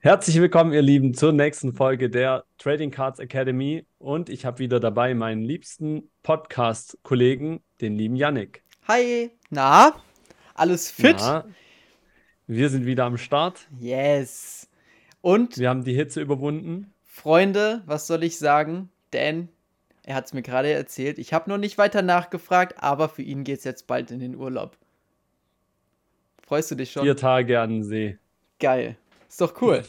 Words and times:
Herzlich 0.00 0.40
willkommen, 0.40 0.72
ihr 0.72 0.80
Lieben, 0.80 1.12
zur 1.12 1.32
nächsten 1.32 1.72
Folge 1.72 2.08
der 2.08 2.44
Trading 2.58 2.92
Cards 2.92 3.18
Academy. 3.18 3.84
Und 3.98 4.28
ich 4.28 4.44
habe 4.44 4.60
wieder 4.60 4.78
dabei 4.78 5.12
meinen 5.12 5.42
liebsten 5.42 6.08
Podcast-Kollegen, 6.22 7.64
den 7.80 7.96
lieben 7.96 8.14
Yannick. 8.14 8.62
Hi, 8.86 9.32
na, 9.50 10.00
alles 10.54 10.88
fit? 10.88 11.16
Na, 11.18 11.46
wir 12.46 12.70
sind 12.70 12.86
wieder 12.86 13.06
am 13.06 13.18
Start. 13.18 13.66
Yes. 13.80 14.68
Und 15.20 15.58
Wir 15.58 15.68
haben 15.68 15.82
die 15.82 15.94
Hitze 15.94 16.20
überwunden. 16.20 16.94
Freunde, 17.04 17.82
was 17.84 18.06
soll 18.06 18.22
ich 18.22 18.38
sagen? 18.38 18.90
Dan, 19.10 19.48
er 20.04 20.14
hat 20.14 20.26
es 20.26 20.32
mir 20.32 20.42
gerade 20.42 20.70
erzählt. 20.70 21.18
Ich 21.18 21.32
habe 21.32 21.50
noch 21.50 21.58
nicht 21.58 21.76
weiter 21.76 22.02
nachgefragt, 22.02 22.80
aber 22.80 23.08
für 23.08 23.22
ihn 23.22 23.42
geht 23.42 23.58
es 23.58 23.64
jetzt 23.64 23.88
bald 23.88 24.12
in 24.12 24.20
den 24.20 24.36
Urlaub. 24.36 24.76
Freust 26.46 26.70
du 26.70 26.76
dich 26.76 26.92
schon? 26.92 27.02
Vier 27.02 27.16
Tage 27.16 27.58
an 27.58 27.70
den 27.70 27.82
See. 27.82 28.16
Geil. 28.60 28.96
Ist 29.28 29.40
doch 29.40 29.60
cool. 29.62 29.82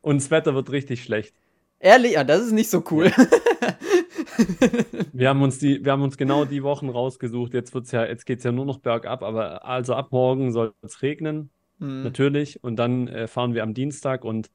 Und 0.00 0.16
das 0.20 0.30
Wetter 0.30 0.54
wird 0.54 0.70
richtig 0.70 1.02
schlecht. 1.02 1.34
Ehrlich, 1.80 2.12
ja, 2.12 2.24
das 2.24 2.42
ist 2.42 2.52
nicht 2.52 2.70
so 2.70 2.82
cool. 2.90 3.10
Wir 5.12 5.28
haben 5.28 5.42
uns 5.42 5.58
die, 5.58 5.84
wir 5.84 5.92
haben 5.92 6.02
uns 6.02 6.16
genau 6.16 6.44
die 6.44 6.62
Wochen 6.62 6.88
rausgesucht. 6.88 7.54
Jetzt 7.54 7.74
wird's 7.74 7.92
ja, 7.92 8.04
jetzt 8.04 8.26
geht's 8.26 8.44
ja 8.44 8.52
nur 8.52 8.64
noch 8.64 8.78
bergab, 8.78 9.22
aber 9.22 9.64
also 9.64 9.94
ab 9.94 10.08
morgen 10.10 10.52
soll 10.52 10.74
es 10.82 11.02
regnen, 11.02 11.50
Hm. 11.78 12.02
natürlich. 12.02 12.62
Und 12.62 12.76
dann 12.76 13.08
äh, 13.08 13.26
fahren 13.28 13.54
wir 13.54 13.62
am 13.62 13.74
Dienstag 13.74 14.24
und 14.24 14.50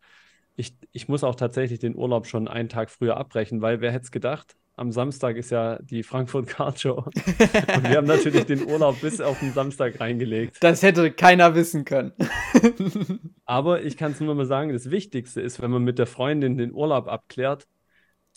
ich, 0.56 0.76
ich 0.92 1.08
muss 1.08 1.24
auch 1.24 1.36
tatsächlich 1.36 1.80
den 1.80 1.96
Urlaub 1.96 2.28
schon 2.28 2.48
einen 2.48 2.70
Tag 2.70 2.90
früher 2.90 3.18
abbrechen, 3.18 3.62
weil 3.62 3.82
wer 3.82 3.92
hätte 3.92 4.04
es 4.04 4.12
gedacht? 4.12 4.56
Am 4.80 4.92
Samstag 4.94 5.36
ist 5.36 5.52
ja 5.52 5.78
die 5.82 6.04
Frankfurt 6.04 6.48
Card 6.48 6.80
Show. 6.80 7.04
Und 7.76 7.90
wir 7.90 7.98
haben 7.98 8.08
natürlich 8.08 8.46
den 8.46 8.66
Urlaub 8.66 9.02
bis 9.02 9.20
auf 9.20 9.40
den 9.40 9.52
Samstag 9.54 10.00
reingelegt. 10.00 10.58
Das 10.62 10.82
hätte 10.84 11.12
keiner 11.12 11.54
wissen 11.54 11.84
können. 11.86 12.14
Aber 13.46 13.84
ich 13.84 13.98
kann 13.98 14.14
es 14.14 14.22
nur 14.22 14.34
mal 14.36 14.46
sagen, 14.46 14.72
das 14.72 14.90
Wichtigste 14.90 15.42
ist, 15.42 15.62
wenn 15.62 15.72
man 15.72 15.84
mit 15.84 16.00
der 16.00 16.08
Freundin 16.08 16.58
den 16.58 16.74
Urlaub 16.74 17.08
abklärt, 17.10 17.68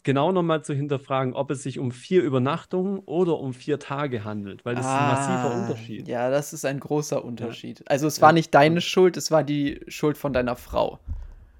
genau 0.04 0.32
nochmal 0.32 0.64
zu 0.64 0.74
hinterfragen, 0.74 1.34
ob 1.34 1.50
es 1.50 1.62
sich 1.62 1.78
um 1.78 1.92
vier 1.92 2.22
Übernachtungen 2.22 2.98
oder 3.00 3.38
um 3.38 3.54
vier 3.54 3.78
Tage 3.78 4.24
handelt, 4.24 4.64
weil 4.64 4.74
das 4.76 4.88
ist 4.88 4.96
ein 4.96 5.06
massiver 5.06 5.50
Ah, 5.50 5.54
Unterschied. 5.54 6.08
Ja, 6.08 6.30
das 6.30 6.52
ist 6.52 6.64
ein 6.64 6.80
großer 6.80 7.22
Ja, 7.38 7.50
Unterschied. 7.50 7.82
Also 7.90 8.06
es 8.06 8.18
ja. 8.18 8.22
war 8.22 8.32
nicht 8.32 8.54
deine 8.54 8.80
Schuld, 8.80 9.16
es 9.16 9.30
war 9.30 9.44
die 9.44 9.80
Schuld 9.88 10.18
von 10.18 10.32
deiner 10.32 10.56
Frau. 10.56 11.00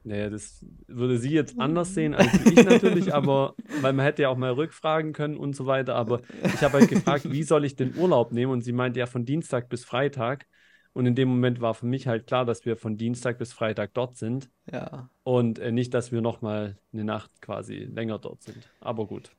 Naja, 0.05 0.31
das 0.31 0.65
würde 0.89 1.19
sie 1.19 1.31
jetzt 1.31 1.59
anders 1.61 1.95
sehen 1.95 2.15
als 2.15 2.35
ich 2.47 2.65
natürlich, 2.65 3.15
aber 3.15 3.55
weil 3.81 3.93
man 3.93 4.05
hätte 4.05 4.23
ja 4.23 4.29
auch 4.29 4.37
mal 4.37 4.53
rückfragen 4.53 5.13
können 5.13 5.37
und 5.37 5.55
so 5.55 5.67
weiter. 5.67 5.95
Aber 5.95 6.21
ich 6.43 6.63
habe 6.63 6.79
halt 6.79 6.89
gefragt, 6.89 7.31
wie 7.31 7.43
soll 7.43 7.65
ich 7.65 7.77
den 7.77 7.97
Urlaub 7.97 8.33
nehmen? 8.33 8.53
Und 8.53 8.63
sie 8.63 8.73
meinte 8.73 8.99
ja 9.01 9.07
von 9.07 9.25
Dienstag 9.25 9.69
bis 9.69 9.85
Freitag. 9.85 10.47
Und 10.95 11.07
in 11.07 11.15
dem 11.15 11.29
Moment 11.29 11.61
war 11.61 11.73
für 11.75 11.87
mich 11.87 12.07
halt 12.07 12.27
klar, 12.27 12.45
dass 12.45 12.67
wir 12.67 12.77
von 12.77 12.97
Dienstag 12.97 13.39
bis 13.39 13.53
Freitag 13.53 13.95
dort 13.95 14.17
sind 14.17 14.51
Ja. 14.71 15.09
und 15.23 15.59
äh, 15.59 15.73
nicht, 15.73 15.95
dass 15.95 16.13
wir 16.13 16.21
nochmal 16.21 16.77
eine 16.93 17.05
Nacht 17.05 17.31
quasi 17.41 17.77
länger 17.77 18.19
dort 18.19 18.43
sind. 18.43 18.69
Aber 18.81 19.07
gut. 19.07 19.31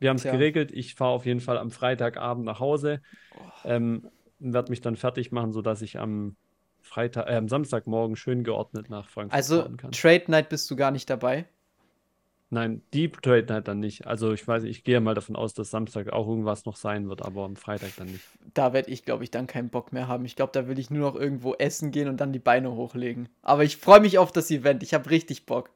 Wir 0.00 0.10
haben 0.10 0.16
es 0.16 0.24
geregelt. 0.24 0.72
Ich 0.72 0.94
fahre 0.94 1.12
auf 1.12 1.24
jeden 1.24 1.40
Fall 1.40 1.58
am 1.58 1.70
Freitagabend 1.70 2.44
nach 2.44 2.58
Hause, 2.58 3.00
ähm, 3.64 4.08
werde 4.40 4.70
mich 4.70 4.80
dann 4.80 4.96
fertig 4.96 5.30
machen, 5.30 5.52
sodass 5.52 5.80
ich 5.80 5.98
am 5.98 6.36
Freitag, 6.86 7.28
äh, 7.28 7.36
am 7.36 7.48
Samstagmorgen 7.48 8.16
schön 8.16 8.44
geordnet 8.44 8.88
nach 8.90 9.08
Frankfurt 9.08 9.34
Also 9.34 9.62
fahren 9.62 9.76
kann. 9.76 9.92
Trade 9.92 10.24
Night 10.28 10.48
bist 10.48 10.70
du 10.70 10.76
gar 10.76 10.90
nicht 10.90 11.10
dabei. 11.10 11.46
Nein, 12.48 12.82
Deep 12.94 13.20
Trade 13.22 13.46
Night 13.48 13.66
dann 13.66 13.80
nicht. 13.80 14.06
Also 14.06 14.32
ich 14.32 14.46
weiß, 14.46 14.62
ich 14.62 14.84
gehe 14.84 15.00
mal 15.00 15.14
davon 15.14 15.34
aus, 15.34 15.52
dass 15.52 15.70
Samstag 15.70 16.12
auch 16.12 16.28
irgendwas 16.28 16.64
noch 16.64 16.76
sein 16.76 17.08
wird, 17.08 17.22
aber 17.22 17.44
am 17.44 17.56
Freitag 17.56 17.96
dann 17.96 18.06
nicht. 18.06 18.24
Da 18.54 18.72
werde 18.72 18.90
ich, 18.90 19.04
glaube 19.04 19.24
ich, 19.24 19.32
dann 19.32 19.48
keinen 19.48 19.68
Bock 19.68 19.92
mehr 19.92 20.06
haben. 20.06 20.24
Ich 20.24 20.36
glaube, 20.36 20.52
da 20.52 20.68
will 20.68 20.78
ich 20.78 20.90
nur 20.90 21.10
noch 21.10 21.16
irgendwo 21.18 21.54
essen 21.54 21.90
gehen 21.90 22.08
und 22.08 22.20
dann 22.20 22.32
die 22.32 22.38
Beine 22.38 22.72
hochlegen. 22.72 23.28
Aber 23.42 23.64
ich 23.64 23.76
freue 23.76 24.00
mich 24.00 24.18
auf 24.18 24.30
das 24.30 24.50
Event. 24.50 24.84
Ich 24.84 24.94
habe 24.94 25.10
richtig 25.10 25.44
Bock. 25.44 25.70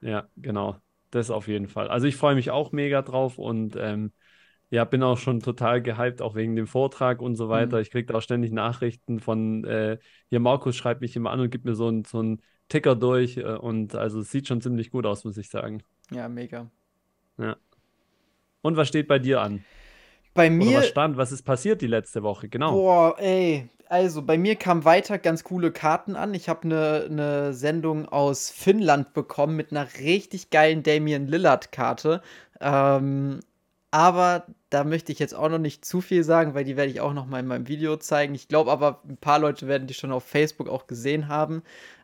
Ja, 0.00 0.28
genau. 0.36 0.80
Das 1.10 1.30
auf 1.30 1.48
jeden 1.48 1.68
Fall. 1.68 1.88
Also 1.88 2.06
ich 2.06 2.16
freue 2.16 2.34
mich 2.34 2.50
auch 2.50 2.72
mega 2.72 3.02
drauf 3.02 3.38
und 3.38 3.76
ähm, 3.76 4.12
ja, 4.70 4.84
bin 4.84 5.02
auch 5.02 5.18
schon 5.18 5.40
total 5.40 5.80
gehypt, 5.80 6.22
auch 6.22 6.34
wegen 6.34 6.56
dem 6.56 6.66
Vortrag 6.66 7.22
und 7.22 7.36
so 7.36 7.48
weiter. 7.48 7.76
Mhm. 7.76 7.82
Ich 7.82 7.90
kriege 7.90 8.06
da 8.06 8.18
auch 8.18 8.22
ständig 8.22 8.52
Nachrichten 8.52 9.20
von, 9.20 9.64
äh, 9.64 9.98
hier 10.28 10.40
Markus 10.40 10.76
schreibt 10.76 11.00
mich 11.00 11.14
immer 11.14 11.30
an 11.30 11.40
und 11.40 11.50
gibt 11.50 11.64
mir 11.64 11.74
so 11.74 11.88
einen 11.88 12.04
so 12.04 12.18
einen 12.18 12.42
Ticker 12.68 12.96
durch 12.96 13.36
äh, 13.36 13.42
und 13.44 13.94
also 13.94 14.20
es 14.20 14.30
sieht 14.30 14.48
schon 14.48 14.60
ziemlich 14.60 14.90
gut 14.90 15.06
aus, 15.06 15.24
muss 15.24 15.36
ich 15.36 15.48
sagen. 15.48 15.82
Ja, 16.10 16.28
mega. 16.28 16.70
Ja. 17.38 17.56
Und 18.62 18.76
was 18.76 18.88
steht 18.88 19.06
bei 19.06 19.18
dir 19.18 19.40
an? 19.40 19.64
Bei 20.34 20.48
Oder 20.48 20.56
mir, 20.56 20.78
was 20.78 20.88
stand? 20.88 21.16
Was 21.16 21.32
ist 21.32 21.42
passiert 21.42 21.80
die 21.80 21.86
letzte 21.86 22.22
Woche? 22.22 22.48
Genau. 22.48 22.72
boah, 22.72 23.16
ey. 23.18 23.68
Also, 23.88 24.22
bei 24.22 24.36
mir 24.36 24.56
kamen 24.56 24.84
weiter 24.84 25.16
ganz 25.16 25.44
coole 25.44 25.70
Karten 25.70 26.16
an. 26.16 26.34
Ich 26.34 26.48
habe 26.48 26.62
eine 26.64 27.06
ne 27.08 27.54
Sendung 27.54 28.08
aus 28.08 28.50
Finnland 28.50 29.14
bekommen 29.14 29.54
mit 29.54 29.70
einer 29.70 29.86
richtig 30.00 30.50
geilen 30.50 30.82
Damian 30.82 31.28
Lillard-Karte. 31.28 32.20
Ähm, 32.60 33.40
aber 33.96 34.44
da 34.68 34.84
möchte 34.84 35.10
ich 35.10 35.18
jetzt 35.18 35.34
auch 35.34 35.48
noch 35.48 35.56
nicht 35.56 35.82
zu 35.82 36.02
viel 36.02 36.22
sagen, 36.22 36.52
weil 36.52 36.64
die 36.64 36.76
werde 36.76 36.90
ich 36.90 37.00
auch 37.00 37.14
noch 37.14 37.24
mal 37.24 37.40
in 37.40 37.46
meinem 37.46 37.66
Video 37.66 37.96
zeigen. 37.96 38.34
Ich 38.34 38.46
glaube 38.46 38.70
aber, 38.70 39.00
ein 39.08 39.16
paar 39.16 39.38
Leute 39.38 39.68
werden 39.68 39.86
die 39.86 39.94
schon 39.94 40.12
auf 40.12 40.22
Facebook 40.22 40.68
auch 40.68 40.86
gesehen 40.86 41.28
haben. 41.28 41.62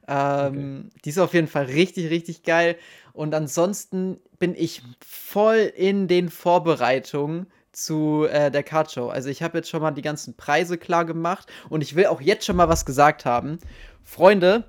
Ähm, 0.08 0.88
Die 1.04 1.10
ist 1.10 1.18
auf 1.18 1.34
jeden 1.34 1.48
Fall 1.48 1.66
richtig, 1.66 2.08
richtig 2.08 2.44
geil. 2.44 2.76
Und 3.12 3.34
ansonsten 3.34 4.18
bin 4.38 4.54
ich 4.56 4.80
voll 5.06 5.70
in 5.76 6.08
den 6.08 6.30
Vorbereitungen 6.30 7.46
zu 7.72 8.24
äh, 8.24 8.50
der 8.50 8.62
Card 8.62 8.90
Show. 8.90 9.08
Also 9.08 9.28
ich 9.28 9.42
habe 9.42 9.58
jetzt 9.58 9.68
schon 9.68 9.82
mal 9.82 9.90
die 9.90 10.00
ganzen 10.00 10.34
Preise 10.34 10.78
klar 10.78 11.04
gemacht 11.04 11.52
und 11.68 11.82
ich 11.82 11.94
will 11.94 12.06
auch 12.06 12.22
jetzt 12.22 12.46
schon 12.46 12.56
mal 12.56 12.70
was 12.70 12.86
gesagt 12.86 13.26
haben. 13.26 13.58
Freunde, 14.02 14.64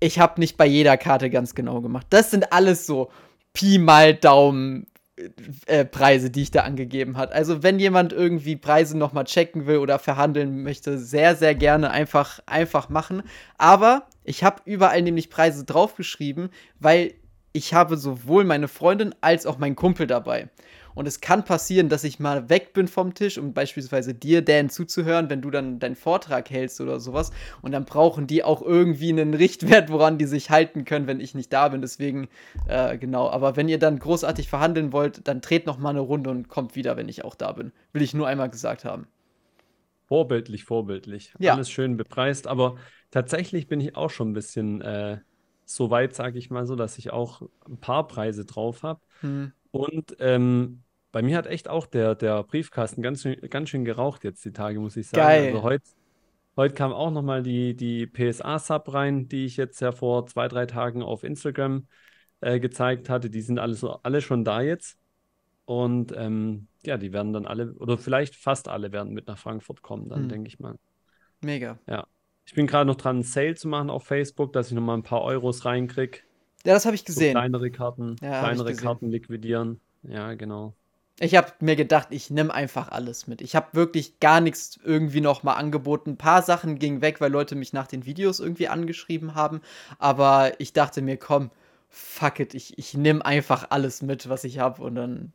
ich 0.00 0.18
habe 0.18 0.40
nicht 0.40 0.56
bei 0.56 0.64
jeder 0.64 0.96
Karte 0.96 1.28
ganz 1.28 1.54
genau 1.54 1.82
gemacht. 1.82 2.06
Das 2.08 2.30
sind 2.30 2.54
alles 2.54 2.86
so 2.86 3.10
Pi 3.52 3.76
mal 3.76 4.14
Daumen 4.14 4.86
äh, 5.66 5.84
Preise, 5.84 6.30
die 6.30 6.42
ich 6.42 6.50
da 6.50 6.62
angegeben 6.62 7.16
hat. 7.16 7.32
Also 7.32 7.62
wenn 7.62 7.78
jemand 7.78 8.12
irgendwie 8.12 8.56
Preise 8.56 8.96
noch 8.96 9.12
mal 9.12 9.24
checken 9.24 9.66
will 9.66 9.78
oder 9.78 9.98
verhandeln 9.98 10.62
möchte, 10.62 10.98
sehr 10.98 11.36
sehr 11.36 11.54
gerne 11.54 11.90
einfach 11.90 12.40
einfach 12.46 12.88
machen. 12.88 13.22
Aber 13.58 14.06
ich 14.24 14.44
habe 14.44 14.62
überall 14.64 15.02
nämlich 15.02 15.30
Preise 15.30 15.64
draufgeschrieben, 15.64 16.50
weil 16.78 17.14
ich 17.52 17.74
habe 17.74 17.96
sowohl 17.96 18.44
meine 18.44 18.68
Freundin 18.68 19.14
als 19.20 19.46
auch 19.46 19.58
meinen 19.58 19.76
Kumpel 19.76 20.06
dabei. 20.06 20.48
Und 20.94 21.06
es 21.06 21.20
kann 21.20 21.44
passieren, 21.44 21.88
dass 21.88 22.04
ich 22.04 22.20
mal 22.20 22.48
weg 22.48 22.72
bin 22.72 22.88
vom 22.88 23.14
Tisch, 23.14 23.38
um 23.38 23.52
beispielsweise 23.52 24.14
dir, 24.14 24.42
Dan, 24.42 24.70
zuzuhören, 24.70 25.30
wenn 25.30 25.42
du 25.42 25.50
dann 25.50 25.78
deinen 25.78 25.96
Vortrag 25.96 26.50
hältst 26.50 26.80
oder 26.80 27.00
sowas. 27.00 27.30
Und 27.62 27.72
dann 27.72 27.84
brauchen 27.84 28.26
die 28.26 28.44
auch 28.44 28.62
irgendwie 28.62 29.10
einen 29.10 29.34
Richtwert, 29.34 29.90
woran 29.90 30.18
die 30.18 30.26
sich 30.26 30.50
halten 30.50 30.84
können, 30.84 31.06
wenn 31.06 31.20
ich 31.20 31.34
nicht 31.34 31.52
da 31.52 31.68
bin. 31.68 31.80
Deswegen, 31.80 32.28
äh, 32.66 32.98
genau. 32.98 33.30
Aber 33.30 33.56
wenn 33.56 33.68
ihr 33.68 33.78
dann 33.78 33.98
großartig 33.98 34.48
verhandeln 34.48 34.92
wollt, 34.92 35.26
dann 35.28 35.40
dreht 35.40 35.66
noch 35.66 35.78
mal 35.78 35.90
eine 35.90 36.00
Runde 36.00 36.30
und 36.30 36.48
kommt 36.48 36.76
wieder, 36.76 36.96
wenn 36.96 37.08
ich 37.08 37.24
auch 37.24 37.34
da 37.34 37.52
bin. 37.52 37.72
Will 37.92 38.02
ich 38.02 38.14
nur 38.14 38.26
einmal 38.26 38.50
gesagt 38.50 38.84
haben. 38.84 39.06
Vorbildlich, 40.06 40.64
vorbildlich. 40.64 41.32
Ja. 41.38 41.54
Alles 41.54 41.70
schön 41.70 41.96
bepreist, 41.96 42.46
aber 42.46 42.76
tatsächlich 43.10 43.66
bin 43.66 43.80
ich 43.80 43.96
auch 43.96 44.10
schon 44.10 44.30
ein 44.30 44.34
bisschen 44.34 44.82
äh, 44.82 45.18
so 45.64 45.90
weit, 45.90 46.14
sage 46.14 46.38
ich 46.38 46.50
mal 46.50 46.66
so, 46.66 46.76
dass 46.76 46.98
ich 46.98 47.12
auch 47.12 47.42
ein 47.66 47.78
paar 47.78 48.06
Preise 48.08 48.44
drauf 48.44 48.82
habe. 48.82 49.00
Hm. 49.20 49.52
Und 49.72 50.16
ähm, 50.20 50.82
bei 51.10 51.22
mir 51.22 51.36
hat 51.36 51.46
echt 51.46 51.68
auch 51.68 51.86
der, 51.86 52.14
der 52.14 52.44
Briefkasten 52.44 53.02
ganz 53.02 53.22
schön, 53.22 53.40
ganz 53.50 53.68
schön 53.68 53.84
geraucht 53.84 54.22
jetzt 54.22 54.44
die 54.44 54.52
Tage, 54.52 54.78
muss 54.78 54.96
ich 54.96 55.08
sagen. 55.08 55.26
Geil. 55.26 55.46
Also 55.48 55.62
heute 55.62 55.84
heute 56.56 56.74
kam 56.74 56.92
auch 56.92 57.10
nochmal 57.10 57.42
die, 57.42 57.74
die 57.74 58.06
PSA-Sub 58.06 58.92
rein, 58.92 59.28
die 59.28 59.46
ich 59.46 59.56
jetzt 59.56 59.80
ja 59.80 59.92
vor 59.92 60.26
zwei, 60.26 60.48
drei 60.48 60.66
Tagen 60.66 61.02
auf 61.02 61.24
Instagram 61.24 61.86
äh, 62.40 62.60
gezeigt 62.60 63.08
hatte. 63.08 63.30
Die 63.30 63.40
sind 63.40 63.58
alle, 63.58 63.74
so, 63.74 63.98
alle 64.02 64.20
schon 64.20 64.44
da 64.44 64.60
jetzt. 64.60 64.98
Und 65.64 66.12
ähm, 66.16 66.68
ja, 66.84 66.96
die 66.98 67.12
werden 67.12 67.32
dann 67.32 67.46
alle, 67.46 67.72
oder 67.74 67.96
vielleicht 67.96 68.36
fast 68.36 68.68
alle 68.68 68.92
werden 68.92 69.12
mit 69.12 69.26
nach 69.26 69.38
Frankfurt 69.38 69.82
kommen, 69.82 70.08
dann 70.08 70.22
Hm. 70.22 70.28
denke 70.28 70.48
ich 70.48 70.58
mal. 70.58 70.76
mega. 71.40 71.78
Ja. 71.88 72.06
Ich 72.44 72.54
bin 72.54 72.66
gerade 72.66 72.86
noch 72.86 72.96
dran, 72.96 73.16
einen 73.16 73.22
Sale 73.22 73.54
zu 73.54 73.68
machen 73.68 73.88
auf 73.88 74.04
Facebook, 74.04 74.52
dass 74.52 74.68
ich 74.68 74.74
nochmal 74.74 74.98
ein 74.98 75.04
paar 75.04 75.22
Euros 75.22 75.64
reinkriege. 75.64 76.18
Ja, 76.64 76.74
das 76.74 76.84
habe 76.86 76.94
ich 76.94 77.02
So 77.02 77.06
gesehen. 77.06 77.32
kleinere 77.32 77.70
Karten, 77.70 78.16
Ja, 78.22 78.40
kleinere. 78.40 78.74
Karten 78.74 79.10
liquidieren. 79.10 79.80
Ja, 80.02 80.34
genau. 80.34 80.74
Ich 81.20 81.36
habe 81.36 81.52
mir 81.60 81.76
gedacht, 81.76 82.08
ich 82.10 82.30
nehme 82.30 82.52
einfach 82.52 82.90
alles 82.90 83.26
mit. 83.26 83.42
Ich 83.42 83.54
habe 83.54 83.68
wirklich 83.72 84.18
gar 84.18 84.40
nichts 84.40 84.80
irgendwie 84.82 85.20
noch 85.20 85.42
mal 85.42 85.54
angeboten. 85.54 86.10
Ein 86.10 86.16
paar 86.16 86.42
Sachen 86.42 86.78
gingen 86.78 87.00
weg, 87.00 87.20
weil 87.20 87.30
Leute 87.30 87.54
mich 87.54 87.72
nach 87.72 87.86
den 87.86 88.06
Videos 88.06 88.40
irgendwie 88.40 88.68
angeschrieben 88.68 89.34
haben. 89.34 89.60
Aber 89.98 90.52
ich 90.58 90.72
dachte 90.72 91.02
mir, 91.02 91.16
komm, 91.16 91.50
fuck 91.88 92.40
it, 92.40 92.54
ich, 92.54 92.78
ich 92.78 92.94
nehme 92.94 93.24
einfach 93.24 93.66
alles 93.70 94.02
mit, 94.02 94.28
was 94.28 94.44
ich 94.44 94.58
habe 94.58 94.82
und 94.82 94.94
dann 94.94 95.32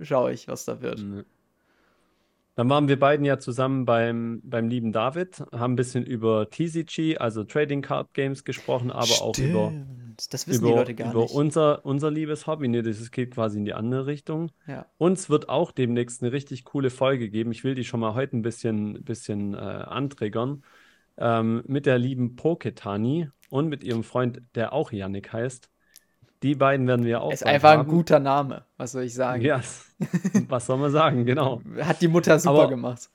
schaue 0.00 0.32
ich, 0.32 0.48
was 0.48 0.64
da 0.64 0.80
wird. 0.80 1.00
Nö. 1.00 1.24
Dann 2.56 2.70
waren 2.70 2.88
wir 2.88 2.98
beiden 2.98 3.24
ja 3.26 3.38
zusammen 3.38 3.84
beim, 3.84 4.40
beim 4.44 4.68
lieben 4.68 4.92
David, 4.92 5.40
haben 5.52 5.74
ein 5.74 5.76
bisschen 5.76 6.04
über 6.04 6.50
TCG, 6.50 7.18
also 7.18 7.44
Trading 7.44 7.82
Card 7.82 8.14
Games 8.14 8.44
gesprochen, 8.44 8.90
aber 8.90 9.20
auch 9.22 9.38
über, 9.38 9.76
Stimmt, 10.16 10.32
das 10.32 10.48
wissen 10.48 10.64
die 10.66 10.72
über, 10.72 10.74
Leute 10.74 10.94
gar 10.94 11.12
über 11.12 11.24
nicht. 11.24 11.34
unser, 11.34 11.84
unser 11.84 12.10
liebes 12.10 12.46
Hobby. 12.46 12.68
Nee, 12.68 12.82
das 12.82 13.10
geht 13.10 13.32
quasi 13.34 13.58
in 13.58 13.66
die 13.66 13.74
andere 13.74 14.06
Richtung. 14.06 14.50
Ja. 14.66 14.86
Uns 14.98 15.28
wird 15.30 15.48
auch 15.50 15.70
demnächst 15.72 16.22
eine 16.22 16.32
richtig 16.32 16.64
coole 16.64 16.90
Folge 16.90 17.28
geben. 17.30 17.52
Ich 17.52 17.62
will 17.64 17.74
die 17.74 17.84
schon 17.84 18.00
mal 18.00 18.14
heute 18.14 18.36
ein 18.36 18.42
bisschen, 18.42 19.04
bisschen 19.04 19.54
äh, 19.54 19.58
antriggern. 19.58 20.64
ähm, 21.18 21.62
mit 21.66 21.86
der 21.86 21.98
lieben 21.98 22.36
Poketani 22.36 23.30
und 23.50 23.68
mit 23.68 23.84
ihrem 23.84 24.04
Freund, 24.04 24.42
der 24.54 24.72
auch 24.72 24.92
Yannick 24.92 25.32
heißt. 25.32 25.70
Die 26.42 26.54
beiden 26.54 26.86
werden 26.86 27.04
wir 27.04 27.22
auch. 27.22 27.32
Ist 27.32 27.46
einfach 27.46 27.70
haben. 27.70 27.82
ein 27.82 27.88
guter 27.88 28.18
Name, 28.18 28.64
was 28.76 28.92
soll 28.92 29.04
ich 29.04 29.14
sagen? 29.14 29.42
Ja, 29.42 29.60
was 30.48 30.66
soll 30.66 30.78
man 30.78 30.90
sagen, 30.90 31.24
genau. 31.24 31.62
Hat 31.80 32.00
die 32.02 32.08
Mutter 32.08 32.38
super 32.38 32.60
Aber 32.62 32.68
gemacht. 32.68 33.08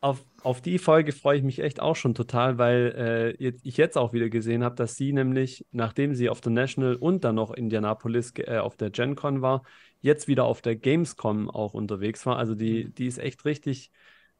Auf, 0.00 0.24
auf 0.42 0.60
die 0.60 0.78
Folge 0.78 1.10
freue 1.10 1.38
ich 1.38 1.42
mich 1.42 1.58
echt 1.58 1.80
auch 1.80 1.96
schon 1.96 2.14
total, 2.14 2.56
weil 2.56 3.34
äh, 3.40 3.50
ich 3.64 3.76
jetzt 3.76 3.98
auch 3.98 4.12
wieder 4.12 4.28
gesehen 4.28 4.62
habe, 4.62 4.76
dass 4.76 4.94
sie 4.94 5.12
nämlich, 5.12 5.66
nachdem 5.72 6.14
sie 6.14 6.28
auf 6.28 6.40
der 6.40 6.52
National 6.52 6.94
und 6.94 7.24
dann 7.24 7.34
noch 7.34 7.50
Indianapolis 7.50 8.32
äh, 8.36 8.58
auf 8.58 8.76
der 8.76 8.90
GenCon 8.90 9.42
war, 9.42 9.64
jetzt 10.00 10.28
wieder 10.28 10.44
auf 10.44 10.62
der 10.62 10.76
Gamescom 10.76 11.50
auch 11.50 11.74
unterwegs 11.74 12.24
war. 12.26 12.36
Also 12.36 12.54
die, 12.54 12.84
mhm. 12.84 12.94
die 12.94 13.06
ist 13.08 13.18
echt 13.18 13.44
richtig, 13.44 13.90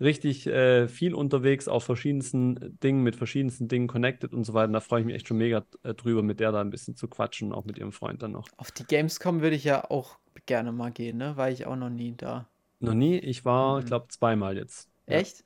richtig 0.00 0.46
äh, 0.46 0.88
viel 0.88 1.14
unterwegs 1.14 1.68
auf 1.68 1.84
verschiedensten 1.84 2.78
Dingen, 2.82 3.02
mit 3.02 3.16
verschiedensten 3.16 3.68
Dingen 3.68 3.88
connected 3.88 4.32
und 4.32 4.44
so 4.44 4.54
weiter. 4.54 4.72
Da 4.72 4.80
freue 4.80 5.00
ich 5.00 5.06
mich 5.06 5.16
echt 5.16 5.28
schon 5.28 5.38
mega 5.38 5.64
äh, 5.82 5.94
drüber, 5.94 6.22
mit 6.22 6.40
der 6.40 6.52
da 6.52 6.60
ein 6.60 6.70
bisschen 6.70 6.96
zu 6.96 7.08
quatschen, 7.08 7.52
auch 7.52 7.64
mit 7.64 7.78
ihrem 7.78 7.92
Freund 7.92 8.22
dann 8.22 8.32
noch. 8.32 8.48
Auf 8.56 8.70
die 8.70 8.84
Gamescom 8.84 9.40
würde 9.40 9.56
ich 9.56 9.64
ja 9.64 9.90
auch 9.90 10.18
gerne 10.46 10.72
mal 10.72 10.90
gehen, 10.90 11.18
ne? 11.18 11.36
War 11.36 11.50
ich 11.50 11.66
auch 11.66 11.76
noch 11.76 11.90
nie 11.90 12.14
da. 12.16 12.48
Noch 12.80 12.94
nie? 12.94 13.18
Ich 13.18 13.44
war, 13.44 13.74
mhm. 13.74 13.80
ich 13.80 13.86
glaube, 13.86 14.08
zweimal 14.08 14.56
jetzt. 14.56 14.88
Echt? 15.06 15.44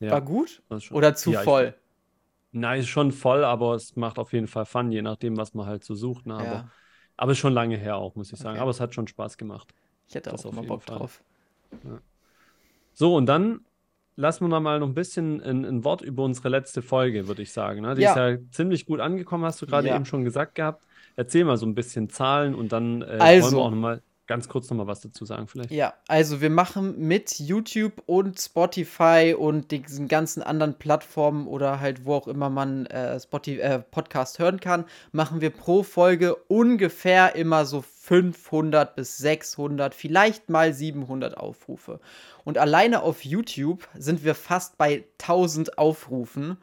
Ja. 0.00 0.12
War 0.12 0.22
gut? 0.22 0.62
Oder 0.90 1.14
zu 1.14 1.32
ja, 1.32 1.42
voll? 1.42 1.74
Nein, 2.50 2.80
ist 2.80 2.88
schon 2.88 3.12
voll, 3.12 3.44
aber 3.44 3.74
es 3.74 3.96
macht 3.96 4.18
auf 4.18 4.32
jeden 4.32 4.46
Fall 4.46 4.66
Fun, 4.66 4.90
je 4.90 5.02
nachdem, 5.02 5.36
was 5.36 5.54
man 5.54 5.66
halt 5.66 5.84
so 5.84 5.94
sucht. 5.94 6.26
Ne? 6.26 6.34
Aber, 6.34 6.44
ja. 6.44 6.70
aber 7.16 7.32
ist 7.32 7.38
schon 7.38 7.52
lange 7.52 7.76
her 7.76 7.96
auch, 7.96 8.14
muss 8.14 8.32
ich 8.32 8.38
sagen. 8.38 8.56
Okay. 8.56 8.62
Aber 8.62 8.70
es 8.70 8.80
hat 8.80 8.94
schon 8.94 9.06
Spaß 9.06 9.38
gemacht. 9.38 9.72
Ich 10.08 10.14
hätte 10.14 10.30
das 10.30 10.44
auch 10.44 10.52
mal 10.52 10.64
Bock 10.64 10.82
Fall. 10.82 10.98
drauf. 10.98 11.22
Ja. 11.84 12.00
So, 12.92 13.16
und 13.16 13.26
dann 13.26 13.64
lassen 14.16 14.44
wir 14.44 14.48
noch 14.48 14.60
mal 14.60 14.78
noch 14.78 14.88
ein 14.88 14.94
bisschen 14.94 15.40
ein, 15.40 15.84
Wort 15.84 16.02
über 16.02 16.24
unsere 16.24 16.48
letzte 16.48 16.82
Folge, 16.82 17.28
würde 17.28 17.42
ich 17.42 17.52
sagen. 17.52 17.82
Ne? 17.82 17.94
Die 17.94 18.04
ist 18.04 18.16
ja 18.16 18.36
ziemlich 18.50 18.86
gut 18.86 19.00
angekommen, 19.00 19.44
hast 19.44 19.60
du 19.62 19.66
gerade 19.66 19.88
eben 19.88 20.04
schon 20.04 20.24
gesagt 20.24 20.54
gehabt. 20.54 20.84
Erzähl 21.16 21.44
mal 21.44 21.56
so 21.56 21.66
ein 21.66 21.74
bisschen 21.74 22.08
Zahlen 22.08 22.54
und 22.54 22.72
dann 22.72 23.02
äh, 23.02 23.18
also, 23.18 23.46
wollen 23.46 23.56
wir 23.56 23.62
auch 23.62 23.70
noch 23.70 23.76
mal 23.76 24.02
ganz 24.26 24.48
kurz 24.48 24.70
noch 24.70 24.76
mal 24.76 24.86
was 24.86 25.00
dazu 25.00 25.24
sagen 25.24 25.46
vielleicht. 25.46 25.70
Ja, 25.70 25.94
also 26.08 26.40
wir 26.40 26.48
machen 26.48 27.06
mit 27.06 27.38
YouTube 27.38 28.02
und 28.06 28.40
Spotify 28.40 29.34
und 29.38 29.70
diesen 29.70 30.08
ganzen 30.08 30.42
anderen 30.42 30.78
Plattformen 30.78 31.46
oder 31.46 31.80
halt 31.80 32.06
wo 32.06 32.14
auch 32.14 32.28
immer 32.28 32.48
man 32.48 32.86
äh, 32.86 33.18
Spotify, 33.20 33.60
äh, 33.60 33.78
Podcast 33.80 34.38
hören 34.38 34.60
kann, 34.60 34.84
machen 35.10 35.40
wir 35.42 35.50
pro 35.50 35.82
Folge 35.82 36.36
ungefähr 36.48 37.34
immer 37.34 37.66
so 37.66 37.82
500 38.04 38.96
bis 38.96 39.16
600, 39.18 39.94
vielleicht 39.94 40.50
mal 40.50 40.74
700 40.74 41.36
Aufrufe. 41.36 42.00
Und 42.42 42.58
alleine 42.58 43.04
auf 43.04 43.24
YouTube 43.24 43.86
sind 43.94 44.24
wir 44.24 44.34
fast 44.34 44.76
bei 44.76 45.04
1000 45.20 45.78
Aufrufen 45.78 46.58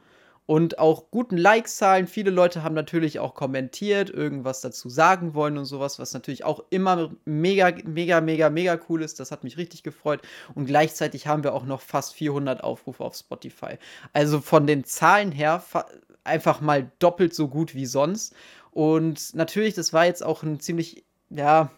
und 0.45 0.79
auch 0.79 1.11
guten 1.11 1.37
Likes-Zahlen. 1.37 2.07
Viele 2.07 2.29
Leute 2.31 2.61
haben 2.61 2.75
natürlich 2.75 3.19
auch 3.19 3.35
kommentiert, 3.35 4.09
irgendwas 4.09 4.59
dazu 4.59 4.89
sagen 4.89 5.33
wollen 5.33 5.57
und 5.57 5.63
sowas, 5.63 5.97
was 5.97 6.13
natürlich 6.13 6.43
auch 6.43 6.65
immer 6.71 7.11
mega, 7.23 7.71
mega, 7.85 8.19
mega, 8.19 8.49
mega 8.49 8.77
cool 8.89 9.01
ist. 9.01 9.21
Das 9.21 9.31
hat 9.31 9.45
mich 9.45 9.55
richtig 9.55 9.83
gefreut. 9.83 10.21
Und 10.55 10.65
gleichzeitig 10.65 11.25
haben 11.27 11.45
wir 11.45 11.53
auch 11.53 11.63
noch 11.63 11.79
fast 11.79 12.15
400 12.15 12.65
Aufrufe 12.65 13.05
auf 13.05 13.15
Spotify. 13.15 13.77
Also 14.11 14.41
von 14.41 14.67
den 14.67 14.83
Zahlen 14.83 15.31
her 15.31 15.63
einfach 16.25 16.59
mal 16.59 16.91
doppelt 16.99 17.33
so 17.33 17.47
gut 17.47 17.75
wie 17.75 17.85
sonst. 17.85 18.35
Und 18.71 19.33
natürlich, 19.35 19.73
das 19.73 19.93
war 19.93 20.05
jetzt 20.05 20.23
auch 20.23 20.43
ein 20.43 20.59
ziemlich, 20.59 21.05
ja, 21.29 21.71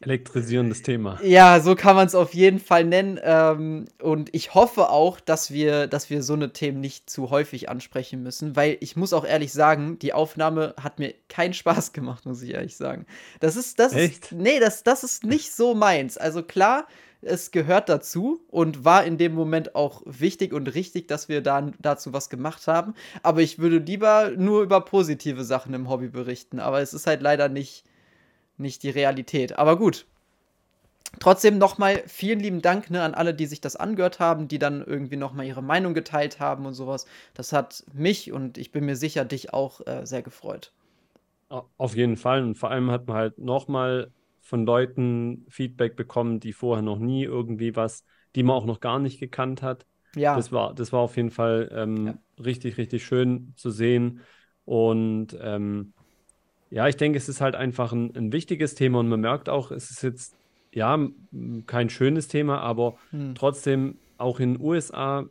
elektrisierendes 0.00 0.82
Thema. 0.82 1.18
Ja, 1.22 1.60
so 1.60 1.74
kann 1.74 1.94
man 1.94 2.06
es 2.06 2.14
auf 2.14 2.34
jeden 2.34 2.58
Fall 2.58 2.84
nennen. 2.84 3.20
Ähm, 3.22 3.84
und 4.00 4.34
ich 4.34 4.54
hoffe 4.54 4.88
auch, 4.88 5.20
dass 5.20 5.50
wir, 5.50 5.86
dass 5.86 6.08
wir 6.08 6.22
so 6.22 6.32
eine 6.32 6.52
Themen 6.52 6.80
nicht 6.80 7.10
zu 7.10 7.30
häufig 7.30 7.68
ansprechen 7.68 8.22
müssen, 8.22 8.56
weil 8.56 8.78
ich 8.80 8.96
muss 8.96 9.12
auch 9.12 9.26
ehrlich 9.26 9.52
sagen, 9.52 9.98
die 9.98 10.14
Aufnahme 10.14 10.74
hat 10.82 10.98
mir 10.98 11.14
keinen 11.28 11.52
Spaß 11.52 11.92
gemacht, 11.92 12.24
muss 12.24 12.42
ich 12.42 12.54
ehrlich 12.54 12.76
sagen. 12.76 13.04
Das 13.40 13.56
ist, 13.56 13.78
das 13.78 13.92
Echt? 13.92 14.24
ist, 14.24 14.32
nee, 14.32 14.58
das, 14.58 14.82
das 14.82 15.04
ist 15.04 15.24
nicht 15.24 15.52
so 15.52 15.74
meins. 15.74 16.16
Also 16.16 16.42
klar, 16.42 16.86
es 17.22 17.50
gehört 17.50 17.88
dazu 17.88 18.40
und 18.48 18.84
war 18.84 19.04
in 19.04 19.18
dem 19.18 19.34
Moment 19.34 19.74
auch 19.74 20.02
wichtig 20.06 20.52
und 20.52 20.74
richtig, 20.74 21.08
dass 21.08 21.28
wir 21.28 21.42
da, 21.42 21.70
dazu 21.78 22.12
was 22.12 22.30
gemacht 22.30 22.66
haben. 22.66 22.94
Aber 23.22 23.42
ich 23.42 23.58
würde 23.58 23.78
lieber 23.78 24.30
nur 24.36 24.62
über 24.62 24.80
positive 24.80 25.44
Sachen 25.44 25.74
im 25.74 25.88
Hobby 25.88 26.08
berichten. 26.08 26.60
Aber 26.60 26.80
es 26.80 26.94
ist 26.94 27.06
halt 27.06 27.20
leider 27.20 27.48
nicht, 27.48 27.84
nicht 28.56 28.82
die 28.82 28.90
Realität. 28.90 29.58
Aber 29.58 29.76
gut. 29.76 30.06
Trotzdem 31.18 31.58
nochmal 31.58 32.04
vielen 32.06 32.38
lieben 32.38 32.62
Dank 32.62 32.88
ne, 32.88 33.02
an 33.02 33.14
alle, 33.14 33.34
die 33.34 33.46
sich 33.46 33.60
das 33.60 33.74
angehört 33.74 34.20
haben, 34.20 34.46
die 34.46 34.60
dann 34.60 34.84
irgendwie 34.86 35.16
nochmal 35.16 35.44
ihre 35.44 35.62
Meinung 35.62 35.92
geteilt 35.92 36.38
haben 36.38 36.66
und 36.66 36.74
sowas. 36.74 37.04
Das 37.34 37.52
hat 37.52 37.84
mich 37.92 38.30
und 38.30 38.58
ich 38.58 38.70
bin 38.70 38.84
mir 38.84 38.94
sicher, 38.94 39.24
dich 39.24 39.52
auch 39.52 39.84
äh, 39.88 40.06
sehr 40.06 40.22
gefreut. 40.22 40.72
Auf 41.48 41.96
jeden 41.96 42.16
Fall. 42.16 42.44
Und 42.44 42.54
vor 42.54 42.70
allem 42.70 42.92
hat 42.92 43.08
man 43.08 43.16
halt 43.16 43.38
nochmal 43.38 44.12
von 44.50 44.66
Leuten 44.66 45.46
Feedback 45.48 45.94
bekommen, 45.94 46.40
die 46.40 46.52
vorher 46.52 46.82
noch 46.82 46.98
nie 46.98 47.22
irgendwie 47.22 47.76
was, 47.76 48.04
die 48.34 48.42
man 48.42 48.56
auch 48.56 48.66
noch 48.66 48.80
gar 48.80 48.98
nicht 48.98 49.20
gekannt 49.20 49.62
hat. 49.62 49.86
Ja. 50.16 50.34
Das 50.34 50.50
war, 50.50 50.74
das 50.74 50.92
war 50.92 50.98
auf 50.98 51.16
jeden 51.16 51.30
Fall 51.30 51.70
ähm, 51.72 52.06
ja. 52.08 52.18
richtig, 52.44 52.76
richtig 52.76 53.04
schön 53.04 53.52
zu 53.54 53.70
sehen. 53.70 54.22
Und 54.64 55.38
ähm, 55.40 55.92
ja, 56.68 56.88
ich 56.88 56.96
denke, 56.96 57.16
es 57.16 57.28
ist 57.28 57.40
halt 57.40 57.54
einfach 57.54 57.92
ein, 57.92 58.12
ein, 58.16 58.32
wichtiges 58.32 58.74
Thema 58.74 58.98
und 58.98 59.08
man 59.08 59.20
merkt 59.20 59.48
auch, 59.48 59.70
es 59.70 59.92
ist 59.92 60.02
jetzt 60.02 60.36
ja 60.72 60.98
kein 61.68 61.88
schönes 61.88 62.26
Thema, 62.26 62.58
aber 62.58 62.96
hm. 63.10 63.36
trotzdem 63.36 63.98
auch 64.18 64.40
in 64.40 64.54
den 64.54 64.62
USA 64.64 65.26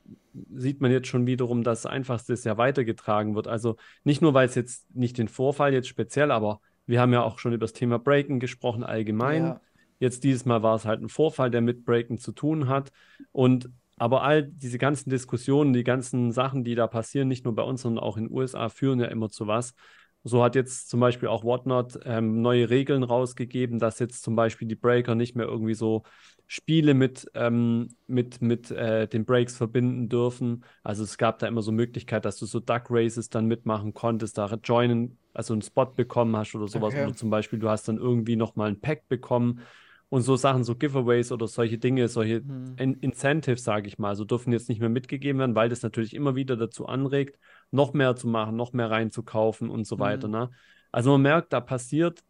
sieht 0.56 0.80
man 0.80 0.92
jetzt 0.92 1.10
schon 1.10 1.28
wiederum, 1.28 1.64
dass 1.64 1.86
einfach 1.86 2.22
das 2.26 2.46
ja 2.46 2.58
weitergetragen 2.58 3.36
wird. 3.36 3.50
Also 3.50 3.76
nicht 4.06 4.22
nur, 4.22 4.34
weil 4.34 4.48
es 4.48 4.56
jetzt 4.56 4.96
nicht 4.96 5.18
den 5.18 5.28
Vorfall 5.28 5.74
jetzt 5.74 5.90
speziell, 5.90 6.32
aber 6.32 6.62
wir 6.90 7.00
haben 7.00 7.14
ja 7.14 7.22
auch 7.22 7.38
schon 7.38 7.54
über 7.54 7.66
das 7.66 7.74
Thema 7.74 8.00
Breaken 8.00 8.40
gesprochen 8.40 8.84
allgemein. 8.84 9.44
Ja. 9.44 9.62
Jetzt 10.00 10.24
dieses 10.24 10.46
Mal 10.46 10.64
war 10.64 10.76
es 10.76 10.86
halt 10.86 11.04
ein 11.04 11.10
Vorfall, 11.10 11.52
der 11.52 11.62
mit 11.62 11.86
Breaken 11.86 12.18
zu 12.18 12.32
tun 12.32 12.68
hat. 12.68 12.92
Und 13.32 13.70
aber 13.98 14.24
all 14.24 14.44
diese 14.44 14.80
ganzen 14.80 15.12
Diskussionen, 15.12 15.74
die 15.74 15.84
ganzen 15.84 16.32
Sachen, 16.32 16.64
die 16.64 16.74
da 16.74 16.88
passieren, 16.88 17.28
nicht 17.28 17.46
nur 17.46 17.54
bei 17.54 17.62
uns, 17.62 17.84
sondern 17.84 18.04
auch 18.04 18.18
in 18.18 18.26
den 18.26 18.34
USA, 18.34 18.70
führen 18.70 19.00
ja 19.00 19.06
immer 19.06 19.30
zu 19.30 19.46
was. 19.46 19.76
So 20.24 20.44
hat 20.44 20.56
jetzt 20.56 20.90
zum 20.90 21.00
Beispiel 21.00 21.28
auch 21.28 21.44
Whatnot 21.44 22.00
ähm, 22.06 22.42
neue 22.42 22.72
Regeln 22.72 23.04
rausgegeben, 23.04 23.78
dass 23.78 24.00
jetzt 24.00 24.24
zum 24.24 24.36
Beispiel 24.36 24.68
die 24.68 24.76
Breaker 24.76 25.14
nicht 25.14 25.36
mehr 25.36 25.46
irgendwie 25.46 25.76
so 25.76 26.04
Spiele 26.52 26.96
mit, 26.96 27.30
ähm, 27.36 27.90
mit, 28.08 28.42
mit 28.42 28.72
äh, 28.72 29.08
den 29.08 29.24
Breaks 29.24 29.56
verbinden 29.56 30.10
dürfen. 30.10 30.66
Also 30.82 31.04
es 31.04 31.20
gab 31.20 31.38
da 31.38 31.48
immer 31.48 31.62
so 31.62 31.72
Möglichkeit, 31.72 32.26
dass 32.26 32.38
du 32.38 32.48
so 32.48 32.60
Duck 32.60 32.86
Races 32.90 33.30
dann 33.30 33.46
mitmachen 33.46 33.94
konntest, 33.94 34.40
da 34.40 34.48
joinen, 34.64 35.20
also 35.32 35.54
einen 35.54 35.62
Spot 35.62 35.86
bekommen 35.86 36.36
hast 36.36 36.56
oder 36.56 36.68
sowas. 36.68 36.96
Okay. 36.96 37.04
Oder 37.04 37.16
zum 37.16 37.30
Beispiel, 37.30 37.60
du 37.60 37.70
hast 37.70 37.88
dann 37.88 37.98
irgendwie 37.98 38.36
nochmal 38.36 38.70
ein 38.70 38.82
Pack 38.82 39.08
bekommen 39.08 39.62
und 40.10 40.24
so 40.24 40.36
Sachen, 40.38 40.64
so 40.64 40.76
Giveaways 40.76 41.32
oder 41.32 41.46
solche 41.46 41.78
Dinge, 41.78 42.08
solche 42.08 42.42
mhm. 42.42 42.74
In 42.78 42.94
Incentives, 42.96 43.64
sage 43.64 43.88
ich 43.88 44.00
mal, 44.00 44.16
so 44.16 44.26
dürfen 44.26 44.52
jetzt 44.52 44.70
nicht 44.70 44.80
mehr 44.80 44.90
mitgegeben 44.90 45.38
werden, 45.38 45.54
weil 45.54 45.70
das 45.70 45.84
natürlich 45.84 46.16
immer 46.16 46.36
wieder 46.36 46.58
dazu 46.58 46.88
anregt, 46.88 47.38
noch 47.70 47.94
mehr 47.94 48.16
zu 48.16 48.28
machen, 48.28 48.56
noch 48.56 48.74
mehr 48.74 48.90
reinzukaufen 48.90 49.70
und 49.70 49.86
so 49.86 50.00
weiter. 50.00 50.28
Mhm. 50.28 50.34
Ne? 50.34 50.50
Also 50.92 51.12
man 51.12 51.22
merkt, 51.22 51.54
da 51.54 51.62
passiert 51.62 52.24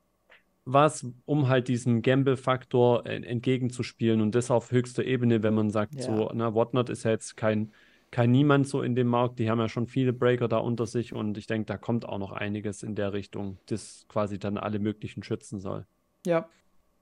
was, 0.74 1.06
um 1.26 1.48
halt 1.48 1.68
diesem 1.68 2.02
Gamble-Faktor 2.02 3.06
entgegenzuspielen 3.06 4.22
und 4.22 4.36
das 4.36 4.52
auf 4.52 4.72
höchster 4.72 5.04
Ebene, 5.04 5.44
wenn 5.44 5.54
man 5.54 5.70
sagt, 5.70 5.96
ja. 5.96 6.02
so, 6.02 6.32
na, 6.34 6.54
Whatnot 6.54 6.90
ist 6.90 7.04
ja 7.04 7.12
jetzt 7.12 7.38
kein, 7.38 7.72
kein 8.12 8.32
Niemand 8.32 8.68
so 8.68 8.82
in 8.82 8.96
dem 8.96 9.08
Markt, 9.08 9.40
die 9.40 9.50
haben 9.50 9.60
ja 9.60 9.70
schon 9.70 9.88
viele 9.88 10.14
Breaker 10.14 10.48
da 10.48 10.58
unter 10.58 10.86
sich 10.86 11.14
und 11.14 11.38
ich 11.38 11.48
denke, 11.48 11.66
da 11.66 11.78
kommt 11.78 12.06
auch 12.06 12.18
noch 12.18 12.32
einiges 12.32 12.84
in 12.84 12.96
der 12.96 13.14
Richtung, 13.14 13.58
das 13.68 14.06
quasi 14.08 14.40
dann 14.40 14.58
alle 14.58 14.80
möglichen 14.80 15.24
schützen 15.24 15.60
soll. 15.60 15.86
Ja, 16.26 16.50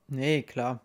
Nee, 0.08 0.44
klar. 0.44 0.82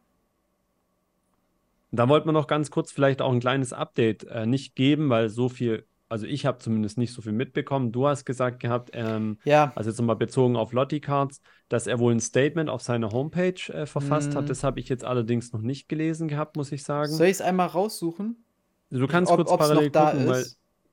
Da 1.92 2.08
wollten 2.08 2.26
wir 2.26 2.32
noch 2.32 2.46
ganz 2.46 2.70
kurz 2.70 2.90
vielleicht 2.90 3.20
auch 3.22 3.32
ein 3.32 3.40
kleines 3.40 3.72
Update 3.72 4.24
äh, 4.24 4.46
nicht 4.46 4.74
geben, 4.74 5.10
weil 5.10 5.28
so 5.28 5.48
viel, 5.48 5.86
also 6.12 6.26
ich 6.26 6.44
habe 6.44 6.58
zumindest 6.58 6.98
nicht 6.98 7.14
so 7.14 7.22
viel 7.22 7.32
mitbekommen. 7.32 7.90
Du 7.90 8.06
hast 8.06 8.26
gesagt 8.26 8.60
gehabt, 8.60 8.90
ähm, 8.92 9.38
ja. 9.44 9.72
also 9.74 9.88
jetzt 9.88 9.98
nochmal 9.98 10.16
bezogen 10.16 10.56
auf 10.56 10.74
Lottie 10.74 11.00
Cards, 11.00 11.40
dass 11.70 11.86
er 11.86 11.98
wohl 11.98 12.12
ein 12.12 12.20
Statement 12.20 12.68
auf 12.68 12.82
seiner 12.82 13.12
Homepage 13.12 13.72
äh, 13.72 13.86
verfasst 13.86 14.34
mm. 14.34 14.36
hat. 14.36 14.44
Mhm. 14.44 14.48
Das 14.48 14.62
habe 14.62 14.78
ich 14.78 14.90
jetzt 14.90 15.06
allerdings 15.06 15.54
noch 15.54 15.62
nicht 15.62 15.88
gelesen 15.88 16.28
gehabt, 16.28 16.56
muss 16.56 16.70
ich 16.70 16.84
sagen. 16.84 17.10
Soll 17.10 17.28
ich 17.28 17.32
es 17.32 17.40
einmal 17.40 17.68
raussuchen? 17.68 18.44
Du 18.90 19.06
kannst 19.06 19.32
ob, 19.32 19.38
kurz 19.38 19.56
parallel 19.56 19.90
gucken, 19.90 20.26
weil, 20.28 20.44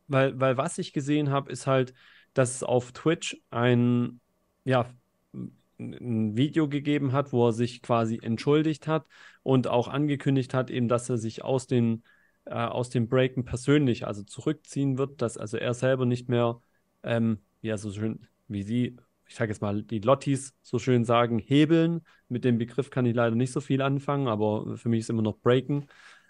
weil, 0.07 0.39
weil 0.39 0.57
was 0.57 0.77
ich 0.77 0.93
gesehen 0.93 1.31
habe, 1.31 1.51
ist 1.51 1.67
halt, 1.67 1.93
dass 2.33 2.55
es 2.55 2.63
auf 2.63 2.93
Twitch 2.93 3.41
ein, 3.51 4.21
ja, 4.63 4.85
ein 5.33 6.37
Video 6.37 6.69
gegeben 6.69 7.11
hat, 7.11 7.33
wo 7.33 7.47
er 7.47 7.51
sich 7.51 7.81
quasi 7.81 8.19
entschuldigt 8.21 8.87
hat 8.87 9.05
und 9.43 9.67
auch 9.67 9.89
angekündigt 9.89 10.53
hat, 10.53 10.71
eben, 10.71 10.87
dass 10.87 11.09
er 11.09 11.17
sich 11.17 11.43
aus 11.43 11.67
den, 11.67 12.03
äh, 12.45 12.53
aus 12.53 12.89
dem 12.89 13.07
Breaken 13.07 13.45
persönlich 13.45 14.07
also 14.07 14.23
zurückziehen 14.23 14.97
wird, 14.97 15.21
dass 15.21 15.37
also 15.37 15.57
er 15.57 15.73
selber 15.73 16.05
nicht 16.05 16.29
mehr, 16.29 16.61
ähm, 17.03 17.39
ja, 17.61 17.77
so 17.77 17.91
schön 17.91 18.27
wie 18.47 18.63
sie, 18.63 18.97
ich 19.27 19.35
sage 19.35 19.51
jetzt 19.51 19.61
mal, 19.61 19.83
die 19.83 19.99
Lottis 19.99 20.55
so 20.61 20.79
schön 20.79 21.05
sagen, 21.05 21.39
hebeln. 21.39 22.01
Mit 22.27 22.43
dem 22.43 22.57
Begriff 22.57 22.89
kann 22.89 23.05
ich 23.05 23.15
leider 23.15 23.35
nicht 23.35 23.51
so 23.51 23.61
viel 23.61 23.81
anfangen, 23.81 24.27
aber 24.27 24.75
für 24.77 24.89
mich 24.89 25.01
ist 25.01 25.09
immer 25.09 25.21
noch 25.21 25.37
Breaken. 25.37 25.85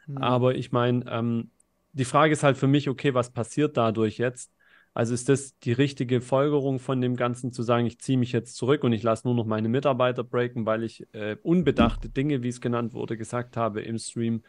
Mhm. 0.08 0.18
Aber 0.18 0.56
ich 0.56 0.72
meine, 0.72 1.06
ähm, 1.10 1.52
die 1.94 2.06
Frage 2.06 2.34
ist 2.34 2.44
halt 2.44 2.58
für 2.58 2.68
mich, 2.68 2.90
okay, 2.90 3.14
was 3.14 3.32
passiert 3.32 3.78
dadurch 3.78 4.18
jetzt? 4.18 4.52
Also 4.94 5.14
ist 5.14 5.30
das 5.30 5.58
die 5.60 5.72
richtige 5.72 6.20
Folgerung 6.20 6.80
von 6.80 7.00
dem 7.00 7.16
Ganzen 7.16 7.54
zu 7.54 7.64
sagen, 7.64 7.86
ich 7.86 8.00
ziehe 8.00 8.18
mich 8.18 8.32
jetzt 8.32 8.56
zurück 8.56 8.84
und 8.84 8.92
ich 8.92 9.04
lasse 9.04 9.28
nur 9.28 9.36
noch 9.36 9.46
meine 9.46 9.70
Mitarbeiter 9.70 10.24
breaken, 10.24 10.66
weil 10.66 10.84
ich 10.84 11.08
äh, 11.14 11.38
unbedachte 11.44 12.10
Dinge, 12.10 12.44
wie 12.44 12.50
es 12.50 12.60
genannt 12.60 12.94
wurde, 12.94 13.16
gesagt 13.16 13.56
habe 13.56 13.82
im 13.82 13.98
Stream. 13.98 14.44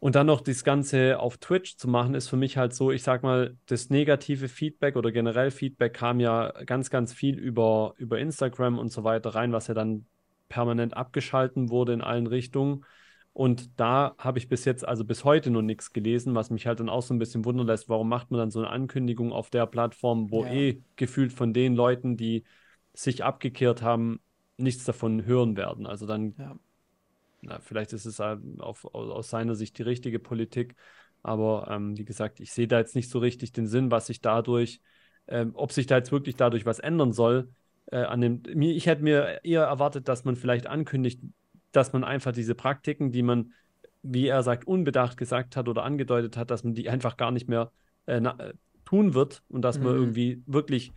Und 0.00 0.14
dann 0.14 0.26
noch 0.26 0.40
das 0.40 0.64
Ganze 0.64 1.20
auf 1.20 1.36
Twitch 1.36 1.76
zu 1.76 1.86
machen, 1.86 2.14
ist 2.14 2.28
für 2.28 2.38
mich 2.38 2.56
halt 2.56 2.74
so, 2.74 2.90
ich 2.90 3.02
sag 3.02 3.22
mal, 3.22 3.56
das 3.66 3.90
negative 3.90 4.48
Feedback 4.48 4.96
oder 4.96 5.12
generell 5.12 5.50
Feedback 5.50 5.92
kam 5.92 6.20
ja 6.20 6.52
ganz, 6.64 6.88
ganz 6.88 7.12
viel 7.12 7.38
über, 7.38 7.94
über 7.98 8.18
Instagram 8.18 8.78
und 8.78 8.90
so 8.90 9.04
weiter 9.04 9.34
rein, 9.34 9.52
was 9.52 9.66
ja 9.66 9.74
dann 9.74 10.06
permanent 10.48 10.96
abgeschalten 10.96 11.68
wurde 11.68 11.92
in 11.92 12.00
allen 12.00 12.26
Richtungen. 12.26 12.86
Und 13.34 13.78
da 13.78 14.14
habe 14.16 14.38
ich 14.38 14.48
bis 14.48 14.64
jetzt, 14.64 14.88
also 14.88 15.04
bis 15.04 15.24
heute 15.24 15.50
noch 15.50 15.62
nichts 15.62 15.92
gelesen, 15.92 16.34
was 16.34 16.48
mich 16.48 16.66
halt 16.66 16.80
dann 16.80 16.88
auch 16.88 17.02
so 17.02 17.12
ein 17.12 17.18
bisschen 17.18 17.44
wundern 17.44 17.66
lässt, 17.66 17.90
warum 17.90 18.08
macht 18.08 18.30
man 18.30 18.40
dann 18.40 18.50
so 18.50 18.58
eine 18.60 18.70
Ankündigung 18.70 19.32
auf 19.32 19.50
der 19.50 19.66
Plattform, 19.66 20.30
wo 20.30 20.44
ja. 20.44 20.52
eh 20.52 20.82
gefühlt 20.96 21.32
von 21.32 21.52
den 21.52 21.74
Leuten, 21.76 22.16
die 22.16 22.44
sich 22.94 23.22
abgekehrt 23.22 23.82
haben, 23.82 24.20
nichts 24.56 24.84
davon 24.84 25.26
hören 25.26 25.58
werden. 25.58 25.86
Also 25.86 26.06
dann, 26.06 26.34
ja. 26.38 26.56
Na, 27.42 27.58
vielleicht 27.60 27.92
ist 27.92 28.06
es 28.06 28.20
auf, 28.20 28.84
aus 28.94 29.30
seiner 29.30 29.54
Sicht 29.54 29.78
die 29.78 29.82
richtige 29.82 30.18
Politik, 30.18 30.74
aber 31.22 31.68
ähm, 31.70 31.96
wie 31.96 32.04
gesagt, 32.04 32.40
ich 32.40 32.52
sehe 32.52 32.68
da 32.68 32.78
jetzt 32.78 32.94
nicht 32.94 33.10
so 33.10 33.18
richtig 33.18 33.52
den 33.52 33.66
Sinn, 33.66 33.90
was 33.90 34.06
sich 34.06 34.20
dadurch, 34.20 34.80
ähm, 35.28 35.52
ob 35.54 35.72
sich 35.72 35.86
da 35.86 35.96
jetzt 35.96 36.12
wirklich 36.12 36.36
dadurch 36.36 36.66
was 36.66 36.78
ändern 36.78 37.12
soll. 37.12 37.50
Äh, 37.86 38.02
an 38.02 38.20
dem, 38.20 38.42
ich 38.60 38.86
hätte 38.86 39.02
mir 39.02 39.40
eher 39.42 39.64
erwartet, 39.64 40.08
dass 40.08 40.24
man 40.24 40.36
vielleicht 40.36 40.66
ankündigt, 40.66 41.20
dass 41.72 41.92
man 41.92 42.04
einfach 42.04 42.32
diese 42.32 42.54
Praktiken, 42.54 43.12
die 43.12 43.22
man, 43.22 43.52
wie 44.02 44.28
er 44.28 44.42
sagt, 44.42 44.66
unbedacht 44.66 45.16
gesagt 45.16 45.56
hat 45.56 45.68
oder 45.68 45.84
angedeutet 45.84 46.36
hat, 46.36 46.50
dass 46.50 46.64
man 46.64 46.74
die 46.74 46.88
einfach 46.88 47.16
gar 47.16 47.30
nicht 47.30 47.48
mehr 47.48 47.72
äh, 48.06 48.20
na, 48.20 48.38
äh, 48.38 48.54
tun 48.84 49.14
wird 49.14 49.42
und 49.48 49.62
dass 49.62 49.78
mhm. 49.78 49.84
man 49.84 49.94
irgendwie 49.94 50.42
wirklich, 50.46 50.92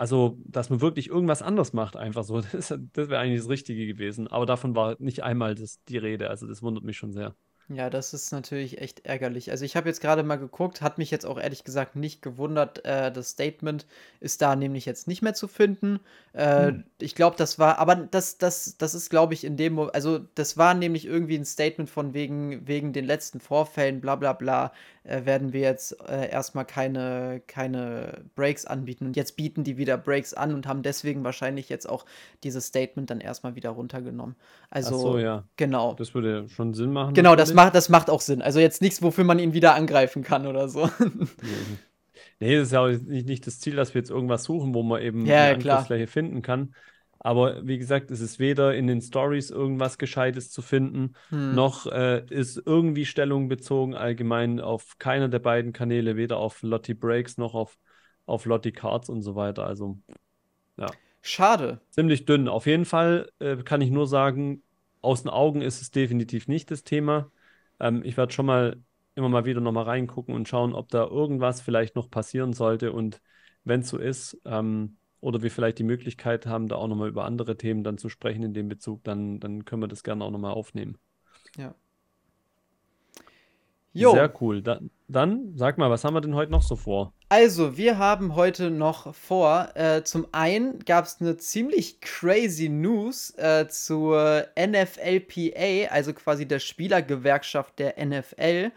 also 0.00 0.38
dass 0.46 0.70
man 0.70 0.80
wirklich 0.80 1.08
irgendwas 1.10 1.42
anders 1.42 1.74
macht, 1.74 1.94
einfach 1.94 2.24
so. 2.24 2.40
Das, 2.52 2.68
das 2.68 3.08
wäre 3.10 3.18
eigentlich 3.18 3.40
das 3.40 3.50
Richtige 3.50 3.86
gewesen. 3.86 4.28
Aber 4.28 4.46
davon 4.46 4.74
war 4.74 4.96
nicht 4.98 5.22
einmal 5.22 5.54
das, 5.54 5.84
die 5.84 5.98
Rede. 5.98 6.30
Also 6.30 6.46
das 6.46 6.62
wundert 6.62 6.84
mich 6.84 6.96
schon 6.96 7.12
sehr. 7.12 7.34
Ja, 7.72 7.88
das 7.88 8.12
ist 8.12 8.32
natürlich 8.32 8.80
echt 8.80 9.06
ärgerlich. 9.06 9.52
Also 9.52 9.64
ich 9.64 9.76
habe 9.76 9.88
jetzt 9.88 10.00
gerade 10.00 10.24
mal 10.24 10.36
geguckt, 10.36 10.82
hat 10.82 10.98
mich 10.98 11.12
jetzt 11.12 11.24
auch 11.24 11.38
ehrlich 11.38 11.62
gesagt 11.62 11.94
nicht 11.94 12.20
gewundert. 12.20 12.84
Äh, 12.84 13.12
das 13.12 13.30
Statement 13.30 13.86
ist 14.18 14.42
da 14.42 14.56
nämlich 14.56 14.86
jetzt 14.86 15.06
nicht 15.06 15.22
mehr 15.22 15.34
zu 15.34 15.46
finden. 15.46 16.00
Äh, 16.32 16.66
hm. 16.66 16.84
Ich 16.98 17.14
glaube, 17.14 17.36
das 17.36 17.60
war, 17.60 17.78
aber 17.78 17.94
das, 17.94 18.38
das, 18.38 18.76
das 18.76 18.96
ist, 18.96 19.08
glaube 19.08 19.34
ich, 19.34 19.44
in 19.44 19.56
dem, 19.56 19.78
also 19.78 20.18
das 20.34 20.56
war 20.56 20.74
nämlich 20.74 21.06
irgendwie 21.06 21.36
ein 21.36 21.44
Statement 21.44 21.88
von 21.88 22.12
wegen, 22.12 22.66
wegen 22.66 22.92
den 22.92 23.04
letzten 23.04 23.38
Vorfällen, 23.38 24.00
bla 24.00 24.16
bla 24.16 24.32
bla 24.32 24.72
äh, 25.04 25.24
werden 25.24 25.52
wir 25.52 25.60
jetzt 25.60 25.98
äh, 26.08 26.28
erstmal 26.30 26.64
keine, 26.64 27.40
keine 27.46 28.22
Breaks 28.34 28.66
anbieten. 28.66 29.06
Und 29.06 29.16
jetzt 29.16 29.36
bieten 29.36 29.64
die 29.64 29.78
wieder 29.78 29.96
Breaks 29.96 30.34
an 30.34 30.52
und 30.54 30.66
haben 30.66 30.82
deswegen 30.82 31.24
wahrscheinlich 31.24 31.68
jetzt 31.68 31.88
auch 31.88 32.04
dieses 32.44 32.66
Statement 32.66 33.10
dann 33.10 33.20
erstmal 33.20 33.54
wieder 33.54 33.70
runtergenommen. 33.70 34.36
Also, 34.68 34.94
Ach 34.94 35.00
so, 35.00 35.18
ja. 35.18 35.44
Genau. 35.56 35.94
Das 35.94 36.14
würde 36.14 36.48
schon 36.48 36.74
Sinn 36.74 36.92
machen. 36.92 37.14
Genau, 37.14 37.34
das 37.34 37.54
macht, 37.64 37.74
das 37.74 37.88
macht 37.88 38.10
auch 38.10 38.20
Sinn. 38.20 38.42
Also 38.42 38.60
jetzt 38.60 38.82
nichts, 38.82 39.02
wofür 39.02 39.24
man 39.24 39.38
ihn 39.38 39.52
wieder 39.52 39.74
angreifen 39.74 40.22
kann 40.22 40.46
oder 40.46 40.68
so. 40.68 40.90
nee, 42.40 42.56
das 42.56 42.68
ist 42.68 42.72
ja 42.72 42.80
auch 42.80 42.88
nicht, 42.88 43.26
nicht 43.26 43.46
das 43.46 43.60
Ziel, 43.60 43.76
dass 43.76 43.94
wir 43.94 44.00
jetzt 44.00 44.10
irgendwas 44.10 44.44
suchen, 44.44 44.74
wo 44.74 44.82
man 44.82 45.02
eben 45.02 45.26
ja, 45.26 45.44
eine 45.44 45.54
Angriffsfläche 45.54 46.06
finden 46.06 46.42
kann. 46.42 46.74
Aber 47.22 47.66
wie 47.66 47.76
gesagt, 47.76 48.10
es 48.10 48.20
ist 48.20 48.38
weder 48.38 48.74
in 48.74 48.86
den 48.86 49.02
Stories 49.02 49.50
irgendwas 49.50 49.98
Gescheites 49.98 50.50
zu 50.50 50.62
finden, 50.62 51.12
hm. 51.28 51.54
noch 51.54 51.86
äh, 51.86 52.24
ist 52.30 52.62
irgendwie 52.64 53.04
Stellung 53.04 53.48
bezogen 53.48 53.94
allgemein 53.94 54.58
auf 54.58 54.96
keiner 54.98 55.28
der 55.28 55.38
beiden 55.38 55.74
Kanäle, 55.74 56.16
weder 56.16 56.38
auf 56.38 56.62
Lottie 56.62 56.94
Breaks 56.94 57.36
noch 57.36 57.54
auf, 57.54 57.78
auf 58.24 58.46
Lottie 58.46 58.72
Cards 58.72 59.10
und 59.10 59.20
so 59.20 59.34
weiter. 59.34 59.66
Also, 59.66 59.98
ja. 60.78 60.86
Schade. 61.20 61.82
Ziemlich 61.90 62.24
dünn. 62.24 62.48
Auf 62.48 62.64
jeden 62.64 62.86
Fall 62.86 63.30
äh, 63.38 63.56
kann 63.56 63.82
ich 63.82 63.90
nur 63.90 64.06
sagen, 64.06 64.62
aus 65.02 65.22
den 65.22 65.30
Augen 65.30 65.60
ist 65.60 65.82
es 65.82 65.90
definitiv 65.90 66.48
nicht 66.48 66.70
das 66.70 66.84
Thema. 66.84 67.30
Ähm, 67.80 68.02
ich 68.04 68.16
werde 68.16 68.32
schon 68.32 68.46
mal 68.46 68.76
immer 69.14 69.28
mal 69.28 69.44
wieder 69.44 69.60
nochmal 69.60 69.84
reingucken 69.84 70.34
und 70.34 70.48
schauen, 70.48 70.72
ob 70.74 70.88
da 70.88 71.04
irgendwas 71.04 71.60
vielleicht 71.60 71.96
noch 71.96 72.10
passieren 72.10 72.52
sollte. 72.52 72.92
Und 72.92 73.20
wenn 73.64 73.80
es 73.80 73.88
so 73.88 73.98
ist, 73.98 74.40
ähm, 74.44 74.96
oder 75.20 75.42
wir 75.42 75.50
vielleicht 75.50 75.78
die 75.78 75.84
Möglichkeit 75.84 76.46
haben, 76.46 76.68
da 76.68 76.76
auch 76.76 76.88
nochmal 76.88 77.08
über 77.08 77.24
andere 77.24 77.56
Themen 77.56 77.84
dann 77.84 77.98
zu 77.98 78.08
sprechen 78.08 78.42
in 78.42 78.54
dem 78.54 78.68
Bezug, 78.68 79.04
dann, 79.04 79.40
dann 79.40 79.64
können 79.64 79.82
wir 79.82 79.88
das 79.88 80.02
gerne 80.02 80.24
auch 80.24 80.30
nochmal 80.30 80.52
aufnehmen. 80.52 80.96
Ja. 81.56 81.74
Jo. 83.92 84.12
Sehr 84.12 84.32
cool. 84.40 84.62
Da, 84.62 84.80
dann 85.08 85.56
sag 85.56 85.76
mal, 85.76 85.90
was 85.90 86.04
haben 86.04 86.14
wir 86.14 86.20
denn 86.20 86.34
heute 86.34 86.52
noch 86.52 86.62
so 86.62 86.76
vor? 86.76 87.12
Also, 87.32 87.76
wir 87.76 87.96
haben 87.96 88.34
heute 88.34 88.72
noch 88.72 89.14
vor, 89.14 89.68
äh, 89.76 90.02
zum 90.02 90.26
einen 90.32 90.80
gab 90.80 91.04
es 91.04 91.18
eine 91.20 91.36
ziemlich 91.36 92.00
crazy 92.00 92.68
News 92.68 93.30
äh, 93.36 93.68
zur 93.68 94.48
NFLPA, 94.58 95.92
also 95.92 96.12
quasi 96.12 96.48
der 96.48 96.58
Spielergewerkschaft 96.58 97.78
der 97.78 98.04
NFL. 98.04 98.72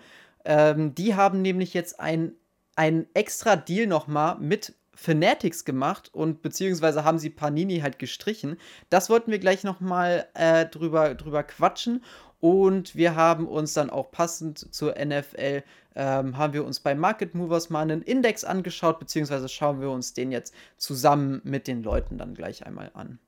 Ähm, 0.46 0.94
die 0.94 1.16
haben 1.16 1.42
nämlich 1.42 1.74
jetzt 1.74 2.00
ein, 2.00 2.34
ein 2.76 3.08
extra 3.16 3.56
Deal 3.56 3.88
nochmal 3.88 4.38
mit 4.38 4.76
Fanatics 4.94 5.66
gemacht 5.66 6.12
und 6.14 6.44
beziehungsweise 6.44 7.04
haben 7.04 7.18
sie 7.18 7.32
Panini 7.32 7.80
halt 7.80 7.98
gestrichen. 7.98 8.58
Das 8.92 9.10
wollten 9.10 9.32
wir 9.32 9.40
gleich 9.40 9.64
nochmal 9.64 10.28
äh, 10.36 10.68
drüber, 10.68 11.16
drüber 11.16 11.42
quatschen. 11.42 12.04
Und 12.40 12.96
wir 12.96 13.16
haben 13.16 13.48
uns 13.48 13.74
dann 13.74 13.90
auch 13.90 14.12
passend 14.12 14.76
zur 14.76 14.94
NFL, 14.94 15.64
ähm, 15.96 16.38
haben 16.38 16.54
wir 16.54 16.66
uns 16.66 16.80
bei 16.80 16.96
Market 16.96 17.36
Movers 17.36 17.70
mal 17.70 17.82
einen 17.82 18.02
Index 18.02 18.44
angeschaut, 18.44 19.00
beziehungsweise 19.00 19.50
schauen 19.50 19.82
wir 19.82 19.90
uns 19.90 20.14
den 20.14 20.32
jetzt 20.32 20.54
zusammen 20.78 21.42
mit 21.44 21.68
den 21.68 21.84
Leuten 21.84 22.18
dann 22.18 22.34
gleich 22.34 22.66
einmal 22.66 22.92
an. 22.94 23.20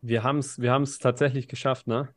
Wir 0.00 0.22
haben 0.22 0.38
es 0.38 0.60
wir 0.60 0.84
tatsächlich 1.00 1.48
geschafft, 1.48 1.86
ne? 1.86 2.08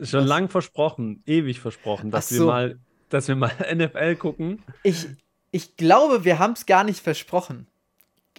Schon 0.00 0.20
Was? 0.20 0.28
lang 0.28 0.48
versprochen, 0.48 1.22
ewig 1.26 1.58
versprochen, 1.60 2.10
dass 2.10 2.28
so. 2.28 2.44
wir 2.44 2.46
mal, 2.46 2.78
dass 3.08 3.28
wir 3.28 3.34
mal 3.34 3.52
NFL 3.74 4.16
gucken. 4.16 4.62
Ich, 4.84 5.08
ich 5.50 5.76
glaube, 5.76 6.24
wir 6.24 6.38
haben 6.38 6.52
es 6.52 6.66
gar 6.66 6.84
nicht 6.84 7.00
versprochen. 7.00 7.66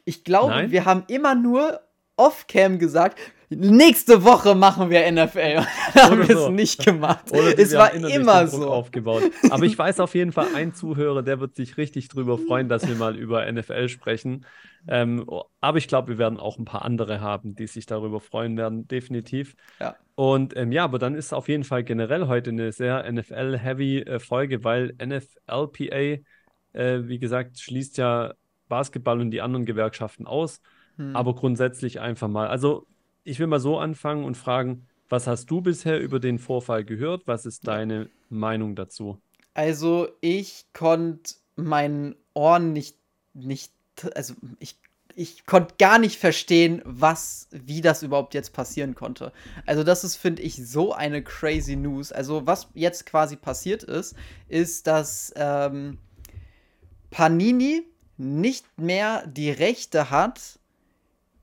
Ich 0.05 0.24
glaube, 0.24 0.51
Nein? 0.51 0.71
wir 0.71 0.86
haben 0.86 1.03
immer 1.07 1.36
nur 1.36 1.81
off-cam 2.15 2.79
gesagt, 2.79 3.19
nächste 3.51 4.24
Woche 4.24 4.55
machen 4.55 4.89
wir 4.89 5.12
NFL. 5.12 5.65
haben 5.96 6.27
wir 6.27 6.36
so. 6.36 6.46
es 6.46 6.51
nicht 6.51 6.84
gemacht. 6.84 7.31
Oder 7.31 7.58
es 7.58 7.74
war 7.74 7.93
immer 7.93 8.48
so. 8.48 8.70
Aufgebaut. 8.70 9.24
Aber 9.50 9.63
ich 9.63 9.77
weiß 9.77 10.00
auf 10.00 10.15
jeden 10.15 10.31
Fall, 10.31 10.48
ein 10.55 10.74
Zuhörer, 10.74 11.22
der 11.22 11.39
wird 11.39 11.55
sich 11.55 11.77
richtig 11.77 12.08
drüber 12.08 12.38
freuen, 12.38 12.70
dass 12.70 12.88
wir 12.88 12.96
mal 12.96 13.15
über 13.15 13.51
NFL 13.51 13.89
sprechen. 13.89 14.46
Ähm, 14.88 15.29
aber 15.60 15.77
ich 15.77 15.88
glaube, 15.88 16.10
wir 16.10 16.17
werden 16.17 16.39
auch 16.39 16.58
ein 16.58 16.65
paar 16.65 16.84
andere 16.84 17.22
haben, 17.22 17.55
die 17.55 17.67
sich 17.67 17.86
darüber 17.86 18.20
freuen 18.20 18.58
werden, 18.58 18.88
definitiv. 18.88 19.55
Ja. 19.79 19.96
Und 20.15 20.55
ähm, 20.58 20.72
ja, 20.72 20.84
aber 20.84 20.98
dann 20.98 21.15
ist 21.15 21.34
auf 21.34 21.48
jeden 21.48 21.63
Fall 21.63 21.84
generell 21.84 22.27
heute 22.27 22.50
eine 22.51 22.72
sehr 22.72 23.12
NFL-heavy 23.12 24.00
äh, 24.00 24.20
Folge, 24.20 24.63
weil 24.63 24.96
NFLPA, 25.03 26.22
äh, 26.74 27.00
wie 27.03 27.20
gesagt, 27.20 27.60
schließt 27.60 27.98
ja 27.98 28.34
Basketball 28.70 29.20
und 29.20 29.31
die 29.31 29.41
anderen 29.41 29.65
Gewerkschaften 29.65 30.25
aus. 30.25 30.62
Hm. 30.98 31.15
Aber 31.15 31.36
grundsätzlich 31.36 32.00
einfach 32.00 32.27
mal. 32.27 32.48
Also, 32.48 32.88
ich 33.23 33.39
will 33.39 33.47
mal 33.47 33.59
so 33.59 33.77
anfangen 33.77 34.23
und 34.23 34.35
fragen, 34.35 34.87
was 35.09 35.27
hast 35.27 35.51
du 35.51 35.61
bisher 35.61 35.99
über 35.99 36.19
den 36.19 36.39
Vorfall 36.39 36.85
gehört? 36.85 37.27
Was 37.27 37.45
ist 37.45 37.67
deine 37.67 38.09
Meinung 38.29 38.75
dazu? 38.75 39.17
Also, 39.53 40.07
ich 40.21 40.65
konnte 40.73 41.33
meinen 41.57 42.15
Ohren 42.33 42.71
nicht, 42.71 42.95
nicht, 43.33 43.73
also 44.15 44.33
ich, 44.59 44.77
ich 45.13 45.45
konnte 45.45 45.75
gar 45.77 45.99
nicht 45.99 46.17
verstehen, 46.17 46.81
was, 46.85 47.49
wie 47.51 47.81
das 47.81 48.03
überhaupt 48.03 48.33
jetzt 48.33 48.53
passieren 48.53 48.95
konnte. 48.95 49.33
Also, 49.65 49.83
das 49.83 50.05
ist, 50.05 50.15
finde 50.15 50.43
ich, 50.43 50.55
so 50.55 50.93
eine 50.93 51.21
crazy 51.21 51.75
News. 51.75 52.13
Also, 52.13 52.47
was 52.47 52.69
jetzt 52.73 53.05
quasi 53.05 53.35
passiert 53.35 53.83
ist, 53.83 54.15
ist, 54.47 54.87
dass 54.87 55.33
ähm, 55.35 55.97
Panini 57.09 57.83
nicht 58.17 58.65
mehr 58.79 59.27
die 59.27 59.51
Rechte 59.51 60.09
hat, 60.09 60.59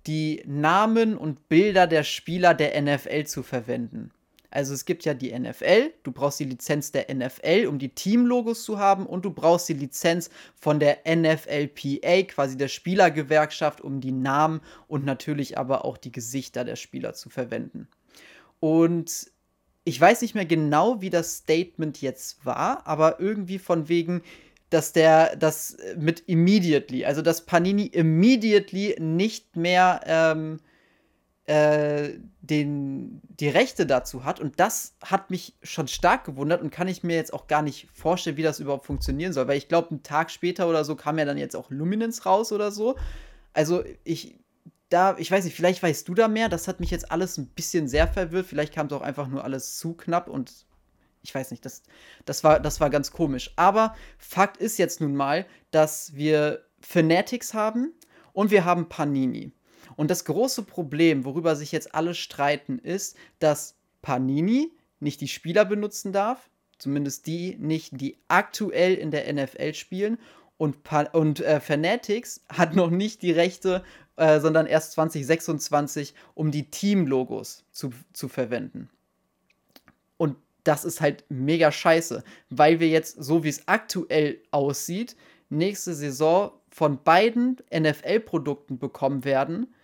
die 0.09 0.43
Namen 0.47 1.17
und 1.17 1.49
Bilder 1.49 1.87
der 1.87 2.03
Spieler 2.03 2.55
der 2.55 2.81
NFL 2.81 3.25
zu 3.25 3.43
verwenden. 3.43 4.11
Also 4.51 4.73
es 4.73 4.87
gibt 4.87 5.05
ja 5.05 5.13
die 5.13 5.39
NFL, 5.39 5.93
du 6.05 6.11
brauchst 6.11 6.41
die 6.41 6.45
Lizenz 6.45 6.91
der 6.91 7.15
NFL, 7.15 7.67
um 7.69 7.79
die 7.79 7.91
Teamlogos 7.91 8.65
zu 8.65 8.79
haben 8.79 9.05
und 9.05 9.27
du 9.27 9.31
brauchst 9.31 9.69
die 9.69 9.75
Lizenz 9.75 10.31
von 10.55 10.81
der 10.81 11.01
NFLPA, 11.07 12.23
quasi 12.23 12.57
der 12.57 12.69
Spielergewerkschaft, 12.69 13.83
um 13.83 14.01
die 14.01 14.13
Namen 14.13 14.63
und 14.87 15.05
natürlich 15.05 15.59
aber 15.59 15.85
auch 15.85 15.99
die 15.99 16.13
Gesichter 16.13 16.65
der 16.65 16.77
Spieler 16.77 17.13
zu 17.13 17.29
verwenden. 17.29 17.89
Und 18.59 19.31
ich 19.85 20.01
weiß 20.01 20.23
nicht 20.23 20.35
mehr 20.35 20.47
genau, 20.47 21.03
wie 21.03 21.11
das 21.11 21.39
Statement 21.39 22.01
jetzt 22.01 22.45
war, 22.45 22.87
aber 22.87 23.21
irgendwie 23.21 23.59
von 23.59 23.89
wegen, 23.89 24.23
dass 24.71 24.93
der 24.93 25.37
das 25.37 25.77
mit 25.97 26.21
immediately, 26.27 27.05
also 27.05 27.23
dass 27.23 27.47
Panini 27.47 27.87
immediately 27.87 28.97
nicht 28.99 29.57
mehr 29.57 30.01
ähm, 30.05 30.59
äh, 31.49 32.19
den, 32.43 33.23
die 33.29 33.49
Rechte 33.49 33.87
dazu 33.87 34.25
hat. 34.25 34.39
Und 34.39 34.61
das 34.61 34.97
hat 35.03 35.31
mich 35.31 35.55
schon 35.63 35.89
stark 35.89 36.25
gewundert 36.25 36.61
und 36.61 36.71
kann 36.71 36.89
ich 36.89 37.03
mir 37.03 37.17
jetzt 37.17 37.33
auch 37.33 37.47
gar 37.47 37.63
nicht 37.63 37.89
vorstellen, 37.95 38.37
wie 38.37 38.43
das 38.43 38.61
überhaupt 38.61 38.85
funktionieren 38.85 39.33
soll. 39.33 39.49
Weil 39.49 39.57
ich 39.57 39.69
glaube, 39.69 39.89
einen 39.91 40.03
Tag 40.03 40.31
später 40.31 40.69
oder 40.69 40.85
so 40.85 40.95
kam 40.95 41.19
ja 41.19 41.25
dann 41.25 41.39
jetzt 41.39 41.57
auch 41.57 41.71
Luminance 41.71 42.25
raus 42.25 42.53
oder 42.53 42.71
so. 42.71 42.97
Also 43.55 43.83
ich, 44.05 44.39
da, 44.91 45.17
ich 45.17 45.31
weiß 45.31 45.47
nicht, 45.47 45.57
vielleicht 45.57 45.83
weißt 45.83 46.07
du 46.07 46.15
da 46.15 46.29
mehr. 46.29 46.51
Das 46.51 46.69
hat 46.69 46.81
mich 46.81 46.91
jetzt 46.91 47.11
alles 47.11 47.39
ein 47.39 47.47
bisschen 47.47 47.89
sehr 47.89 48.09
verwirrt. 48.09 48.45
Vielleicht 48.45 48.75
kam 48.75 48.89
es 48.89 48.93
auch 48.93 49.01
einfach 49.01 49.29
nur 49.29 49.43
alles 49.43 49.79
zu 49.79 49.95
knapp 49.95 50.29
und 50.29 50.67
ich 51.23 51.35
weiß 51.35 51.51
nicht, 51.51 51.65
das, 51.65 51.83
das, 52.25 52.45
war, 52.45 52.61
das 52.61 52.81
war 52.81 52.91
ganz 52.91 53.11
komisch. 53.11 53.53
Aber 53.57 53.95
Fakt 54.19 54.57
ist 54.57 54.79
jetzt 54.79 55.01
nun 55.01 55.15
mal, 55.15 55.47
dass 55.71 56.15
wir 56.15 56.65
Fanatics 56.81 57.55
haben 57.55 57.93
und 58.33 58.51
wir 58.51 58.65
haben 58.65 58.89
Panini. 58.89 59.53
Und 59.97 60.11
das 60.11 60.25
große 60.25 60.63
Problem, 60.63 61.25
worüber 61.25 61.57
sich 61.57 61.73
jetzt 61.73 61.95
alle 61.95 62.15
streiten, 62.15 62.79
ist, 62.79 63.17
dass 63.39 63.77
Panini 64.03 64.73
nicht 65.01 65.21
die 65.21 65.29
Spieler 65.29 65.65
benutzen 65.65 66.13
darf, 66.13 66.51
zumindest 66.79 67.27
die 67.27 67.57
nicht, 67.59 68.01
die 68.01 68.17
aktuell 68.29 68.95
in 68.95 69.11
der 69.11 69.33
NFL 69.33 69.75
spielen. 69.75 70.19
Und, 70.57 70.83
pa 70.83 71.03
und 71.03 71.41
äh, 71.41 71.61
Fanatics 71.61 72.43
hat 72.49 72.75
noch 72.75 72.91
nicht 72.91 73.23
die 73.23 73.33
Rechte, 73.33 73.85
äh, 74.17 74.41
sondern 74.41 74.67
erst 74.67 74.93
2026, 74.93 76.15
um 76.35 76.51
die 76.51 76.71
Team-Logos 76.71 77.65
zu, 77.71 77.91
zu 78.13 78.29
verwenden. 78.29 78.91
Das 80.65 80.85
ist 80.85 81.01
halt 81.01 81.25
mega 81.29 81.73
scheiße, 81.73 82.23
weil 82.51 82.81
wir 82.81 82.89
jetzt, 82.89 83.23
so 83.23 83.45
wie 83.45 83.49
es 83.49 83.67
aktuell 83.67 84.43
aussieht, 84.51 85.17
nächste 85.49 85.95
Saison 85.95 86.53
von 86.69 87.03
beiden 87.03 87.57
NFL-Produkten 87.73 88.79
bekommen 88.79 89.25
werden, 89.25 89.75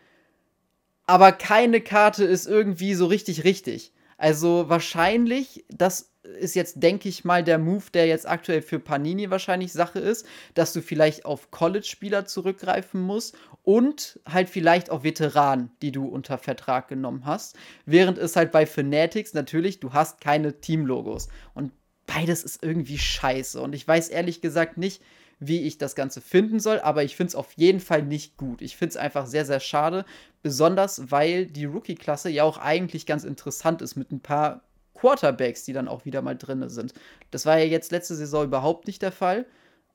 aber 1.07 1.33
keine 1.33 1.81
Karte 1.81 2.25
ist 2.25 2.47
irgendwie 2.47 2.95
so 2.95 3.07
richtig 3.07 3.45
richtig. 3.45 3.93
Also 4.17 4.69
wahrscheinlich, 4.69 5.65
das 5.69 6.14
ist 6.39 6.55
jetzt, 6.55 6.83
denke 6.83 7.09
ich 7.09 7.25
mal, 7.25 7.45
der 7.45 7.59
Move, 7.59 7.85
der 7.93 8.07
jetzt 8.07 8.29
aktuell 8.29 8.63
für 8.63 8.79
Panini 8.79 9.31
wahrscheinlich 9.31 9.73
Sache 9.73 9.99
ist, 9.99 10.27
dass 10.55 10.73
du 10.73 10.81
vielleicht 10.81 11.25
auf 11.25 11.51
College-Spieler 11.51 12.25
zurückgreifen 12.25 13.01
musst 13.01 13.37
und 13.63 14.21
halt 14.27 14.49
vielleicht 14.49 14.91
auf 14.91 15.05
Veteranen, 15.05 15.71
die 15.83 15.93
du 15.93 16.07
unter 16.07 16.39
Vertrag 16.39 16.89
genommen 16.89 17.27
hast. 17.27 17.57
Während 17.87 18.19
es 18.19 18.37
halt 18.37 18.53
bei 18.53 18.67
Fanatics 18.67 19.35
natürlich, 19.35 19.81
du 19.81 19.93
hast 19.93 20.21
keine 20.21 20.61
Team-Logos. 20.61 21.29
Und 21.55 21.73
beides 22.07 22.43
ist 22.43 22.63
irgendwie 22.63 22.99
scheiße. 22.99 23.61
Und 23.61 23.75
ich 23.75 23.87
weiß 23.87 24.09
ehrlich 24.09 24.41
gesagt 24.41 24.79
nicht, 24.79 25.03
wie 25.41 25.63
ich 25.63 25.79
das 25.79 25.95
Ganze 25.95 26.21
finden 26.21 26.61
soll, 26.61 26.81
aber 26.81 27.03
ich 27.05 27.17
finde 27.17 27.29
es 27.29 27.35
auf 27.35 27.53
jeden 27.57 27.81
Fall 27.81 28.03
nicht 28.03 28.37
gut. 28.37 28.63
Ich 28.63 28.77
finde 28.77 28.91
es 28.91 28.97
einfach 28.97 29.27
sehr, 29.27 29.45
sehr 29.45 29.61
schade, 29.61 30.05
besonders 30.43 31.11
weil 31.11 31.47
die 31.47 31.65
Rookie-Klasse 31.65 32.31
ja 32.31 32.45
auch 32.45 32.59
eigentlich 32.59 33.05
ganz 33.05 33.25
interessant 33.25 33.83
ist 33.83 33.97
mit 33.97 34.13
ein 34.13 34.21
paar 34.21 34.63
Quarterbacks, 34.95 35.65
die 35.65 35.73
dann 35.73 35.89
auch 35.89 36.05
wieder 36.05 36.23
mal 36.23 36.37
drin 36.37 36.69
sind. 36.69 36.95
Das 37.31 37.47
war 37.47 37.59
ja 37.59 37.65
jetzt 37.65 37.93
letzte 37.93 38.15
Saison 38.15 38.45
überhaupt 38.45 38.87
nicht 38.87 39.03
der 39.03 39.13
Fall. 39.13 39.47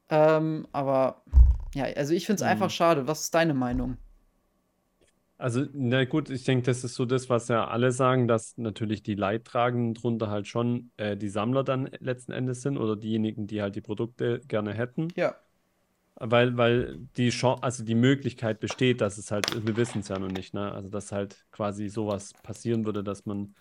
Ähm, 0.10 0.68
aber 0.72 1.24
ja, 1.74 1.86
also 1.86 2.14
ich 2.14 2.26
finde 2.26 2.42
es 2.42 2.44
mhm. 2.44 2.52
einfach 2.52 2.70
schade. 2.70 3.08
Was 3.08 3.22
ist 3.22 3.36
deine 3.36 3.54
Meinung? 3.54 3.98
Also, 5.38 5.66
na 5.72 6.04
gut, 6.04 6.30
ich 6.30 6.44
denke, 6.44 6.66
das 6.66 6.84
ist 6.84 6.96
so 6.96 7.06
das, 7.06 7.30
was 7.30 7.48
ja 7.48 7.66
alle 7.66 7.94
sagen, 7.94 8.28
dass 8.28 8.58
natürlich 8.58 9.04
die 9.04 9.16
Leidtragenden 9.16 9.94
drunter 9.94 10.30
halt 10.30 10.48
schon 10.48 10.92
äh, 10.98 11.16
die 11.16 11.30
Sammler 11.30 11.64
dann 11.64 11.90
letzten 12.00 12.34
Endes 12.34 12.62
sind 12.62 12.78
oder 12.78 12.98
diejenigen, 12.98 13.48
die 13.48 13.62
halt 13.62 13.76
die 13.78 13.82
Produkte 13.82 14.42
gerne 14.50 14.74
hätten. 14.74 15.08
Ja. 15.16 15.36
Weil, 16.16 16.58
weil 16.58 16.98
die 17.16 17.30
Chance, 17.30 17.64
also 17.64 17.86
die 17.86 17.96
Möglichkeit 17.96 18.60
besteht, 18.60 19.00
dass 19.00 19.18
es 19.18 19.32
halt, 19.32 19.66
wir 19.66 19.78
wissen 19.78 20.02
es 20.02 20.10
ja 20.10 20.20
noch 20.20 20.28
nicht, 20.28 20.54
ne? 20.54 20.74
Also 20.74 20.90
dass 20.90 21.14
halt 21.14 21.46
quasi 21.52 21.88
sowas 21.88 22.34
passieren 22.44 22.84
würde, 22.84 23.02
dass 23.02 23.26
man 23.26 23.56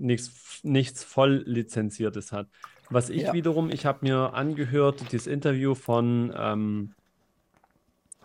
nichts, 0.00 0.60
nichts 0.62 1.04
voll 1.04 1.42
lizenziertes 1.46 2.32
hat. 2.32 2.48
Was 2.88 3.08
ich 3.08 3.22
ja. 3.22 3.32
wiederum, 3.32 3.70
ich 3.70 3.86
habe 3.86 3.98
mir 4.02 4.34
angehört, 4.34 5.12
dieses 5.12 5.28
Interview 5.28 5.74
von 5.74 6.34
ähm, 6.36 6.94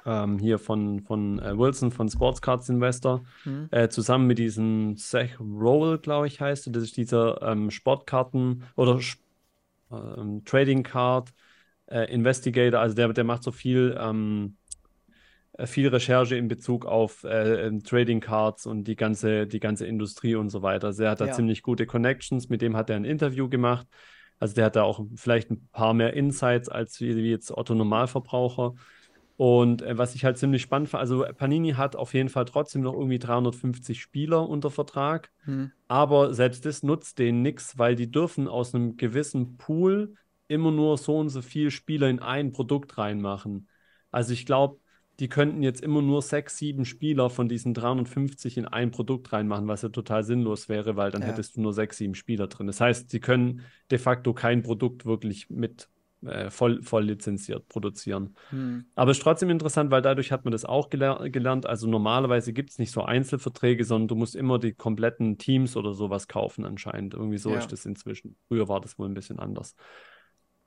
ähm, 0.05 0.37
hier 0.37 0.59
von, 0.59 1.01
von 1.01 1.39
äh, 1.39 1.57
Wilson 1.57 1.91
von 1.91 2.09
Sports 2.09 2.41
Cards 2.41 2.69
Investor, 2.69 3.23
mhm. 3.43 3.67
äh, 3.71 3.89
zusammen 3.89 4.27
mit 4.27 4.37
diesem 4.37 4.97
Zach 4.97 5.39
Roll, 5.39 5.97
glaube 5.97 6.27
ich, 6.27 6.39
heißt. 6.39 6.67
Das 6.75 6.83
ist 6.83 6.97
dieser 6.97 7.41
ähm, 7.41 7.71
Sportkarten 7.71 8.63
oder 8.75 8.99
ähm, 9.91 10.43
Trading 10.45 10.83
Card 10.83 11.33
äh, 11.87 12.11
Investigator. 12.13 12.79
Also 12.79 12.95
der, 12.95 13.13
der 13.13 13.23
macht 13.23 13.43
so 13.43 13.51
viel, 13.51 13.97
ähm, 13.99 14.57
äh, 14.64 14.64
viel 15.63 15.87
Recherche 15.87 16.35
in 16.35 16.47
Bezug 16.47 16.85
auf 16.85 17.23
äh, 17.23 17.67
ähm, 17.67 17.83
Trading 17.83 18.19
Cards 18.19 18.65
und 18.65 18.85
die 18.85 18.95
ganze, 18.95 19.47
die 19.47 19.59
ganze 19.59 19.85
Industrie 19.85 20.35
und 20.35 20.49
so 20.49 20.61
weiter. 20.61 20.87
Also 20.87 21.03
er 21.03 21.11
hat 21.11 21.21
da 21.21 21.27
ja. 21.27 21.33
ziemlich 21.33 21.63
gute 21.63 21.85
Connections. 21.85 22.49
Mit 22.49 22.61
dem 22.61 22.75
hat 22.75 22.89
er 22.89 22.97
ein 22.97 23.05
Interview 23.05 23.47
gemacht. 23.47 23.87
Also 24.39 24.55
der 24.55 24.65
hat 24.65 24.75
da 24.75 24.83
auch 24.83 25.05
vielleicht 25.15 25.51
ein 25.51 25.67
paar 25.71 25.93
mehr 25.93 26.13
Insights 26.13 26.67
als 26.67 26.99
wie, 26.99 27.15
wie 27.15 27.29
jetzt 27.29 27.51
Otto 27.51 27.73
Normalverbraucher. 27.73 28.73
Und 29.37 29.81
äh, 29.81 29.97
was 29.97 30.15
ich 30.15 30.23
halt 30.23 30.37
ziemlich 30.37 30.61
spannend 30.61 30.89
fand, 30.89 31.01
also 31.01 31.25
Panini 31.37 31.71
hat 31.71 31.95
auf 31.95 32.13
jeden 32.13 32.29
Fall 32.29 32.45
trotzdem 32.45 32.81
noch 32.81 32.93
irgendwie 32.93 33.19
350 33.19 34.01
Spieler 34.01 34.47
unter 34.47 34.71
Vertrag, 34.71 35.29
hm. 35.43 35.71
aber 35.89 36.33
selbst 36.33 36.65
das 36.65 36.83
nutzt 36.83 37.19
denen 37.19 37.41
nichts, 37.41 37.77
weil 37.77 37.95
die 37.95 38.09
dürfen 38.09 38.47
aus 38.47 38.73
einem 38.73 38.95
gewissen 38.95 39.57
Pool 39.57 40.13
immer 40.47 40.71
nur 40.71 40.97
so 40.97 41.17
und 41.17 41.29
so 41.29 41.41
viele 41.41 41.71
Spieler 41.71 42.07
in 42.07 42.19
ein 42.19 42.53
Produkt 42.53 42.97
reinmachen. 42.97 43.67
Also 44.09 44.31
ich 44.31 44.45
glaube, 44.45 44.79
die 45.19 45.29
könnten 45.29 45.63
jetzt 45.63 45.81
immer 45.81 46.01
nur 46.01 46.21
sechs, 46.21 46.57
sieben 46.57 46.85
Spieler 46.85 47.29
von 47.29 47.47
diesen 47.47 47.73
350 47.73 48.57
in 48.57 48.65
ein 48.65 48.91
Produkt 48.91 49.31
reinmachen, 49.31 49.67
was 49.67 49.81
ja 49.81 49.89
total 49.89 50.23
sinnlos 50.23 50.67
wäre, 50.69 50.95
weil 50.95 51.11
dann 51.11 51.21
ja. 51.21 51.27
hättest 51.27 51.55
du 51.55 51.61
nur 51.61 51.73
sechs, 51.73 51.97
sieben 51.97 52.15
Spieler 52.15 52.47
drin. 52.47 52.67
Das 52.67 52.81
heißt, 52.81 53.09
sie 53.09 53.19
können 53.19 53.61
de 53.91 53.97
facto 53.97 54.33
kein 54.33 54.61
Produkt 54.61 55.05
wirklich 55.05 55.49
mit 55.49 55.89
äh, 56.25 56.49
voll, 56.49 56.81
voll 56.81 57.05
lizenziert 57.05 57.67
produzieren. 57.69 58.35
Hm. 58.49 58.85
Aber 58.95 59.11
es 59.11 59.17
ist 59.17 59.23
trotzdem 59.23 59.49
interessant, 59.49 59.91
weil 59.91 60.01
dadurch 60.01 60.31
hat 60.31 60.43
man 60.43 60.51
das 60.51 60.65
auch 60.65 60.89
geler 60.89 61.29
gelernt. 61.29 61.65
Also 61.65 61.87
normalerweise 61.87 62.51
gibt 62.51 62.71
es 62.71 62.79
nicht 62.79 62.91
so 62.91 63.03
Einzelverträge, 63.03 63.83
sondern 63.83 64.07
du 64.07 64.15
musst 64.15 64.35
immer 64.35 64.59
die 64.59 64.73
kompletten 64.73 65.37
Teams 65.37 65.77
oder 65.77 65.93
sowas 65.93 66.27
kaufen 66.27 66.65
anscheinend. 66.65 67.13
Irgendwie 67.13 67.37
so 67.37 67.51
ja. 67.51 67.57
ist 67.57 67.71
das 67.71 67.85
inzwischen. 67.85 68.35
Früher 68.47 68.67
war 68.67 68.81
das 68.81 68.97
wohl 68.97 69.07
ein 69.07 69.13
bisschen 69.13 69.39
anders. 69.39 69.75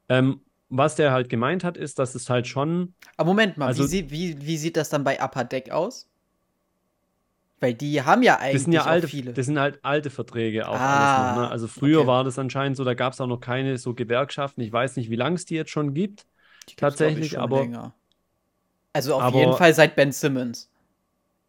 Ähm, 0.09 0.41
was 0.71 0.97
der 0.97 1.13
halt 1.13 1.29
gemeint 1.29 1.65
hat, 1.65 1.77
ist, 1.77 1.99
dass 1.99 2.15
es 2.15 2.29
halt 2.29 2.47
schon. 2.47 2.95
Aber 3.17 3.29
Moment 3.29 3.57
mal, 3.57 3.67
also, 3.67 3.91
wie, 3.91 4.11
wie, 4.11 4.37
wie 4.41 4.57
sieht 4.57 4.77
das 4.77 4.89
dann 4.89 5.05
bei 5.05 5.23
Upper 5.23 5.45
Deck 5.45 5.71
aus? 5.71 6.09
Weil 7.61 7.75
die 7.75 8.03
haben 8.03 8.23
ja 8.23 8.37
eigentlich 8.37 8.55
das 8.55 8.63
sind 8.65 8.73
ja 8.73 8.85
alte, 8.85 9.09
viele. 9.09 9.33
Das 9.33 9.47
sind 9.47 9.59
halt 9.59 9.81
alte 9.83 10.11
Verträge 10.11 10.69
auch 10.69 10.79
ah, 10.79 11.35
noch, 11.35 11.43
ne? 11.43 11.51
Also 11.51 11.67
früher 11.67 12.01
okay. 12.01 12.07
war 12.07 12.25
das 12.25 12.39
anscheinend 12.39 12.77
so, 12.77 12.85
da 12.85 12.95
gab 12.95 13.15
es 13.15 13.21
auch 13.21 13.27
noch 13.27 13.41
keine 13.41 13.79
so 13.79 13.95
Gewerkschaften. 13.95 14.61
Ich 14.61 14.73
weiß 14.73 14.97
nicht, 14.97 15.11
wie 15.11 15.17
lange 15.17 15.35
es 15.35 15.45
die 15.45 15.57
jetzt 15.57 15.71
schon 15.71 15.93
gibt. 15.93 16.27
Die 16.69 16.77
tatsächlich, 16.77 17.39
aber. 17.39 17.61
Länger. 17.61 17.95
Also 18.93 19.15
auf 19.15 19.23
aber, 19.23 19.39
jeden 19.41 19.55
Fall 19.55 19.75
seit 19.75 19.97
Ben 19.97 20.13
Simmons. 20.13 20.71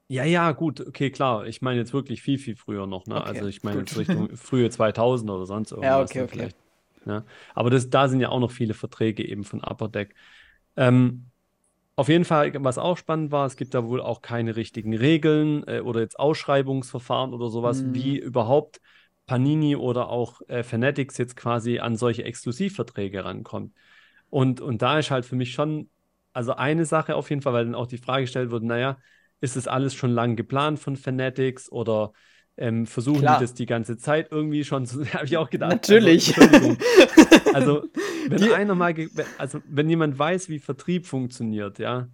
Ja, 0.08 0.24
ja, 0.24 0.52
gut, 0.54 0.82
okay, 0.82 1.12
klar. 1.12 1.46
Ich 1.46 1.62
meine 1.62 1.80
jetzt 1.80 1.94
wirklich 1.94 2.24
viel, 2.24 2.40
viel 2.40 2.56
früher 2.56 2.88
noch. 2.88 3.06
Ne? 3.06 3.16
Okay, 3.16 3.28
also 3.28 3.46
ich 3.46 3.62
meine 3.62 3.82
jetzt 3.82 3.96
Richtung 3.96 4.36
frühe 4.36 4.70
2000 4.70 5.30
oder 5.30 5.46
sonst 5.46 5.72
irgendwas. 5.72 5.88
Ja, 5.88 6.02
okay, 6.02 6.22
okay. 6.24 6.32
Vielleicht, 6.32 6.58
ne? 7.06 7.26
Aber 7.56 7.70
das, 7.70 7.90
da 7.90 8.08
sind 8.08 8.20
ja 8.20 8.30
auch 8.30 8.40
noch 8.40 8.52
viele 8.52 8.74
Verträge 8.74 9.28
eben 9.28 9.44
von 9.44 9.62
Upper 9.62 9.90
Deck. 9.90 10.16
Ähm, 10.76 11.26
auf 11.96 12.08
jeden 12.08 12.24
Fall, 12.24 12.54
was 12.64 12.78
auch 12.78 12.98
spannend 12.98 13.32
war, 13.32 13.46
es 13.46 13.58
gibt 13.58 13.74
da 13.74 13.86
wohl 13.86 14.02
auch 14.02 14.22
keine 14.22 14.56
richtigen 14.56 14.96
Regeln 14.96 15.68
äh, 15.68 15.82
oder 15.82 16.00
jetzt 16.00 16.18
Ausschreibungsverfahren 16.18 17.34
oder 17.34 17.50
sowas, 17.50 17.82
mhm. 17.82 17.94
wie 17.94 18.18
überhaupt 18.18 18.80
Panini 19.26 19.76
oder 19.76 20.10
auch 20.10 20.42
äh, 20.48 20.64
Fanatics 20.64 21.18
jetzt 21.18 21.36
quasi 21.36 21.80
an 21.80 21.98
solche 21.98 22.24
Exklusivverträge 22.24 23.26
rankommt. 23.26 23.74
Und, 24.30 24.62
und 24.62 24.82
da 24.82 25.00
ist 25.00 25.12
halt 25.12 25.26
für 25.26 25.36
mich 25.36 25.52
schon, 25.52 25.90
also 26.34 26.54
eine 26.54 26.86
Sache 26.86 27.16
auf 27.16 27.30
jeden 27.30 27.42
Fall, 27.42 27.54
weil 27.54 27.66
dann 27.66 27.76
auch 27.76 27.88
die 27.88 27.98
Frage 27.98 28.24
gestellt 28.24 28.50
wird, 28.50 28.64
naja, 28.64 28.98
ist 29.42 29.56
das 29.56 29.68
alles 29.68 29.94
schon 29.94 30.12
lang 30.12 30.36
geplant 30.36 30.80
von 30.80 30.96
Fanatics 30.96 31.72
oder 31.72 32.14
ähm, 32.60 32.86
versuchen 32.86 33.22
Klar. 33.22 33.40
die 33.40 33.44
das 33.46 33.54
die 33.54 33.66
ganze 33.66 33.98
Zeit 33.98 34.32
irgendwie 34.32 34.64
schon 34.66 34.86
zu. 34.86 35.06
habe 35.14 35.26
ich 35.26 35.38
auch 35.38 35.50
gedacht. 35.50 35.72
Also, 35.72 35.94
Natürlich. 35.94 36.38
Also, 36.38 36.78
also 37.54 37.84
wenn 38.28 38.38
die, 38.38 38.54
einer 38.54 38.76
mal, 38.76 38.94
also 39.38 39.62
wenn 39.68 39.90
jemand 39.90 40.20
weiß, 40.20 40.50
wie 40.50 40.60
Vertrieb 40.60 41.06
funktioniert, 41.06 41.80
ja, 41.80 42.10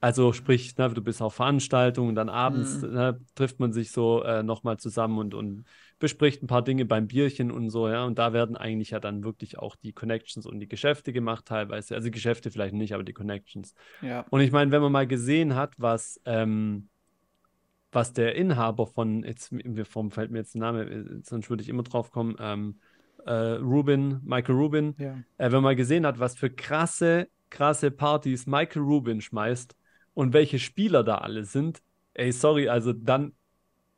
also 0.00 0.32
sprich, 0.32 0.76
ne, 0.76 0.88
du 0.90 1.02
bist 1.02 1.22
auf 1.22 1.34
Veranstaltungen, 1.34 2.14
dann 2.14 2.28
abends 2.28 2.82
mhm. 2.82 2.92
ne, 2.92 3.20
trifft 3.34 3.58
man 3.60 3.72
sich 3.72 3.90
so 3.90 4.22
äh, 4.22 4.42
nochmal 4.42 4.78
zusammen 4.78 5.18
und, 5.18 5.34
und 5.34 5.64
bespricht 5.98 6.42
ein 6.42 6.46
paar 6.46 6.62
Dinge 6.62 6.84
beim 6.84 7.08
Bierchen 7.08 7.50
und 7.50 7.70
so, 7.70 7.88
ja. 7.88 8.04
Und 8.04 8.18
da 8.18 8.32
werden 8.32 8.56
eigentlich 8.56 8.90
ja 8.90 9.00
dann 9.00 9.24
wirklich 9.24 9.58
auch 9.58 9.74
die 9.76 9.92
Connections 9.92 10.46
und 10.46 10.60
die 10.60 10.68
Geschäfte 10.68 11.12
gemacht 11.12 11.46
teilweise. 11.46 11.94
Also 11.96 12.10
Geschäfte 12.10 12.50
vielleicht 12.50 12.74
nicht, 12.74 12.94
aber 12.94 13.02
die 13.02 13.12
Connections. 13.12 13.74
Ja. 14.02 14.24
Und 14.30 14.40
ich 14.40 14.52
meine, 14.52 14.70
wenn 14.70 14.82
man 14.82 14.92
mal 14.92 15.06
gesehen 15.06 15.56
hat, 15.56 15.74
was 15.78 16.20
ähm, 16.24 16.88
was 17.92 18.12
der 18.12 18.34
Inhaber 18.34 18.86
von, 18.86 19.24
jetzt 19.24 19.54
vom 19.84 20.10
fällt 20.10 20.30
mir 20.30 20.38
jetzt 20.38 20.54
der 20.54 20.60
Name, 20.60 20.82
äh, 20.84 21.04
sonst 21.22 21.48
würde 21.50 21.62
ich 21.62 21.68
immer 21.68 21.82
drauf 21.82 22.10
kommen, 22.10 22.36
ähm, 22.38 22.80
äh, 23.26 23.32
Rubin, 23.32 24.20
Michael 24.24 24.54
Rubin, 24.54 24.94
ja. 24.98 25.16
äh, 25.38 25.52
wenn 25.52 25.62
man 25.62 25.76
gesehen 25.76 26.06
hat, 26.06 26.18
was 26.18 26.36
für 26.36 26.50
krasse, 26.50 27.28
krasse 27.50 27.90
Partys 27.90 28.46
Michael 28.46 28.82
Rubin 28.82 29.20
schmeißt 29.20 29.74
und 30.14 30.32
welche 30.32 30.58
Spieler 30.58 31.02
da 31.04 31.16
alle 31.16 31.44
sind, 31.44 31.82
ey, 32.14 32.32
sorry, 32.32 32.68
also 32.68 32.92
dann, 32.92 33.32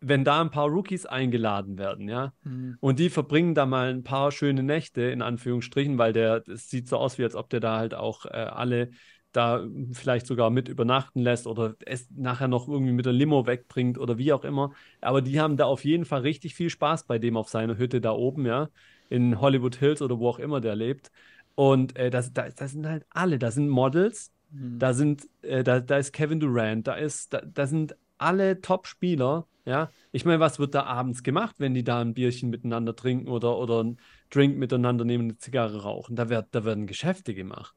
wenn 0.00 0.24
da 0.24 0.40
ein 0.40 0.50
paar 0.50 0.68
Rookies 0.68 1.04
eingeladen 1.06 1.76
werden, 1.78 2.08
ja, 2.08 2.32
Mhm. 2.44 2.76
und 2.80 2.98
die 2.98 3.10
verbringen 3.10 3.54
da 3.54 3.66
mal 3.66 3.90
ein 3.90 4.02
paar 4.02 4.32
schöne 4.32 4.62
Nächte, 4.62 5.02
in 5.02 5.20
Anführungsstrichen, 5.20 5.98
weil 5.98 6.12
der, 6.12 6.42
es 6.48 6.70
sieht 6.70 6.88
so 6.88 6.96
aus, 6.96 7.18
wie 7.18 7.24
als 7.24 7.34
ob 7.34 7.50
der 7.50 7.60
da 7.60 7.76
halt 7.78 7.94
auch 7.94 8.24
äh, 8.26 8.30
alle 8.30 8.90
da 9.32 9.66
vielleicht 9.92 10.26
sogar 10.26 10.50
mit 10.50 10.68
übernachten 10.68 11.20
lässt 11.20 11.46
oder 11.46 11.76
es 11.86 12.08
nachher 12.10 12.48
noch 12.48 12.68
irgendwie 12.68 12.92
mit 12.92 13.06
der 13.06 13.12
Limo 13.12 13.46
wegbringt 13.46 13.98
oder 13.98 14.18
wie 14.18 14.32
auch 14.32 14.44
immer. 14.44 14.72
Aber 15.00 15.22
die 15.22 15.40
haben 15.40 15.56
da 15.56 15.66
auf 15.66 15.84
jeden 15.84 16.04
Fall 16.04 16.20
richtig 16.22 16.54
viel 16.54 16.70
Spaß 16.70 17.04
bei 17.04 17.18
dem 17.18 17.36
auf 17.36 17.48
seiner 17.48 17.78
Hütte 17.78 18.00
da 18.00 18.12
oben, 18.12 18.46
ja, 18.46 18.68
in 19.08 19.40
Hollywood 19.40 19.76
Hills 19.76 20.02
oder 20.02 20.18
wo 20.18 20.28
auch 20.28 20.38
immer 20.38 20.60
der 20.60 20.76
lebt. 20.76 21.10
Und 21.54 21.96
äh, 21.96 22.10
das, 22.10 22.32
da, 22.32 22.48
das 22.48 22.72
sind 22.72 22.86
halt 22.86 23.04
alle, 23.10 23.38
da 23.38 23.50
sind 23.50 23.68
Models, 23.68 24.32
Mhm. 24.52 24.78
da 24.80 24.94
sind, 24.94 25.28
äh, 25.42 25.62
da, 25.62 25.78
da 25.78 25.98
ist 25.98 26.12
Kevin 26.12 26.40
Durant, 26.40 26.86
da 26.88 26.94
ist, 26.94 27.32
da, 27.32 27.40
da 27.40 27.66
sind 27.66 27.94
alle 28.18 28.60
Top-Spieler, 28.60 29.46
ja. 29.64 29.90
Ich 30.10 30.24
meine, 30.24 30.40
was 30.40 30.58
wird 30.58 30.74
da 30.74 30.84
abends 30.84 31.22
gemacht, 31.22 31.56
wenn 31.58 31.74
die 31.74 31.84
da 31.84 32.00
ein 32.00 32.14
Bierchen 32.14 32.50
miteinander 32.50 32.96
trinken 32.96 33.28
oder, 33.28 33.56
oder 33.58 33.80
einen 33.80 34.00
Drink 34.30 34.56
miteinander 34.58 35.04
nehmen, 35.04 35.24
eine 35.24 35.36
Zigarre 35.38 35.82
rauchen? 35.82 36.16
Da, 36.16 36.28
wird, 36.28 36.48
da 36.50 36.64
werden 36.64 36.86
Geschäfte 36.86 37.34
gemacht. 37.34 37.74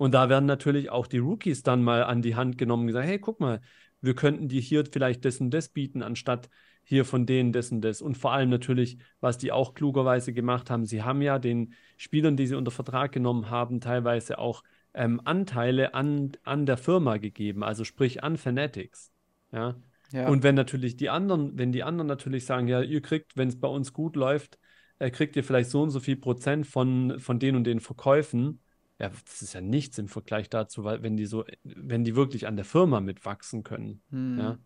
Und 0.00 0.12
da 0.12 0.30
werden 0.30 0.46
natürlich 0.46 0.88
auch 0.88 1.06
die 1.06 1.18
Rookies 1.18 1.62
dann 1.62 1.82
mal 1.82 2.04
an 2.04 2.22
die 2.22 2.34
Hand 2.34 2.56
genommen 2.56 2.84
und 2.84 2.86
gesagt, 2.86 3.06
hey, 3.06 3.18
guck 3.18 3.38
mal, 3.38 3.60
wir 4.00 4.14
könnten 4.14 4.48
dir 4.48 4.62
hier 4.62 4.82
vielleicht 4.90 5.26
das 5.26 5.42
und 5.42 5.50
das 5.50 5.68
bieten, 5.68 6.02
anstatt 6.02 6.48
hier 6.82 7.04
von 7.04 7.26
denen 7.26 7.52
das 7.52 7.70
und 7.70 7.82
das. 7.82 8.00
Und 8.00 8.16
vor 8.16 8.32
allem 8.32 8.48
natürlich, 8.48 8.96
was 9.20 9.36
die 9.36 9.52
auch 9.52 9.74
klugerweise 9.74 10.32
gemacht 10.32 10.70
haben, 10.70 10.86
sie 10.86 11.02
haben 11.02 11.20
ja 11.20 11.38
den 11.38 11.74
Spielern, 11.98 12.38
die 12.38 12.46
sie 12.46 12.54
unter 12.54 12.70
Vertrag 12.70 13.12
genommen 13.12 13.50
haben, 13.50 13.82
teilweise 13.82 14.38
auch 14.38 14.62
ähm, 14.94 15.20
Anteile 15.22 15.92
an, 15.92 16.32
an 16.44 16.64
der 16.64 16.78
Firma 16.78 17.18
gegeben, 17.18 17.62
also 17.62 17.84
sprich 17.84 18.24
an 18.24 18.38
Fanatics. 18.38 19.12
Ja. 19.52 19.76
Ja. 20.12 20.28
Und 20.28 20.42
wenn 20.42 20.54
natürlich 20.54 20.96
die 20.96 21.10
anderen, 21.10 21.58
wenn 21.58 21.72
die 21.72 21.82
anderen 21.82 22.08
natürlich 22.08 22.46
sagen, 22.46 22.68
ja, 22.68 22.80
ihr 22.80 23.02
kriegt, 23.02 23.36
wenn 23.36 23.48
es 23.48 23.60
bei 23.60 23.68
uns 23.68 23.92
gut 23.92 24.16
läuft, 24.16 24.58
äh, 24.98 25.10
kriegt 25.10 25.36
ihr 25.36 25.44
vielleicht 25.44 25.68
so 25.68 25.82
und 25.82 25.90
so 25.90 26.00
viel 26.00 26.16
Prozent 26.16 26.66
von, 26.66 27.20
von 27.20 27.38
den 27.38 27.54
und 27.54 27.64
den 27.64 27.80
Verkäufen. 27.80 28.60
Ja, 29.00 29.10
das 29.24 29.40
ist 29.42 29.54
ja 29.54 29.60
nichts 29.60 29.98
im 29.98 30.08
Vergleich 30.08 30.50
dazu, 30.50 30.84
weil 30.84 31.02
wenn 31.02 31.16
die 31.16 31.26
so, 31.26 31.44
wenn 31.64 32.04
die 32.04 32.14
wirklich 32.16 32.46
an 32.46 32.56
der 32.56 32.64
Firma 32.66 33.00
mitwachsen 33.00 33.62
können. 33.64 34.02
Mhm. 34.10 34.38
Ja. 34.38 34.58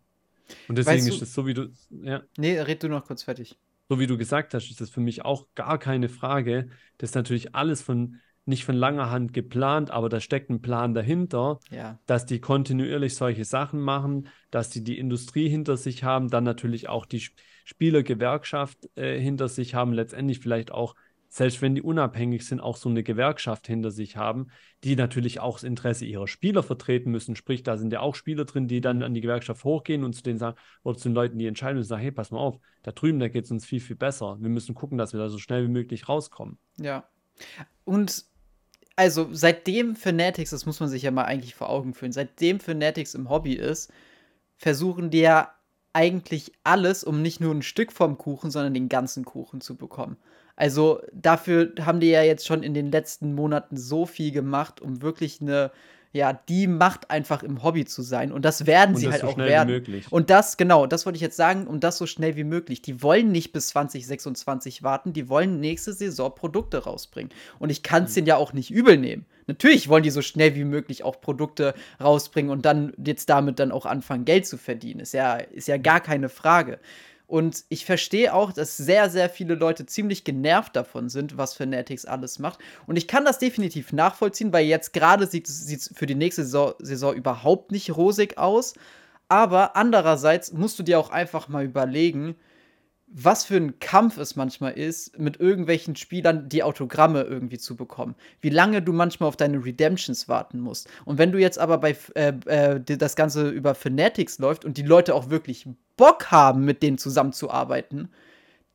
Und 0.67 0.77
deswegen 0.77 0.97
Weißt 0.97 1.07
du- 1.09 1.13
ist 1.15 1.21
es 1.21 1.33
so, 1.33 1.47
wie 1.47 1.53
du, 1.53 1.71
ja, 1.89 2.21
Nee, 2.37 2.59
red 2.59 2.83
du 2.83 2.89
noch 2.89 3.05
kurz 3.05 3.23
fertig. 3.23 3.57
so 3.89 3.99
wie 3.99 4.07
du 4.07 4.17
gesagt 4.17 4.53
hast, 4.53 4.69
ist 4.69 4.81
das 4.81 4.89
für 4.89 4.99
mich 4.99 5.23
auch 5.25 5.47
gar 5.55 5.77
keine 5.79 6.09
Frage. 6.09 6.69
Das 6.97 7.11
ist 7.11 7.15
natürlich 7.15 7.55
alles 7.55 7.81
von, 7.81 8.19
nicht 8.45 8.65
von 8.65 8.75
langer 8.75 9.09
Hand 9.09 9.33
geplant, 9.33 9.89
aber 9.89 10.09
da 10.09 10.19
steckt 10.19 10.49
ein 10.51 10.61
Plan 10.61 10.93
dahinter, 10.93 11.59
Ja. 11.71 11.97
dass 12.05 12.25
die 12.27 12.39
kontinuierlich 12.39 13.15
solche 13.15 13.45
Sachen 13.45 13.79
machen, 13.79 14.27
dass 14.51 14.69
die 14.69 14.83
die 14.83 14.99
Industrie 14.99 15.49
hinter 15.49 15.77
sich 15.77 16.03
haben, 16.03 16.29
dann 16.29 16.43
natürlich 16.43 16.89
auch 16.89 17.05
die 17.05 17.17
Sp- 17.23 17.39
Spielergewerkschaft 17.63 18.89
äh, 18.95 19.19
hinter 19.19 19.47
sich 19.47 19.73
haben, 19.75 19.93
letztendlich 19.93 20.39
vielleicht 20.39 20.71
auch, 20.71 20.95
selbst 21.35 21.61
wenn 21.61 21.75
die 21.75 21.81
unabhängig 21.81 22.47
sind, 22.47 22.61
auch 22.61 22.77
so 22.77 22.87
eine 22.87 23.03
Gewerkschaft 23.03 23.67
hinter 23.67 23.91
sich 23.91 24.15
haben, 24.15 24.47
die 24.85 24.95
natürlich 24.95 25.41
auch 25.41 25.57
das 25.57 25.65
Interesse 25.65 26.05
ihrer 26.05 26.29
Spieler 26.29 26.63
vertreten 26.63 27.11
müssen. 27.11 27.35
Sprich, 27.35 27.61
da 27.61 27.77
sind 27.77 27.91
ja 27.91 27.99
auch 27.99 28.15
Spieler 28.15 28.45
drin, 28.45 28.69
die 28.69 28.79
dann 28.79 29.03
an 29.03 29.13
die 29.13 29.19
Gewerkschaft 29.19 29.65
hochgehen 29.65 30.05
und 30.05 30.13
zu 30.13 30.23
denen 30.23 30.39
sagen, 30.39 30.55
oder 30.83 30.97
zu 30.97 31.09
den 31.09 31.13
Leuten, 31.13 31.37
die 31.37 31.45
entscheiden 31.45 31.79
und 31.79 31.83
sagen, 31.83 32.01
hey, 32.01 32.13
pass 32.13 32.31
mal 32.31 32.39
auf, 32.39 32.57
da 32.83 32.93
drüben, 32.93 33.19
da 33.19 33.27
geht 33.27 33.43
es 33.43 33.51
uns 33.51 33.65
viel, 33.65 33.81
viel 33.81 33.97
besser. 33.97 34.37
Wir 34.39 34.47
müssen 34.47 34.75
gucken, 34.75 34.97
dass 34.97 35.11
wir 35.11 35.19
da 35.19 35.27
so 35.27 35.37
schnell 35.37 35.65
wie 35.65 35.71
möglich 35.71 36.07
rauskommen. 36.07 36.57
Ja. 36.77 37.03
Und 37.83 38.23
also 38.95 39.27
seitdem 39.33 39.97
Fanatics, 39.97 40.51
das 40.51 40.65
muss 40.65 40.79
man 40.79 40.87
sich 40.87 41.03
ja 41.03 41.11
mal 41.11 41.25
eigentlich 41.25 41.53
vor 41.53 41.69
Augen 41.69 41.93
führen, 41.93 42.13
seitdem 42.13 42.61
Fanatics 42.61 43.13
im 43.13 43.29
Hobby 43.29 43.55
ist, 43.55 43.91
versuchen 44.55 45.09
die 45.09 45.19
ja 45.19 45.53
eigentlich 45.91 46.53
alles, 46.63 47.03
um 47.03 47.21
nicht 47.21 47.41
nur 47.41 47.53
ein 47.53 47.61
Stück 47.61 47.91
vom 47.91 48.17
Kuchen, 48.17 48.51
sondern 48.51 48.73
den 48.73 48.87
ganzen 48.87 49.25
Kuchen 49.25 49.59
zu 49.59 49.75
bekommen. 49.75 50.15
Also 50.55 51.01
dafür 51.13 51.73
haben 51.81 51.99
die 51.99 52.09
ja 52.09 52.23
jetzt 52.23 52.47
schon 52.47 52.63
in 52.63 52.73
den 52.73 52.91
letzten 52.91 53.35
Monaten 53.35 53.77
so 53.77 54.05
viel 54.05 54.31
gemacht, 54.31 54.81
um 54.81 55.01
wirklich 55.01 55.41
eine, 55.41 55.71
ja, 56.13 56.31
die 56.47 56.67
Macht 56.67 57.11
einfach 57.11 57.43
im 57.43 57.61
Hobby 57.61 57.83
zu 57.83 58.01
sein. 58.01 58.31
Und 58.31 58.45
das 58.45 58.65
werden 58.65 58.95
Und 58.95 59.01
sie 59.01 59.05
das 59.05 59.13
halt 59.13 59.21
so 59.21 59.27
auch 59.27 59.33
schnell 59.33 59.47
wie 59.47 59.51
werden. 59.51 59.69
möglich. 59.69 60.05
Und 60.09 60.29
das, 60.29 60.55
genau, 60.55 60.87
das 60.87 61.05
wollte 61.05 61.17
ich 61.17 61.21
jetzt 61.21 61.35
sagen, 61.35 61.67
um 61.67 61.81
das 61.81 61.97
so 61.97 62.07
schnell 62.07 62.37
wie 62.37 62.45
möglich. 62.45 62.81
Die 62.81 63.01
wollen 63.03 63.33
nicht 63.33 63.51
bis 63.51 63.67
2026 63.67 64.81
warten, 64.81 65.11
die 65.11 65.27
wollen 65.27 65.59
nächste 65.59 65.91
Saison 65.91 66.33
Produkte 66.33 66.85
rausbringen. 66.85 67.33
Und 67.59 67.69
ich 67.69 67.83
kann 67.83 68.05
es 68.05 68.13
denen 68.13 68.27
ja 68.27 68.37
auch 68.37 68.53
nicht 68.53 68.71
übel 68.71 68.97
nehmen. 68.97 69.25
Natürlich 69.47 69.89
wollen 69.89 70.03
die 70.03 70.09
so 70.09 70.21
schnell 70.21 70.55
wie 70.55 70.63
möglich 70.63 71.03
auch 71.03 71.19
Produkte 71.19 71.73
rausbringen 72.01 72.49
und 72.49 72.65
dann 72.65 72.93
jetzt 73.03 73.29
damit 73.29 73.59
dann 73.59 73.73
auch 73.73 73.85
anfangen, 73.85 74.23
Geld 74.23 74.47
zu 74.47 74.57
verdienen. 74.57 75.01
Ist 75.01 75.13
ja, 75.13 75.35
ist 75.35 75.67
ja 75.67 75.77
gar 75.77 75.99
keine 75.99 76.29
Frage. 76.29 76.79
Und 77.27 77.63
ich 77.69 77.85
verstehe 77.85 78.33
auch, 78.33 78.51
dass 78.51 78.77
sehr, 78.77 79.09
sehr 79.09 79.29
viele 79.29 79.55
Leute 79.55 79.85
ziemlich 79.85 80.23
genervt 80.23 80.75
davon 80.75 81.09
sind, 81.09 81.37
was 81.37 81.55
Fanatics 81.55 82.05
alles 82.05 82.37
macht. 82.37 82.59
Und 82.85 82.97
ich 82.97 83.07
kann 83.07 83.25
das 83.25 83.39
definitiv 83.39 83.93
nachvollziehen, 83.93 84.53
weil 84.53 84.65
jetzt 84.65 84.93
gerade 84.93 85.25
sieht 85.25 85.47
es 85.47 85.91
für 85.95 86.05
die 86.05 86.15
nächste 86.15 86.43
Saison, 86.43 86.73
Saison 86.79 87.15
überhaupt 87.15 87.71
nicht 87.71 87.95
rosig 87.95 88.37
aus. 88.37 88.75
Aber 89.27 89.75
andererseits 89.75 90.53
musst 90.53 90.77
du 90.77 90.83
dir 90.83 90.99
auch 90.99 91.09
einfach 91.09 91.47
mal 91.47 91.65
überlegen, 91.65 92.35
was 93.17 93.45
für 93.45 93.55
ein 93.55 93.79
Kampf 93.79 94.17
es 94.17 94.35
manchmal 94.35 94.73
ist, 94.73 95.17
mit 95.17 95.39
irgendwelchen 95.39 95.95
Spielern 95.95 96.49
die 96.49 96.63
Autogramme 96.63 97.21
irgendwie 97.21 97.57
zu 97.57 97.77
bekommen. 97.77 98.15
Wie 98.41 98.49
lange 98.49 98.81
du 98.81 98.91
manchmal 98.91 99.29
auf 99.29 99.37
deine 99.37 99.63
Redemptions 99.63 100.27
warten 100.27 100.59
musst. 100.59 100.89
Und 101.05 101.17
wenn 101.17 101.31
du 101.31 101.39
jetzt 101.39 101.57
aber 101.57 101.77
bei 101.77 101.95
äh, 102.15 102.33
äh, 102.45 102.81
das 102.81 103.15
Ganze 103.15 103.49
über 103.49 103.73
Fanatics 103.73 104.37
läuft 104.39 104.65
und 104.65 104.75
die 104.75 104.83
Leute 104.83 105.15
auch 105.15 105.29
wirklich 105.29 105.65
Bock 105.95 106.29
haben, 106.29 106.65
mit 106.65 106.83
denen 106.83 106.97
zusammenzuarbeiten, 106.97 108.09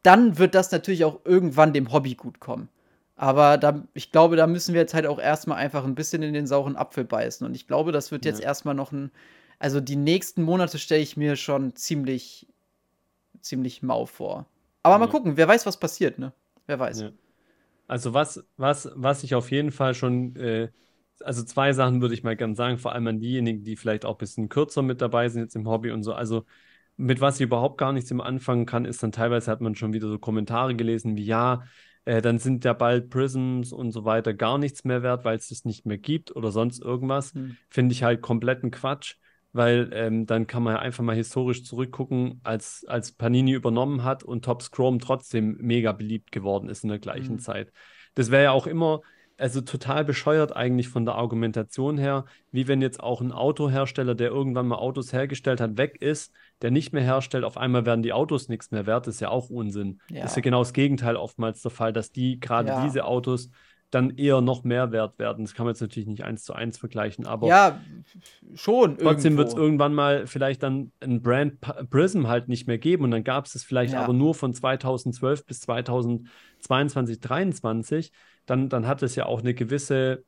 dann 0.02 0.38
wird 0.38 0.54
das 0.54 0.72
natürlich 0.72 1.04
auch 1.04 1.20
irgendwann 1.26 1.74
dem 1.74 1.92
Hobby 1.92 2.14
gut 2.14 2.40
kommen. 2.40 2.70
Aber 3.16 3.58
da, 3.58 3.86
ich 3.92 4.10
glaube, 4.10 4.36
da 4.36 4.46
müssen 4.46 4.72
wir 4.72 4.80
jetzt 4.80 4.94
halt 4.94 5.06
auch 5.06 5.18
erstmal 5.20 5.58
einfach 5.58 5.84
ein 5.84 5.94
bisschen 5.94 6.22
in 6.22 6.32
den 6.32 6.46
sauren 6.46 6.76
Apfel 6.76 7.04
beißen. 7.04 7.46
Und 7.46 7.54
ich 7.54 7.66
glaube, 7.66 7.92
das 7.92 8.10
wird 8.10 8.24
jetzt 8.24 8.40
Ja. 8.40 8.46
erstmal 8.46 8.74
noch 8.74 8.90
ein. 8.92 9.10
Also 9.58 9.80
die 9.80 9.96
nächsten 9.96 10.42
Monate 10.42 10.78
stelle 10.78 11.02
ich 11.02 11.18
mir 11.18 11.36
schon 11.36 11.76
ziemlich, 11.76 12.46
ziemlich 13.42 13.82
mau 13.82 14.06
vor. 14.06 14.46
Aber 14.82 14.98
mal 14.98 15.06
Ja. 15.06 15.10
gucken, 15.10 15.36
wer 15.36 15.48
weiß, 15.48 15.66
was 15.66 15.78
passiert, 15.78 16.18
ne? 16.18 16.32
Wer 16.66 16.78
weiß. 16.78 17.00
Ja. 17.00 17.10
Also 17.88 18.14
was, 18.14 18.44
was, 18.56 18.90
was 18.94 19.24
ich 19.24 19.34
auf 19.34 19.50
jeden 19.50 19.72
Fall 19.72 19.94
schon, 19.94 20.36
äh, 20.36 20.70
also 21.20 21.42
zwei 21.42 21.72
Sachen 21.72 22.00
würde 22.00 22.14
ich 22.14 22.22
mal 22.22 22.36
gern 22.36 22.54
sagen, 22.54 22.78
vor 22.78 22.92
allem 22.92 23.06
an 23.08 23.20
diejenigen, 23.20 23.64
die 23.64 23.76
vielleicht 23.76 24.04
auch 24.04 24.14
ein 24.14 24.18
bisschen 24.18 24.48
kürzer 24.48 24.82
mit 24.82 25.00
dabei 25.00 25.28
sind 25.28 25.42
jetzt 25.42 25.56
im 25.56 25.68
Hobby 25.68 25.90
und 25.90 26.02
so. 26.02 26.12
Also 26.14 26.44
mit 26.96 27.20
was 27.20 27.36
ich 27.36 27.42
überhaupt 27.42 27.78
gar 27.78 27.92
nichts 27.92 28.10
immer 28.10 28.26
anfangen 28.26 28.66
kann, 28.66 28.84
ist 28.84 29.02
dann 29.02 29.12
teilweise 29.12 29.50
hat 29.50 29.60
man 29.60 29.74
schon 29.74 29.92
wieder 29.92 30.08
so 30.08 30.18
Kommentare 30.18 30.76
gelesen 30.76 31.16
wie 31.16 31.24
ja, 31.24 31.64
äh, 32.04 32.22
dann 32.22 32.38
sind 32.38 32.64
ja 32.64 32.72
bald 32.74 33.10
Prisms 33.10 33.72
und 33.72 33.90
so 33.92 34.04
weiter 34.04 34.34
gar 34.34 34.58
nichts 34.58 34.84
mehr 34.84 35.02
wert, 35.02 35.24
weil 35.24 35.36
es 35.36 35.48
das 35.48 35.64
nicht 35.64 35.86
mehr 35.86 35.98
gibt 35.98 36.34
oder 36.36 36.50
sonst 36.52 36.80
irgendwas. 36.80 37.34
Hm. 37.34 37.56
Finde 37.68 37.92
ich 37.92 38.02
halt 38.02 38.20
kompletten 38.22 38.70
Quatsch, 38.70 39.16
weil 39.52 39.90
ähm, 39.92 40.26
dann 40.26 40.46
kann 40.46 40.62
man 40.62 40.74
ja 40.74 40.80
einfach 40.80 41.02
mal 41.02 41.16
historisch 41.16 41.64
zurückgucken, 41.64 42.40
als, 42.44 42.84
als 42.86 43.12
Panini 43.12 43.52
übernommen 43.52 44.04
hat 44.04 44.22
und 44.22 44.44
Topps 44.44 44.70
Chrome 44.70 44.98
trotzdem 44.98 45.56
mega 45.60 45.92
beliebt 45.92 46.32
geworden 46.32 46.68
ist 46.68 46.84
in 46.84 46.90
der 46.90 46.98
gleichen 46.98 47.34
Mhm. 47.34 47.38
Zeit. 47.40 47.72
Das 48.14 48.30
wäre 48.30 48.44
ja 48.44 48.50
auch 48.52 48.66
immer, 48.66 49.00
also 49.38 49.62
total 49.62 50.04
bescheuert 50.04 50.54
eigentlich 50.54 50.88
von 50.88 51.06
der 51.06 51.14
Argumentation 51.14 51.96
her, 51.96 52.26
wie 52.52 52.68
wenn 52.68 52.82
jetzt 52.82 53.00
auch 53.02 53.22
ein 53.22 53.32
Autohersteller, 53.32 54.14
der 54.14 54.28
irgendwann 54.28 54.68
mal 54.68 54.76
Autos 54.76 55.12
hergestellt 55.14 55.60
hat, 55.62 55.78
weg 55.78 55.96
ist, 56.02 56.32
der 56.60 56.70
nicht 56.70 56.92
mehr 56.92 57.02
herstellt, 57.02 57.44
auf 57.44 57.56
einmal 57.56 57.86
werden 57.86 58.02
die 58.02 58.12
Autos 58.12 58.48
nichts 58.48 58.70
mehr 58.70 58.84
wert, 58.86 59.06
das 59.06 59.14
ist 59.14 59.20
ja 59.20 59.30
auch 59.30 59.48
Unsinn. 59.48 60.00
Ja. 60.10 60.22
Das 60.22 60.32
ist 60.32 60.36
ja 60.36 60.42
genau 60.42 60.58
das 60.60 60.74
Gegenteil 60.74 61.16
oftmals 61.16 61.62
der 61.62 61.70
Fall, 61.70 61.92
dass 61.94 62.12
die, 62.12 62.38
gerade 62.38 62.68
Ja. 62.68 62.84
diese 62.84 63.04
Autos, 63.06 63.50
dann 63.90 64.16
eher 64.16 64.40
noch 64.40 64.62
mehr 64.64 64.92
wert 64.92 65.18
werden. 65.18 65.44
Das 65.44 65.54
kann 65.54 65.66
man 65.66 65.74
jetzt 65.74 65.80
natürlich 65.80 66.08
nicht 66.08 66.24
eins 66.24 66.44
zu 66.44 66.52
eins 66.52 66.78
vergleichen, 66.78 67.26
aber 67.26 67.48
Ja, 67.48 67.80
schon. 68.54 68.98
trotzdem 68.98 69.36
wird 69.36 69.48
es 69.48 69.54
irgendwann 69.54 69.94
mal 69.94 70.26
vielleicht 70.26 70.62
dann 70.62 70.92
ein 71.00 71.22
Brand 71.22 71.60
Prism 71.90 72.26
halt 72.28 72.48
nicht 72.48 72.66
mehr 72.66 72.78
geben 72.78 73.04
und 73.04 73.10
dann 73.10 73.24
gab 73.24 73.46
es 73.46 73.54
es 73.54 73.64
vielleicht 73.64 73.94
Ja. 73.94 74.02
aber 74.02 74.12
nur 74.12 74.34
von 74.34 74.54
2012 74.54 75.44
bis 75.44 75.60
2022, 75.60 77.20
2023. 77.20 78.12
Dann, 78.46 78.68
dann 78.68 78.86
hat 78.86 79.02
es 79.02 79.16
ja 79.16 79.26
auch 79.26 79.40
eine 79.40 79.54
gewisse, 79.54 80.24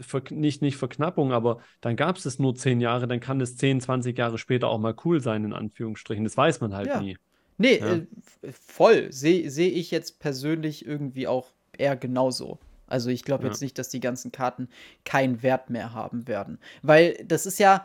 Ver 0.00 0.22
nicht, 0.30 0.62
nicht 0.62 0.76
Verknappung, 0.76 1.32
aber 1.32 1.58
dann 1.80 1.96
gab 1.96 2.16
es 2.16 2.24
es 2.24 2.38
nur 2.38 2.54
zehn 2.54 2.80
Jahre, 2.80 3.08
dann 3.08 3.18
kann 3.18 3.40
es 3.40 3.56
10, 3.56 3.80
20 3.80 4.16
Jahre 4.16 4.38
später 4.38 4.68
auch 4.68 4.78
mal 4.78 4.94
cool 5.04 5.20
sein, 5.20 5.44
in 5.44 5.52
Anführungsstrichen. 5.52 6.22
Das 6.22 6.36
weiß 6.36 6.60
man 6.60 6.72
halt 6.74 6.88
Ja. 6.88 7.00
nie. 7.00 7.18
Nee, 7.58 7.78
Ja. 7.78 7.94
äh, 7.94 8.52
voll. 8.52 9.10
Sehe 9.12 9.50
seh 9.50 9.66
ich 9.68 9.90
jetzt 9.90 10.20
persönlich 10.20 10.86
irgendwie 10.86 11.26
auch 11.26 11.52
eher 11.80 11.96
genauso. 11.96 12.58
Also 12.86 13.10
ich 13.10 13.24
glaube 13.24 13.44
Ja. 13.44 13.50
jetzt 13.50 13.60
nicht, 13.62 13.78
dass 13.78 13.88
die 13.88 14.00
ganzen 14.00 14.32
Karten 14.32 14.68
keinen 15.04 15.42
Wert 15.42 15.70
mehr 15.70 15.92
haben 15.92 16.28
werden. 16.28 16.58
Weil 16.82 17.14
das 17.24 17.46
ist 17.46 17.58
ja. 17.58 17.84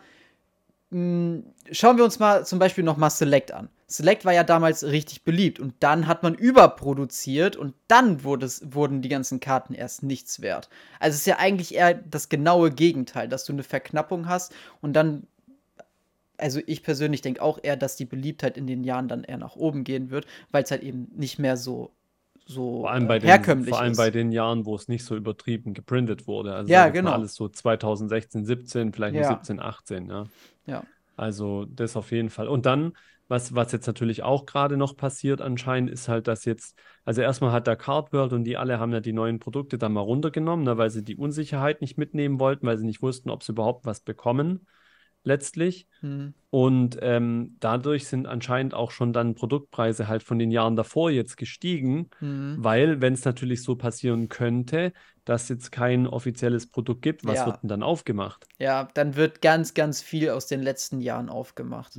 mh, 0.91 1.43
schauen 1.71 1.97
wir 1.97 2.04
uns 2.04 2.19
mal 2.19 2.45
zum 2.45 2.60
Beispiel 2.60 2.84
noch 2.84 2.97
mal 2.97 3.10
Select 3.10 3.51
an. 3.51 3.69
Select 3.88 4.23
war 4.25 4.34
ja 4.34 4.43
damals 4.43 4.84
richtig 4.86 5.23
beliebt 5.23 5.60
und 5.60 5.73
dann 5.82 6.08
hat 6.08 6.23
man 6.23 6.34
überproduziert 6.36 7.56
und 7.58 7.73
dann 7.88 8.23
wurde 8.23 8.45
es, 8.45 8.73
wurden 8.73 9.01
die 9.01 9.10
ganzen 9.10 9.39
Karten 9.41 9.73
erst 9.73 10.01
nichts 10.04 10.41
wert. 10.41 10.69
Also 10.99 11.15
es 11.15 11.21
ist 11.21 11.27
ja 11.27 11.39
eigentlich 11.39 11.75
eher 11.75 11.93
das 11.93 12.30
genaue 12.30 12.71
Gegenteil, 12.71 13.27
dass 13.27 13.43
du 13.43 13.51
eine 13.54 13.63
Verknappung 13.63 14.27
hast 14.30 14.54
und 14.82 14.93
dann 14.93 15.27
also 16.38 16.60
ich 16.65 16.82
persönlich 16.84 17.21
denke 17.21 17.41
auch 17.41 17.60
eher, 17.62 17.77
dass 17.77 17.95
die 17.97 18.06
Beliebtheit 18.06 18.58
in 18.58 18.65
den 18.65 18.84
Jahren 18.84 19.08
dann 19.08 19.23
eher 19.23 19.38
nach 19.38 19.56
oben 19.56 19.84
gehen 19.84 20.10
wird, 20.10 20.25
weil 20.51 20.63
es 20.63 20.71
halt 20.71 20.82
eben 20.82 21.08
nicht 21.15 21.38
mehr 21.38 21.56
so 21.56 21.91
so 22.51 22.81
Vor 22.81 22.91
allem 22.91 23.07
bei 23.07 23.17
äh, 23.17 23.21
den, 23.21 23.29
herkömmlich 23.29 23.69
vor 23.69 23.79
allem 23.79 23.91
ist. 23.91 23.97
bei 23.97 24.11
den 24.11 24.31
Jahren, 24.31 24.65
wo 24.65 24.75
es 24.75 24.87
nicht 24.87 25.03
so 25.05 25.15
übertrieben 25.15 25.73
geprintet 25.73 26.27
wurde. 26.27 26.53
Also 26.53 26.71
Ja, 26.71 26.89
genau. 26.89 27.11
alles 27.11 27.35
so 27.35 27.47
2016, 27.49 28.45
17, 28.45 28.93
vielleicht 28.93 29.15
Ja. 29.15 29.27
17, 29.27 29.59
18, 29.59 30.09
ja. 30.09 30.25
Ja. 30.65 30.83
Also 31.15 31.65
das 31.65 31.95
auf 31.95 32.11
jeden 32.11 32.29
Fall. 32.29 32.47
Und 32.47 32.65
dann, 32.65 32.93
was, 33.27 33.53
was 33.55 33.71
jetzt 33.71 33.87
natürlich 33.87 34.23
auch 34.23 34.45
gerade 34.45 34.77
noch 34.77 34.97
passiert 34.97 35.41
anscheinend, 35.41 35.89
ist 35.89 36.07
halt, 36.07 36.27
dass 36.27 36.45
jetzt, 36.45 36.77
also 37.05 37.21
erstmal 37.21 37.51
hat 37.51 37.67
der 37.67 37.75
Card 37.75 38.11
World 38.13 38.33
und 38.33 38.43
die 38.43 38.57
alle 38.57 38.79
haben 38.79 38.91
ja 38.93 38.99
die 38.99 39.13
neuen 39.13 39.39
Produkte 39.39 39.77
dann 39.77 39.93
mal 39.93 40.01
runtergenommen, 40.01 40.65
ne, 40.65 40.77
weil 40.77 40.89
sie 40.89 41.03
die 41.03 41.15
Unsicherheit 41.15 41.81
nicht 41.81 41.97
mitnehmen 41.97 42.39
wollten, 42.39 42.65
weil 42.65 42.77
sie 42.77 42.85
nicht 42.85 43.01
wussten, 43.01 43.29
ob 43.29 43.43
sie 43.43 43.51
überhaupt 43.53 43.85
was 43.85 44.01
bekommen 44.01 44.67
letztlich. 45.23 45.88
Hm. 46.01 46.34
Und 46.49 46.97
ähm, 47.01 47.55
dadurch 47.60 48.07
sind 48.07 48.27
anscheinend 48.27 48.73
auch 48.73 48.91
schon 48.91 49.13
dann 49.13 49.36
Produktpreise 49.36 50.07
halt 50.07 50.23
von 50.23 50.38
den 50.38 50.51
Jahren 50.51 50.75
davor 50.75 51.10
jetzt 51.10 51.38
gestiegen, 51.38 52.10
Hm. 52.19 52.57
weil 52.60 53.01
wenn 53.01 53.13
es 53.13 53.23
natürlich 53.23 53.63
so 53.63 53.75
passieren 53.75 54.27
könnte, 54.29 54.91
dass 55.23 55.47
jetzt 55.49 55.71
kein 55.71 56.07
offizielles 56.07 56.67
Produkt 56.67 57.03
gibt, 57.03 57.25
was 57.25 57.36
Ja. 57.39 57.45
wird 57.45 57.62
denn 57.62 57.69
dann 57.69 57.84
aufgemacht? 57.84 58.47
Ja, 58.60 58.89
dann 58.95 59.15
wird 59.15 59.41
ganz, 59.41 59.73
ganz 59.75 60.01
viel 60.01 60.31
aus 60.31 60.47
den 60.47 60.62
letzten 60.62 60.99
Jahren 60.99 61.29
aufgemacht. 61.29 61.93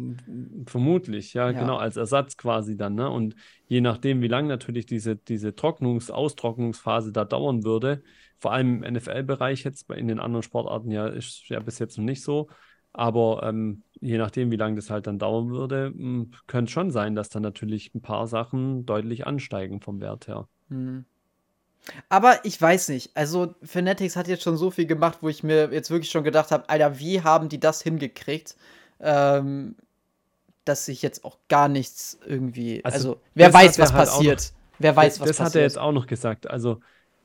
Vermutlich, 0.66 1.32
ja, 1.34 1.50
Ja. 1.50 1.58
genau, 1.60 1.76
als 1.76 1.96
Ersatz 1.96 2.36
quasi 2.36 2.76
dann, 2.76 2.94
ne? 2.94 3.08
Und 3.08 3.34
je 3.68 3.80
nachdem, 3.80 4.22
wie 4.22 4.28
lange 4.28 4.48
natürlich 4.48 4.86
diese, 4.86 5.16
diese 5.16 5.50
Trocknungs-, 5.50 6.10
Austrocknungsphase 6.10 7.12
da 7.12 7.24
dauern 7.24 7.64
würde, 7.64 8.02
vor 8.38 8.52
allem 8.52 8.82
im 8.82 8.94
NFL-Bereich 8.94 9.64
jetzt, 9.64 9.86
bei- 9.86 9.96
in 9.96 10.08
den 10.08 10.18
anderen 10.20 10.42
Sportarten 10.42 10.90
ja, 10.90 11.06
ist 11.06 11.48
ja 11.48 11.60
bis 11.60 11.78
jetzt 11.78 11.96
noch 11.98 12.04
nicht 12.04 12.22
so, 12.24 12.48
aber 12.92 13.42
ähm, 13.44 13.84
je 14.00 14.18
nachdem, 14.18 14.50
wie 14.50 14.56
lange 14.56 14.76
das 14.76 14.90
halt 14.90 15.06
dann 15.06 15.18
dauern 15.18 15.50
würde, 15.50 15.92
mh, 15.94 16.26
könnte 16.46 16.68
es 16.68 16.72
schon 16.72 16.90
sein, 16.90 17.14
dass 17.14 17.28
dann 17.30 17.42
natürlich 17.42 17.94
ein 17.94 18.02
paar 18.02 18.26
Sachen 18.26 18.86
deutlich 18.86 19.26
ansteigen 19.26 19.80
vom 19.80 20.00
Wert 20.00 20.28
her. 20.28 20.48
Hm. 20.68 21.04
Aber 22.08 22.44
ich 22.44 22.60
weiß 22.60 22.88
nicht. 22.90 23.10
Also, 23.16 23.54
Fanatics 23.62 24.16
hat 24.16 24.28
jetzt 24.28 24.42
schon 24.42 24.56
so 24.56 24.70
viel 24.70 24.86
gemacht, 24.86 25.18
wo 25.20 25.28
ich 25.28 25.42
mir 25.42 25.72
jetzt 25.72 25.90
wirklich 25.90 26.10
schon 26.10 26.24
gedacht 26.24 26.50
habe, 26.50 26.68
Alter, 26.68 26.98
wie 26.98 27.22
haben 27.22 27.48
die 27.48 27.60
das 27.60 27.82
hingekriegt? 27.82 28.56
Ähm, 29.00 29.76
dass 30.64 30.86
sich 30.86 31.02
jetzt 31.02 31.24
auch 31.24 31.38
gar 31.48 31.68
nichts 31.68 32.18
irgendwie. 32.26 32.84
Also, 32.84 33.08
Also, 33.08 33.22
wer 33.34 33.52
das 33.52 33.54
weiß, 33.54 33.78
was 33.78 33.92
halt 33.92 34.10
passiert. 34.14 34.52
Wer 34.78 34.96
weiß, 34.96 35.20
was 35.20 35.34
das 35.34 35.40
hat 35.40 35.54
er 35.56 35.62
passiert. 35.62 35.62
jetzt 35.62 35.78
auch 35.78 35.92
noch 35.92 36.06
gesagt. 36.06 36.48
Also, 36.50 36.80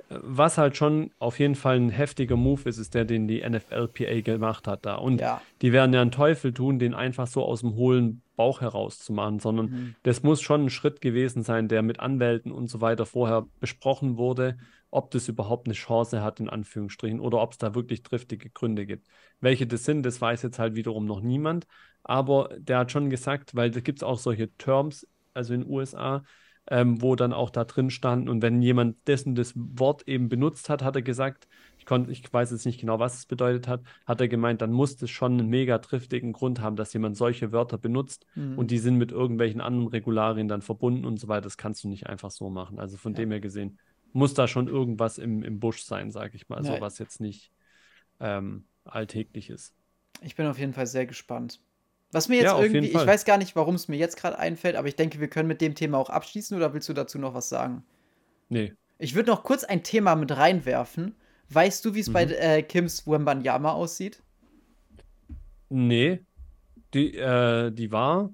was 0.09 0.57
halt 0.57 0.77
schon 0.77 1.11
auf 1.19 1.39
jeden 1.39 1.55
Fall 1.55 1.77
ein 1.77 1.89
heftiger 1.89 2.35
Move 2.35 2.67
ist, 2.69 2.77
ist 2.77 2.93
der, 2.93 3.05
den 3.05 3.27
die 3.27 3.41
NFLPA 3.41 4.21
gemacht 4.21 4.67
hat 4.67 4.85
da. 4.85 4.95
Und 4.95 5.19
Ja. 5.21 5.41
die 5.61 5.73
werden 5.73 5.93
ja 5.93 6.01
einen 6.01 6.11
Teufel 6.11 6.53
tun, 6.53 6.79
den 6.79 6.93
einfach 6.93 7.27
so 7.27 7.43
aus 7.43 7.61
dem 7.61 7.75
hohlen 7.75 8.21
Bauch 8.35 8.61
herauszumachen, 8.61 9.39
sondern 9.39 9.65
Mhm. 9.67 9.95
das 10.03 10.23
muss 10.23 10.41
schon 10.41 10.65
ein 10.65 10.69
Schritt 10.69 11.01
gewesen 11.01 11.43
sein, 11.43 11.67
der 11.67 11.81
mit 11.81 11.99
Anwälten 11.99 12.51
und 12.51 12.67
so 12.69 12.81
weiter 12.81 13.05
vorher 13.05 13.47
besprochen 13.59 14.17
wurde, 14.17 14.57
ob 14.91 15.11
das 15.11 15.27
überhaupt 15.27 15.67
eine 15.67 15.73
Chance 15.73 16.21
hat, 16.23 16.39
in 16.39 16.49
Anführungsstrichen, 16.49 17.19
oder 17.19 17.41
ob 17.41 17.51
es 17.51 17.57
da 17.57 17.75
wirklich 17.75 18.03
triftige 18.03 18.49
Gründe 18.49 18.85
gibt. 18.85 19.07
Welche 19.41 19.67
das 19.67 19.83
sind, 19.83 20.03
das 20.03 20.21
weiß 20.21 20.43
jetzt 20.43 20.59
halt 20.59 20.75
wiederum 20.75 21.05
noch 21.05 21.21
niemand. 21.21 21.65
Aber 22.03 22.49
der 22.57 22.79
hat 22.79 22.91
schon 22.91 23.09
gesagt, 23.09 23.55
weil 23.55 23.71
da 23.71 23.81
gibt 23.81 23.99
es 23.99 24.03
auch 24.03 24.17
solche 24.17 24.49
Terms, 24.55 25.05
also 25.33 25.53
in 25.53 25.61
den 25.61 25.69
USA, 25.69 26.23
ähm, 26.69 27.01
wo 27.01 27.15
dann 27.15 27.33
auch 27.33 27.49
da 27.49 27.63
drin 27.63 27.89
stand, 27.89 28.27
und 28.29 28.41
wenn 28.41 28.61
jemand 28.61 28.95
dessen 29.07 29.35
das 29.35 29.53
Wort 29.55 30.07
eben 30.07 30.29
benutzt 30.29 30.69
hat, 30.69 30.83
hat 30.83 30.95
er 30.95 31.01
gesagt, 31.01 31.47
ich 31.77 31.85
konnte, 31.85 32.11
ich 32.11 32.31
weiß 32.31 32.51
jetzt 32.51 32.65
nicht 32.65 32.81
genau, 32.81 32.99
was 32.99 33.15
es 33.15 33.25
bedeutet 33.25 33.67
hat, 33.67 33.81
hat 34.05 34.19
er 34.19 34.27
gemeint, 34.27 34.61
dann 34.61 34.71
muss 34.73 34.97
das 34.97 35.09
schon 35.09 35.33
einen 35.39 35.47
mega 35.47 35.77
triftigen 35.77 36.33
Grund 36.33 36.59
haben, 36.59 36.75
dass 36.75 36.91
jemand 36.93 37.15
solche 37.15 37.51
Wörter 37.51 37.77
benutzt 37.77 38.25
Mhm. 38.35 38.57
und 38.57 38.71
die 38.71 38.79
sind 38.79 38.95
mit 38.97 39.11
irgendwelchen 39.11 39.61
anderen 39.61 39.87
Regularien 39.87 40.47
dann 40.47 40.61
verbunden 40.61 41.05
und 41.05 41.19
so 41.19 41.27
weiter. 41.27 41.41
Das 41.41 41.57
kannst 41.57 41.83
du 41.83 41.87
nicht 41.87 42.07
einfach 42.07 42.31
so 42.31 42.49
machen. 42.49 42.79
Also 42.79 42.97
von 42.97 43.13
Ja. 43.13 43.17
dem 43.17 43.31
her 43.31 43.39
gesehen, 43.39 43.79
muss 44.11 44.33
da 44.33 44.47
schon 44.47 44.67
irgendwas 44.67 45.17
im, 45.17 45.43
im 45.43 45.59
Busch 45.59 45.83
sein, 45.83 46.11
sage 46.11 46.35
ich 46.35 46.49
mal, 46.49 46.63
so 46.63 46.73
Ja. 46.73 46.81
was 46.81 46.99
jetzt 46.99 47.21
nicht 47.21 47.51
ähm, 48.19 48.65
alltäglich 48.83 49.49
ist. 49.49 49.73
Ich 50.21 50.35
bin 50.35 50.47
auf 50.47 50.57
jeden 50.57 50.73
Fall 50.73 50.87
sehr 50.87 51.05
gespannt. 51.05 51.61
Was 52.17 52.29
mir 52.29 52.37
jetzt 52.37 52.45
Ja, 52.45 52.59
irgendwie, 52.59 52.87
ich 52.87 52.95
weiß 52.95 53.25
gar 53.25 53.37
nicht, 53.37 53.55
warum 53.55 53.75
es 53.75 53.87
mir 53.87 53.97
jetzt 53.97 54.17
gerade 54.17 54.39
einfällt, 54.39 54.75
aber 54.75 54.87
ich 54.87 54.95
denke, 54.95 55.19
wir 55.19 55.27
können 55.27 55.47
mit 55.47 55.61
dem 55.61 55.75
Thema 55.75 55.99
auch 55.99 56.09
abschließen 56.09 56.57
oder 56.57 56.73
willst 56.73 56.89
du 56.89 56.93
dazu 56.93 57.19
noch 57.19 57.35
was 57.35 57.47
sagen? 57.47 57.83
Nee. 58.49 58.73
Ich 58.97 59.13
würde 59.13 59.29
noch 59.29 59.43
kurz 59.43 59.63
ein 59.63 59.83
Thema 59.83 60.15
mit 60.15 60.35
reinwerfen. 60.35 61.15
Weißt 61.49 61.85
du, 61.85 61.93
wie 61.93 61.99
es 61.99 62.11
bei 62.11 62.25
Mhm. 62.25 62.31
äh, 62.39 62.63
Kims 62.63 63.05
Wembanyama 63.05 63.71
aussieht? 63.71 64.23
Nee. 65.69 66.21
Die, 66.95 67.15
äh, 67.17 67.71
die 67.71 67.91
war. 67.91 68.31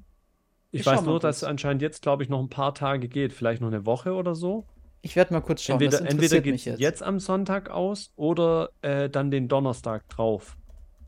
Ich, 0.72 0.80
Ich 0.82 0.86
weiß 0.86 1.02
nur, 1.02 1.20
dass 1.20 1.38
es 1.38 1.44
anscheinend 1.44 1.82
jetzt, 1.82 2.02
glaube 2.02 2.24
ich, 2.24 2.30
noch 2.30 2.40
ein 2.40 2.50
paar 2.50 2.74
Tage 2.74 3.10
geht. 3.10 3.34
Vielleicht 3.34 3.62
noch 3.62 3.68
eine 3.68 3.86
Woche 3.86 4.14
oder 4.14 4.34
so. 4.34 4.66
Ich 5.02 5.18
werde 5.18 5.34
mal 5.34 5.42
kurz 5.42 5.62
schauen. 5.62 5.74
Entweder, 5.82 6.00
das 6.00 6.10
entweder 6.10 6.40
geht 6.40 6.56
es 6.56 6.66
jetzt. 6.66 6.80
jetzt. 6.80 7.04
am 7.04 7.20
Sonntag 7.20 7.70
aus 7.70 8.14
oder 8.16 8.70
äh, 8.82 9.10
dann 9.10 9.30
den 9.30 9.50
Donnerstag 9.50 10.08
drauf. 10.08 10.56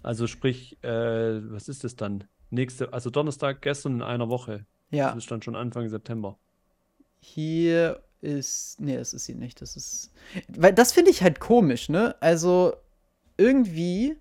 Also 0.04 0.28
sprich, 0.28 0.78
äh, 0.84 0.90
was 1.52 1.70
ist 1.70 1.84
das 1.86 1.96
dann? 1.96 2.26
Nächste, 2.50 2.94
also 2.94 3.10
Donnerstag, 3.10 3.62
gestern 3.62 3.96
in 3.96 4.02
einer 4.02 4.30
Woche. 4.30 4.66
Ja, 4.92 5.10
Das 5.10 5.18
ist 5.18 5.32
dann 5.32 5.42
schon 5.42 5.56
Anfang 5.56 5.90
September. 5.90 6.38
hier 7.20 8.02
ist. 8.22 8.80
Nee, 8.80 8.98
das 8.98 9.14
ist 9.14 9.26
sie 9.26 9.36
nicht. 9.36 9.62
Das 9.62 9.76
ist. 9.76 10.12
Weil 10.48 10.74
das 10.74 10.94
finde 10.94 11.12
ich 11.12 11.22
halt 11.22 11.40
komisch, 11.40 11.90
ne? 11.90 12.16
Also, 12.22 12.74
irgendwie 13.38 14.16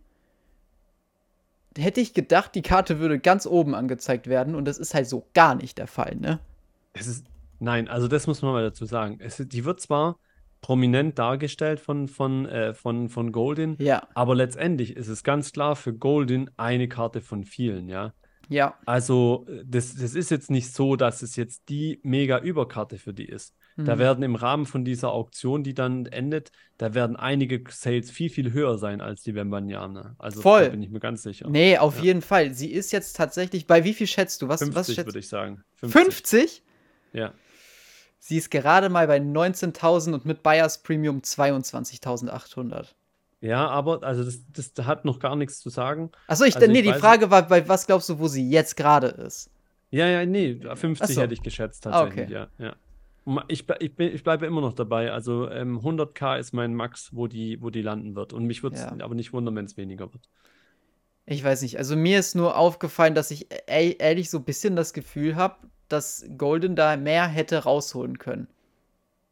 hätte 1.76 2.00
ich 2.00 2.14
gedacht, 2.14 2.54
die 2.54 2.62
Karte 2.62 2.98
würde 3.00 3.18
ganz 3.18 3.46
oben 3.46 3.74
angezeigt 3.74 4.26
werden 4.28 4.54
und 4.54 4.64
das 4.64 4.78
ist 4.78 4.94
halt 4.94 5.08
so 5.08 5.26
gar 5.34 5.54
nicht 5.54 5.78
der 5.78 5.86
Fall, 5.86 6.16
ne? 6.16 6.38
Es 6.92 7.06
ist, 7.08 7.26
nein, 7.58 7.88
also 7.88 8.06
das 8.08 8.26
muss 8.26 8.42
man 8.42 8.52
mal 8.52 8.62
dazu 8.62 8.84
sagen. 8.84 9.18
Es, 9.20 9.36
die 9.38 9.64
wird 9.64 9.80
zwar 9.80 10.18
prominent 10.64 11.18
dargestellt 11.18 11.78
von, 11.78 12.08
von, 12.08 12.46
äh, 12.46 12.72
von, 12.72 13.10
von 13.10 13.32
Goldin, 13.32 13.76
Ja, 13.78 14.08
aber 14.14 14.34
letztendlich 14.34 14.96
ist 14.96 15.08
es 15.08 15.22
ganz 15.22 15.52
klar 15.52 15.76
für 15.76 15.92
Goldin 15.92 16.48
eine 16.56 16.88
Karte 16.88 17.20
von 17.20 17.44
vielen, 17.44 17.86
ja. 17.90 18.14
ja. 18.48 18.74
Also, 18.86 19.44
äh, 19.46 19.62
das, 19.66 19.94
das 19.94 20.14
ist 20.14 20.30
jetzt 20.30 20.50
nicht 20.50 20.72
so, 20.72 20.96
dass 20.96 21.20
es 21.20 21.36
jetzt 21.36 21.68
die 21.68 22.00
mega 22.02 22.38
Überkarte 22.38 22.96
für 22.96 23.12
die 23.12 23.26
ist. 23.26 23.54
Da 23.76 23.96
Mhm. 23.96 23.98
werden 23.98 24.24
im 24.24 24.36
Rahmen 24.36 24.64
von 24.64 24.86
dieser 24.86 25.10
Auktion, 25.12 25.64
die 25.64 25.74
dann 25.74 26.06
endet, 26.06 26.50
da 26.78 26.94
werden 26.94 27.16
einige 27.16 27.62
Sales 27.68 28.10
viel, 28.10 28.30
viel 28.30 28.52
höher 28.54 28.78
sein 28.78 29.02
als 29.02 29.22
die 29.22 29.34
Wembanyama. 29.34 30.14
Also, 30.18 30.40
Voll. 30.40 30.64
da 30.64 30.68
bin 30.70 30.82
ich 30.82 30.88
mir 30.90 31.00
ganz 31.00 31.24
sicher. 31.24 31.46
Nee, 31.50 31.76
auf 31.76 31.98
Ja. 31.98 32.04
jeden 32.04 32.22
Fall. 32.22 32.54
Sie 32.54 32.72
ist 32.72 32.90
jetzt 32.90 33.16
tatsächlich, 33.16 33.66
bei 33.66 33.84
wie 33.84 33.92
viel 33.92 34.06
schätzt 34.06 34.40
du? 34.40 34.48
Was, 34.48 34.60
50 34.60 34.76
was 34.78 34.94
schätzt 34.94 35.06
würde 35.08 35.18
ich 35.18 35.28
sagen. 35.28 35.62
50? 35.74 36.62
Ja. 37.12 37.34
Sie 38.26 38.38
ist 38.38 38.50
gerade 38.50 38.88
mal 38.88 39.06
bei 39.06 39.18
19.000 39.18 40.14
und 40.14 40.24
mit 40.24 40.42
Buyers 40.42 40.82
Premium 40.82 41.20
22.800. 41.20 42.86
Ja, 43.42 43.68
aber 43.68 44.02
also 44.02 44.24
das, 44.24 44.38
das 44.50 44.86
hat 44.86 45.04
noch 45.04 45.18
gar 45.18 45.36
nichts 45.36 45.60
zu 45.60 45.68
sagen. 45.68 46.10
Achso, 46.26 46.44
ich, 46.44 46.56
Also 46.56 46.66
nee, 46.66 46.78
ich 46.80 46.90
die 46.90 46.98
Frage 46.98 47.30
war, 47.30 47.46
bei 47.46 47.68
was 47.68 47.86
glaubst 47.86 48.08
du, 48.08 48.18
wo 48.18 48.26
sie 48.26 48.48
jetzt 48.48 48.78
gerade 48.78 49.08
ist? 49.08 49.50
Ja, 49.90 50.06
ja, 50.06 50.24
nee, 50.24 50.58
50 50.58 51.00
Ach 51.02 51.06
so. 51.10 51.20
hätte 51.20 51.34
ich 51.34 51.42
geschätzt 51.42 51.86
Ah, 51.86 51.90
tatsächlich, 51.90 52.30
ja, 52.30 52.48
ja. 52.56 52.74
Ich, 53.48 53.66
ich, 53.80 53.94
bin- 53.94 54.14
ich 54.14 54.24
bleibe 54.24 54.46
immer 54.46 54.62
noch 54.62 54.72
dabei. 54.72 55.12
Also 55.12 55.50
ähm, 55.50 55.80
100k 55.80 56.38
ist 56.38 56.54
mein 56.54 56.74
Max, 56.74 57.10
wo 57.12 57.26
die, 57.26 57.60
wo 57.60 57.68
die 57.68 57.82
landen 57.82 58.16
wird. 58.16 58.32
Und 58.32 58.46
mich 58.46 58.62
würde 58.62 58.76
es 58.76 58.84
Ja. 58.84 58.96
aber 59.04 59.14
nicht 59.14 59.34
wundern, 59.34 59.54
wenn 59.56 59.66
es 59.66 59.76
weniger 59.76 60.10
wird. 60.14 60.30
Ich 61.26 61.44
weiß 61.44 61.60
nicht. 61.60 61.76
Also 61.76 61.94
mir 61.94 62.18
ist 62.20 62.34
nur 62.34 62.56
aufgefallen, 62.56 63.14
dass 63.14 63.30
ich 63.30 63.48
e 63.68 63.96
ehrlich 63.98 64.30
so 64.30 64.38
ein 64.38 64.44
bisschen 64.44 64.76
das 64.76 64.94
Gefühl 64.94 65.36
habe, 65.36 65.56
dass 65.88 66.24
Golden 66.36 66.76
da 66.76 66.96
mehr 66.96 67.26
hätte 67.26 67.64
rausholen 67.64 68.18
können. 68.18 68.48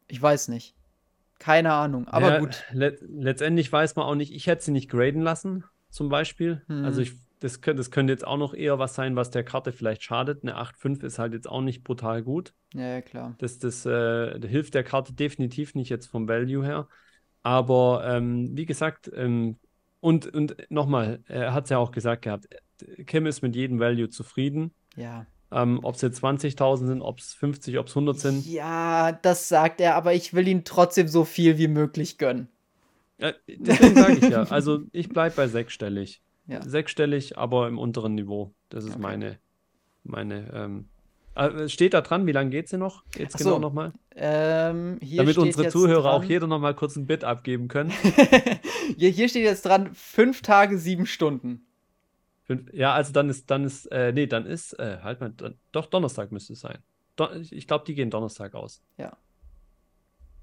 Ich 0.07 0.21
weiß 0.21 0.47
nicht. 0.49 0.75
Keine 1.39 1.73
Ahnung. 1.73 2.07
Aber 2.07 2.33
ja, 2.33 2.39
gut. 2.39 2.63
Le 2.71 2.97
letztendlich 3.01 3.71
weiß 3.71 3.95
man 3.95 4.05
auch 4.05 4.15
nicht, 4.15 4.33
ich 4.33 4.47
hätte 4.47 4.63
sie 4.63 4.71
nicht 4.71 4.89
graden 4.89 5.21
lassen, 5.21 5.65
zum 5.89 6.09
Beispiel. 6.09 6.61
Hm. 6.67 6.85
Also 6.85 7.01
ich, 7.01 7.13
das, 7.39 7.61
könnte, 7.61 7.79
das 7.79 7.91
könnte 7.91 8.13
jetzt 8.13 8.25
auch 8.25 8.37
noch 8.37 8.53
eher 8.53 8.79
was 8.79 8.95
sein, 8.95 9.15
was 9.15 9.29
der 9.29 9.43
Karte 9.43 9.71
vielleicht 9.71 10.03
schadet. 10.03 10.43
Eine 10.43 10.57
8,5 10.57 11.03
ist 11.03 11.19
halt 11.19 11.33
jetzt 11.33 11.49
auch 11.49 11.61
nicht 11.61 11.83
brutal 11.83 12.23
gut. 12.23 12.53
Ja, 12.73 12.87
ja, 12.87 13.01
klar. 13.01 13.35
Das, 13.39 13.59
das, 13.59 13.85
äh, 13.85 14.39
hilft 14.47 14.73
der 14.73 14.83
Karte 14.83 15.13
definitiv 15.13 15.75
nicht 15.75 15.89
jetzt 15.89 16.05
vom 16.05 16.29
Value 16.29 16.63
her. 16.63 16.87
Aber 17.41 18.03
ähm, 18.05 18.55
wie 18.55 18.65
gesagt, 18.65 19.11
ähm, 19.13 19.57
und, 19.99 20.33
und 20.33 20.55
nochmal, 20.69 21.19
er 21.27 21.53
hat 21.53 21.65
es 21.65 21.69
ja 21.69 21.77
auch 21.77 21.91
gesagt 21.91 22.21
gehabt, 22.21 22.47
Kim 23.05 23.25
ist 23.25 23.41
mit 23.41 23.55
jedem 23.55 23.79
Value 23.79 24.09
zufrieden. 24.09 24.73
Ja. 24.95 25.25
Ähm, 25.53 25.79
ob 25.83 25.95
es 25.95 26.01
jetzt 26.01 26.23
20.000 26.23 26.87
sind, 26.87 27.01
ob 27.01 27.19
es 27.19 27.33
50, 27.33 27.77
ob 27.77 27.87
es 27.87 27.91
100 27.91 28.19
sind. 28.19 28.45
Ja, 28.47 29.11
das 29.11 29.49
sagt 29.49 29.79
er, 29.81 29.95
aber 29.95 30.13
ich 30.13 30.33
will 30.33 30.47
ihm 30.47 30.63
trotzdem 30.63 31.07
so 31.07 31.25
viel 31.25 31.59
wie 31.59 31.67
möglich 31.67 32.17
gönnen. 32.17 32.47
Äh, 33.19 33.33
deswegen 33.47 33.95
sage 33.95 34.13
ich 34.13 34.29
ja, 34.29 34.43
also 34.43 34.79
ich 34.91 35.09
bleibe 35.09 35.35
bei 35.35 35.47
sechsstellig. 35.47 36.21
Ja. 36.45 36.61
Sechsstellig, 36.61 37.37
aber 37.37 37.69
im 37.69 37.77
unteren 37.79 38.15
Niveau. 38.15 38.51
Das 38.67 38.83
ist 38.83 38.95
Okay. 38.95 39.01
meine, 39.01 39.39
meine, 40.03 40.51
ähm, 40.53 40.89
äh, 41.35 41.69
steht 41.69 41.93
da 41.93 42.01
dran, 42.01 42.27
wie 42.27 42.33
lange 42.33 42.49
geht 42.49 42.67
sie 42.67 42.77
noch? 42.77 43.03
Jetzt 43.17 43.35
Ach 43.35 43.39
genau 43.39 43.51
so, 43.51 43.59
nochmal? 43.59 43.93
Ähm, 44.13 44.99
Damit 44.99 45.37
unsere 45.37 45.63
jetzt 45.63 45.71
Zuhörer 45.71 46.11
auch 46.11 46.19
dran, 46.19 46.29
jeder 46.29 46.47
nochmal 46.47 46.75
kurz 46.75 46.97
ein 46.97 47.07
Bit 47.07 47.23
abgeben 47.23 47.69
können. 47.69 47.93
hier, 48.97 49.09
hier 49.09 49.29
steht 49.29 49.45
jetzt 49.45 49.65
dran, 49.65 49.91
fünf 49.93 50.41
Tage, 50.41 50.77
sieben 50.77 51.05
Stunden. 51.05 51.65
Fünf, 52.43 52.73
ja, 52.73 52.93
also 52.93 53.13
dann 53.13 53.29
ist, 53.29 53.49
dann 53.49 53.63
ist, 53.63 53.85
äh, 53.91 54.11
nee, 54.11 54.27
dann 54.27 54.45
ist, 54.45 54.77
äh, 54.79 54.99
halt 55.01 55.21
mal, 55.21 55.29
dann, 55.31 55.55
doch 55.71 55.85
Donnerstag 55.85 56.31
müsste 56.31 56.53
es 56.53 56.59
sein. 56.59 56.79
Do, 57.15 57.29
ich 57.51 57.67
glaube, 57.67 57.85
die 57.85 57.95
gehen 57.95 58.09
Donnerstag 58.09 58.53
aus. 58.53 58.81
Ja. 58.97 59.17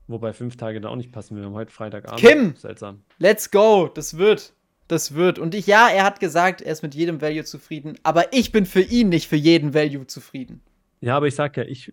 Wobei 0.07 0.33
fünf 0.33 0.57
Tage 0.57 0.81
da 0.81 0.89
auch 0.89 0.97
nicht 0.97 1.13
passen. 1.13 1.37
Wir 1.37 1.45
haben 1.45 1.55
heute 1.55 1.73
Freitagabend. 1.73 2.21
Kim! 2.21 2.57
Seltsam. 2.57 3.05
Let's 3.19 3.51
go! 3.51 3.89
Das 3.89 4.17
wird. 4.17 4.55
Das 4.89 5.15
wird. 5.15 5.39
Und 5.39 5.55
ich, 5.55 5.67
ja, 5.67 5.89
er 5.89 6.05
hat 6.05 6.19
gesagt, 6.19 6.63
er 6.63 6.73
ist 6.73 6.83
mit 6.83 6.95
jedem 6.97 7.21
Value 7.21 7.45
zufrieden, 7.45 7.97
aber 8.03 8.33
ich 8.33 8.51
bin 8.51 8.67
für 8.67 8.81
ihn 8.81 9.09
nicht 9.09 9.29
für 9.29 9.37
jeden 9.37 9.73
Value 9.73 10.07
zufrieden. 10.07 10.63
Ja, 11.01 11.17
aber 11.17 11.29
ich 11.29 11.35
sag 11.35 11.57
ja, 11.57 11.63
ich, 11.63 11.93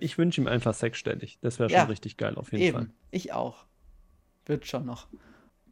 ich 0.00 0.18
wünsche 0.18 0.40
ihm 0.40 0.46
einfach 0.46 0.72
sechsstellig. 0.74 1.38
Das 1.42 1.58
wäre 1.58 1.68
schon 1.68 1.76
Ja. 1.76 1.84
richtig 1.84 2.16
geil 2.16 2.36
auf 2.36 2.52
jeden 2.52 2.64
Eben. 2.64 2.76
Fall. 2.76 2.90
Ich 3.10 3.32
auch. 3.32 3.66
Wird 4.46 4.66
schon 4.66 4.86
noch. 4.86 5.08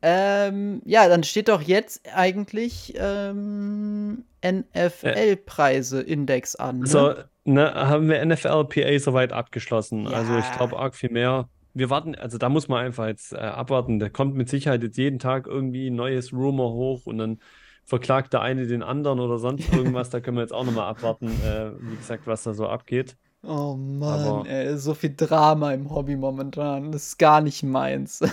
Ähm, 0.08 0.82
ja, 0.84 1.08
dann 1.08 1.24
steht 1.24 1.48
doch 1.48 1.60
jetzt 1.62 2.02
eigentlich 2.14 2.94
ähm, 2.96 4.22
NFL-Preise-Index 4.44 6.54
an. 6.56 6.78
Ne? 6.80 6.86
So, 6.86 7.14
ne, 7.44 7.74
haben 7.74 8.08
wir 8.08 8.24
NFLPA 8.24 8.98
soweit 9.00 9.32
abgeschlossen. 9.32 10.06
Also 10.06 10.36
ich 10.36 10.44
Ja. 10.44 10.56
glaube 10.56 10.78
arg 10.78 10.94
viel 10.94 11.10
mehr. 11.10 11.48
Wir 11.74 11.90
warten, 11.90 12.14
also 12.14 12.38
da 12.38 12.48
muss 12.48 12.68
man 12.68 12.84
einfach 12.84 13.06
jetzt 13.08 13.32
äh, 13.32 13.38
abwarten. 13.38 13.98
Da 13.98 14.08
kommt 14.08 14.36
mit 14.36 14.48
Sicherheit 14.48 14.84
jetzt 14.84 14.96
jeden 14.96 15.18
Tag 15.18 15.48
irgendwie 15.48 15.90
ein 15.90 15.96
neues 15.96 16.32
Rumor 16.32 16.72
hoch 16.72 17.06
und 17.06 17.18
dann 17.18 17.40
verklagt 17.84 18.32
der 18.32 18.42
eine 18.42 18.68
den 18.68 18.84
anderen 18.84 19.18
oder 19.18 19.38
sonst 19.38 19.68
irgendwas. 19.74 20.10
da 20.10 20.20
können 20.20 20.36
wir 20.36 20.42
jetzt 20.42 20.54
auch 20.54 20.64
nochmal 20.64 20.88
abwarten, 20.88 21.26
äh, 21.44 21.72
wie 21.80 21.96
gesagt, 21.96 22.28
was 22.28 22.44
da 22.44 22.54
so 22.54 22.68
abgeht. 22.68 23.16
Oh 23.42 23.74
Mann, 23.76 24.20
Aber- 24.20 24.48
ey, 24.48 24.76
so 24.78 24.94
viel 24.94 25.14
Drama 25.16 25.72
im 25.72 25.90
Hobby 25.90 26.14
momentan. 26.16 26.92
Das 26.92 27.08
ist 27.08 27.18
gar 27.18 27.40
nicht 27.40 27.64
meins. 27.64 28.20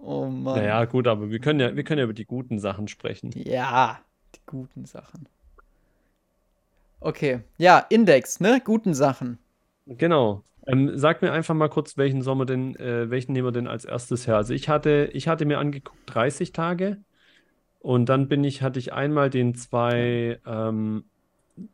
oh 0.00 0.26
Mann. 0.26 0.56
Naja, 0.56 0.84
gut, 0.84 1.06
aber 1.06 1.30
wir 1.30 1.38
können 1.38 1.60
ja, 1.60 1.74
wir 1.76 1.84
können 1.84 1.98
ja 1.98 2.04
über 2.04 2.12
die 2.12 2.24
guten 2.24 2.58
Sachen 2.58 2.88
sprechen. 2.88 3.30
Ja, 3.34 4.00
die 4.34 4.40
guten 4.46 4.84
Sachen. 4.84 5.28
Okay, 7.00 7.40
ja, 7.58 7.78
Index, 7.88 8.40
ne? 8.40 8.60
Guten 8.64 8.94
Sachen. 8.94 9.38
Genau. 9.86 10.44
Ähm, 10.66 10.96
sag 10.96 11.22
mir 11.22 11.32
einfach 11.32 11.54
mal 11.54 11.68
kurz, 11.68 11.96
welchen 11.96 12.22
Sommer 12.22 12.46
denn, 12.46 12.76
äh, 12.76 13.10
welchen 13.10 13.32
nehmen 13.32 13.48
wir 13.48 13.52
denn 13.52 13.66
als 13.66 13.84
erstes 13.84 14.28
her? 14.28 14.36
Also 14.36 14.54
ich 14.54 14.68
hatte, 14.68 15.10
ich 15.12 15.26
hatte 15.26 15.44
mir 15.44 15.58
angeguckt 15.58 15.98
30 16.06 16.52
Tage 16.52 16.98
und 17.80 18.08
dann 18.08 18.28
bin 18.28 18.44
ich, 18.44 18.62
hatte 18.62 18.78
ich 18.78 18.92
einmal 18.92 19.28
den 19.28 19.56
zwei, 19.56 20.38
ähm, 20.46 21.04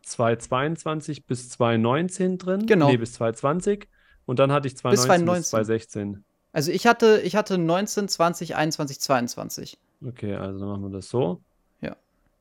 222 0.03 1.27
bis 1.27 1.51
219 1.51 2.39
drin. 2.39 2.67
Genau. 2.67 2.91
Nee, 2.91 2.97
bis 2.97 3.13
220. 3.13 3.89
Und 4.25 4.39
dann 4.39 4.53
hatte 4.53 4.69
ich 4.69 4.77
219 4.77 5.35
bis 5.35 5.51
216. 5.51 6.25
Also 6.59 6.73
ich 6.73 6.89
hatte, 6.89 7.21
ich 7.23 7.37
hatte 7.37 7.57
19, 7.57 8.09
20, 8.09 8.57
21, 8.57 8.99
22. 8.99 9.79
Okay, 10.05 10.35
also 10.35 10.59
dann 10.59 10.69
machen 10.69 10.83
wir 10.83 10.91
das 10.91 11.09
so. 11.09 11.41
Ja. 11.81 11.95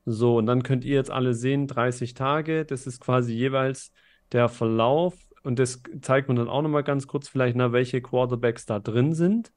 So, 0.06 0.38
und 0.38 0.46
dann 0.46 0.64
könnt 0.64 0.84
ihr 0.84 0.96
jetzt 0.96 1.12
alle 1.12 1.34
sehen, 1.34 1.68
30 1.68 2.14
Tage, 2.14 2.64
das 2.64 2.88
ist 2.88 3.00
quasi 3.00 3.32
jeweils 3.32 3.92
der 4.32 4.48
Verlauf. 4.48 5.14
Und 5.44 5.60
das 5.60 5.84
zeigt 6.00 6.26
man 6.26 6.36
dann 6.36 6.48
auch 6.48 6.62
nochmal 6.62 6.82
ganz 6.82 7.06
kurz 7.06 7.28
vielleicht, 7.28 7.54
na, 7.54 7.70
welche 7.70 8.02
Quarterbacks 8.02 8.66
da 8.66 8.80
drin 8.80 9.14
sind. 9.14 9.52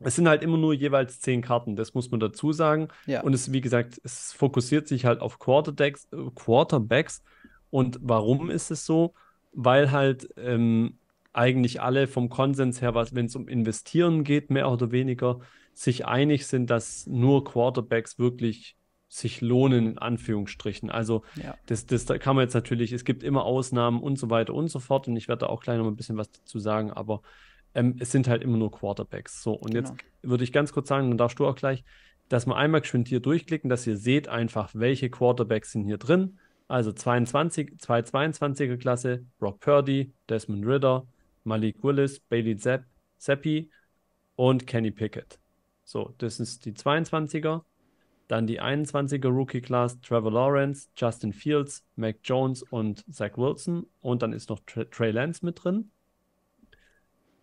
Es 0.00 0.16
sind 0.16 0.28
halt 0.28 0.42
immer 0.42 0.58
nur 0.58 0.74
jeweils 0.74 1.20
10 1.20 1.40
Karten, 1.40 1.76
das 1.76 1.94
muss 1.94 2.10
man 2.10 2.20
dazu 2.20 2.52
sagen. 2.52 2.88
Ja. 3.06 3.22
Und 3.22 3.32
es, 3.32 3.52
wie 3.54 3.62
gesagt, 3.62 3.98
es 4.04 4.34
fokussiert 4.34 4.86
sich 4.86 5.06
halt 5.06 5.22
auf 5.22 5.38
Quarterbacks, 5.38 6.08
Quarterbacks. 6.34 7.22
Und 7.70 8.00
warum 8.02 8.50
ist 8.50 8.70
es 8.70 8.84
so? 8.84 9.14
Weil 9.54 9.92
halt 9.92 10.28
ähm, 10.36 10.98
eigentlich 11.32 11.80
alle 11.80 12.06
vom 12.06 12.28
Konsens 12.28 12.80
her, 12.80 12.94
was, 12.94 13.14
wenn 13.14 13.26
es 13.26 13.36
um 13.36 13.48
Investieren 13.48 14.24
geht, 14.24 14.50
mehr 14.50 14.70
oder 14.70 14.90
weniger, 14.90 15.40
sich 15.72 16.06
einig 16.06 16.46
sind, 16.46 16.68
dass 16.70 17.06
nur 17.06 17.44
Quarterbacks 17.44 18.18
wirklich 18.18 18.76
sich 19.08 19.40
lohnen, 19.40 19.86
in 19.92 19.98
Anführungsstrichen. 19.98 20.90
Also 20.90 21.22
Ja. 21.42 21.56
das, 21.66 21.86
das 21.86 22.04
da 22.06 22.18
kann 22.18 22.36
man 22.36 22.44
jetzt 22.44 22.54
natürlich, 22.54 22.92
es 22.92 23.04
gibt 23.04 23.22
immer 23.24 23.44
Ausnahmen 23.44 24.00
und 24.00 24.18
so 24.18 24.30
weiter 24.30 24.54
und 24.54 24.68
so 24.68 24.78
fort. 24.78 25.08
Und 25.08 25.16
ich 25.16 25.26
werde 25.28 25.40
da 25.40 25.46
auch 25.46 25.62
gleich 25.62 25.78
noch 25.78 25.86
ein 25.86 25.96
bisschen 25.96 26.16
was 26.16 26.30
dazu 26.30 26.58
sagen, 26.58 26.90
aber 26.92 27.22
ähm, 27.74 27.96
es 27.98 28.10
sind 28.12 28.28
halt 28.28 28.42
immer 28.42 28.56
nur 28.56 28.70
Quarterbacks. 28.70 29.42
So, 29.42 29.52
und 29.52 29.74
jetzt 29.74 29.96
Genau. 29.96 30.32
würde 30.32 30.44
ich 30.44 30.52
ganz 30.52 30.72
kurz 30.72 30.88
sagen, 30.88 31.08
dann 31.08 31.18
darfst 31.18 31.38
du 31.38 31.46
auch 31.46 31.56
gleich, 31.56 31.84
dass 32.28 32.46
wir 32.46 32.56
einmal 32.56 32.80
geschwind 32.80 33.08
hier 33.08 33.20
durchklicken, 33.20 33.68
dass 33.70 33.86
ihr 33.86 33.96
seht 33.96 34.28
einfach, 34.28 34.70
welche 34.74 35.10
Quarterbacks 35.10 35.72
sind 35.72 35.84
hier 35.84 35.98
drin. 35.98 36.38
Also 36.68 36.92
22, 36.92 37.78
222er 37.80 38.76
Klasse, 38.76 39.24
Brock 39.38 39.58
Purdy, 39.60 40.12
Desmond 40.28 40.64
Ritter, 40.66 41.06
Malik 41.44 41.82
Willis, 41.82 42.20
Bailey 42.20 42.56
Zapp, 42.56 42.84
Zappi 43.18 43.70
und 44.36 44.66
Kenny 44.66 44.90
Pickett. 44.90 45.38
So, 45.84 46.14
das 46.18 46.40
ist 46.40 46.64
die 46.64 46.72
22er. 46.72 47.62
Dann 48.28 48.46
die 48.46 48.60
21er 48.62 49.28
Rookie 49.28 49.60
Class, 49.60 50.00
Trevor 50.00 50.30
Lawrence, 50.30 50.88
Justin 50.96 51.32
Fields, 51.32 51.84
Mac 51.96 52.18
Jones 52.22 52.62
und 52.62 53.04
Zach 53.12 53.36
Wilson. 53.36 53.86
Und 54.00 54.22
dann 54.22 54.32
ist 54.32 54.48
noch 54.50 54.60
Tra 54.66 54.84
Trey 54.84 55.10
Lance 55.10 55.44
mit 55.44 55.64
drin. 55.64 55.90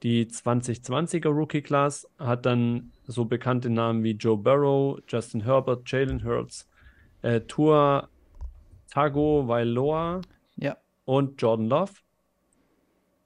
Die 0.03 0.27
2020er 0.27 1.27
Rookie 1.29 1.61
Class 1.61 2.07
hat 2.19 2.45
dann 2.45 2.91
so 3.05 3.25
bekannte 3.25 3.69
Namen 3.69 4.03
wie 4.03 4.11
Joe 4.11 4.37
Burrow, 4.37 4.99
Justin 5.07 5.41
Herbert, 5.43 5.91
Jalen 5.91 6.23
Hurts, 6.23 6.69
äh, 7.23 7.41
Tua 7.41 8.07
Tagovailoa 8.89 10.21
Ja. 10.55 10.77
und 11.05 11.41
Jordan 11.41 11.67
Love. 11.67 11.91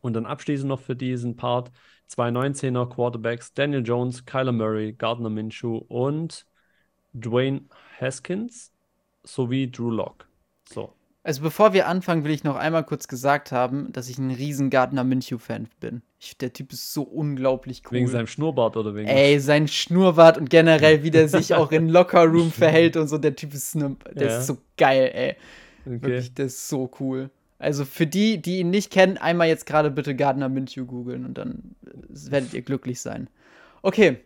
Und 0.01 0.13
dann 0.13 0.25
abschließend 0.25 0.67
noch 0.67 0.79
für 0.79 0.95
diesen 0.95 1.35
Part 1.35 1.71
zwei 2.07 2.31
19er 2.31 2.85
Quarterbacks, 2.87 3.53
Daniel 3.53 3.83
Jones, 3.85 4.25
Kyler 4.25 4.51
Murray, 4.51 4.93
Gardner 4.93 5.29
Minshew 5.29 5.77
und 5.87 6.45
Dwayne 7.13 7.61
Haskins 7.99 8.71
sowie 9.23 9.69
Drew 9.69 9.91
Lock. 9.91 10.27
So. 10.69 10.93
Also 11.23 11.43
bevor 11.43 11.73
wir 11.73 11.87
anfangen, 11.87 12.23
will 12.23 12.31
ich 12.31 12.43
noch 12.43 12.55
einmal 12.55 12.83
kurz 12.83 13.07
gesagt 13.07 13.51
haben, 13.51 13.91
dass 13.93 14.09
ich 14.09 14.17
ein 14.17 14.31
riesen 14.31 14.71
Gardner 14.71 15.03
Minshew-Fan 15.03 15.67
bin. 15.79 16.01
Ich, 16.19 16.35
der 16.37 16.51
Typ 16.51 16.73
ist 16.73 16.93
so 16.93 17.03
unglaublich 17.03 17.83
cool. 17.85 17.97
Wegen 17.97 18.07
seinem 18.07 18.27
Schnurrbart 18.27 18.75
oder 18.75 18.95
wegen 18.95 19.07
Ey, 19.07 19.39
sein 19.39 19.67
Schnurrbart 19.67 20.39
und 20.39 20.49
generell, 20.49 21.03
wie 21.03 21.11
der 21.11 21.27
sich 21.27 21.53
auch 21.53 21.71
in 21.71 21.89
Lockerroom 21.89 22.51
verhält 22.51 22.97
und 22.97 23.07
so, 23.07 23.19
der 23.19 23.35
Typ 23.35 23.53
ist, 23.53 23.75
ne, 23.75 23.95
der 24.15 24.29
Ja. 24.29 24.37
ist 24.39 24.47
so 24.47 24.57
geil, 24.77 25.11
ey. 25.13 25.35
Okay. 25.85 26.01
Wirklich, 26.01 26.33
der 26.33 26.45
ist 26.47 26.67
so 26.67 26.89
cool. 26.99 27.29
Also 27.62 27.86
für 27.86 28.08
die, 28.08 28.41
die 28.41 28.60
ihn 28.60 28.69
nicht 28.69 28.91
kennen, 28.91 29.17
einmal 29.17 29.47
jetzt 29.47 29.65
gerade 29.65 29.91
bitte 29.91 30.15
Gardner 30.15 30.50
Minshew 30.50 30.86
googeln 30.86 31.26
und 31.26 31.38
dann 31.38 31.76
äh, 31.86 32.32
werdet 32.32 32.54
ihr 32.54 32.62
glücklich 32.62 33.00
sein. 33.02 33.30
Okay. 33.82 34.17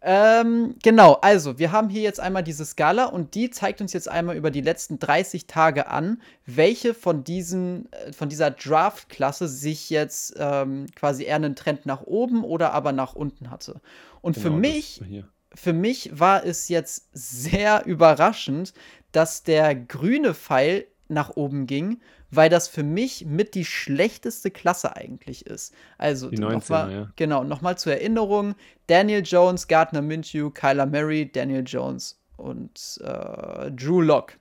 Ähm, 0.00 0.76
genau, 0.80 1.14
also 1.14 1.58
wir 1.58 1.72
haben 1.72 1.88
hier 1.88 2.02
jetzt 2.02 2.20
einmal 2.20 2.44
diese 2.44 2.64
Skala 2.64 3.06
und 3.06 3.34
die 3.34 3.50
zeigt 3.50 3.80
uns 3.80 3.92
jetzt 3.92 4.08
einmal 4.08 4.36
über 4.36 4.52
die 4.52 4.60
letzten 4.60 5.00
30 5.00 5.48
Tage 5.48 5.88
an, 5.88 6.22
welche 6.46 6.94
von 6.94 7.24
diesen, 7.24 7.92
äh, 7.92 8.12
von 8.12 8.28
dieser 8.28 8.52
Draft-Klasse 8.52 9.48
sich 9.48 9.90
jetzt 9.90 10.36
ähm, 10.38 10.86
quasi 10.94 11.24
eher 11.24 11.34
einen 11.34 11.56
Trend 11.56 11.84
nach 11.84 12.02
oben 12.02 12.44
oder 12.44 12.72
aber 12.74 12.92
nach 12.92 13.14
unten 13.16 13.50
hatte. 13.50 13.80
Und 14.20 14.34
für 14.34 14.50
Genau, 14.50 14.62
das 14.62 15.00
mich 15.00 15.24
für 15.54 15.72
mich 15.72 16.10
war 16.12 16.44
es 16.44 16.68
jetzt 16.68 17.08
sehr 17.12 17.84
überraschend, 17.86 18.74
dass 19.12 19.42
der 19.42 19.74
grüne 19.74 20.34
Pfeil 20.34 20.86
nach 21.08 21.30
oben 21.30 21.66
ging, 21.66 22.00
weil 22.30 22.50
das 22.50 22.68
für 22.68 22.82
mich 22.82 23.24
mit 23.24 23.54
die 23.54 23.64
schlechteste 23.64 24.50
Klasse 24.50 24.96
eigentlich 24.96 25.46
ist. 25.46 25.74
Also 25.96 26.30
Die 26.30 26.38
noch 26.38 26.50
19er, 26.50 26.70
mal, 26.70 26.92
ja. 26.92 27.12
genau, 27.16 27.44
nochmal 27.44 27.78
zur 27.78 27.92
Erinnerung: 27.94 28.54
Daniel 28.86 29.22
Jones, 29.24 29.68
Gardner 29.68 30.02
Minshew, 30.02 30.50
Kyler 30.50 30.86
Murray, 30.86 31.30
Daniel 31.30 31.64
Jones 31.66 32.20
und 32.36 33.00
äh, 33.02 33.70
Drew 33.70 34.00
Lock 34.00 34.34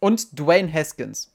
und 0.00 0.38
Dwayne 0.38 0.72
Haskins. 0.72 1.30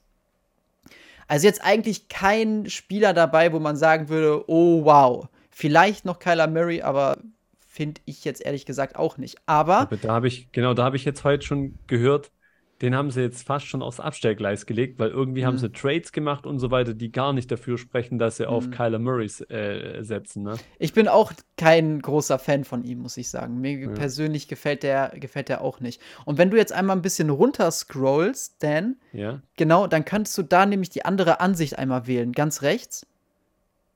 Also 1.26 1.46
jetzt 1.46 1.62
eigentlich 1.62 2.08
kein 2.08 2.68
Spieler 2.70 3.12
dabei, 3.12 3.52
wo 3.52 3.58
man 3.58 3.76
sagen 3.76 4.08
würde, 4.08 4.44
oh 4.48 4.84
wow, 4.84 5.28
vielleicht 5.50 6.06
noch 6.06 6.18
Kyler 6.18 6.46
Murray, 6.46 6.80
aber 6.80 7.18
finde 7.58 8.00
ich 8.06 8.24
jetzt 8.24 8.44
ehrlich 8.44 8.64
gesagt 8.66 8.96
auch 8.96 9.18
nicht. 9.18 9.36
Aber 9.46 9.80
Aber 9.80 9.96
da 9.98 10.12
habe 10.12 10.26
ich, 10.26 10.50
genau, 10.52 10.74
da 10.74 10.84
habe 10.84 10.96
ich 10.96 11.04
jetzt 11.04 11.24
heute 11.24 11.46
schon 11.46 11.78
gehört, 11.86 12.30
den 12.80 12.94
haben 12.94 13.10
sie 13.10 13.22
jetzt 13.22 13.44
fast 13.46 13.66
schon 13.66 13.82
aufs 13.82 13.98
Abstellgleis 13.98 14.64
gelegt, 14.64 14.98
weil 15.00 15.10
irgendwie 15.10 15.44
haben 15.44 15.54
Mhm. 15.54 15.58
sie 15.58 15.72
Trades 15.72 16.12
gemacht 16.12 16.46
und 16.46 16.58
so 16.60 16.70
weiter, 16.70 16.94
die 16.94 17.10
gar 17.10 17.32
nicht 17.32 17.50
dafür 17.50 17.76
sprechen, 17.76 18.18
dass 18.18 18.36
sie 18.36 18.46
auf 18.46 18.66
Mhm. 18.66 18.70
Kyler 18.70 18.98
Murray 19.00 19.26
äh, 19.48 20.02
setzen. 20.04 20.44
Ne? 20.44 20.56
ich 20.78 20.92
bin 20.92 21.08
auch 21.08 21.32
kein 21.56 22.00
großer 22.00 22.38
Fan 22.38 22.62
von 22.64 22.84
ihm, 22.84 22.98
muss 23.00 23.16
ich 23.16 23.30
sagen. 23.30 23.60
Mir 23.60 23.78
Ja. 23.78 23.88
persönlich 23.90 24.46
gefällt 24.46 24.82
der, 24.84 25.12
gefällt 25.18 25.48
der 25.48 25.60
auch 25.62 25.80
nicht. 25.80 26.00
Und 26.24 26.38
wenn 26.38 26.50
du 26.50 26.56
jetzt 26.56 26.72
einmal 26.72 26.94
ein 26.96 27.02
bisschen 27.02 27.30
runter 27.30 27.70
scrollst, 27.70 28.62
Dan, 28.62 28.96
Ja. 29.12 29.40
genau, 29.56 29.86
dann 29.88 30.04
kannst 30.04 30.38
du 30.38 30.42
da 30.42 30.64
nämlich 30.64 30.90
die 30.90 31.04
andere 31.04 31.40
Ansicht 31.40 31.78
einmal 31.78 32.06
wählen, 32.06 32.32
ganz 32.32 32.62
rechts. 32.62 33.06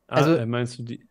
Ah, 0.09 0.17
Also- 0.17 0.35
äh, 0.35 0.45
meinst 0.47 0.79
du 0.79 0.83
die? 0.83 1.07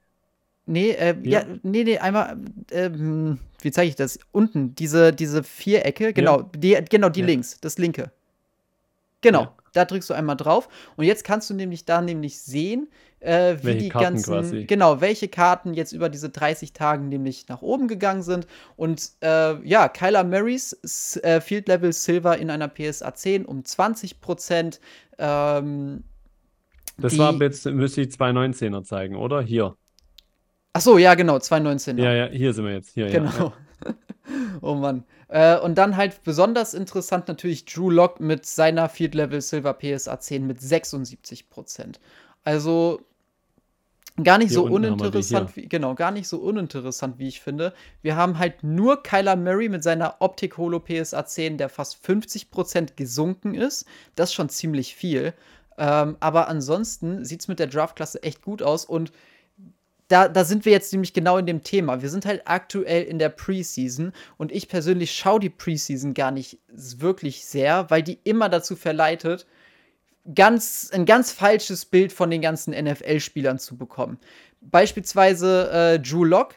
Nee, 0.65 0.91
äh, 0.91 1.15
ja. 1.23 1.39
Ja. 1.41 1.45
nee, 1.63 1.83
nee, 1.83 1.97
einmal, 1.97 2.37
ähm, 2.71 3.39
wie 3.61 3.71
zeige 3.71 3.89
ich 3.89 3.95
das? 3.95 4.19
Unten, 4.31 4.75
diese, 4.75 5.11
diese 5.11 5.43
Vierecke, 5.43 6.13
genau, 6.13 6.43
die, 6.55 6.77
genau, 6.89 7.09
die 7.09 7.21
Ja. 7.21 7.25
links, 7.25 7.59
das 7.61 7.77
linke. 7.77 8.11
Genau, 9.21 9.41
Ja. 9.41 9.55
da 9.73 9.85
drückst 9.85 10.09
du 10.09 10.13
einmal 10.13 10.35
drauf 10.37 10.67
und 10.95 11.05
jetzt 11.05 11.23
kannst 11.23 11.49
du 11.49 11.53
nämlich 11.53 11.85
da 11.85 12.01
nämlich 12.01 12.39
sehen, 12.41 12.89
äh, 13.19 13.57
wie 13.59 13.65
Welche 13.65 13.79
die 13.79 13.89
Karten 13.89 14.05
ganzen, 14.15 14.33
quasi. 14.33 14.63
genau, 14.65 14.99
welche 15.01 15.27
Karten 15.27 15.73
jetzt 15.75 15.91
über 15.93 16.09
diese 16.09 16.29
30 16.29 16.73
Tage 16.73 17.03
nämlich 17.03 17.47
nach 17.49 17.61
oben 17.61 17.87
gegangen 17.87 18.23
sind. 18.23 18.47
Und 18.77 19.11
äh, 19.21 19.61
ja, 19.67 19.89
Kyler 19.89 20.23
Marys 20.23 20.73
S- 20.83 21.17
äh, 21.23 21.39
Field 21.39 21.67
Level 21.67 21.93
Silver 21.93 22.37
in 22.39 22.49
einer 22.49 22.67
PSA 22.67 23.13
10 23.13 23.45
um 23.45 23.63
20 23.63 24.21
Prozent. 24.21 24.79
Ähm, 25.19 26.03
Das 26.97 27.15
war 27.19 27.33
jetzt, 27.41 27.65
müsste 27.65 28.01
ich 28.01 28.07
219er 28.09 28.83
zeigen, 28.83 29.15
oder? 29.15 29.41
Hier. 29.41 29.75
Ach 30.73 30.81
so, 30.81 30.97
ja, 30.97 31.15
genau, 31.15 31.39
219. 31.39 31.97
Ja, 31.97 32.13
ja, 32.13 32.27
hier 32.27 32.53
sind 32.53 32.65
wir 32.65 32.73
jetzt. 32.73 32.93
Hier, 32.93 33.07
ja. 33.09 33.19
Genau. 33.19 33.53
oh 34.61 34.75
Mann. 34.75 35.03
Äh, 35.27 35.57
und 35.59 35.77
dann 35.77 35.95
halt 35.97 36.23
besonders 36.23 36.73
interessant 36.73 37.27
natürlich 37.27 37.65
Drew 37.65 37.89
Lock 37.89 38.19
mit 38.19 38.45
seiner 38.45 38.89
Field 38.89 39.15
Level 39.15 39.41
Silver 39.41 39.73
PSA 39.73 40.19
10 40.19 40.45
mit 40.45 40.59
76 40.59 41.49
Prozent. 41.49 41.99
Also 42.43 43.01
gar 44.21 44.37
nicht 44.37 44.49
Hier 44.49 44.55
so 44.55 44.65
uninteressant, 44.65 45.55
wie, 45.55 45.67
genau, 45.67 45.95
gar 45.95 46.11
nicht 46.11 46.27
so 46.27 46.37
uninteressant, 46.39 47.17
wie 47.17 47.27
ich 47.27 47.41
finde. 47.41 47.73
Wir 48.01 48.15
haben 48.15 48.39
halt 48.39 48.63
nur 48.63 49.03
Kyler 49.03 49.35
Murray 49.35 49.69
mit 49.69 49.83
seiner 49.83 50.17
Optik 50.19 50.57
Holo 50.57 50.79
PSA 50.79 51.25
10, 51.25 51.57
der 51.57 51.69
fast 51.69 52.03
50 52.05 52.51
Prozent 52.51 52.97
gesunken 52.97 53.55
ist. 53.55 53.85
Das 54.15 54.29
ist 54.29 54.33
schon 54.33 54.49
ziemlich 54.49 54.95
viel. 54.95 55.33
Ähm, 55.77 56.17
aber 56.19 56.47
ansonsten 56.49 57.23
sieht 57.23 57.41
es 57.41 57.47
mit 57.47 57.59
der 57.59 57.67
Draftklasse 57.67 58.21
echt 58.23 58.41
gut 58.41 58.61
aus 58.61 58.85
und 58.85 59.11
da, 60.11 60.27
da 60.27 60.43
sind 60.43 60.65
wir 60.65 60.73
jetzt 60.73 60.91
nämlich 60.91 61.13
genau 61.13 61.37
in 61.37 61.45
dem 61.45 61.63
Thema. 61.63 62.01
Wir 62.01 62.09
sind 62.09 62.25
halt 62.25 62.41
aktuell 62.45 63.03
in 63.03 63.17
der 63.17 63.29
Preseason 63.29 64.11
und 64.37 64.51
ich 64.51 64.67
persönlich 64.67 65.13
schaue 65.13 65.39
die 65.39 65.49
Preseason 65.49 66.13
gar 66.13 66.31
nicht 66.31 66.59
wirklich 66.67 67.45
sehr, 67.45 67.89
weil 67.89 68.03
die 68.03 68.19
immer 68.23 68.49
dazu 68.49 68.75
verleitet, 68.75 69.47
ganz, 70.35 70.89
ein 70.93 71.05
ganz 71.05 71.31
falsches 71.31 71.85
Bild 71.85 72.11
von 72.11 72.29
den 72.29 72.41
ganzen 72.41 72.73
NFL-Spielern 72.73 73.57
zu 73.57 73.77
bekommen. 73.77 74.19
Beispielsweise 74.59 75.71
äh, 75.71 75.99
Drew 75.99 76.25
Lock 76.25 76.55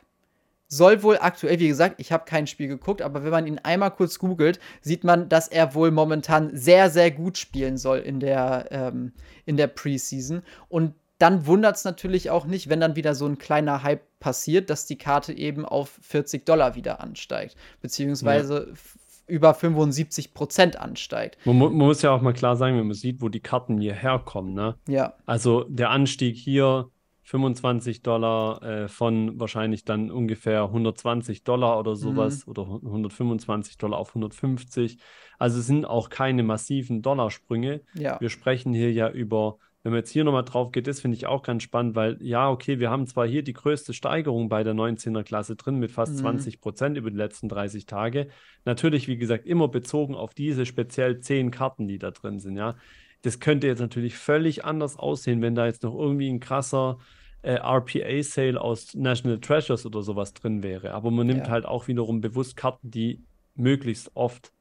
soll 0.67 1.03
wohl 1.05 1.19
aktuell, 1.19 1.61
wie 1.61 1.69
gesagt, 1.69 1.97
ich 1.99 2.11
habe 2.11 2.25
kein 2.25 2.49
Spiel 2.49 2.67
geguckt, 2.67 3.03
aber 3.03 3.23
wenn 3.23 3.31
man 3.31 3.47
ihn 3.47 3.61
einmal 3.61 3.93
kurz 3.93 4.19
googelt, 4.19 4.59
sieht 4.81 5.05
man, 5.05 5.29
dass 5.29 5.47
er 5.47 5.75
wohl 5.75 5.93
momentan 5.93 6.57
sehr, 6.57 6.91
sehr 6.91 7.13
gut 7.13 7.39
spielen 7.39 7.79
soll 7.79 7.99
in 7.99 8.19
der, 8.19 8.67
ähm, 8.71 9.13
in 9.47 9.57
der 9.57 9.69
Preseason. 9.69 10.43
Und 10.69 10.95
dann 11.19 11.47
wundert 11.47 11.77
es 11.77 11.85
natürlich 11.85 12.31
auch 12.31 12.45
nicht, 12.47 12.69
wenn 12.69 12.81
dann 12.81 12.97
wieder 12.97 13.15
so 13.15 13.27
ein 13.27 13.39
kleiner 13.39 13.83
Hype 13.83 14.03
passiert, 14.21 14.69
dass 14.71 14.87
die 14.87 14.99
Karte 14.99 15.33
eben 15.33 15.65
auf 15.65 15.99
40 16.03 16.45
Dollar 16.45 16.75
wieder 16.75 17.01
ansteigt, 17.01 17.57
beziehungsweise 17.81 18.69
f- 18.73 18.99
über 19.27 19.55
75 19.55 20.35
Prozent 20.35 20.77
ansteigt. 20.79 21.39
Man, 21.47 21.57
man 21.59 21.73
muss 21.73 22.03
ja 22.03 22.11
auch 22.11 22.21
mal 22.21 22.33
klar 22.35 22.57
sagen, 22.57 22.77
wenn 22.79 22.87
man 22.87 22.95
sieht, 22.95 23.23
wo 23.23 23.29
die 23.29 23.41
Karten 23.41 23.79
hierher 23.79 24.19
kommen, 24.19 24.53
ne? 24.55 24.75
Ja, 24.89 25.15
Also 25.25 25.65
der 25.69 25.91
Anstieg 25.91 26.37
hier 26.37 26.91
25 27.23 28.03
Dollar 28.03 28.63
äh, 28.63 28.89
von 28.89 29.41
wahrscheinlich 29.41 29.85
dann 29.87 30.11
ungefähr 30.11 30.65
120 30.65 31.43
Dollar 31.43 31.79
oder 31.79 31.97
sowas 31.97 32.47
oder 32.47 32.63
125 32.65 33.79
Dollar 33.79 33.99
auf 33.99 34.11
150. 34.11 34.99
Also 35.39 35.61
es 35.61 35.67
sind 35.67 35.87
auch 35.87 36.11
keine 36.11 36.43
massiven 36.43 37.01
Dollarsprünge. 37.01 37.81
ja, 37.95 38.21
Wir 38.21 38.29
sprechen 38.29 38.75
hier 38.75 38.93
ja 38.93 39.09
über, 39.11 39.57
wenn 39.85 39.93
man 39.93 39.99
jetzt 40.01 40.11
hier 40.11 40.25
nochmal 40.25 40.45
drauf 40.45 40.73
geht, 40.73 40.89
das 40.89 41.01
finde 41.01 41.17
ich 41.17 41.27
auch 41.27 41.43
ganz 41.45 41.63
spannend, 41.63 41.95
weil 41.95 42.19
ja, 42.23 42.51
okay, 42.51 42.81
wir 42.81 42.91
haben 42.91 43.07
zwar 43.07 43.27
hier 43.29 43.45
die 43.45 43.53
größte 43.53 43.93
Steigerung 43.95 44.49
bei 44.49 44.65
der 44.65 44.75
19er 44.75 45.23
Klasse 45.23 45.55
drin 45.57 45.79
mit 45.79 45.93
fast 45.93 46.15
Mhm. 46.15 46.19
20 46.19 46.61
Prozent 46.61 46.97
über 46.99 47.11
die 47.13 47.17
letzten 47.19 47.49
30 47.49 47.87
Tage. 47.87 48.29
Natürlich, 48.65 49.07
wie 49.09 49.17
gesagt, 49.19 49.47
immer 49.47 49.69
bezogen 49.69 50.17
auf 50.17 50.35
diese 50.35 50.67
speziell 50.67 51.21
10 51.21 51.53
Karten, 51.53 51.87
die 51.87 51.99
da 52.01 52.11
drin 52.11 52.41
sind, 52.41 52.57
ja. 52.57 52.77
Das 53.23 53.41
könnte 53.41 53.67
jetzt 53.69 53.81
natürlich 53.81 54.17
völlig 54.17 54.65
anders 54.65 54.99
aussehen, 54.99 55.41
wenn 55.43 55.55
da 55.55 55.67
jetzt 55.67 55.83
noch 55.85 55.95
irgendwie 55.95 56.29
ein 56.31 56.41
krasser 56.41 56.99
äh, 57.43 57.55
RPA-Sale 57.57 58.61
aus 58.61 58.95
National 58.95 59.39
Treasures 59.41 59.87
oder 59.87 60.03
sowas 60.03 60.33
drin 60.35 60.63
wäre. 60.63 60.93
Aber 60.95 61.11
man 61.11 61.27
nimmt 61.27 61.47
Ja. 61.47 61.53
halt 61.53 61.67
auch 61.67 61.89
wiederum 61.89 62.21
bewusst 62.21 62.57
Karten, 62.57 62.91
die 62.91 63.23
möglichst 63.55 64.11
oft 64.15 64.53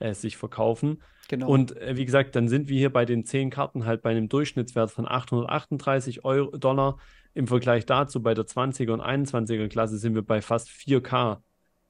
äh, 0.00 0.14
sich 0.14 0.36
verkaufen. 0.36 1.02
Genau. 1.28 1.48
Und 1.48 1.76
äh, 1.76 1.96
wie 1.96 2.04
gesagt, 2.04 2.36
dann 2.36 2.48
sind 2.48 2.68
wir 2.68 2.78
hier 2.78 2.92
bei 2.92 3.04
den 3.04 3.24
10 3.24 3.50
Karten 3.50 3.84
halt 3.84 4.02
bei 4.02 4.10
einem 4.10 4.28
Durchschnittswert 4.28 4.90
von 4.90 5.06
838 5.08 6.24
Euro, 6.24 6.56
Dollar. 6.56 6.98
Im 7.34 7.46
Vergleich 7.46 7.86
dazu 7.86 8.22
bei 8.22 8.34
der 8.34 8.44
20er 8.44 8.92
und 8.92 9.00
21er 9.00 9.68
Klasse 9.68 9.96
sind 9.98 10.14
wir 10.14 10.22
bei 10.22 10.42
fast 10.42 10.68
4K 10.68 11.38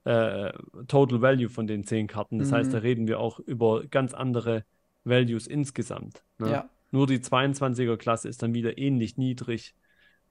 äh, 0.04 0.52
Total 0.88 1.20
Value 1.20 1.48
von 1.48 1.66
den 1.66 1.84
10 1.84 2.06
Karten. 2.06 2.38
Das 2.38 2.52
heißt, 2.52 2.70
Mhm. 2.70 2.72
da 2.72 2.78
reden 2.78 3.06
wir 3.08 3.18
auch 3.20 3.38
über 3.40 3.84
ganz 3.86 4.14
andere 4.14 4.64
Values 5.04 5.46
insgesamt. 5.46 6.22
Ne? 6.38 6.50
ja, 6.50 6.70
Nur 6.92 7.06
die 7.06 7.18
22er 7.18 7.96
Klasse 7.96 8.28
ist 8.28 8.42
dann 8.42 8.54
wieder 8.54 8.78
ähnlich 8.78 9.16
niedrig 9.16 9.74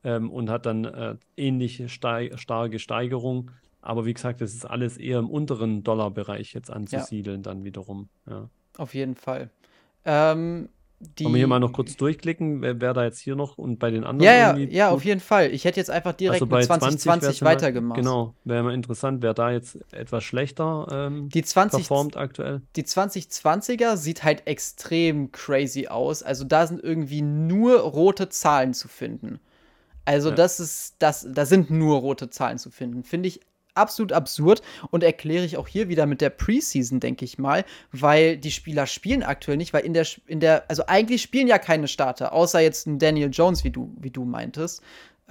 ähm, 0.03 0.29
und 0.31 0.49
hat 0.49 0.65
dann 0.65 0.85
äh, 0.85 1.15
ähnliche 1.35 1.89
stei 1.89 2.31
starke 2.35 2.79
Steigerung. 2.79 3.51
Aber 3.81 4.05
wie 4.05 4.13
gesagt, 4.13 4.41
das 4.41 4.53
ist 4.53 4.65
alles 4.65 4.97
eher 4.97 5.19
im 5.19 5.29
unteren 5.29 5.83
Dollarbereich 5.83 6.53
jetzt 6.53 6.69
anzusiedeln, 6.69 7.41
dann 7.43 7.63
wiederum. 7.63 8.09
Ja. 8.29 8.49
Auf 8.77 8.93
jeden 8.93 9.15
Fall. 9.15 9.49
Ähm, 10.05 10.69
die, 11.17 11.23
Wollen 11.25 11.33
wir 11.33 11.39
hier 11.39 11.47
mal 11.47 11.59
noch 11.59 11.73
kurz 11.73 11.97
durchklicken, 11.97 12.61
wer, 12.61 12.79
wer 12.79 12.93
da 12.93 13.03
jetzt 13.05 13.17
hier 13.17 13.35
noch 13.35 13.57
und 13.57 13.79
bei 13.79 13.89
den 13.89 14.03
anderen 14.03 14.23
Ja, 14.31 14.55
ja, 14.55 14.57
ja, 14.57 14.89
auf 14.91 15.03
jeden 15.03 15.19
Fall. 15.19 15.51
Ich 15.51 15.65
hätte 15.65 15.79
jetzt 15.79 15.89
einfach 15.89 16.13
direkt 16.13 16.35
Also 16.43 16.45
mit 16.45 16.51
bei 16.51 16.61
2020 16.63 17.23
wär's 17.27 17.39
ja 17.39 17.43
mal- 17.45 17.51
weitergemacht. 17.55 17.97
Genau, 17.99 18.35
wäre 18.43 18.61
mal 18.61 18.73
interessant, 18.75 19.23
wer 19.23 19.33
da 19.33 19.49
jetzt 19.51 19.79
etwas 19.91 20.23
schlechter 20.23 20.87
ähm, 20.91 21.29
Die 21.29 21.41
20, 21.41 21.79
performt 21.79 22.17
aktuell. 22.17 22.61
die 22.75 22.83
2020er 22.83 23.97
sieht 23.97 24.23
halt 24.23 24.45
extrem 24.45 25.31
crazy 25.31 25.87
aus. 25.87 26.21
Also 26.21 26.43
da 26.43 26.67
sind 26.67 26.83
irgendwie 26.83 27.23
nur 27.23 27.79
rote 27.79 28.29
Zahlen 28.29 28.75
zu 28.75 28.87
finden. 28.87 29.39
Also 30.05 30.29
Ja. 30.29 30.35
das 30.35 30.59
ist, 30.59 30.95
das, 30.99 31.27
da 31.31 31.45
sind 31.47 31.71
nur 31.71 31.97
rote 31.97 32.29
Zahlen 32.29 32.59
zu 32.59 32.69
finden. 32.69 33.03
Finde 33.03 33.27
ich 33.27 33.39
absolut 33.73 34.11
absurd 34.11 34.61
und 34.89 35.03
erkläre 35.03 35.45
ich 35.45 35.57
auch 35.57 35.67
hier 35.67 35.89
wieder 35.89 36.05
mit 36.05 36.21
der 36.21 36.29
Preseason, 36.29 36.99
denke 36.99 37.25
ich 37.25 37.37
mal, 37.37 37.65
weil 37.91 38.37
die 38.37 38.51
Spieler 38.51 38.87
spielen 38.87 39.23
aktuell 39.23 39.57
nicht, 39.57 39.73
weil 39.73 39.85
in 39.85 39.93
der, 39.93 40.05
in 40.27 40.39
der, 40.39 40.69
also 40.69 40.83
eigentlich 40.87 41.21
spielen 41.21 41.47
ja 41.47 41.57
keine 41.57 41.87
Starter, 41.87 42.33
außer 42.33 42.59
jetzt 42.59 42.87
ein 42.87 42.99
Daniel 42.99 43.29
Jones, 43.31 43.63
wie 43.63 43.71
du, 43.71 43.93
wie 43.99 44.11
du 44.11 44.25
meintest. 44.25 44.81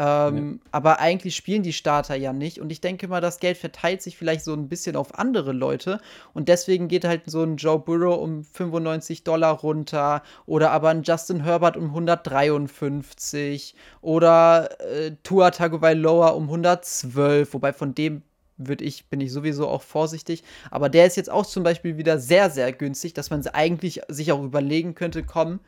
Ähm, 0.01 0.61
Aber 0.71 0.99
eigentlich 0.99 1.37
spielen 1.37 1.63
die 1.63 1.75
Starter 1.75 2.15
ja 2.15 2.33
nicht. 2.33 2.59
Und 2.59 2.73
ich 2.73 2.81
denke 2.81 3.07
mal, 3.07 3.21
das 3.21 3.39
Geld 3.39 3.59
verteilt 3.59 4.01
sich 4.01 4.17
vielleicht 4.17 4.43
so 4.43 4.55
ein 4.55 4.67
bisschen 4.67 4.97
auf 4.97 5.19
andere 5.19 5.53
Leute. 5.53 6.01
Und 6.33 6.49
deswegen 6.49 6.89
geht 6.89 7.05
halt 7.05 7.25
so 7.27 7.43
ein 7.43 7.57
Joe 7.57 7.79
Burrow 7.79 8.19
um 8.19 8.43
95 8.43 9.25
Dollar 9.25 9.61
runter. 9.61 10.23
Oder 10.47 10.71
aber 10.71 10.89
ein 10.89 11.03
Justin 11.03 11.45
Herbert 11.45 11.77
um 11.77 11.89
153. 11.89 13.75
Oder 14.01 14.71
äh, 14.81 15.13
Tua 15.23 15.51
Tagovailoa 15.51 16.29
um 16.31 16.45
112. 16.45 17.53
Wobei 17.53 17.75
von 17.75 17.95
dem 17.95 18.23
würde 18.69 18.85
ich, 18.85 19.07
bin 19.07 19.21
ich 19.21 19.33
sowieso 19.33 19.69
auch 19.69 19.83
vorsichtig. 19.83 20.43
Aber 20.71 20.89
der 20.89 21.07
ist 21.07 21.17
jetzt 21.17 21.31
auch 21.31 21.47
zum 21.47 21.63
Beispiel 21.63 21.97
wieder 21.97 22.19
sehr, 22.19 22.51
sehr 22.51 22.73
günstig, 22.73 23.15
dass 23.15 23.31
man 23.31 23.47
eigentlich 23.49 24.01
sich 24.09 24.33
auch 24.33 24.43
überlegen 24.43 24.95
könnte, 24.95 25.23
komm, 25.23 25.61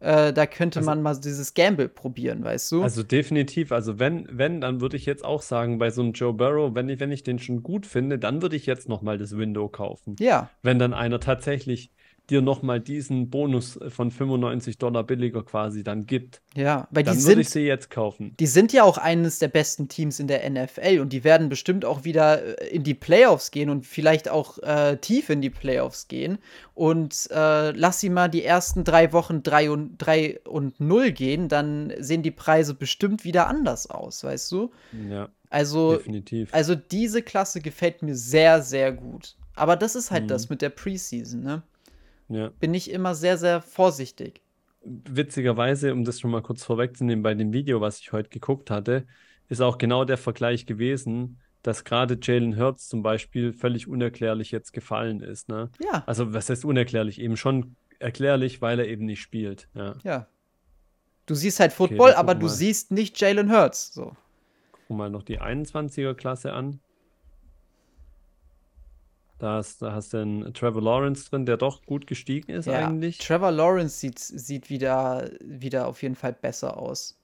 äh, 0.00 0.32
da 0.32 0.46
könnte 0.46 0.78
Also- 0.78 0.90
man 0.90 1.02
mal 1.02 1.16
dieses 1.16 1.54
Gamble 1.54 1.88
probieren, 1.88 2.44
weißt 2.44 2.70
du? 2.70 2.82
Also 2.84 3.02
definitiv, 3.02 3.72
also 3.72 3.98
wenn, 3.98 4.28
wenn, 4.30 4.60
dann 4.60 4.80
würde 4.80 4.96
ich 4.96 5.06
jetzt 5.06 5.24
auch 5.24 5.42
sagen, 5.42 5.78
bei 5.78 5.90
so 5.90 6.02
einem 6.02 6.12
Joe 6.12 6.32
Burrow, 6.32 6.74
wenn 6.74 6.88
ich, 6.88 7.00
wenn 7.00 7.10
ich 7.10 7.24
den 7.24 7.40
schon 7.40 7.64
gut 7.64 7.84
finde, 7.84 8.16
dann 8.18 8.40
würde 8.40 8.54
ich 8.54 8.66
jetzt 8.66 8.88
nochmal 8.88 9.18
das 9.18 9.36
Window 9.36 9.68
kaufen. 9.68 10.14
ja, 10.20 10.50
Wenn 10.62 10.78
dann 10.78 10.94
einer 10.94 11.18
tatsächlich 11.18 11.90
dir 12.30 12.42
nochmal 12.42 12.78
diesen 12.80 13.30
Bonus 13.30 13.78
von 13.88 14.10
95 14.10 14.78
Dollar 14.78 15.02
billiger 15.04 15.42
quasi 15.42 15.82
dann 15.82 16.06
gibt, 16.06 16.42
ja, 16.54 16.86
weil 16.90 17.02
die 17.02 17.06
dann 17.10 17.16
würde 17.16 17.24
sind, 17.24 17.38
ich 17.40 17.48
sie 17.50 17.60
jetzt 17.60 17.90
kaufen. 17.90 18.34
die 18.38 18.46
sind 18.46 18.72
ja 18.72 18.82
auch 18.84 18.98
eines 18.98 19.38
der 19.38 19.48
besten 19.48 19.88
Teams 19.88 20.20
in 20.20 20.26
der 20.26 20.48
NFL 20.48 21.00
und 21.00 21.12
die 21.12 21.24
werden 21.24 21.48
bestimmt 21.48 21.84
auch 21.84 22.04
wieder 22.04 22.60
äh, 22.60 22.68
in 22.68 22.82
die 22.84 22.94
Playoffs 22.94 23.50
gehen 23.50 23.70
und 23.70 23.86
vielleicht 23.86 24.28
auch 24.28 24.58
äh, 24.58 24.96
tief 24.98 25.30
in 25.30 25.40
die 25.40 25.50
Playoffs 25.50 26.08
gehen. 26.08 26.38
Und 26.74 27.28
äh, 27.30 27.70
lass 27.72 28.00
sie 28.00 28.10
mal 28.10 28.28
die 28.28 28.44
ersten 28.44 28.84
drei 28.84 29.12
Wochen 29.12 29.42
3 29.42 29.70
und, 29.70 29.96
3 29.98 30.40
und 30.44 30.78
0 30.80 31.12
gehen, 31.12 31.48
dann 31.48 31.92
sehen 31.98 32.22
die 32.22 32.30
Preise 32.30 32.74
bestimmt 32.74 33.24
wieder 33.24 33.46
anders 33.48 33.90
aus, 33.90 34.22
weißt 34.22 34.52
du? 34.52 34.70
Ja, 35.10 35.28
Also, 35.50 35.96
definitiv. 35.96 36.52
also 36.52 36.74
diese 36.74 37.22
Klasse 37.22 37.60
gefällt 37.60 38.02
mir 38.02 38.14
sehr, 38.14 38.62
sehr 38.62 38.92
gut. 38.92 39.34
Aber 39.56 39.74
das 39.74 39.96
ist 39.96 40.10
halt 40.12 40.24
Mhm. 40.24 40.28
das 40.28 40.50
mit 40.50 40.62
der 40.62 40.68
Preseason, 40.70 41.42
ne? 41.42 41.62
Ja. 42.28 42.50
Bin 42.60 42.74
ich 42.74 42.90
immer 42.90 43.14
sehr, 43.14 43.38
sehr 43.38 43.62
vorsichtig. 43.62 44.42
Witzigerweise, 44.82 45.92
um 45.92 46.04
das 46.04 46.20
schon 46.20 46.30
mal 46.30 46.42
kurz 46.42 46.64
vorwegzunehmen, 46.64 47.22
bei 47.22 47.34
dem 47.34 47.52
Video, 47.52 47.80
was 47.80 48.00
ich 48.00 48.12
heute 48.12 48.28
geguckt 48.28 48.70
hatte, 48.70 49.06
ist 49.48 49.60
auch 49.60 49.78
genau 49.78 50.04
der 50.04 50.18
Vergleich 50.18 50.66
gewesen, 50.66 51.40
dass 51.62 51.84
gerade 51.84 52.18
Jalen 52.22 52.58
Hurts 52.58 52.88
zum 52.88 53.02
Beispiel 53.02 53.52
völlig 53.52 53.88
unerklärlich 53.88 54.50
jetzt 54.50 54.72
gefallen 54.72 55.20
ist. 55.20 55.48
Ne? 55.48 55.70
Ja, 55.82 56.04
Also, 56.06 56.32
was 56.32 56.48
heißt 56.48 56.64
unerklärlich? 56.64 57.20
Eben 57.20 57.36
schon 57.36 57.76
erklärlich, 57.98 58.62
weil 58.62 58.78
er 58.78 58.86
eben 58.86 59.04
nicht 59.04 59.20
spielt. 59.20 59.68
Ja. 59.74 59.96
ja. 60.04 60.28
Du 61.26 61.34
siehst 61.34 61.60
halt 61.60 61.72
Football, 61.72 62.12
dann 62.12 62.20
aber 62.20 62.34
du 62.34 62.48
siehst 62.48 62.90
nicht 62.90 63.20
Jalen 63.20 63.50
Hurts. 63.50 63.92
So. 63.92 64.16
Gucken 64.72 64.86
wir 64.88 64.94
mal 64.94 65.10
noch 65.10 65.22
die 65.22 65.40
21er-Klasse 65.40 66.52
an. 66.52 66.80
Da 69.38 69.54
hast, 69.56 69.82
da 69.82 69.92
hast 69.92 70.12
du 70.12 70.18
einen 70.18 70.52
Trevor 70.52 70.82
Lawrence 70.82 71.30
drin, 71.30 71.46
der 71.46 71.56
doch 71.56 71.82
gut 71.86 72.06
gestiegen 72.06 72.50
ist 72.50 72.66
Ja, 72.66 72.88
eigentlich. 72.88 73.18
Trevor 73.18 73.52
Lawrence 73.52 73.98
sieht, 74.00 74.18
sieht 74.18 74.68
wieder, 74.68 75.30
wieder 75.40 75.86
auf 75.86 76.02
jeden 76.02 76.16
Fall 76.16 76.32
besser 76.32 76.76
aus. 76.76 77.16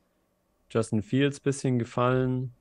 Justin 0.71 1.03
Fields 1.03 1.41
bisschen 1.41 1.79
gefallen. 1.79 2.55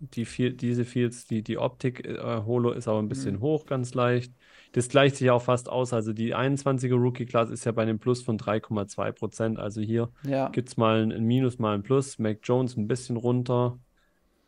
Die 0.00 0.24
Fiel- 0.24 0.54
diese 0.54 0.84
Fields, 0.84 1.26
die, 1.26 1.42
die 1.42 1.58
Optik 1.58 2.06
äh, 2.06 2.42
Holo 2.44 2.72
ist 2.72 2.88
aber 2.88 2.98
ein 3.00 3.08
bisschen 3.08 3.36
Mhm. 3.36 3.40
hoch, 3.40 3.66
ganz 3.66 3.94
leicht. 3.94 4.34
Das 4.72 4.88
gleicht 4.88 5.16
sich 5.16 5.30
auch 5.30 5.42
fast 5.42 5.68
aus. 5.68 5.92
Also 5.92 6.12
die 6.12 6.34
21er 6.34 6.96
Rookie-Class 6.96 7.50
ist 7.50 7.64
ja 7.64 7.72
bei 7.72 7.82
einem 7.82 7.98
Plus 8.00 8.22
von 8.22 8.36
3,2 8.38 9.12
Prozent. 9.12 9.58
Also 9.60 9.80
hier 9.80 10.12
Ja, 10.24 10.48
gibt 10.48 10.68
es 10.70 10.76
mal 10.76 11.02
ein, 11.02 11.12
ein 11.12 11.24
Minus, 11.24 11.58
mal 11.58 11.74
ein 11.74 11.82
Plus. 11.84 12.18
Mac 12.18 12.40
Jones 12.42 12.76
ein 12.76 12.88
bisschen 12.88 13.16
runter. 13.16 13.78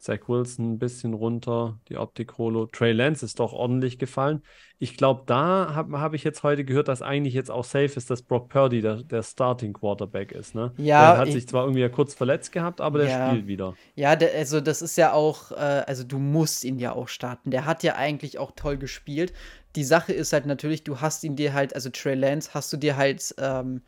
Zach 0.04 0.28
Wilson 0.28 0.72
ein 0.74 0.78
bisschen 0.78 1.14
runter. 1.14 1.78
Die 1.88 1.96
Optik 1.96 2.36
Holo. 2.36 2.66
Trey 2.66 2.92
Lance 2.92 3.24
ist 3.24 3.40
doch 3.40 3.52
ordentlich 3.54 3.98
gefallen. 3.98 4.42
Ich 4.78 4.96
glaube, 4.98 5.22
da 5.24 5.74
habe 5.74 5.98
hab 5.98 6.12
ich 6.12 6.24
jetzt 6.24 6.42
heute 6.42 6.64
gehört, 6.64 6.88
dass 6.88 7.00
eigentlich 7.00 7.32
jetzt 7.32 7.50
auch 7.50 7.64
safe 7.64 7.86
ist, 7.96 8.10
dass 8.10 8.20
Brock 8.20 8.50
Purdy 8.50 8.82
der, 8.82 9.02
der 9.02 9.22
Starting 9.22 9.72
Quarterback 9.72 10.32
ist. 10.32 10.54
Ne? 10.54 10.72
Ja, 10.76 11.12
der 11.12 11.20
hat 11.20 11.28
ich- 11.28 11.34
sich 11.34 11.48
zwar 11.48 11.62
irgendwie 11.64 11.80
ja 11.80 11.88
kurz 11.88 12.12
verletzt 12.12 12.52
gehabt, 12.52 12.82
aber 12.82 12.98
der 12.98 13.08
Ja. 13.08 13.28
spielt 13.30 13.46
wieder. 13.46 13.74
ja, 13.94 14.14
der, 14.14 14.34
also 14.34 14.60
das 14.60 14.82
ist 14.82 14.96
ja 14.96 15.12
auch, 15.14 15.52
äh, 15.52 15.54
also 15.54 16.04
du 16.04 16.18
musst 16.18 16.64
ihn 16.64 16.78
ja 16.78 16.92
auch 16.92 17.08
starten. 17.08 17.50
Der 17.50 17.64
hat 17.64 17.82
ja 17.82 17.94
eigentlich 17.96 18.38
auch 18.38 18.52
toll 18.54 18.76
gespielt. 18.76 19.32
Die 19.74 19.84
Sache 19.84 20.12
ist 20.12 20.32
halt 20.34 20.44
natürlich, 20.44 20.84
du 20.84 21.00
hast 21.00 21.24
ihn 21.24 21.34
dir 21.34 21.54
halt, 21.54 21.74
also 21.74 21.88
Trey 21.88 22.14
Lance 22.14 22.50
hast 22.52 22.70
du 22.72 22.76
dir 22.76 22.96
halt, 22.96 23.34
ähm, 23.38 23.80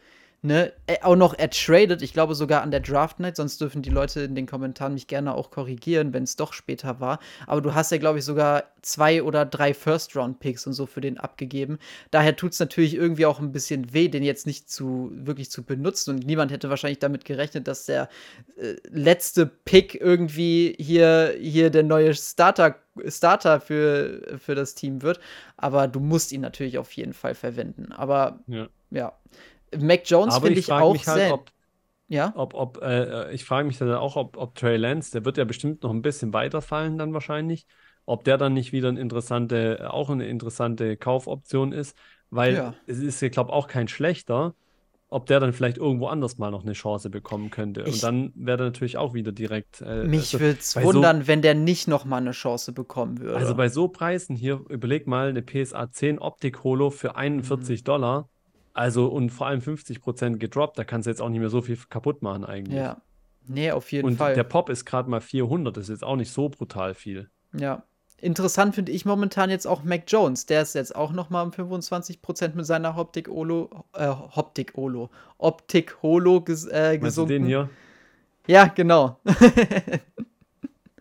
ne, 0.47 0.73
äh, 0.87 0.97
auch 1.03 1.17
noch 1.17 1.35
ertradet, 1.35 2.03
ich 2.03 2.13
glaube 2.13 2.35
sogar 2.35 2.63
an 2.63 2.71
der 2.71 2.81
Draft 2.81 3.21
Night, 3.21 3.37
sonst 3.37 3.61
dürfen 3.61 3.83
die 3.83 3.91
Leute 3.91 4.21
in 4.21 4.35
den 4.35 4.47
Kommentaren 4.47 4.95
mich 4.95 5.07
gerne 5.07 5.35
auch 5.35 5.51
korrigieren, 5.51 6.13
wenn 6.13 6.23
es 6.23 6.37
doch 6.37 6.53
später 6.53 7.01
war. 7.01 7.19
Aber 7.47 7.61
du 7.61 7.75
hast 7.75 7.91
ja, 7.93 7.99
glaube 7.99 8.21
ich, 8.21 8.25
sogar 8.25 8.65
zwei 8.83 9.23
oder 9.23 9.45
drei 9.45 9.75
First-Round-Picks 9.75 10.67
und 10.67 10.73
so 10.73 10.87
für 10.87 11.01
den 11.01 11.19
abgegeben. 11.19 11.79
Daher 12.13 12.37
tut 12.37 12.53
es 12.53 12.61
natürlich 12.61 12.95
irgendwie 12.95 13.27
auch 13.27 13.41
ein 13.41 13.53
bisschen 13.53 13.93
weh, 13.93 14.09
den 14.09 14.23
jetzt 14.23 14.47
nicht 14.47 14.71
zu 14.71 15.11
wirklich 15.13 15.51
zu 15.51 15.65
benutzen. 15.65 16.15
Und 16.15 16.27
niemand 16.27 16.53
hätte 16.53 16.71
wahrscheinlich 16.71 17.01
damit 17.01 17.25
gerechnet, 17.25 17.67
dass 17.67 17.87
der 17.87 18.09
äh, 18.57 18.77
letzte 18.89 19.47
Pick 19.47 20.01
irgendwie 20.01 20.77
hier, 20.79 21.35
hier 21.39 21.71
der 21.71 21.83
neue 21.83 22.15
Starter, 22.15 22.77
Starter 23.09 23.61
für, 23.61 24.39
für 24.39 24.55
das 24.55 24.75
Team 24.75 25.03
wird. 25.03 25.19
Aber 25.57 25.89
du 25.89 25.99
musst 25.99 26.33
ihn 26.33 26.41
natürlich 26.41 26.79
auf 26.79 26.93
jeden 26.93 27.13
Fall 27.13 27.35
verwenden. 27.35 27.93
Aber 27.93 28.39
Ja. 28.47 28.69
ja. 28.91 29.13
Mac 29.79 30.03
Jones 30.05 30.35
finde 30.39 30.53
ich 30.53 30.59
ich 30.67 30.73
auch 30.73 30.93
mich 30.93 31.07
halt, 31.07 31.19
sehr. 31.21 31.35
ob, 31.35 31.51
ja, 32.09 32.33
ob, 32.37 32.55
ob 32.55 32.83
äh, 32.83 33.33
ich 33.33 33.45
frage 33.45 33.67
mich 33.67 33.79
dann 33.79 33.93
auch, 33.95 34.17
ob, 34.17 34.37
ob 34.37 34.55
Trey 34.55 34.77
Lance, 34.77 35.11
der 35.13 35.25
wird 35.25 35.37
ja 35.39 35.45
bestimmt 35.45 35.83
noch 35.83 35.91
ein 35.91 36.03
bisschen 36.03 36.33
weiterfallen 36.33 36.99
dann 36.99 37.13
wahrscheinlich, 37.13 37.67
ob 38.05 38.25
der 38.25 38.39
dann 38.39 38.53
nicht 38.55 38.73
wieder 38.73 38.89
eine 38.89 39.01
interessante, 39.01 39.93
auch 39.93 40.11
eine 40.11 40.27
interessante 40.27 40.97
Kaufoption 40.97 41.73
ist, 41.73 41.97
weil 42.31 42.55
Ja. 42.55 42.75
es 42.87 42.99
ist 42.99 43.21
ja, 43.21 43.29
glaube 43.29 43.53
auch 43.53 43.67
kein 43.67 43.89
schlechter, 43.89 44.55
ob 45.09 45.27
der 45.27 45.39
dann 45.41 45.53
vielleicht 45.53 45.79
irgendwo 45.79 46.09
anders 46.09 46.37
mal 46.39 46.51
noch 46.51 46.63
eine 46.63 46.73
Chance 46.73 47.11
bekommen 47.11 47.51
könnte. 47.51 47.83
Ich- 47.83 47.95
Und 47.95 48.03
dann 48.03 48.33
wäre 48.35 48.63
er 48.63 48.67
natürlich 48.67 48.97
auch 48.99 49.15
wieder 49.15 49.31
direkt. 49.33 49.81
Äh, 49.81 50.05
mich 50.05 50.35
also, 50.35 50.41
würde 50.41 50.59
es 50.59 50.75
bei 50.75 50.83
so- 50.83 50.95
wundern, 50.95 51.27
wenn 51.29 51.43
der 51.43 51.55
nicht 51.55 51.87
noch 51.89 52.05
mal 52.05 52.17
eine 52.19 52.33
Chance 52.33 52.73
bekommen 52.73 53.21
würde. 53.21 53.37
Also 53.37 53.55
bei 53.55 53.69
so 53.69 53.89
Preisen 53.89 54.35
hier, 54.37 54.61
überleg 54.69 55.07
mal, 55.07 55.29
eine 55.29 55.43
PSA 55.43 55.91
10 55.91 56.19
Optik 56.19 56.65
Holo 56.65 56.91
für 56.91 57.17
41 57.17 57.85
Dollar. 57.85 58.29
Also 58.77 59.07
und 59.07 59.31
vor 59.31 59.47
allem 59.47 59.61
50% 59.61 60.37
gedroppt, 60.37 60.79
da 60.79 60.85
kannst 60.85 61.07
du 61.07 61.11
jetzt 61.11 61.23
auch 61.23 61.31
nicht 61.31 61.41
mehr 61.41 61.49
so 61.49 61.63
viel 61.63 61.79
kaputt 61.89 62.23
machen 62.23 62.45
eigentlich. 62.45 62.79
ja. 62.79 63.01
Nee, 63.49 63.71
auf 63.71 63.93
jeden 63.93 64.09
Und 64.09 64.17
Fall. 64.17 64.35
der 64.35 64.43
Pop 64.43 64.69
ist 64.69 64.85
gerade 64.85 65.09
mal 65.09 65.21
400, 65.21 65.77
das 65.77 65.85
ist 65.85 65.91
jetzt 65.91 66.05
auch 66.05 66.17
nicht 66.17 66.33
so 66.33 66.49
brutal 66.49 66.95
viel. 66.95 67.31
Ja. 67.57 67.85
Interessant 68.21 68.75
finde 68.75 68.91
ich 68.91 69.05
momentan 69.05 69.51
jetzt 69.51 69.67
auch 69.67 69.85
Mac 69.85 70.03
Jones. 70.09 70.47
Der 70.47 70.63
ist 70.63 70.75
jetzt 70.75 70.97
auch 70.97 71.13
noch 71.13 71.31
mal 71.31 71.43
um 71.43 71.51
25% 71.51 72.55
mit 72.55 72.67
seiner 72.67 72.99
Optik 72.99 73.29
Olo, 73.29 73.85
äh, 73.95 74.09
Optik 74.09 74.77
Olo, 74.77 75.11
Optik 75.39 76.03
Holo 76.03 76.41
ges 76.41 76.67
äh, 76.67 76.99
Meinst 76.99 77.03
du 77.03 77.07
gesunken. 77.07 77.29
den 77.29 77.47
hier? 77.47 77.71
Ja, 78.49 78.67
genau. 78.67 79.21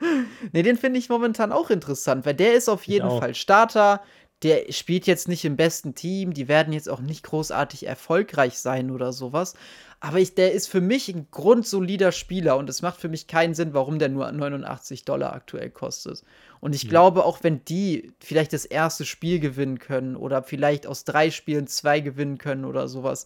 nee, 0.51 0.61
den 0.61 0.77
finde 0.77 0.99
ich 0.99 1.09
momentan 1.09 1.51
auch 1.51 1.71
interessant, 1.71 2.25
weil 2.25 2.35
der 2.35 2.53
ist 2.53 2.69
auf 2.69 2.83
jeden. 2.83 3.09
Fall 3.09 3.33
Starter. 3.33 4.01
Der 4.45 4.71
spielt 4.71 5.07
jetzt 5.07 5.27
nicht 5.27 5.43
im 5.43 5.57
besten 5.57 5.95
Team. 5.95 6.33
Die 6.33 6.47
werden 6.47 6.71
jetzt 6.71 6.87
auch 6.89 7.01
nicht 7.01 7.23
großartig 7.23 7.87
erfolgreich 7.87 8.59
sein 8.59 8.91
oder 8.91 9.11
sowas. 9.11 9.55
Aber 9.99 10.19
ich, 10.19 10.35
der 10.35 10.51
ist 10.53 10.67
für 10.67 10.81
mich 10.81 11.09
ein 11.09 11.27
grundsolider 11.31 12.11
Spieler 12.11 12.55
und 12.57 12.69
es 12.69 12.83
macht 12.83 12.99
für 12.99 13.09
mich 13.09 13.25
keinen 13.25 13.55
Sinn, 13.55 13.73
warum 13.73 13.97
der 13.97 14.09
nur 14.09 14.31
89 14.31 15.03
Dollar 15.03 15.33
aktuell 15.33 15.71
kostet. 15.71 16.21
Und 16.59 16.75
ich 16.75 16.83
Ja. 16.83 16.89
glaube, 16.89 17.25
auch 17.25 17.39
wenn 17.41 17.65
die 17.65 18.11
vielleicht 18.19 18.53
das 18.53 18.65
erste 18.65 19.03
Spiel 19.03 19.39
gewinnen 19.39 19.79
können 19.79 20.15
oder 20.15 20.43
vielleicht 20.43 20.85
aus 20.85 21.05
drei 21.05 21.31
Spielen 21.31 21.65
zwei 21.65 21.99
gewinnen 22.01 22.37
können 22.37 22.65
oder 22.65 22.87
sowas, 22.87 23.25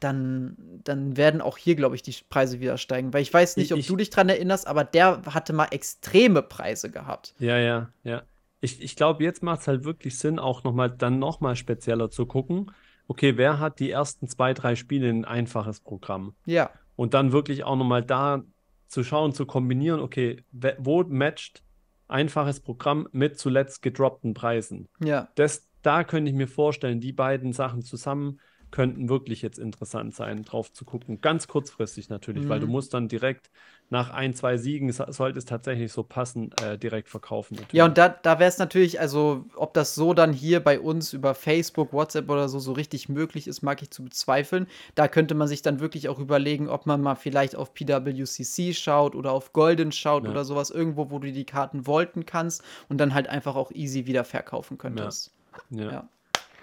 dann, 0.00 0.56
dann 0.84 1.16
werden 1.16 1.40
auch 1.40 1.56
hier, 1.58 1.74
glaube 1.76 1.94
ich, 1.94 2.02
die 2.02 2.14
Preise 2.28 2.60
wieder 2.60 2.76
steigen. 2.76 3.12
Weil 3.14 3.22
ich 3.22 3.32
weiß 3.32 3.56
nicht, 3.56 3.66
Ich- 3.66 3.72
ob 3.72 3.78
ich- 3.78 3.86
du 3.86 3.96
dich 3.96 4.10
dran 4.10 4.28
erinnerst, 4.28 4.66
aber 4.66 4.84
der 4.84 5.22
hatte 5.32 5.52
mal 5.52 5.68
extreme 5.70 6.42
Preise 6.42 6.90
gehabt. 6.90 7.34
Ja, 7.38 7.56
ja, 7.58 7.88
ja. 8.04 8.22
Ich, 8.66 8.82
ich 8.82 8.96
glaube, 8.96 9.22
jetzt 9.22 9.42
macht 9.44 9.60
es 9.60 9.68
halt 9.68 9.84
wirklich 9.84 10.18
Sinn, 10.18 10.38
auch 10.40 10.64
noch 10.64 10.72
mal, 10.72 10.90
dann 10.90 11.20
nochmal 11.20 11.54
spezieller 11.54 12.10
zu 12.10 12.26
gucken. 12.26 12.72
Okay, 13.06 13.36
wer 13.36 13.60
hat 13.60 13.78
die 13.78 13.90
ersten 13.90 14.26
zwei, 14.26 14.54
drei 14.54 14.74
Spiele 14.74 15.08
ein 15.08 15.24
einfaches 15.24 15.80
Programm? 15.80 16.34
Ja, 16.46 16.70
Und 16.96 17.14
dann 17.14 17.30
wirklich 17.30 17.62
auch 17.64 17.76
nochmal 17.76 18.02
da 18.02 18.42
zu 18.88 19.04
schauen, 19.04 19.32
zu 19.32 19.46
kombinieren, 19.46 20.00
okay, 20.00 20.44
wo 20.78 21.04
matcht 21.04 21.62
einfaches 22.08 22.60
Programm 22.60 23.08
mit 23.12 23.38
zuletzt 23.38 23.82
gedroppten 23.82 24.34
Preisen? 24.34 24.88
ja. 25.00 25.28
Das, 25.36 25.68
da 25.82 26.02
könnte 26.02 26.30
ich 26.30 26.36
mir 26.36 26.48
vorstellen, 26.48 27.00
die 27.00 27.12
beiden 27.12 27.52
Sachen 27.52 27.82
zusammen 27.82 28.40
könnten 28.72 29.08
wirklich 29.08 29.42
jetzt 29.42 29.58
interessant 29.60 30.14
sein, 30.14 30.42
drauf 30.42 30.72
zu 30.72 30.84
gucken. 30.84 31.20
Ganz 31.20 31.46
kurzfristig 31.46 32.08
natürlich, 32.08 32.48
weil 32.48 32.58
du 32.58 32.66
Mhm. 32.66 32.72
musst 32.72 32.94
dann 32.94 33.06
direkt 33.08 33.50
nach 33.88 34.10
ein, 34.10 34.34
zwei 34.34 34.56
Siegen, 34.56 34.90
so- 34.92 35.10
sollte 35.12 35.38
es 35.38 35.44
tatsächlich 35.44 35.92
so 35.92 36.02
passen, 36.02 36.50
äh, 36.62 36.76
direkt 36.76 37.08
verkaufen. 37.08 37.54
Natürlich. 37.54 37.72
Ja, 37.72 37.84
und 37.84 37.96
da, 37.98 38.08
da 38.08 38.38
wäre 38.40 38.48
es 38.48 38.58
natürlich, 38.58 38.98
also 39.00 39.44
ob 39.54 39.74
das 39.74 39.94
so 39.94 40.12
dann 40.12 40.32
hier 40.32 40.60
bei 40.60 40.80
uns 40.80 41.12
über 41.12 41.34
Facebook, 41.34 41.92
WhatsApp 41.92 42.28
oder 42.28 42.48
so 42.48 42.58
so 42.58 42.72
richtig 42.72 43.08
möglich 43.08 43.46
ist, 43.46 43.62
mag 43.62 43.82
ich 43.82 43.90
zu 43.90 44.02
bezweifeln. 44.04 44.66
Da 44.96 45.06
könnte 45.08 45.34
man 45.34 45.46
sich 45.48 45.62
dann 45.62 45.78
wirklich 45.80 46.08
auch 46.08 46.18
überlegen, 46.18 46.68
ob 46.68 46.86
man 46.86 47.00
mal 47.00 47.14
vielleicht 47.14 47.54
auf 47.54 47.74
PWCC 47.74 48.74
schaut 48.74 49.14
oder 49.14 49.32
auf 49.32 49.52
Golden 49.52 49.92
schaut 49.92 50.24
Ja. 50.24 50.30
oder 50.30 50.44
sowas, 50.44 50.70
irgendwo, 50.70 51.10
wo 51.10 51.18
du 51.20 51.30
die 51.32 51.44
Karten 51.44 51.86
wollten 51.86 52.26
kannst 52.26 52.62
und 52.88 52.98
dann 52.98 53.14
halt 53.14 53.28
einfach 53.28 53.54
auch 53.56 53.70
easy 53.72 54.06
wieder 54.06 54.24
verkaufen 54.24 54.78
könntest. 54.78 55.32
Ja. 55.70 55.90
Ja. 55.90 56.08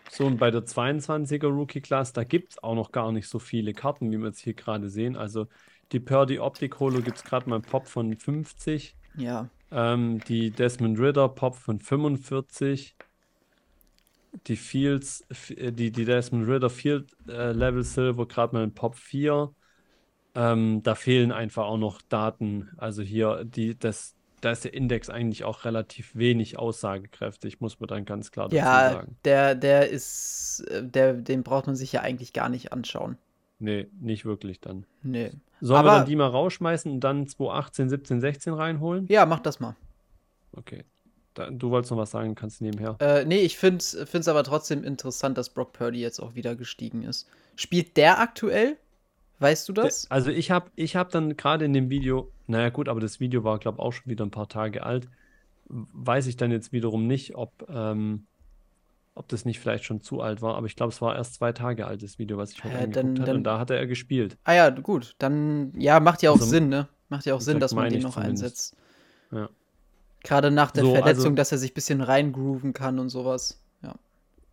So, 0.09 0.25
und 0.27 0.37
bei 0.37 0.51
der 0.51 0.65
22er 0.65 1.47
Rookie 1.47 1.81
Class, 1.81 2.13
da 2.13 2.23
gibt 2.23 2.51
es 2.53 2.63
auch 2.63 2.75
noch 2.75 2.91
gar 2.91 3.11
nicht 3.11 3.27
so 3.27 3.39
viele 3.39 3.73
Karten, 3.73 4.11
wie 4.11 4.17
wir 4.17 4.27
jetzt 4.27 4.39
hier 4.39 4.53
gerade 4.53 4.89
sehen. 4.89 5.15
Also 5.15 5.47
die 5.91 5.99
Purdy 5.99 6.39
Optic 6.39 6.79
Holo 6.79 7.01
gibt 7.01 7.17
es 7.17 7.23
gerade 7.23 7.49
mal 7.49 7.55
einen 7.57 7.65
Pop 7.65 7.87
von 7.87 8.17
50. 8.17 8.97
Ja. 9.17 9.49
Ähm, 9.71 10.19
die 10.21 10.51
Desmond 10.51 10.99
Ritter 10.99 11.29
Pop 11.29 11.55
von 11.57 11.79
45. 11.81 12.97
Die 14.47 14.55
Fields, 14.57 15.21
äh, 15.49 15.71
die, 15.71 15.91
die 15.91 16.05
Desmond 16.05 16.47
Ritter 16.47 16.69
Field 16.69 17.11
äh, 17.27 17.51
Level 17.51 17.83
Silver 17.83 18.27
gerade 18.27 18.55
mal 18.55 18.63
ein 18.63 18.73
Pop 18.73 18.95
4. 18.95 19.53
Ähm, 20.35 20.81
da 20.83 20.95
fehlen 20.95 21.31
einfach 21.31 21.65
auch 21.65 21.77
noch 21.77 22.01
Daten. 22.03 22.71
Also 22.77 23.03
hier, 23.03 23.45
die, 23.45 23.77
das, 23.77 24.15
da 24.41 24.51
ist 24.51 24.65
der 24.65 24.73
Index 24.73 25.09
eigentlich 25.09 25.43
auch 25.45 25.65
relativ 25.65 26.15
wenig 26.15 26.59
aussagekräftig, 26.59 27.61
muss 27.61 27.79
man 27.79 27.87
dann 27.87 28.05
ganz 28.05 28.31
klar 28.31 28.49
dazu 28.49 28.79
Ja, 28.79 28.81
sagen. 28.81 29.17
der, 29.25 29.55
der 29.55 29.89
ist, 29.89 30.61
äh, 30.69 30.83
der, 30.87 31.13
den 31.13 31.43
braucht 31.43 31.67
man 31.67 31.75
sich 31.75 31.91
ja 31.93 32.01
eigentlich 32.01 32.31
gar 32.33 32.47
nicht 32.49 32.71
anschauen. 32.73 33.17
Nee, 33.57 33.87
nicht 33.99 34.25
wirklich 34.25 34.59
dann. 34.61 34.85
Nee. 35.03 35.31
Sollen 35.65 35.85
wir 35.85 35.91
Aber- 35.91 35.99
dann 35.99 36.07
die 36.09 36.15
mal 36.17 36.27
rausschmeißen 36.27 36.91
und 36.91 36.99
dann 36.99 37.25
2018, 37.25 37.89
17, 37.89 38.19
16 38.19 38.53
reinholen? 38.53 39.07
Ja, 39.07 39.25
mach 39.25 39.39
das 39.39 39.61
mal. 39.61 39.77
Okay. 40.57 40.83
Da, 41.35 41.49
du 41.49 41.71
wolltest 41.71 41.91
noch 41.91 41.97
was 41.97 42.11
sagen, 42.11 42.35
kannst 42.35 42.61
nebenher. 42.61 42.97
Äh, 42.99 43.23
nee, 43.25 43.39
ich 43.39 43.57
finde 43.57 43.77
es 43.77 44.27
aber 44.27 44.43
trotzdem 44.43 44.83
interessant, 44.83 45.37
dass 45.37 45.49
Brock 45.49 45.71
Purdy 45.71 45.99
jetzt 46.01 46.19
auch 46.19 46.35
wieder 46.35 46.55
gestiegen 46.57 47.03
ist. 47.03 47.27
Spielt 47.55 47.95
der 47.97 48.19
aktuell? 48.19 48.77
Weißt 49.39 49.67
du 49.69 49.73
das? 49.73 50.11
Also 50.11 50.31
ich 50.31 50.51
habe 50.51 50.69
ich 50.75 50.95
hab 50.97 51.09
dann 51.11 51.35
gerade 51.37 51.63
in 51.65 51.73
dem 51.73 51.89
Video, 51.89 52.29
naja 52.47 52.69
gut, 52.69 52.87
aber 52.89 52.99
das 52.99 53.19
Video 53.21 53.43
war, 53.45 53.57
glaube 53.57 53.77
ich, 53.77 53.83
auch 53.83 53.91
schon 53.93 54.11
wieder 54.11 54.25
ein 54.25 54.31
paar 54.31 54.49
Tage 54.49 54.83
alt. 54.83 55.07
Weiß 55.69 56.27
ich 56.27 56.35
dann 56.37 56.51
jetzt 56.51 56.71
wiederum 56.73 57.07
nicht, 57.07 57.35
ob, 57.35 57.51
ähm, 57.69 58.25
ob 59.15 59.27
das 59.27 59.45
nicht 59.45 59.59
vielleicht 59.59 59.83
schon 59.83 60.01
zu 60.01 60.21
alt 60.21 60.41
war, 60.41 60.55
aber 60.55 60.65
ich 60.67 60.75
glaube, 60.75 60.91
es 60.91 61.01
war 61.01 61.15
erst 61.15 61.35
zwei 61.35 61.51
Tage 61.51 61.85
alt, 61.85 62.01
das 62.03 62.17
Video, 62.19 62.37
was 62.37 62.51
ich 62.51 62.63
heute 62.63 62.73
Ja, 62.75 62.79
angeguckt 62.81 62.95
dann- 62.97 63.11
hatte. 63.19 63.25
dann- 63.25 63.37
Und 63.37 63.43
da 63.43 63.59
hatte 63.59 63.75
er 63.75 63.85
gespielt. 63.87 64.37
Ah 64.43 64.53
ja, 64.53 64.69
gut. 64.69 65.15
Dann, 65.19 65.71
ja, 65.79 65.99
macht 65.99 66.21
ja 66.23 66.31
auch 66.31 66.35
Also, 66.35 66.45
Sinn, 66.47 66.69
ne? 66.69 66.87
Macht 67.09 67.25
ja 67.25 67.35
auch 67.35 67.41
Sinn, 67.41 67.59
dass 67.59 67.73
man 67.75 67.89
den 67.89 68.01
noch 68.01 68.13
zumindest. 68.13 68.43
einsetzt. 68.43 68.77
Ja. 69.31 69.49
Gerade 70.23 70.51
nach 70.51 70.71
der 70.71 70.83
So, 70.83 70.91
Verletzung, 70.95 71.25
also- 71.25 71.35
dass 71.35 71.51
er 71.51 71.57
sich 71.59 71.71
ein 71.71 71.75
bisschen 71.75 72.01
reingrooven 72.01 72.73
kann 72.73 72.97
und 72.97 73.09
sowas. 73.09 73.61
Ja. 73.83 73.93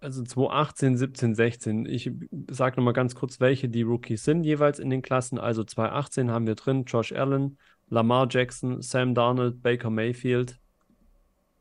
Also 0.00 0.22
2018, 0.24 0.96
17, 0.96 1.34
16. 1.34 1.86
Ich 1.86 2.10
sage 2.50 2.76
nochmal 2.76 2.92
ganz 2.92 3.14
kurz, 3.14 3.40
welche 3.40 3.68
die 3.68 3.82
Rookies 3.82 4.24
sind 4.24 4.44
jeweils 4.44 4.78
in 4.78 4.90
den 4.90 5.00
Klassen. 5.00 5.38
Also 5.38 5.62
2018 5.64 6.30
haben 6.30 6.46
wir 6.46 6.54
drin 6.54 6.84
Josh 6.86 7.12
Allen, 7.12 7.56
Lamar 7.88 8.26
Jackson, 8.30 8.82
Sam 8.82 9.14
Darnold, 9.14 9.62
Baker 9.62 9.90
Mayfield. 9.90 10.58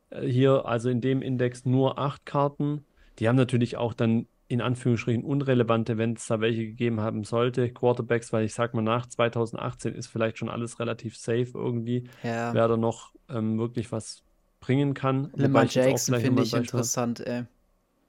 Äh, 0.09 0.27
Hier 0.27 0.65
also 0.65 0.89
in 0.89 1.01
dem 1.01 1.21
Index 1.21 1.65
nur 1.65 1.97
acht 1.99 2.25
Karten. 2.25 2.83
Die 3.19 3.27
haben 3.27 3.35
natürlich 3.35 3.77
auch 3.77 3.93
dann 3.93 4.27
in 4.47 4.61
Anführungsstrichen 4.61 5.23
unrelevante, 5.23 5.97
wenn 5.97 6.13
es 6.13 6.25
da 6.25 6.41
welche 6.41 6.65
gegeben 6.65 7.01
haben 7.01 7.23
sollte, 7.23 7.71
Quarterbacks, 7.71 8.33
weil 8.33 8.45
ich 8.45 8.53
sag 8.53 8.73
mal, 8.73 8.81
nach 8.81 9.05
2018 9.05 9.93
ist 9.93 10.07
vielleicht 10.07 10.39
schon 10.39 10.49
alles 10.49 10.79
relativ 10.79 11.15
safe 11.17 11.51
irgendwie, 11.53 12.09
Ja. 12.23 12.53
wer 12.53 12.67
da 12.67 12.75
noch 12.75 13.13
ähm, 13.29 13.59
wirklich 13.59 13.91
was 13.91 14.23
bringen 14.59 14.95
kann. 14.95 15.29
Lamar 15.35 15.65
Jackson 15.65 16.19
finde 16.19 16.41
ich 16.41 16.53
interessant, 16.53 17.19
ey. 17.19 17.43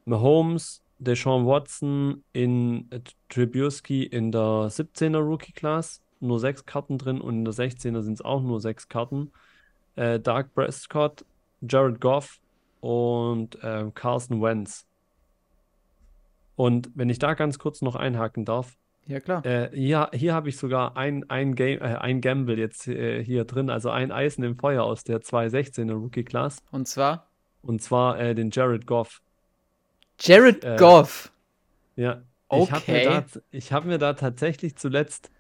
Mahomes, 0.07 0.83
Deshaun 0.99 1.47
Watson 1.47 2.25
in 2.33 2.91
äh, 2.91 3.01
Trubisky 3.29 4.05
in 4.05 4.33
der 4.33 4.71
17er 4.71 5.19
Rookie 5.19 5.53
Class, 5.53 6.01
nur 6.21 6.41
sechs 6.41 6.65
Karten 6.65 6.97
drin 6.97 7.21
und 7.21 7.35
in 7.35 7.45
der 7.45 7.55
16er 7.55 8.01
sind 8.03 8.15
es 8.15 8.23
auch 8.23 8.43
nur 8.43 8.61
sechs 8.61 8.89
Karten. 8.89 9.31
Äh, 9.97 10.21
Dark 10.21 10.55
Prescott, 10.55 11.25
Jared 11.61 12.01
Goff 12.01 12.41
und 12.81 13.63
äh, 13.63 13.91
Carson 13.95 14.41
Wentz. 14.41 14.87
Und 16.61 16.91
wenn 16.95 17.09
ich 17.09 17.19
da 17.19 17.33
ganz 17.33 17.59
kurz 17.59 17.81
noch 17.81 17.97
einhaken 17.97 18.45
darf, 18.45 18.77
Ja, 19.07 19.19
klar. 19.19 19.43
äh, 19.47 19.71
hier, 19.75 20.11
hier 20.13 20.35
habe 20.35 20.51
ich 20.51 20.59
sogar 20.59 20.95
ein, 20.95 21.25
ein, 21.31 21.55
Game, 21.55 21.81
äh, 21.81 21.97
ein 21.97 22.21
Gamble 22.21 22.59
jetzt 22.59 22.87
äh, 22.87 23.25
hier 23.25 23.47
drin, 23.47 23.71
also 23.71 23.89
ein 23.89 24.13
Eisen 24.13 24.45
im 24.45 24.59
Feuer 24.59 24.85
aus 24.85 25.03
der 25.03 25.23
2016er 25.23 25.95
Rookie 25.95 26.23
Class. 26.23 26.59
Und 26.71 26.87
zwar 26.87 27.27
Und 27.63 27.81
zwar 27.81 28.21
äh, 28.21 28.35
den 28.35 28.51
Jared 28.51 28.87
Goff. 28.87 29.23
Jared 30.21 30.63
Äh, 30.63 30.77
Goff. 30.77 31.33
Ja, 31.97 32.23
ich 32.53 32.71
habe 32.73 32.93
mir 32.93 33.01
Okay. 33.01 33.73
hab 33.73 33.85
mir 33.87 33.97
da 33.99 34.13
tatsächlich 34.13 34.77
zuletzt 34.77 35.31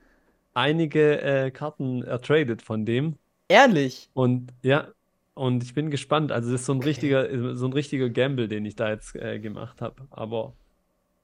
einige 0.55 1.21
äh, 1.21 1.51
Karten 1.51 2.03
ertradet 2.03 2.63
von 2.63 2.87
dem. 2.87 3.17
Ehrlich. 3.49 4.09
Und 4.15 4.53
ja, 4.63 4.89
und 5.35 5.63
ich 5.65 5.75
bin 5.75 5.91
gespannt. 5.91 6.33
Also, 6.33 6.51
das 6.51 6.63
ist 6.63 6.67
so 6.67 6.73
ein 6.73 6.79
Okay. 6.79 6.87
richtiger, 6.87 7.57
so 7.57 7.67
ein 7.67 7.73
richtiger 7.75 8.09
Gamble, 8.09 8.49
den 8.49 8.65
ich 8.65 8.75
da 8.75 8.89
jetzt 8.89 9.13
gemacht 9.13 9.83
habe. 9.83 10.07
Aber 10.11 10.55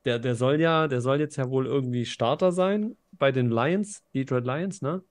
der, 0.06 0.18
der 0.18 0.34
soll 0.34 0.60
ja, 0.60 0.88
der 0.88 1.00
soll 1.02 1.20
jetzt 1.20 1.36
ja 1.36 1.50
wohl 1.50 1.66
irgendwie 1.66 2.06
Starter 2.06 2.52
sein 2.52 2.96
bei 3.12 3.32
den 3.32 3.50
Lions, 3.50 4.02
Detroit 4.14 4.46
Lions, 4.46 4.80
ne? 4.80 5.02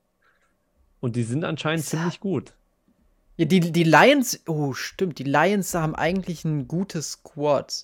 Und 1.01 1.15
die 1.15 1.23
sind 1.23 1.43
anscheinend 1.43 1.83
er- 1.85 1.89
ziemlich 1.89 2.19
gut. 2.19 2.53
Ja, 3.37 3.45
die, 3.45 3.59
die 3.59 3.83
Lions, 3.83 4.39
oh, 4.47 4.73
stimmt, 4.73 5.19
die 5.19 5.23
Lions 5.25 5.73
haben 5.73 5.93
eigentlich 5.93 6.45
ein 6.45 6.67
gutes 6.69 7.11
Squad. 7.13 7.83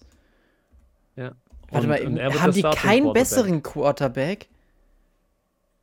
Ja. 1.18 1.34
Warte 1.70 1.88
Und- 1.88 1.90
mal, 1.90 2.02
und 2.08 2.42
haben 2.42 2.52
die 2.54 2.62
keinen 2.62 2.74
Quarterback. 3.04 3.14
besseren 3.14 3.62
Quarterback? 3.64 4.48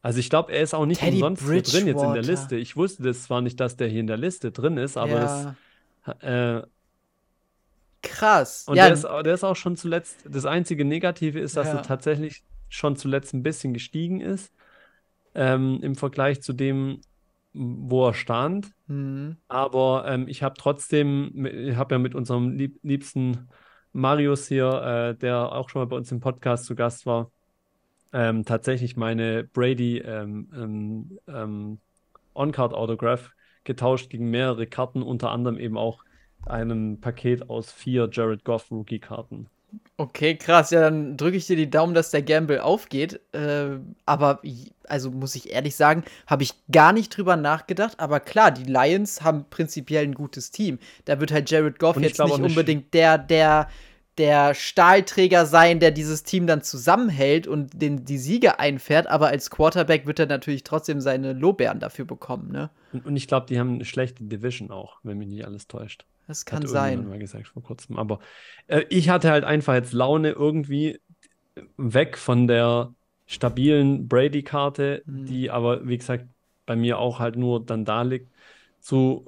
Also 0.01 0.21
ich 0.21 0.31
glaube, 0.31 0.53
er 0.53 0.63
ist 0.63 0.75
auch 0.75 0.87
nicht 0.87 1.01
Teddy 1.01 1.23
umsonst 1.23 1.43
hier 1.43 1.63
drin 1.63 1.87
jetzt 1.87 2.03
in 2.03 2.15
der. 2.15 2.23
Liste. 2.23 2.57
Ich 2.57 2.77
wusste 2.77 3.03
das 3.03 3.25
zwar 3.25 3.41
nicht, 3.43 3.61
dass 3.61 3.77
der 3.77 3.89
hier 3.89 4.01
in 4.01 4.07
der 4.07 4.17
Liste 4.17 4.53
drin 4.53 4.79
ist, 4.79 4.97
aber 4.97 5.11
ja, 5.11 5.57
das 6.07 6.63
äh, 6.63 6.67
krass. 8.03 8.65
und 8.69 8.77
ja, 8.77 8.85
der 8.85 8.93
ist, 8.95 9.05
der 9.05 9.35
ist 9.35 9.45
auch 9.45 9.57
schon 9.57 9.77
zuletzt, 9.77 10.19
das 10.29 10.47
einzige 10.47 10.85
Negative 10.85 11.39
ist, 11.41 11.57
dass 11.57 11.69
Ja. 11.69 11.75
er 11.75 11.83
tatsächlich 11.83 12.43
schon 12.69 12.97
zuletzt 12.97 13.35
ein 13.35 13.43
bisschen 13.43 13.73
gestiegen 13.73 14.21
ist, 14.21 14.53
ähm, 15.35 15.81
im 15.83 15.95
Vergleich 15.95 16.43
zu 16.43 16.53
dem, 16.53 17.01
wo 17.53 18.07
er 18.09 18.15
stand. 18.15 18.71
hm, 18.89 19.37
Aber 19.49 20.05
ähm, 20.07 20.29
ich 20.29 20.43
habe 20.43 20.55
trotzdem, 20.59 21.47
ich 21.47 21.77
habe 21.77 21.95
ja 21.95 21.99
mit 21.99 22.15
unserem 22.15 22.51
lieb 22.53 22.79
liebsten 22.83 23.49
Marius 23.93 24.49
hier, 24.49 24.71
äh, 25.15 25.17
der 25.17 25.53
auch 25.53 25.71
schon 25.71 25.81
mal 25.83 25.87
bei 25.87 25.97
uns 25.97 26.13
im 26.13 26.21
Podcast 26.21 26.67
zu 26.67 26.75
Gast 26.75 27.07
war, 27.07 27.31
ähm, 28.13 28.45
tatsächlich 28.45 28.97
meine 28.97 29.45
Brady 29.45 29.99
ähm, 29.99 30.51
ähm, 30.55 31.19
ähm, 31.27 31.81
On-Card 32.35 32.75
Autograph 32.75 33.31
getauscht 33.65 34.11
gegen 34.11 34.31
mehrere 34.31 34.67
Karten, 34.67 35.03
unter 35.03 35.31
anderem 35.31 35.59
eben 35.59 35.77
auch 35.77 36.05
einem 36.47 37.01
Paket 37.01 37.51
aus 37.51 37.73
vier 37.73 38.09
Jared 38.11 38.45
Goff 38.45 38.71
Rookie-Karten. 38.71 39.49
okay, 39.97 40.37
krass. 40.37 40.71
Ja, 40.71 40.81
dann 40.81 41.17
drücke 41.17 41.37
ich 41.37 41.47
dir 41.47 41.57
die 41.57 41.71
Daumen, 41.71 41.95
dass 41.95 42.11
der 42.11 42.23
Gamble 42.23 42.63
aufgeht. 42.63 43.21
Äh, 43.33 43.79
aber, 44.07 44.41
also 44.85 45.11
muss 45.11 45.35
ich 45.35 45.53
ehrlich 45.53 45.77
sagen, 45.77 46.05
habe 46.27 46.43
ich 46.43 46.55
gar 46.71 46.93
nicht 46.93 47.17
drüber 47.17 47.37
nachgedacht. 47.37 48.01
Aber 48.01 48.21
klar, 48.21 48.51
die 48.51 48.65
Lions 48.65 49.23
haben 49.23 49.45
prinzipiell 49.51 50.05
ein 50.05 50.15
gutes 50.15 50.51
Team. 50.51 50.79
Da 51.05 51.21
wird 51.21 51.33
halt 51.33 51.51
Jared 51.51 51.79
Goff 51.79 51.99
jetzt 52.01 52.19
nicht 52.19 52.39
unbedingt 52.39 52.95
der, 52.95 53.19
der, 53.19 53.69
der 54.19 54.55
Stahlträger 54.55 55.47
sein, 55.47 55.81
der 55.81 55.91
dieses 55.91 56.25
Team 56.25 56.47
dann 56.47 56.63
zusammenhält 56.63 57.47
und 57.47 57.81
den, 57.81 58.05
die 58.05 58.19
Siege 58.19 58.59
einfährt. 58.59 59.07
Aber 59.07 59.29
als 59.29 59.51
Quarterback 59.51 60.07
wird 60.07 60.19
er 60.19 60.27
natürlich 60.27 60.65
trotzdem 60.65 61.01
seine 61.01 61.33
Lorbeeren 61.33 61.81
dafür 61.81 62.05
bekommen, 62.05 62.51
ne? 62.51 62.71
Und, 62.93 63.07
und 63.07 63.17
ich 63.17 63.29
glaube, 63.29 63.47
die 63.47 63.59
haben 63.59 63.75
eine 63.75 63.85
schlechte 63.85 64.25
Division 64.25 64.71
auch, 64.71 64.99
wenn 65.03 65.19
mich 65.19 65.29
nicht 65.29 65.45
alles 65.45 65.69
täuscht. 65.69 66.05
Das 66.29 66.45
Hat 66.45 66.63
kann 66.63 66.63
irgendjemand 66.65 67.09
sein. 67.09 67.09
mal 67.09 67.19
gesagt 67.19 67.49
vor 67.49 67.63
kurzem. 67.63 67.97
Aber 67.99 68.21
äh, 68.69 68.85
ich 68.91 69.09
hatte 69.09 69.31
halt 69.31 69.45
einfach 69.45 69.75
jetzt 69.75 69.93
Laune 69.93 70.31
irgendwie 70.31 71.01
weg 71.77 72.17
von 72.19 72.47
der 72.49 72.95
stabilen 73.27 74.09
Brady-Karte, 74.09 75.05
Mhm. 75.07 75.27
die 75.29 75.51
aber, 75.51 75.87
wie 75.89 75.99
gesagt, 75.99 76.27
bei 76.67 76.77
mir 76.77 76.99
auch 76.99 77.19
halt 77.19 77.37
nur 77.37 77.65
dann 77.65 77.85
da 77.85 78.03
liegt, 78.03 78.33
zu 78.81 79.25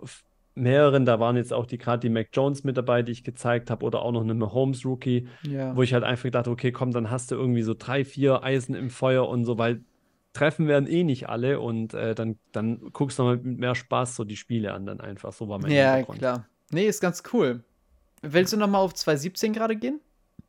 mehreren. 0.55 1.05
Da 1.07 1.21
waren 1.21 1.37
jetzt 1.37 1.53
auch 1.53 1.67
die 1.67 1.79
gerade 1.79 2.01
die 2.01 2.09
Mac 2.11 2.29
Jones 2.33 2.65
mit 2.65 2.77
dabei, 2.77 3.03
die 3.03 3.13
ich 3.13 3.25
gezeigt 3.25 3.71
habe, 3.71 3.85
oder 3.87 4.03
auch 4.03 4.13
noch 4.13 4.23
eine 4.23 4.35
Mahomes-Rookie, 4.35 5.29
Ja. 5.43 5.75
wo 5.75 5.83
ich 5.83 5.93
halt 5.95 6.05
einfach 6.05 6.31
dachte, 6.31 6.51
okay, 6.51 6.73
komm, 6.73 6.93
dann 6.93 7.11
hast 7.11 7.31
du 7.31 7.35
irgendwie 7.37 7.63
so 7.63 7.75
drei, 7.75 8.05
vier 8.05 8.43
Eisen 8.43 8.75
im 8.75 8.91
Feuer 8.91 9.29
und 9.29 9.45
so, 9.45 9.59
weil 9.59 9.85
Treffen 10.33 10.69
werden 10.69 10.89
eh 10.89 11.03
nicht 11.05 11.29
alle 11.29 11.61
und 11.61 11.93
äh, 11.95 12.15
dann, 12.15 12.39
dann 12.53 12.79
guckst 12.93 13.19
du 13.19 13.25
mal 13.25 13.37
mit 13.39 13.59
mehr 13.59 13.75
Spaß 13.75 14.15
so 14.17 14.25
die 14.25 14.37
Spiele 14.37 14.73
an, 14.75 14.87
dann 14.87 15.01
einfach. 15.01 15.33
So 15.33 15.49
war 15.49 15.59
mein 15.59 15.71
Ja, 15.71 16.03
klar. 16.05 16.47
Nee, 16.71 16.87
ist 16.87 17.01
ganz 17.01 17.23
cool. 17.33 17.63
Willst 18.23 18.53
du 18.53 18.57
noch 18.57 18.69
mal 18.69 18.79
auf 18.79 18.95
2017 18.95 19.53
gerade 19.53 19.77
gehen? 19.77 20.01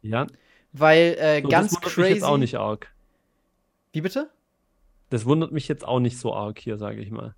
Ja, 0.02 0.28
Weil 0.74 1.16
äh, 1.20 1.42
so, 1.42 1.50
ganz 1.50 1.72
das 1.72 1.82
crazy. 1.82 2.02
mich 2.02 2.10
jetzt 2.16 2.24
auch 2.24 2.38
nicht 2.38 2.58
arg. 2.58 2.92
Wie 3.94 4.02
bitte? 4.02 4.30
Das 5.10 5.26
wundert 5.26 5.52
mich 5.52 5.68
jetzt 5.68 5.86
auch 5.86 6.00
nicht 6.00 6.18
so 6.18 6.34
arg 6.34 6.60
hier, 6.60 6.78
sage 6.78 7.02
ich 7.02 7.12
mal. 7.12 7.36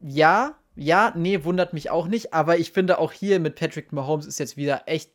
Ja, 0.00 0.56
ja, 0.74 1.12
nee, 1.16 1.44
wundert 1.44 1.72
mich 1.72 1.90
auch 1.90 2.06
nicht. 2.06 2.34
Aber 2.34 2.58
ich 2.58 2.72
finde 2.72 2.98
auch 2.98 3.12
hier 3.12 3.40
mit 3.40 3.56
Patrick 3.56 3.92
Mahomes 3.92 4.26
ist 4.26 4.38
jetzt 4.38 4.56
wieder 4.56 4.82
echt 4.86 5.10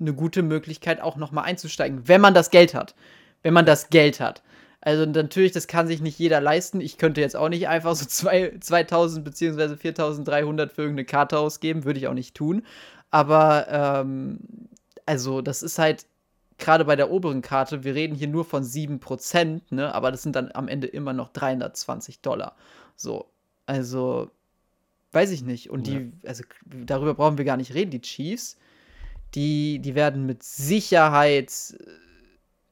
eine 0.00 0.12
gute 0.12 0.42
Möglichkeit, 0.42 1.00
auch 1.00 1.16
noch 1.16 1.32
mal 1.32 1.42
einzusteigen, 1.42 2.08
wenn 2.08 2.20
man 2.20 2.34
das 2.34 2.50
Geld 2.50 2.74
hat. 2.74 2.94
Wenn 3.42 3.54
man 3.54 3.66
das 3.66 3.90
Geld 3.90 4.20
hat. 4.20 4.42
Also 4.84 5.06
natürlich, 5.06 5.52
das 5.52 5.66
kann 5.66 5.86
sich 5.86 6.02
nicht 6.02 6.18
jeder 6.18 6.42
leisten. 6.42 6.80
Ich 6.82 6.98
könnte 6.98 7.22
jetzt 7.22 7.36
auch 7.36 7.48
nicht 7.48 7.68
einfach 7.68 7.94
so 7.96 8.04
zwei, 8.08 8.52
2000 8.60 9.24
bzw. 9.24 9.76
4300 9.76 10.72
für 10.72 10.82
irgendeine 10.82 11.06
Karte 11.06 11.38
ausgeben. 11.38 11.84
Würde 11.84 11.98
ich 11.98 12.06
auch 12.06 12.14
nicht 12.14 12.34
tun. 12.34 12.66
Aber, 13.10 13.66
ähm, 13.70 14.40
also 15.06 15.40
das 15.40 15.62
ist 15.62 15.78
halt 15.78 16.06
gerade 16.58 16.84
bei 16.84 16.96
der 16.96 17.10
oberen 17.10 17.40
Karte, 17.42 17.82
wir 17.82 17.94
reden 17.94 18.14
hier 18.14 18.28
nur 18.28 18.44
von 18.44 18.62
7%, 18.62 19.62
ne? 19.70 19.94
Aber 19.94 20.10
das 20.10 20.22
sind 20.22 20.36
dann 20.36 20.50
am 20.52 20.68
Ende 20.68 20.86
immer 20.86 21.12
noch 21.12 21.30
320 21.32 22.20
Dollar. 22.20 22.54
So, 22.94 23.26
also, 23.66 24.30
weiß 25.12 25.30
ich 25.30 25.42
nicht. 25.42 25.70
Und 25.70 25.88
Ja. 25.88 26.00
die, 26.00 26.12
also 26.26 26.44
darüber 26.86 27.14
brauchen 27.14 27.38
wir 27.38 27.44
gar 27.44 27.56
nicht 27.56 27.74
reden, 27.74 27.90
die 27.90 28.02
Chiefs, 28.02 28.56
die, 29.34 29.78
die 29.80 29.94
werden 29.94 30.26
mit 30.26 30.42
Sicherheit 30.42 31.50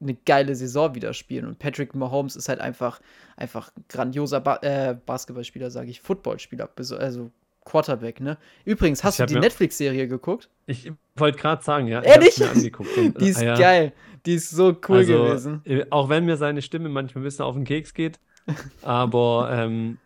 eine 0.03 0.15
geile 0.25 0.55
Saison 0.55 0.95
wieder 0.95 1.13
spielen. 1.13 1.45
Und 1.45 1.59
Patrick 1.59 1.95
Mahomes 1.95 2.35
ist 2.35 2.49
halt 2.49 2.59
einfach, 2.59 3.01
einfach 3.37 3.71
ein 3.75 3.85
grandioser 3.89 4.39
ba 4.41 4.57
äh, 4.61 4.95
Basketballspieler, 5.05 5.71
sage 5.71 5.89
ich, 5.89 6.01
Footballspieler, 6.01 6.69
also 6.99 7.31
Quarterback, 7.65 8.19
ne? 8.19 8.37
Übrigens, 8.65 9.03
hast 9.03 9.19
Ich 9.19 9.25
du 9.25 9.33
die 9.33 9.39
Netflix-Serie 9.39 10.07
geguckt? 10.07 10.49
Ich 10.65 10.91
wollte 11.15 11.37
gerade 11.39 11.63
sagen, 11.63 11.87
ja, 11.87 12.01
ich 12.01 12.07
Ehrlich? 12.07 12.27
hab's 12.27 12.39
mir 12.39 12.49
angeguckt. 12.51 12.97
Und, 12.97 13.19
Die 13.21 13.29
ist 13.29 13.39
ah, 13.39 13.45
ja. 13.45 13.55
geil. 13.57 13.93
Die 14.25 14.35
ist 14.35 14.49
so 14.51 14.75
cool 14.87 14.97
Also, 14.97 15.23
gewesen. 15.23 15.61
äh, 15.65 15.85
auch 15.89 16.09
wenn 16.09 16.25
mir 16.25 16.37
seine 16.37 16.61
Stimme 16.61 16.89
manchmal 16.89 17.21
ein 17.21 17.25
bisschen 17.25 17.45
auf 17.45 17.55
den 17.55 17.63
Keks 17.65 17.93
geht, 17.93 18.19
aber, 18.81 19.49
ähm, 19.51 19.97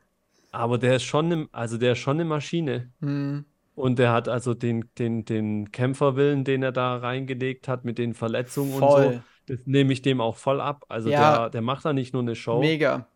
aber 0.51 0.77
der 0.77 0.97
ist 0.97 1.03
schon, 1.03 1.27
ne, 1.27 1.47
also 1.51 1.77
der 1.77 1.93
ist 1.93 1.99
schon 1.99 2.17
eine 2.17 2.25
Maschine. 2.25 2.91
Hm. 3.01 3.45
Und 3.75 3.99
der 3.99 4.11
hat 4.11 4.27
also 4.27 4.55
den, 4.55 4.85
den, 4.97 5.23
den 5.25 5.71
Kämpferwillen, 5.71 6.43
den 6.43 6.63
er 6.63 6.71
da 6.71 6.97
reingelegt 6.97 7.67
hat 7.67 7.85
mit 7.85 7.99
den 7.99 8.15
Verletzungen 8.15 8.73
und 8.73 8.79
so, 8.79 8.87
Voll. 8.87 9.23
Das 9.47 9.59
nehme 9.65 9.91
ich 9.93 10.01
dem 10.01 10.21
auch 10.21 10.35
voll 10.35 10.61
ab. 10.61 10.85
Also 10.89 11.09
Ja. 11.09 11.39
der, 11.39 11.49
der 11.49 11.61
macht 11.61 11.83
da 11.85 11.93
nicht 11.93 12.13
nur 12.13 12.21
eine 12.21 12.35
Show. 12.35 12.59
Mega. 12.59 13.07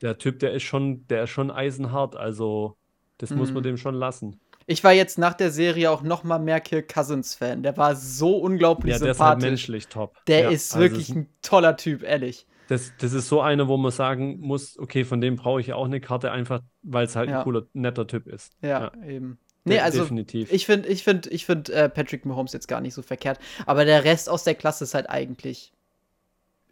Der 0.00 0.18
Typ, 0.18 0.38
der 0.40 0.52
ist 0.52 0.62
schon, 0.64 1.06
der 1.08 1.24
ist 1.24 1.30
schon 1.30 1.50
eisenhart. 1.50 2.16
Also 2.16 2.76
das 3.18 3.30
muss 3.30 3.50
man 3.52 3.60
Mhm. 3.62 3.66
dem 3.66 3.76
schon 3.76 3.94
lassen. 3.94 4.40
Ich 4.66 4.82
war 4.84 4.92
jetzt 4.92 5.18
nach 5.18 5.34
der 5.34 5.50
Serie 5.50 5.90
auch 5.90 6.02
noch 6.02 6.22
mal 6.24 6.38
mehr 6.38 6.60
Kirk 6.60 6.88
Cousins 6.92 7.34
Fan. 7.34 7.62
Der 7.62 7.76
war 7.76 7.94
so 7.96 8.36
unglaublich 8.38 8.92
Ja, 8.94 8.98
der 9.00 9.10
ist 9.10 9.20
halt 9.20 9.40
sympathisch. 9.40 9.50
menschlich 9.50 9.88
top. 9.88 10.16
Der 10.26 10.40
Ja, 10.44 10.50
ist 10.50 10.72
also 10.74 10.82
wirklich 10.84 11.08
ein 11.10 11.28
toller 11.42 11.76
Typ, 11.76 12.02
ehrlich. 12.04 12.46
Das, 12.68 12.92
das 12.98 13.12
ist 13.12 13.28
so 13.28 13.40
einer, 13.40 13.66
wo 13.68 13.76
man 13.76 13.90
sagen 13.90 14.38
muss, 14.40 14.78
okay, 14.78 15.04
von 15.04 15.20
dem 15.20 15.36
brauche 15.36 15.60
ich 15.60 15.72
auch 15.72 15.84
eine 15.84 16.00
Karte, 16.00 16.30
einfach 16.30 16.60
weil 16.82 17.04
es 17.06 17.16
halt 17.16 17.28
Ja. 17.28 17.38
ein 17.38 17.44
cooler, 17.44 17.66
netter 17.74 18.06
Typ 18.06 18.26
ist. 18.28 18.52
Ja, 18.62 18.92
eben. 19.06 19.38
Nee, 19.64 19.78
also 19.80 20.02
definitiv. 20.02 20.52
ich 20.52 20.66
finde 20.66 20.88
ich 20.88 21.04
find, 21.04 21.26
ich 21.26 21.46
find, 21.46 21.68
äh, 21.70 21.88
Patrick 21.88 22.24
Mahomes 22.26 22.52
jetzt 22.52 22.68
gar 22.68 22.80
nicht 22.80 22.94
so 22.94 23.02
verkehrt. 23.02 23.38
Aber 23.66 23.84
der 23.84 24.04
Rest 24.04 24.28
aus 24.28 24.44
der 24.44 24.54
Klasse 24.54 24.84
ist 24.84 24.94
halt 24.94 25.08
eigentlich 25.08 25.72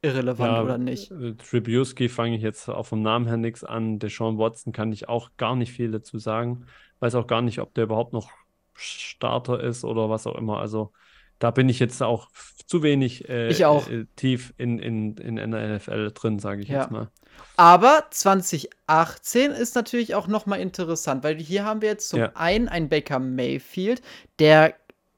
irrelevant, 0.03 0.59
Ja, 0.59 0.61
oder 0.61 0.78
nicht? 0.78 1.11
äh, 1.11 1.34
Trubisky 1.36 2.09
fange 2.09 2.36
ich 2.36 2.43
jetzt 2.43 2.68
auch 2.68 2.86
vom 2.86 3.03
Namen 3.03 3.26
her 3.26 3.36
nichts 3.36 3.64
an. 3.64 3.99
Deshaun 3.99 4.38
Watson 4.38 4.72
kann 4.72 4.93
ich 4.93 5.09
auch 5.09 5.30
gar 5.36 5.57
nicht 5.57 5.72
viel 5.72 5.91
dazu 5.91 6.18
sagen. 6.18 6.66
Weiß 7.01 7.14
auch 7.14 7.26
gar 7.26 7.43
nicht, 7.43 7.61
ob 7.61 7.74
der 7.74 7.84
überhaupt 7.84 8.12
noch 8.12 8.30
Starter 8.74 9.61
ist 9.62 9.84
oder 9.84 10.09
was 10.09 10.26
auch 10.26 10.36
immer. 10.36 10.59
Also 10.61 10.93
da 11.41 11.51
bin 11.51 11.68
ich 11.68 11.80
jetzt 11.80 12.01
auch 12.03 12.28
zu 12.66 12.84
wenig 12.84 13.28
äh. 13.28 13.49
Äh, 13.51 14.07
tief 14.14 14.55
in, 14.57 14.78
in, 14.78 15.16
in 15.16 15.51
der 15.51 15.76
NFL 15.76 16.12
drin, 16.12 16.38
sage 16.38 16.62
ich 16.62 16.68
Ja. 16.68 16.82
jetzt 16.82 16.93
mal. 16.93 17.09
Aber 17.57 18.05
2018 18.11 19.51
ist 19.51 19.74
natürlich 19.74 20.14
auch 20.14 20.28
noch 20.28 20.47
mal 20.47 20.61
interessant, 20.61 21.24
weil 21.24 21.36
hier 21.38 21.64
haben 21.64 21.82
wir 21.82 21.88
jetzt 21.88 22.09
zum 22.09 22.20
Ja. 22.20 22.30
einen 22.34 22.68
einen 22.68 22.88
Baker 22.88 23.18
Mayfield, 23.18 24.03
der 24.38 24.74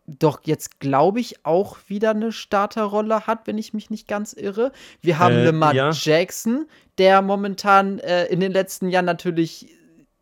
doch 0.06 0.40
jetzt, 0.44 0.80
glaube 0.80 1.20
ich, 1.20 1.44
auch 1.46 1.76
wieder 1.86 2.10
eine 2.10 2.32
Starterrolle 2.32 3.26
hat, 3.26 3.46
wenn 3.46 3.56
ich 3.58 3.72
mich 3.72 3.88
nicht 3.90 4.08
ganz 4.08 4.32
irre. 4.32 4.72
Wir 5.00 5.18
haben 5.18 5.34
Äh, 5.36 5.44
Lamar 5.46 5.74
ja. 5.74 5.90
Jackson, 5.92 6.66
der 6.98 7.22
momentan 7.22 7.98
äh, 8.00 8.26
in 8.26 8.40
den 8.40 8.52
letzten 8.52 8.88
Jahren 8.88 9.04
natürlich 9.04 9.68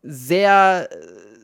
sehr, 0.03 0.87
äh, 0.91 0.95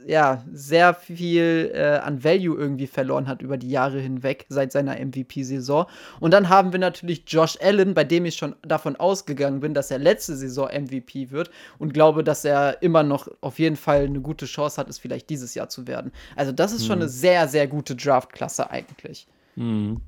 ja, 0.08 0.42
sehr 0.54 0.94
viel 0.94 1.70
äh, 1.74 1.98
an 1.98 2.24
Value 2.24 2.58
irgendwie 2.58 2.88
verloren 2.88 3.28
hat 3.28 3.42
über 3.42 3.58
die 3.58 3.70
Jahre 3.70 4.00
hinweg, 4.00 4.46
seit 4.48 4.72
seiner 4.72 4.94
MVP-Saison. 4.96 5.86
Und 6.22 6.32
dann 6.32 6.48
haben 6.48 6.72
wir 6.72 6.80
natürlich 6.80 7.24
Josh 7.28 7.58
Allen, 7.62 7.94
bei 7.94 8.06
dem 8.06 8.24
ich 8.26 8.36
schon 8.36 8.56
davon 8.62 8.96
ausgegangen 8.96 9.60
bin, 9.60 9.74
dass 9.74 9.92
er 9.92 10.00
letzte 10.00 10.38
Saison 10.38 10.70
MVP 10.70 11.32
wird 11.32 11.52
und 11.78 11.94
glaube, 11.94 12.24
dass 12.24 12.46
er 12.46 12.82
immer 12.82 13.04
noch 13.04 13.28
auf 13.42 13.60
jeden 13.60 13.76
Fall 13.76 14.06
eine 14.06 14.22
gute 14.22 14.46
Chance 14.46 14.80
hat, 14.80 14.88
es 14.88 14.98
vielleicht 14.98 15.30
dieses 15.30 15.56
Jahr 15.56 15.68
zu 15.68 15.88
werden. 15.88 16.14
Also, 16.38 16.54
das 16.54 16.72
ist 16.72 16.86
schon 16.86 17.00
Mhm. 17.00 17.04
eine 17.04 17.10
sehr, 17.10 17.48
sehr 17.50 17.68
gute 17.68 17.96
Draftklasse 17.96 18.72
eigentlich. 18.72 19.28
Mhm. 19.56 20.00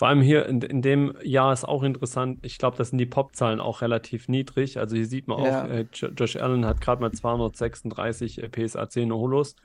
Vor 0.00 0.08
allem 0.08 0.22
hier 0.22 0.46
in, 0.46 0.62
in 0.62 0.80
dem 0.80 1.12
Jahr 1.22 1.52
ist 1.52 1.68
auch 1.68 1.82
interessant, 1.82 2.38
ich 2.40 2.56
glaube, 2.56 2.74
das 2.78 2.88
sind 2.88 2.96
die 2.96 3.04
Pop-Zahlen 3.04 3.60
auch 3.60 3.82
relativ 3.82 4.28
niedrig. 4.28 4.78
Also 4.78 4.96
hier 4.96 5.04
sieht 5.04 5.28
man 5.28 5.44
Ja. 5.44 5.64
auch, 5.66 5.68
äh, 5.68 5.84
Jo- 5.92 6.08
Josh 6.16 6.36
Allen 6.36 6.64
hat 6.64 6.80
gerade 6.80 7.02
mal 7.02 7.12
236 7.12 8.42
äh, 8.42 8.48
PSA 8.48 8.88
10 8.88 9.12
Holos. 9.12 9.56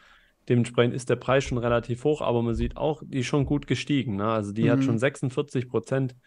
Dementsprechend 0.50 0.94
ist 0.94 1.10
der 1.10 1.16
Preis 1.16 1.46
schon 1.46 1.58
relativ 1.58 2.04
hoch, 2.04 2.22
aber 2.22 2.42
man 2.42 2.54
sieht 2.54 2.76
auch, 2.76 3.02
die 3.06 3.20
ist 3.20 3.28
schon 3.28 3.46
gut 3.46 3.66
gestiegen. 3.66 4.18
Ne? 4.18 4.26
Also 4.28 4.52
die 4.52 4.70
hat 4.70 4.80
Mhm. 4.80 4.84
schon 4.84 5.00
46 5.00 5.70
Prozent 5.70 6.18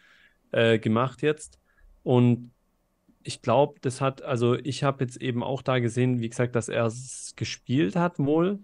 äh, 0.53 0.79
gemacht 0.79 1.21
jetzt. 1.21 1.61
Und 2.03 2.51
ich 3.25 3.43
glaube, 3.43 3.75
das 3.83 4.01
hat, 4.01 4.23
also 4.23 4.55
ich 4.55 4.85
habe 4.85 5.05
jetzt 5.05 5.21
eben 5.21 5.43
auch 5.43 5.61
da 5.61 5.81
gesehen, 5.81 6.19
wie 6.23 6.31
gesagt, 6.31 6.57
dass 6.57 6.71
er 6.71 6.87
es 6.87 7.35
gespielt 7.37 7.95
hat 7.95 8.19
wohl, 8.19 8.61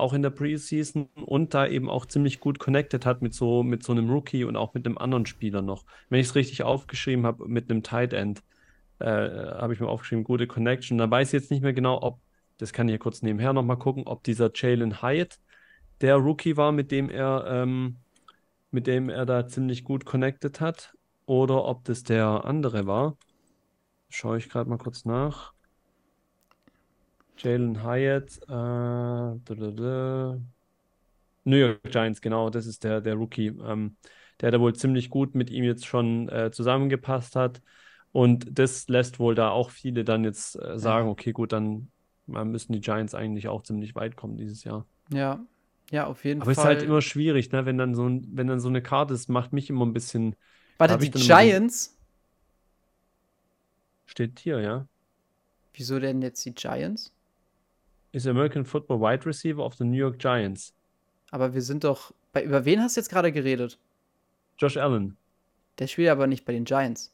auch 0.00 0.12
in 0.12 0.22
der 0.22 0.30
Preseason 0.30 1.08
und 1.26 1.54
da 1.54 1.66
eben 1.66 1.88
auch 1.88 2.06
ziemlich 2.06 2.40
gut 2.40 2.58
connected 2.58 3.06
hat 3.06 3.22
mit 3.22 3.34
so, 3.34 3.62
mit 3.62 3.82
so 3.82 3.92
einem 3.92 4.10
Rookie 4.10 4.44
und 4.44 4.56
auch 4.56 4.74
mit 4.74 4.86
einem 4.86 4.98
anderen 4.98 5.26
Spieler 5.26 5.62
noch. 5.62 5.84
Wenn 6.08 6.20
ich 6.20 6.28
es 6.28 6.34
richtig 6.34 6.62
aufgeschrieben 6.62 7.26
habe, 7.26 7.46
mit 7.48 7.70
einem 7.70 7.82
Tight 7.82 8.12
End, 8.12 8.42
äh, 8.98 9.06
habe 9.06 9.74
ich 9.74 9.80
mir 9.80 9.88
aufgeschrieben, 9.88 10.24
gute 10.24 10.46
Connection. 10.46 10.98
Da 10.98 11.10
weiß 11.10 11.28
ich 11.28 11.32
jetzt 11.32 11.50
nicht 11.50 11.62
mehr 11.62 11.72
genau, 11.72 12.02
ob, 12.02 12.20
das 12.58 12.72
kann 12.72 12.88
ich 12.88 12.92
ja 12.92 12.98
kurz 12.98 13.22
nebenher 13.22 13.52
nochmal 13.52 13.78
gucken, 13.78 14.06
ob 14.06 14.22
dieser 14.24 14.50
Jalen 14.54 15.02
Hyatt 15.02 15.38
der 16.00 16.16
Rookie 16.16 16.56
war, 16.56 16.72
mit 16.72 16.90
dem 16.90 17.10
er, 17.10 17.44
ähm, 17.48 17.96
mit 18.70 18.86
dem 18.86 19.08
er 19.08 19.26
da 19.26 19.46
ziemlich 19.46 19.84
gut 19.84 20.04
connected 20.04 20.60
hat, 20.60 20.94
oder 21.26 21.64
ob 21.64 21.84
das 21.84 22.02
der 22.02 22.44
andere 22.44 22.86
war. 22.86 23.16
Schaue 24.08 24.38
ich 24.38 24.48
gerade 24.48 24.68
mal 24.68 24.78
kurz 24.78 25.04
nach. 25.04 25.52
Jalen 27.42 27.82
Hyatt, 27.82 28.38
äh, 28.42 28.48
da, 28.48 29.38
da, 29.44 29.70
da. 29.72 30.40
New 31.44 31.56
York 31.56 31.82
Giants, 31.90 32.20
genau, 32.20 32.50
das 32.50 32.66
ist 32.66 32.84
der, 32.84 33.00
der 33.00 33.14
Rookie, 33.14 33.48
ähm, 33.48 33.96
der 34.40 34.50
da 34.50 34.60
wohl 34.60 34.74
ziemlich 34.74 35.10
gut 35.10 35.34
mit 35.34 35.50
ihm 35.50 35.64
jetzt 35.64 35.86
schon 35.86 36.28
äh, 36.28 36.50
zusammengepasst 36.52 37.36
hat. 37.36 37.62
Und 38.12 38.46
das 38.58 38.88
lässt 38.88 39.18
wohl 39.18 39.34
da 39.34 39.50
auch 39.50 39.70
viele 39.70 40.04
dann 40.04 40.24
jetzt 40.24 40.56
äh, 40.56 40.78
sagen, 40.78 41.08
Ja. 41.08 41.08
okay, 41.08 41.32
gut, 41.32 41.52
dann 41.52 41.90
müssen 42.26 42.72
die 42.72 42.80
Giants 42.80 43.14
eigentlich 43.14 43.48
auch 43.48 43.62
ziemlich 43.62 43.94
weit 43.94 44.16
kommen 44.16 44.36
dieses 44.36 44.64
Jahr. 44.64 44.86
Ja, 45.12 45.44
ja, 45.90 46.06
auf 46.06 46.24
jeden 46.24 46.42
Aber 46.42 46.50
es 46.52 46.58
ist 46.58 46.64
Fall. 46.64 46.64
halt 46.64 46.82
immer 46.82 47.02
schwierig, 47.02 47.52
ne? 47.52 47.66
Wenn 47.66 47.78
dann 47.78 47.94
so 47.94 48.08
ein, 48.08 48.26
wenn 48.32 48.46
dann 48.46 48.60
so 48.60 48.68
eine 48.68 48.82
Karte 48.82 49.14
ist, 49.14 49.28
macht 49.28 49.52
mich 49.52 49.68
immer 49.70 49.84
ein 49.86 49.92
bisschen, 49.92 50.36
Warte, 50.78 50.96
die 50.96 51.12
Giants? 51.12 51.96
steht 54.06 54.40
hier, 54.40 54.60
ja. 54.60 54.86
Wieso 55.72 55.98
denn 55.98 56.22
jetzt 56.22 56.44
die 56.44 56.54
Giants? 56.54 57.12
Ist 58.12 58.26
American 58.26 58.64
Football 58.64 59.00
Wide 59.00 59.24
Receiver 59.26 59.64
of 59.64 59.74
the 59.74 59.84
New 59.84 59.96
York 59.96 60.18
Giants. 60.18 60.74
Aber 61.30 61.54
wir 61.54 61.62
sind 61.62 61.84
doch. 61.84 62.12
Bei, 62.32 62.42
über 62.42 62.64
wen 62.64 62.82
hast 62.82 62.96
du 62.96 63.00
jetzt 63.00 63.08
gerade 63.10 63.30
geredet? 63.32 63.78
Josh 64.58 64.76
Allen. 64.76 65.16
Der 65.78 65.86
spielt 65.86 66.08
aber 66.10 66.26
nicht 66.26 66.44
bei 66.44 66.52
den 66.52 66.64
Giants. 66.64 67.12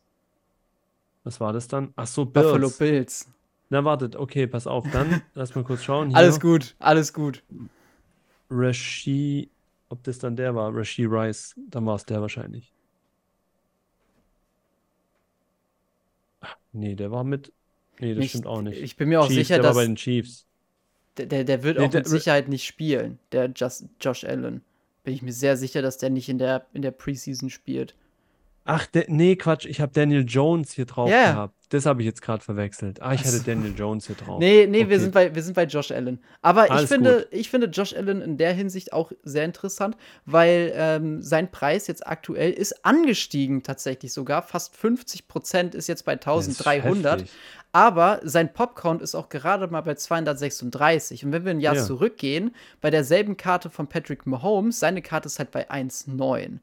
Was 1.24 1.40
war 1.40 1.52
das 1.52 1.68
dann? 1.68 1.92
Ach 1.96 2.06
so, 2.06 2.24
Buffalo 2.24 2.68
Bills. 2.68 2.78
Bills. 2.78 3.28
Na, 3.68 3.84
wartet, 3.84 4.14
okay, 4.16 4.46
pass 4.46 4.66
auf, 4.66 4.86
dann 4.92 5.22
lass 5.34 5.54
mal 5.54 5.64
kurz 5.64 5.82
schauen. 5.82 6.08
Hier. 6.10 6.16
Alles 6.16 6.38
gut, 6.40 6.76
alles 6.78 7.12
gut. 7.12 7.42
Rashi, 8.48 9.50
ob 9.88 10.02
das 10.04 10.18
dann 10.20 10.36
der 10.36 10.54
war, 10.54 10.74
Rashi 10.74 11.04
Rice, 11.04 11.54
dann 11.68 11.84
war 11.84 11.96
es 11.96 12.04
der 12.06 12.20
wahrscheinlich. 12.20 12.72
Ach, 16.40 16.56
nee, 16.72 16.94
der 16.94 17.10
war 17.10 17.24
mit. 17.24 17.52
Nee, 17.98 18.10
das 18.14 18.18
Nicht- 18.20 18.30
stimmt 18.30 18.46
auch 18.46 18.62
nicht. 18.62 18.80
Ich 18.80 18.96
bin 18.96 19.08
mir 19.08 19.20
auch 19.20 19.26
Chiefs, 19.26 19.48
sicher, 19.48 19.54
der 19.56 19.64
war 19.64 19.70
dass 19.70 19.76
bei 19.78 19.84
den 19.86 19.96
Chiefs. 19.96 20.45
Der, 21.18 21.26
der, 21.26 21.44
der 21.44 21.62
wird 21.62 21.78
Nee, 21.78 21.84
auch 21.86 21.90
der- 21.90 22.00
mit 22.00 22.08
Sicherheit 22.08 22.48
nicht 22.48 22.64
spielen, 22.66 23.18
der 23.32 23.50
Just, 23.54 23.84
Josh 24.00 24.24
Allen. 24.24 24.62
Bin 25.04 25.14
ich 25.14 25.22
mir 25.22 25.32
sehr 25.32 25.56
sicher, 25.56 25.82
dass 25.82 25.98
der 25.98 26.10
nicht 26.10 26.28
in 26.28 26.38
der, 26.38 26.66
in 26.72 26.82
der 26.82 26.90
Preseason 26.90 27.48
spielt. 27.50 27.94
Ach, 28.66 28.86
der, 28.86 29.04
nee, 29.08 29.36
Quatsch, 29.36 29.64
ich 29.64 29.80
habe 29.80 29.92
Daniel 29.92 30.24
Jones 30.26 30.72
hier 30.72 30.86
drauf 30.86 31.10
Ja. 31.10 31.30
gehabt. 31.32 31.54
Das 31.70 31.84
habe 31.86 32.00
ich 32.02 32.06
jetzt 32.06 32.22
gerade 32.22 32.44
verwechselt. 32.44 33.02
Ah, 33.02 33.12
ich 33.12 33.24
hatte. 33.24 33.40
Daniel 33.40 33.74
Jones 33.76 34.06
hier 34.06 34.14
drauf. 34.14 34.38
Nee, 34.38 34.66
nee, 34.68 34.78
wir 34.80 34.86
Okay. 34.86 34.98
sind 34.98 35.14
bei, 35.14 35.34
wir 35.34 35.42
sind 35.42 35.54
bei 35.54 35.64
Josh 35.64 35.90
Allen. 35.90 36.20
Aber 36.42 36.72
ich 36.80 36.86
finde, 36.88 37.26
ich 37.32 37.50
finde 37.50 37.66
Josh 37.68 37.92
Allen 37.94 38.22
in 38.22 38.36
der 38.36 38.52
Hinsicht 38.52 38.92
auch 38.92 39.10
sehr 39.24 39.44
interessant, 39.44 39.96
weil 40.26 40.72
ähm, 40.76 41.22
sein 41.22 41.50
Preis 41.50 41.86
jetzt 41.88 42.06
aktuell 42.06 42.52
ist 42.52 42.84
angestiegen 42.84 43.62
tatsächlich 43.64 44.12
sogar. 44.12 44.42
Fast 44.42 44.76
50 44.76 45.26
Prozent 45.26 45.74
ist 45.74 45.88
jetzt 45.88 46.04
bei 46.04 46.14
Das 46.14 46.46
ist 46.46 46.60
1300. 46.66 47.20
heftig. 47.22 47.36
Aber 47.72 48.20
sein 48.22 48.52
Popcount 48.52 49.02
ist 49.02 49.14
auch 49.16 49.28
gerade 49.28 49.66
mal 49.68 49.80
bei 49.82 49.94
236. 49.94 51.24
Und 51.24 51.32
wenn 51.32 51.44
wir 51.44 51.50
ein 51.50 51.60
Jahr 51.60 51.74
Ja. 51.74 51.84
zurückgehen, 51.84 52.54
bei 52.80 52.90
derselben 52.90 53.36
Karte 53.36 53.70
von 53.70 53.88
Patrick 53.88 54.24
Mahomes, 54.26 54.78
seine 54.80 55.02
Karte 55.02 55.26
ist 55.26 55.38
halt 55.38 55.50
bei 55.50 55.68
1,9. 55.70 56.60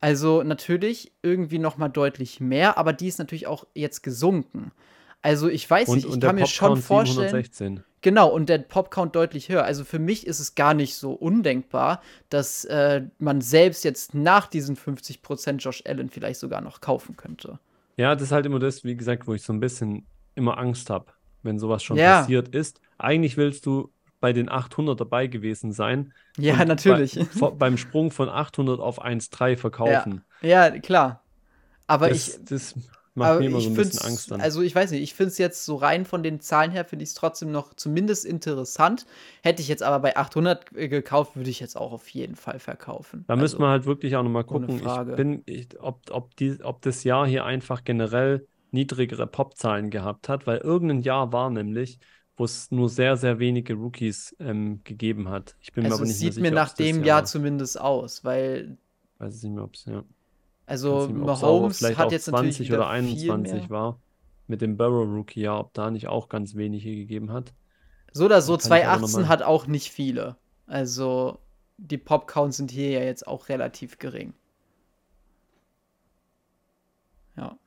Also 0.00 0.42
natürlich 0.42 1.12
irgendwie 1.22 1.58
noch 1.58 1.76
mal 1.76 1.88
deutlich 1.88 2.40
mehr, 2.40 2.78
aber 2.78 2.92
die 2.92 3.08
ist 3.08 3.18
natürlich 3.18 3.46
auch 3.46 3.66
jetzt 3.74 4.02
gesunken. 4.02 4.70
Also 5.22 5.48
ich 5.48 5.68
weiß 5.68 5.88
Und, 5.88 5.96
nicht, 5.96 6.06
ich 6.06 6.12
und 6.14 6.20
kann 6.20 6.36
mir 6.36 6.46
schon 6.46 6.80
vorstellen, 6.80 7.28
716. 7.30 7.84
genau, 8.02 8.28
und 8.28 8.48
der 8.48 8.58
Popcount 8.58 9.16
deutlich 9.16 9.48
höher. 9.48 9.64
Also 9.64 9.84
für 9.84 9.98
mich 9.98 10.26
ist 10.26 10.38
es 10.38 10.54
gar 10.54 10.74
nicht 10.74 10.94
so 10.94 11.12
undenkbar, 11.12 12.00
dass 12.30 12.64
äh, 12.66 13.02
man 13.18 13.40
selbst 13.40 13.84
jetzt 13.84 14.14
nach 14.14 14.46
diesen 14.46 14.76
50% 14.76 15.58
Josh 15.58 15.82
Allen 15.86 16.08
vielleicht 16.10 16.38
sogar 16.38 16.60
noch 16.60 16.80
kaufen 16.80 17.16
könnte. 17.16 17.58
Ja, 17.96 18.14
das 18.14 18.24
ist 18.24 18.32
halt 18.32 18.46
immer 18.46 18.60
das, 18.60 18.84
wie 18.84 18.96
gesagt, 18.96 19.26
wo 19.26 19.34
ich 19.34 19.42
so 19.42 19.52
ein 19.52 19.58
bisschen 19.58 20.06
immer 20.36 20.58
Angst 20.58 20.88
habe, 20.90 21.06
wenn 21.42 21.58
sowas 21.58 21.82
schon 21.82 21.96
Ja. 21.96 22.20
passiert 22.20 22.48
ist. 22.54 22.80
Eigentlich 22.98 23.36
willst 23.36 23.66
du 23.66 23.90
bei 24.20 24.32
den 24.32 24.48
800 24.48 25.00
dabei 25.00 25.26
gewesen 25.26 25.72
sein. 25.72 26.12
Ja, 26.36 26.64
natürlich. 26.64 27.18
Bei, 27.38 27.50
beim 27.58 27.76
Sprung 27.76 28.10
von 28.10 28.28
800 28.28 28.80
auf 28.80 29.02
1,3 29.02 29.56
verkaufen. 29.56 30.24
Ja, 30.40 30.70
klar. 30.70 31.22
Aber 31.86 32.08
das, 32.08 32.28
ich, 32.28 32.44
das 32.44 32.74
macht 33.18 33.30
Aber 33.30 33.40
mir 33.40 33.46
immer 33.46 33.60
so 33.60 33.70
ein 33.70 33.74
bisschen 33.74 34.06
Angst 34.06 34.30
dann. 34.30 34.40
also 34.40 34.62
ich 34.62 34.74
weiß 34.74 34.90
nicht, 34.92 35.02
ich 35.02 35.14
finde 35.14 35.30
es 35.30 35.38
jetzt 35.38 35.64
so 35.64 35.76
rein 35.76 36.04
von 36.04 36.22
den 36.22 36.40
Zahlen 36.40 36.70
her, 36.70 36.84
finde 36.84 37.02
ich 37.02 37.10
es 37.10 37.14
trotzdem 37.14 37.50
noch 37.50 37.74
zumindest 37.74 38.24
interessant. 38.24 39.06
Hätte 39.42 39.60
ich 39.60 39.68
jetzt 39.68 39.82
aber 39.82 40.00
bei 40.00 40.16
800 40.16 40.70
gekauft, 40.72 41.36
würde 41.36 41.50
ich 41.50 41.60
jetzt 41.60 41.76
auch 41.76 41.92
auf 41.92 42.08
jeden 42.08 42.36
Fall 42.36 42.58
verkaufen. 42.58 43.24
Da 43.26 43.34
also, 43.34 43.42
müssen 43.42 43.60
wir 43.60 43.68
halt 43.68 43.86
wirklich 43.86 44.16
auch 44.16 44.22
nochmal 44.22 44.44
gucken. 44.44 44.80
Ich 44.80 45.16
bin, 45.16 45.42
ich, 45.46 45.68
ob, 45.80 46.00
ob, 46.10 46.36
die, 46.36 46.58
ob 46.62 46.82
das 46.82 47.04
Jahr 47.04 47.26
hier 47.26 47.44
einfach 47.44 47.84
generell 47.84 48.46
niedrigere 48.70 49.26
Popzahlen 49.26 49.90
gehabt 49.90 50.28
hat, 50.28 50.46
weil 50.46 50.58
irgendein 50.58 51.00
Jahr 51.00 51.32
war 51.32 51.50
nämlich, 51.50 51.98
wo 52.38 52.44
es 52.44 52.70
nur 52.70 52.88
sehr, 52.88 53.16
sehr 53.16 53.38
wenige 53.38 53.74
Rookies 53.74 54.34
ähm, 54.38 54.80
gegeben 54.84 55.28
hat. 55.28 55.56
Ich 55.60 55.72
bin 55.72 55.82
mir 55.82 55.90
also 55.90 56.02
aber 56.02 56.04
es 56.04 56.20
nicht 56.20 56.22
mehr 56.22 56.32
sieht 56.32 56.40
mir 56.42 56.48
sicher, 56.48 56.54
nach 56.54 56.72
dem 56.72 56.96
Jahr 56.98 57.06
Jahr 57.06 57.24
zumindest 57.24 57.80
aus, 57.80 58.24
weil 58.24 58.78
Weiß 59.18 59.36
ich 59.36 59.42
nicht 59.42 59.54
mehr, 59.54 59.64
ob 59.64 59.74
es, 59.74 59.84
ja. 59.84 60.04
also 60.66 61.06
nicht 61.08 61.16
Mahomes 61.16 61.82
hat 61.82 61.98
auch 61.98 62.12
jetzt 62.12 62.26
20 62.26 62.68
natürlich 62.68 62.72
oder 62.72 62.92
wieder 62.92 63.08
viel 63.08 63.32
21 63.32 63.52
mehr. 63.52 63.70
war. 63.70 64.00
Mit 64.46 64.62
dem 64.62 64.76
Burrow 64.76 65.06
Rookie, 65.06 65.42
ja, 65.42 65.58
ob 65.58 65.74
da 65.74 65.90
nicht 65.90 66.06
auch 66.06 66.28
ganz 66.28 66.54
wenige 66.54 66.94
gegeben 66.94 67.32
hat. 67.32 67.52
So 68.12 68.24
oder 68.24 68.40
so, 68.40 68.56
Kann 68.56 68.78
ich 68.78 68.86
aber 68.86 69.00
2018 69.06 69.20
nochmal. 69.20 69.28
hat 69.28 69.42
auch 69.42 69.66
nicht 69.66 69.90
viele. 69.90 70.36
Also 70.66 71.38
die 71.76 71.98
Popcounts 71.98 72.56
sind 72.56 72.70
hier 72.70 72.90
ja 72.90 73.02
jetzt 73.02 73.26
auch 73.26 73.48
relativ 73.48 73.98
gering. 73.98 74.32
Ja. 77.36 77.58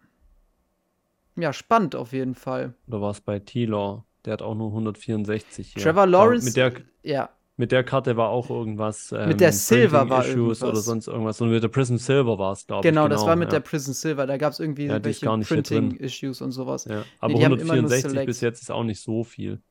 Ja, 1.35 1.53
spannend 1.53 1.95
auf 1.95 2.13
jeden 2.13 2.35
Fall. 2.35 2.73
Oder 2.87 3.01
war 3.01 3.11
es 3.11 3.21
bei 3.21 3.39
T-Law? 3.39 4.03
Der 4.25 4.33
hat 4.33 4.41
auch 4.41 4.55
nur 4.55 4.67
164 4.67 5.73
hier. 5.73 5.83
Trevor 5.83 6.07
Lawrence, 6.07 6.45
Mit 6.45 6.55
der, 6.55 6.73
ja, 7.03 7.29
mit 7.61 7.71
der 7.71 7.83
Karte 7.83 8.17
war 8.17 8.29
auch 8.29 8.49
irgendwas. 8.49 9.11
Mit 9.11 9.39
der 9.39 9.49
ähm, 9.49 9.53
Silver 9.53 9.99
Printing 9.99 10.09
war 10.09 10.25
Issues 10.25 10.61
oder 10.61 10.69
irgendwas. 10.69 10.85
sonst 10.85 11.07
irgendwas. 11.07 11.41
Und 11.41 11.51
mit 11.51 11.61
der 11.61 11.67
Prism 11.67 11.97
Silver 11.97 12.39
war 12.39 12.53
es, 12.53 12.65
glaube 12.65 12.87
ich. 12.87 12.91
genau, 12.91 13.07
das 13.07 13.23
war 13.23 13.35
mit 13.35 13.49
ja. 13.49 13.59
der 13.59 13.59
Prison 13.59 13.93
Silver. 13.93 14.25
Da 14.25 14.37
gab 14.37 14.53
es 14.53 14.59
irgendwie 14.59 14.85
Ja, 14.85 15.03
welche 15.03 15.27
drin. 15.27 15.41
Printing-Issues 15.41 16.41
und 16.41 16.53
sowas. 16.53 16.85
Ja, 16.85 17.03
aber 17.19 17.33
nur 17.33 17.41
164 17.43 18.09
Select. 18.11 18.25
bis 18.25 18.41
jetzt 18.41 18.63
ist 18.63 18.71
auch 18.71 18.83
nicht 18.83 18.99
so 18.99 19.23
viel. 19.23 19.61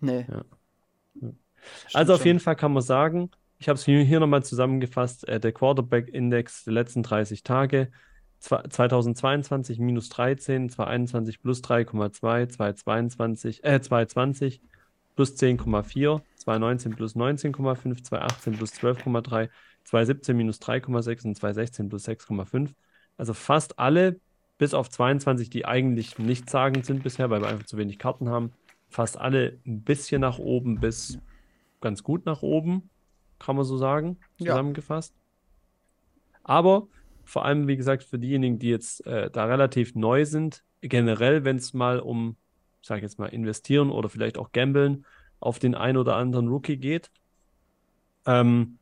Nee. 0.00 0.26
Ja. 0.28 1.30
Also 1.94 2.12
auf 2.12 2.20
schon. 2.20 2.26
jeden 2.26 2.40
Fall 2.40 2.56
kann 2.56 2.74
man 2.74 2.82
sagen, 2.82 3.30
ich 3.58 3.70
habe 3.70 3.78
es 3.78 3.84
hier, 3.86 4.02
hier 4.02 4.20
nochmal 4.20 4.42
zusammengefasst, 4.42 5.26
äh, 5.26 5.40
der 5.40 5.52
Quarterback-Index 5.52 6.64
der 6.64 6.74
letzten 6.74 7.02
30 7.02 7.42
Tage. 7.42 7.90
2022 8.44 9.78
minus 9.78 10.08
13, 10.10 10.68
2021 10.68 11.40
plus 11.40 11.62
3,2, 11.62 12.48
2022, 12.48 13.64
äh, 13.64 13.80
2020 13.80 14.60
plus 15.16 15.34
10,4, 15.36 16.20
2019 16.36 16.94
plus 16.94 17.16
19,5, 17.16 18.02
2018 18.02 18.56
plus 18.56 18.72
12,3, 18.72 19.48
2017 19.84 20.36
minus 20.36 20.60
3,6 20.60 21.26
und 21.26 21.36
2016 21.36 21.88
plus 21.88 22.04
6,5. 22.06 22.70
Also 23.16 23.32
fast 23.32 23.78
alle, 23.78 24.20
bis 24.58 24.74
auf 24.74 24.90
22, 24.90 25.50
die 25.50 25.64
eigentlich 25.64 26.18
nichtssagend 26.18 26.84
sind 26.84 27.02
bisher, 27.02 27.30
weil 27.30 27.40
wir 27.40 27.48
einfach 27.48 27.66
zu 27.66 27.76
wenig 27.76 27.98
Karten 27.98 28.28
haben, 28.28 28.52
fast 28.88 29.18
alle 29.18 29.58
ein 29.66 29.82
bisschen 29.82 30.20
nach 30.20 30.38
oben 30.38 30.80
bis 30.80 31.18
ganz 31.80 32.02
gut 32.02 32.26
nach 32.26 32.42
oben, 32.42 32.90
kann 33.38 33.56
man 33.56 33.64
so 33.64 33.76
sagen, 33.76 34.18
zusammengefasst. 34.38 35.14
Ja. 35.14 35.20
Aber 36.44 36.88
vor 37.24 37.44
allem, 37.44 37.68
wie 37.68 37.76
gesagt, 37.76 38.04
für 38.04 38.18
diejenigen, 38.18 38.58
die 38.58 38.68
jetzt 38.68 39.06
äh, 39.06 39.30
da 39.30 39.44
relativ 39.44 39.94
neu 39.94 40.24
sind, 40.24 40.62
generell, 40.80 41.44
wenn 41.44 41.56
es 41.56 41.74
mal 41.74 42.00
um, 42.00 42.36
ich 42.82 42.90
jetzt 42.90 43.18
mal, 43.18 43.26
investieren 43.26 43.90
oder 43.90 44.08
vielleicht 44.08 44.38
auch 44.38 44.52
gambeln 44.52 45.06
auf 45.40 45.58
den 45.58 45.74
ein 45.74 45.96
oder 45.96 46.16
anderen 46.16 46.48
Rookie 46.48 46.76
geht, 46.76 47.10
ähm, 48.26 48.78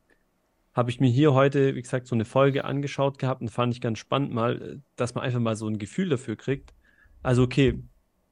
habe 0.73 0.89
ich 0.89 0.99
mir 0.99 1.09
hier 1.09 1.33
heute, 1.33 1.75
wie 1.75 1.81
gesagt, 1.81 2.07
so 2.07 2.15
eine 2.15 2.25
Folge 2.25 2.65
angeschaut 2.65 3.19
gehabt 3.19 3.41
und 3.41 3.49
fand 3.49 3.73
ich 3.73 3.81
ganz 3.81 3.99
spannend 3.99 4.33
mal, 4.33 4.61
äh, 4.61 4.77
dass 4.95 5.15
man 5.15 5.23
einfach 5.23 5.39
mal 5.39 5.55
so 5.55 5.67
ein 5.67 5.77
Gefühl 5.77 6.09
dafür 6.09 6.35
kriegt. 6.35 6.73
Also, 7.21 7.43
okay, 7.43 7.81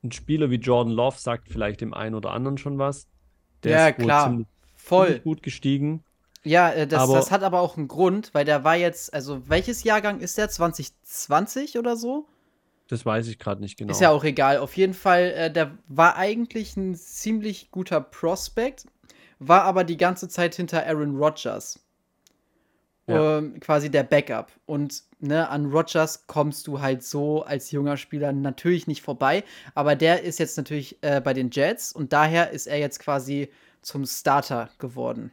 ein 0.03 0.12
Spieler 0.12 0.49
wie 0.49 0.55
Jordan 0.55 0.93
Love 0.93 1.18
sagt 1.20 1.49
vielleicht 1.49 1.82
dem 1.82 1.93
einen 1.93 2.16
oder 2.16 2.32
anderen 2.32 2.57
schon 2.57 2.78
was. 2.80 3.07
Der 3.64 3.72
ja, 3.72 3.88
ist 3.89 3.99
klar. 3.99 4.30
Ziemlich, 4.30 4.47
Voll. 4.76 5.05
Ziemlich 5.07 5.24
gut 5.24 5.43
gestiegen. 5.43 6.03
Ja, 6.44 6.72
äh, 6.72 6.88
das, 6.88 7.02
aber, 7.02 7.16
das 7.16 7.32
hat 7.32 7.44
aber 7.44 7.60
auch 7.60 7.78
einen 7.78 7.88
Grund, 7.88 8.34
weil 8.34 8.46
der 8.46 8.64
war 8.64 8.76
jetzt, 8.76 9.14
also 9.14 9.48
welches 9.48 9.84
Jahrgang 9.84 10.20
ist 10.20 10.38
der? 10.38 10.50
2020 10.50 11.78
oder 11.78 11.96
so? 11.96 12.28
Das 12.88 13.06
weiß 13.06 13.28
ich 13.28 13.39
gerade 13.39 13.62
nicht 13.62 13.78
genau. 13.78 13.92
Ist 13.92 14.02
ja 14.02 14.10
auch 14.10 14.24
egal. 14.24 14.58
Auf 14.58 14.76
jeden 14.76 14.94
Fall, 14.94 15.32
äh, 15.32 15.52
der 15.52 15.78
war 15.88 16.18
eigentlich 16.18 16.76
ein 16.76 16.96
ziemlich 16.96 17.72
guter 17.72 18.02
Prospect, 18.02 18.86
war 19.39 19.64
aber 19.64 19.84
die 19.84 19.98
ganze 19.98 20.28
Zeit 20.28 20.56
hinter 20.56 20.86
Aaron 20.86 21.16
Rodgers. 21.16 21.80
Ja. 23.08 23.38
Ähm, 23.38 23.60
quasi 23.60 23.89
der 23.89 24.04
Backup. 24.04 24.52
Und 24.66 25.04
ne, 25.20 25.48
an 25.50 25.72
Rodgers 25.72 26.28
kommst 26.28 26.68
du 26.68 26.82
halt 26.82 27.04
so 27.04 27.44
als 27.44 27.72
junger 27.72 27.98
Spieler 27.98 28.32
natürlich 28.32 28.88
nicht 28.88 29.02
vorbei. 29.02 29.44
Aber 29.74 29.96
der 29.96 30.24
ist 30.24 30.39
jetzt 30.39 30.58
natürlich 30.58 30.98
äh, 31.02 31.22
bei 31.22 31.34
den 31.34 31.50
Jets 31.52 31.94
und 31.94 32.14
daher 32.14 32.52
ist 32.52 32.68
er 32.68 32.78
jetzt 32.78 33.00
quasi 33.00 33.50
zum 33.82 34.06
Starter 34.06 34.70
geworden. 34.80 35.32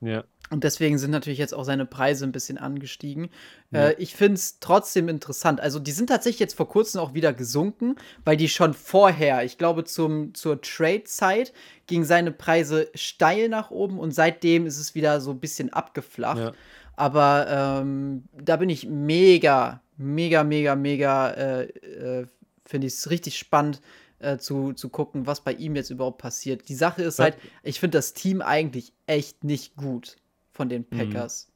Ja. 0.00 0.24
Und 0.50 0.64
deswegen 0.64 0.98
sind 0.98 1.10
natürlich 1.10 1.38
jetzt 1.38 1.54
auch 1.54 1.64
seine 1.64 1.84
Preise 1.84 2.24
ein 2.24 2.32
bisschen 2.32 2.58
angestiegen. 2.58 3.28
Ja. 3.70 3.88
Äh, 3.88 3.94
ich 3.98 4.14
finde 4.14 4.34
es 4.34 4.60
trotzdem 4.60 5.08
interessant. 5.08 5.60
Also, 5.60 5.78
die 5.78 5.92
sind 5.92 6.08
tatsächlich 6.08 6.40
jetzt 6.40 6.56
vor 6.56 6.68
kurzem 6.68 7.00
auch 7.00 7.14
wieder 7.14 7.32
gesunken, 7.32 7.96
weil 8.24 8.36
die 8.36 8.48
schon 8.48 8.72
vorher, 8.72 9.44
ich 9.44 9.58
glaube, 9.58 9.84
zum, 9.84 10.34
zur 10.34 10.60
Trade-Zeit 10.60 11.52
gingen 11.86 12.04
seine 12.04 12.32
Preise 12.32 12.88
steil 12.94 13.48
nach 13.48 13.70
oben 13.70 13.98
und 13.98 14.12
seitdem 14.12 14.66
ist 14.66 14.78
es 14.78 14.94
wieder 14.94 15.20
so 15.20 15.32
ein 15.32 15.40
bisschen 15.40 15.72
abgeflacht. 15.72 16.38
Ja. 16.38 16.52
Aber 16.96 17.80
ähm, 17.82 18.24
da 18.32 18.56
bin 18.56 18.70
ich 18.70 18.88
mega, 18.88 19.82
mega, 19.96 20.44
mega, 20.44 20.74
mega, 20.74 21.30
äh, 21.30 21.64
äh, 21.64 22.26
finde 22.64 22.86
ich 22.86 22.94
es 22.94 23.10
richtig 23.10 23.38
spannend, 23.38 23.80
äh, 24.18 24.38
zu, 24.38 24.72
zu 24.72 24.88
gucken, 24.88 25.26
was 25.26 25.42
bei 25.42 25.52
ihm 25.52 25.76
jetzt 25.76 25.90
überhaupt 25.90 26.18
passiert. 26.18 26.68
Die 26.68 26.74
Sache 26.74 27.02
ist 27.02 27.20
halt, 27.20 27.36
ich 27.62 27.78
finde 27.78 27.98
das 27.98 28.14
Team 28.14 28.42
eigentlich 28.42 28.92
echt 29.06 29.44
nicht 29.44 29.76
gut 29.76 30.16
von 30.58 30.68
den 30.68 30.84
mhm. 30.90 30.98
Packers. 30.98 31.46
Mhm. 31.48 31.52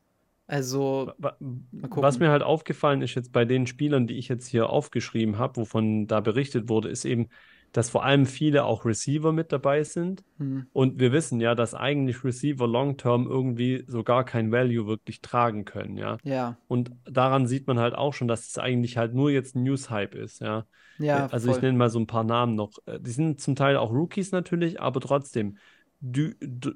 Also, 0.46 1.12
was 1.18 2.18
mir 2.18 2.30
halt 2.30 2.42
aufgefallen 2.42 3.03
ist 3.03 3.14
jetzt 3.14 3.32
bei 3.32 3.44
den 3.44 3.66
Spielern, 3.66 4.07
die 4.07 4.14
ich 4.14 4.28
jetzt 4.28 4.46
hier 4.46 4.70
aufgeschrieben 4.70 5.38
habe, 5.38 5.57
wovon 5.57 6.07
da 6.07 6.20
berichtet 6.20 6.68
wurde, 6.68 6.88
ist 6.88 7.05
eben, 7.05 7.28
dass 7.72 7.90
vor 7.90 8.05
allem 8.05 8.26
viele 8.26 8.64
auch 8.64 8.84
Receiver 8.84 9.32
mit 9.32 9.50
dabei 9.50 9.82
sind. 9.82 10.22
Mhm. 10.38 10.66
Und 10.72 11.00
wir 11.00 11.11
wissen 11.11 11.40
ja, 11.40 11.55
dass 11.55 11.74
eigentlich 11.74 12.22
Receiver 12.22 12.68
long-term 12.68 13.26
irgendwie 13.26 13.84
so 13.86 14.05
gar 14.05 14.24
kein 14.24 14.53
Value 14.53 14.86
wirklich 14.86 15.20
tragen 15.20 15.64
können, 15.64 15.96
ja. 15.96 16.18
Ja. 16.22 16.59
Und 16.68 16.92
daran 17.05 17.46
sieht 17.46 17.66
man 17.66 17.78
halt 17.78 17.94
auch 17.94 18.12
schon, 18.12 18.28
dass 18.28 18.46
es 18.46 18.59
eigentlich 18.59 18.98
halt 18.98 19.14
nur 19.14 19.30
jetzt 19.30 19.57
ein 19.57 19.62
News-Hype 19.62 20.14
ist, 20.14 20.40
ja. 20.40 20.66
Ja. 20.98 21.26
Also 21.26 21.48
voll. 21.48 21.57
ich 21.57 21.62
nenne 21.62 21.78
mal 21.78 21.88
so 21.88 21.98
ein 21.98 22.07
paar 22.07 22.24
Namen 22.24 22.55
noch. 22.55 22.72
Äh, 22.86 23.00
die 23.00 23.11
sind 23.11 23.40
zum 23.40 23.57
Teil 23.57 23.76
auch 23.76 23.90
Rookies 23.90 24.32
natürlich, 24.32 24.80
aber 24.80 25.00
trotzdem. 25.00 25.57
Du, 26.05 26.34
du 26.40 26.72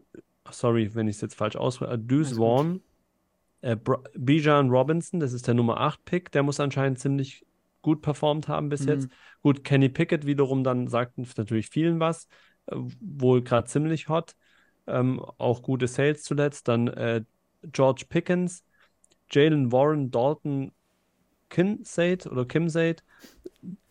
sorry, 0.52 0.94
wenn 0.94 1.08
ich 1.08 1.16
es 1.16 1.22
jetzt 1.22 1.34
falsch 1.34 1.56
ausspreche. 1.56 1.92
Äh, 1.92 1.98
Deuce 1.98 2.36
Vaughn, 2.36 2.80
äh, 3.60 3.76
Bijan 4.14 4.70
Robinson, 4.70 5.20
das 5.20 5.32
ist 5.32 5.46
der 5.46 5.54
Nummer 5.54 5.80
8-Pick, 5.80 6.30
der 6.32 6.42
muss 6.42 6.60
anscheinend 6.60 6.98
ziemlich 6.98 7.44
gut 7.82 8.02
performt 8.02 8.48
haben 8.48 8.68
bis 8.68 8.82
mhm. 8.82 8.88
jetzt. 8.88 9.08
Gut, 9.42 9.64
Kenny 9.64 9.88
Pickett 9.88 10.26
wiederum 10.26 10.64
dann 10.64 10.88
sagt 10.88 11.18
natürlich 11.36 11.68
vielen 11.68 12.00
was, 12.00 12.26
äh, 12.66 12.76
wohl 13.00 13.42
gerade 13.42 13.68
ziemlich 13.68 14.08
hot. 14.08 14.34
Ähm, 14.88 15.20
auch 15.38 15.62
gute 15.62 15.86
Sales 15.86 16.22
zuletzt. 16.22 16.68
Dann 16.68 16.88
äh, 16.88 17.24
George 17.72 18.04
Pickens, 18.08 18.64
Jalen 19.30 19.72
Warren, 19.72 20.10
Dalton 20.10 20.72
Kinsade 21.48 22.28
oder 22.28 22.44
Kimsade, 22.44 23.02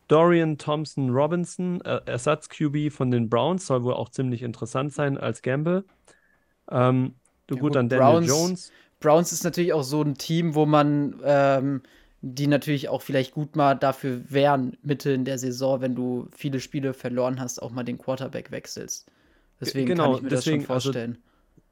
Dorian 0.07 0.57
Thompson 0.57 1.09
Robinson, 1.09 1.81
äh, 1.81 2.01
Ersatz-QB 2.05 2.91
von 2.91 3.11
den 3.11 3.29
Browns, 3.29 3.65
soll 3.67 3.83
wohl 3.83 3.93
auch 3.93 4.09
ziemlich 4.09 4.43
interessant 4.43 4.93
sein 4.93 5.17
als 5.17 5.41
Gamble. 5.41 5.85
Ähm, 6.69 7.15
ja, 7.49 7.55
gut, 7.55 7.59
gut, 7.59 7.75
dann 7.75 7.89
Daniel 7.89 8.11
Browns, 8.11 8.27
Jones. 8.27 8.71
Browns 8.99 9.31
ist 9.31 9.43
natürlich 9.43 9.73
auch 9.73 9.83
so 9.83 10.01
ein 10.01 10.15
Team, 10.15 10.55
wo 10.55 10.65
man 10.65 11.21
ähm, 11.23 11.81
die 12.21 12.47
natürlich 12.47 12.89
auch 12.89 13.01
vielleicht 13.03 13.33
gut 13.33 13.55
mal 13.55 13.75
dafür 13.75 14.21
wären, 14.29 14.77
Mitte 14.81 15.11
in 15.11 15.25
der 15.25 15.37
Saison, 15.37 15.81
wenn 15.81 15.93
du 15.93 16.27
viele 16.35 16.59
Spiele 16.59 16.93
verloren 16.93 17.39
hast, 17.39 17.61
auch 17.61 17.71
mal 17.71 17.83
den 17.83 17.99
Quarterback 17.99 18.49
wechselst. 18.49 19.11
Deswegen 19.59 19.85
genau, 19.85 20.05
kann 20.05 20.15
ich 20.15 20.21
mir 20.23 20.29
deswegen, 20.29 20.59
das 20.59 20.65
schon 20.65 20.75
also 20.75 20.89
vorstellen. 20.89 21.11
Also, 21.11 21.21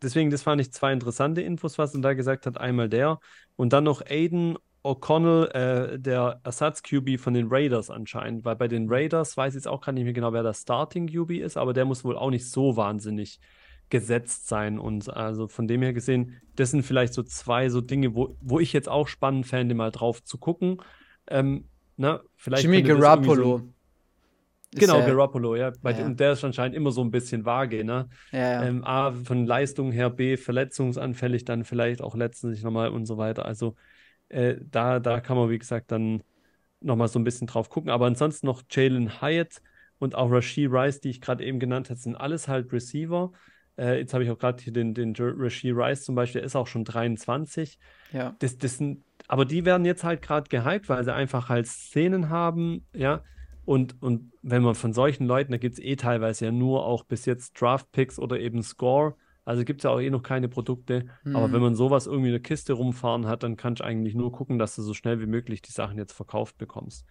deswegen, 0.04 0.30
das 0.30 0.44
fand 0.44 0.62
ich 0.62 0.72
zwei 0.72 0.94
interessante 0.94 1.42
Infos, 1.42 1.78
was 1.80 1.96
er 1.96 2.02
da 2.02 2.14
gesagt 2.14 2.46
hat. 2.46 2.60
Einmal 2.60 2.88
der 2.88 3.20
und 3.56 3.74
dann 3.74 3.84
noch 3.84 4.02
Aiden 4.06 4.58
O'Connell, 4.84 5.48
äh, 5.54 6.00
der 6.00 6.42
Ersatz-QB 6.44 7.20
von 7.20 7.34
den 7.34 7.48
Raiders 7.50 7.90
anscheinend, 7.90 8.44
weil 8.44 8.58
bei 8.58 8.68
den 8.68 8.88
Raiders 8.90 9.36
weiß 9.38 9.54
ich 9.54 9.60
jetzt 9.60 9.68
auch 9.68 9.82
gar 9.82 9.94
nicht 9.94 10.04
mehr 10.04 10.14
genau, 10.14 10.34
wer 10.34 10.44
der 10.44 10.54
Starting-QB 10.54 11.32
ist, 11.32 11.56
aber 11.58 11.74
der 11.74 11.86
muss 11.86 12.04
wohl 12.04 12.18
auch 12.18 12.30
nicht 12.30 12.50
so 12.50 12.76
wahnsinnig 12.76 13.40
gesetzt 13.94 14.48
sein. 14.48 14.80
Und 14.80 15.16
also 15.16 15.48
von 15.48 15.68
dem 15.68 15.84
her 15.84 15.94
gesehen, 15.94 16.42
das 16.56 16.72
sind 16.72 16.82
vielleicht 16.82 17.14
so 17.14 17.22
zwei 17.22 17.70
so 17.70 17.80
Dinge, 17.80 18.16
wo, 18.16 18.36
wo 18.42 18.60
ich 18.60 18.74
jetzt 18.74 18.90
auch 18.90 19.08
spannend 19.08 19.46
fände, 19.46 19.76
mal 19.76 19.92
drauf 19.92 20.24
zu 20.24 20.40
gucken. 20.40 20.82
Ähm, 21.28 21.66
na, 21.96 22.22
vielleicht 22.36 22.64
Jimmy 22.64 22.82
Garoppolo. 22.82 23.60
So, 23.60 23.70
genau, 24.80 24.98
ja, 24.98 25.06
Garoppolo, 25.06 25.56
ja. 25.56 25.72
Bei, 25.84 25.92
ja. 25.92 26.08
Und 26.08 26.20
der 26.20 26.32
ist 26.32 26.44
anscheinend 26.44 26.76
immer 26.76 26.90
so 26.90 27.02
ein 27.02 27.12
bisschen 27.12 27.46
vage, 27.46 27.84
ne? 27.84 28.10
Ja, 28.32 28.40
ja. 28.40 28.64
Ähm, 28.64 28.84
A, 28.84 29.12
von 29.12 29.46
Leistung 29.46 29.92
her, 29.92 30.10
B, 30.10 30.38
verletzungsanfällig, 30.38 31.46
dann 31.46 31.64
vielleicht 31.64 32.02
auch 32.02 32.16
letztendlich 32.16 32.64
nochmal 32.64 32.90
und 32.90 33.06
so 33.06 33.20
weiter. 33.20 33.46
Also 33.46 33.76
äh, 34.30 34.56
da, 34.60 35.00
da 35.00 35.20
kann 35.20 35.38
man, 35.38 35.52
wie 35.52 35.60
gesagt, 35.60 35.92
dann 35.92 36.24
nochmal 36.82 37.10
so 37.10 37.20
ein 37.20 37.24
bisschen 37.24 37.46
drauf 37.46 37.70
gucken. 37.70 37.92
Aber 37.92 38.08
ansonsten 38.08 38.48
noch 38.48 38.64
Jalen 38.72 39.22
Hyatt 39.22 39.62
und 40.00 40.16
auch 40.16 40.32
Rashid 40.32 40.72
Rice, 40.72 41.00
die 41.00 41.12
ich 41.12 41.22
gerade 41.22 41.46
eben 41.46 41.60
genannt 41.60 41.92
habe, 41.92 42.00
sind 42.00 42.16
alles 42.16 42.48
halt 42.48 42.74
Receiver. 42.74 43.32
Äh, 43.78 44.00
jetzt 44.00 44.14
habe 44.14 44.24
ich 44.24 44.30
auch 44.30 44.38
gerade 44.38 44.62
hier 44.64 44.74
den, 44.74 44.94
den 44.94 45.14
Rashid 45.18 45.76
Rice 45.76 46.04
zum 46.04 46.16
Beispiel, 46.16 46.42
der 46.42 46.46
ist 46.46 46.56
auch 46.56 46.68
schon 46.68 46.86
23. 46.86 47.80
Ja. 48.12 48.36
Das, 48.40 48.58
das 48.58 48.78
sind, 48.78 49.04
aber 49.28 49.46
die 49.46 49.66
werden 49.66 49.86
jetzt 49.86 50.04
halt 50.04 50.22
gerade 50.22 50.50
gehypt, 50.50 50.90
weil 50.90 51.04
sie 51.04 51.14
einfach 51.14 51.50
halt 51.50 51.68
Szenen 51.68 52.30
haben, 52.30 52.86
ja. 52.94 53.24
Und, 53.66 54.02
und 54.02 54.32
wenn 54.42 54.62
man 54.62 54.76
von 54.76 54.94
solchen 54.94 55.26
Leuten, 55.26 55.52
da 55.52 55.58
gibt 55.58 55.76
es 55.76 55.84
eh 55.84 55.96
teilweise 55.96 56.46
ja 56.46 56.52
nur 56.52 56.86
auch 56.86 57.06
bis 57.06 57.26
jetzt 57.26 57.60
Draft-Picks 57.60 58.20
oder 58.20 58.40
eben 58.40 58.62
Score. 58.62 59.16
Also 59.46 59.64
gibt 59.64 59.82
es 59.82 59.84
ja 59.84 59.90
auch 59.90 60.02
eh 60.02 60.10
noch 60.10 60.24
keine 60.24 60.50
Produkte. 60.50 61.06
Mhm. 61.24 61.36
Aber 61.36 61.52
wenn 61.52 61.62
man 61.62 61.76
sowas 61.76 62.06
irgendwie 62.06 62.28
in 62.30 62.34
der 62.34 62.42
Kiste 62.42 62.74
rumfahren 62.74 63.26
hat, 63.26 63.44
dann 63.44 63.56
kannst 63.56 63.80
du 63.80 63.86
eigentlich 63.86 64.16
nur 64.16 64.32
gucken, 64.34 64.60
dass 64.60 64.76
du 64.76 64.82
so 64.82 64.94
schnell 64.94 65.22
wie 65.22 65.28
möglich 65.28 65.62
die 65.62 65.72
Sachen 65.72 65.98
jetzt 65.98 66.14
verkauft 66.14 66.58
bekommst. 66.58 67.06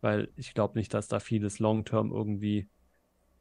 Weil 0.00 0.30
ich 0.36 0.54
glaube 0.54 0.78
nicht, 0.78 0.94
dass 0.94 1.08
da 1.08 1.20
vieles 1.20 1.58
Long-Term 1.58 2.10
irgendwie 2.10 2.68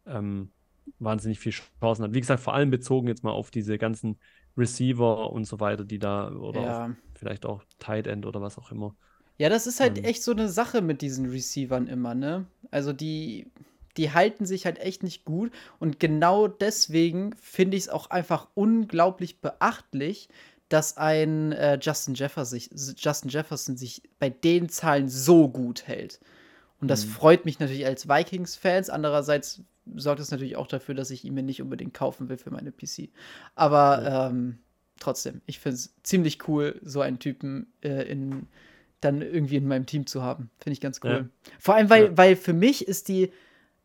ähm, 0.05 0.51
wahnsinnig 0.99 1.39
viel 1.39 1.51
Chancen 1.51 2.03
hat. 2.03 2.13
Wie 2.13 2.19
gesagt, 2.19 2.41
vor 2.41 2.53
allem 2.53 2.69
bezogen 2.71 3.07
jetzt 3.07 3.23
mal 3.23 3.31
auf 3.31 3.51
diese 3.51 3.77
ganzen 3.77 4.17
Receiver 4.57 5.31
und 5.31 5.45
so 5.45 5.59
weiter, 5.59 5.85
die 5.85 5.99
da 5.99 6.31
oder 6.31 6.61
ja. 6.61 6.95
vielleicht 7.15 7.45
auch 7.45 7.63
Tight 7.79 8.07
End 8.07 8.25
oder 8.25 8.41
was 8.41 8.57
auch 8.57 8.71
immer. 8.71 8.95
Ja, 9.37 9.49
das 9.49 9.67
ist 9.67 9.79
halt 9.79 9.99
ähm, 9.99 10.03
echt 10.03 10.23
so 10.23 10.31
eine 10.31 10.49
Sache 10.49 10.81
mit 10.81 11.01
diesen 11.01 11.29
Receivern 11.29 11.87
immer, 11.87 12.15
ne? 12.15 12.47
Also 12.71 12.91
die, 12.91 13.51
die 13.95 14.11
halten 14.11 14.45
sich 14.45 14.65
halt 14.65 14.79
echt 14.79 15.03
nicht 15.03 15.25
gut 15.25 15.51
und 15.79 15.99
genau 15.99 16.47
deswegen 16.47 17.35
finde 17.39 17.77
ich 17.77 17.83
es 17.83 17.89
auch 17.89 18.09
einfach 18.09 18.47
unglaublich 18.55 19.39
beachtlich, 19.39 20.29
dass 20.69 20.97
ein 20.97 21.51
äh, 21.51 21.77
Justin, 21.79 22.15
Jefferson 22.15 22.59
sich, 22.59 22.69
Justin 22.97 23.29
Jefferson 23.29 23.77
sich 23.77 24.01
bei 24.19 24.29
den 24.29 24.69
Zahlen 24.69 25.07
so 25.07 25.47
gut 25.47 25.87
hält. 25.87 26.19
Und 26.81 26.89
das 26.89 27.05
mhm. 27.05 27.09
freut 27.11 27.45
mich 27.45 27.59
natürlich 27.59 27.85
als 27.85 28.07
Vikings-Fans. 28.07 28.89
Andererseits 28.89 29.61
sorgt 29.95 30.19
es 30.19 30.31
natürlich 30.31 30.55
auch 30.55 30.67
dafür, 30.67 30.95
dass 30.95 31.11
ich 31.11 31.25
ihn 31.25 31.33
mir 31.33 31.43
nicht 31.43 31.61
unbedingt 31.61 31.93
kaufen 31.93 32.29
will 32.29 32.37
für 32.37 32.51
meine 32.51 32.71
PC. 32.71 33.09
Aber 33.55 34.03
ja, 34.03 34.29
ähm, 34.29 34.59
trotzdem, 34.99 35.41
ich 35.45 35.59
finde 35.59 35.75
es 35.75 35.93
ziemlich 36.03 36.47
cool, 36.47 36.79
so 36.83 37.01
einen 37.01 37.19
Typen 37.19 37.67
äh, 37.81 38.09
in, 38.09 38.47
dann 39.01 39.21
irgendwie 39.21 39.57
in 39.57 39.67
meinem 39.67 39.85
Team 39.85 40.07
zu 40.07 40.21
haben. 40.23 40.49
Finde 40.59 40.73
ich 40.73 40.81
ganz 40.81 40.99
cool. 41.03 41.11
Ja. 41.11 41.49
Vor 41.59 41.75
allem, 41.75 41.89
weil, 41.89 42.05
ja. 42.05 42.17
weil 42.17 42.35
für 42.35 42.53
mich 42.53 42.87
ist 42.87 43.07
die, 43.07 43.31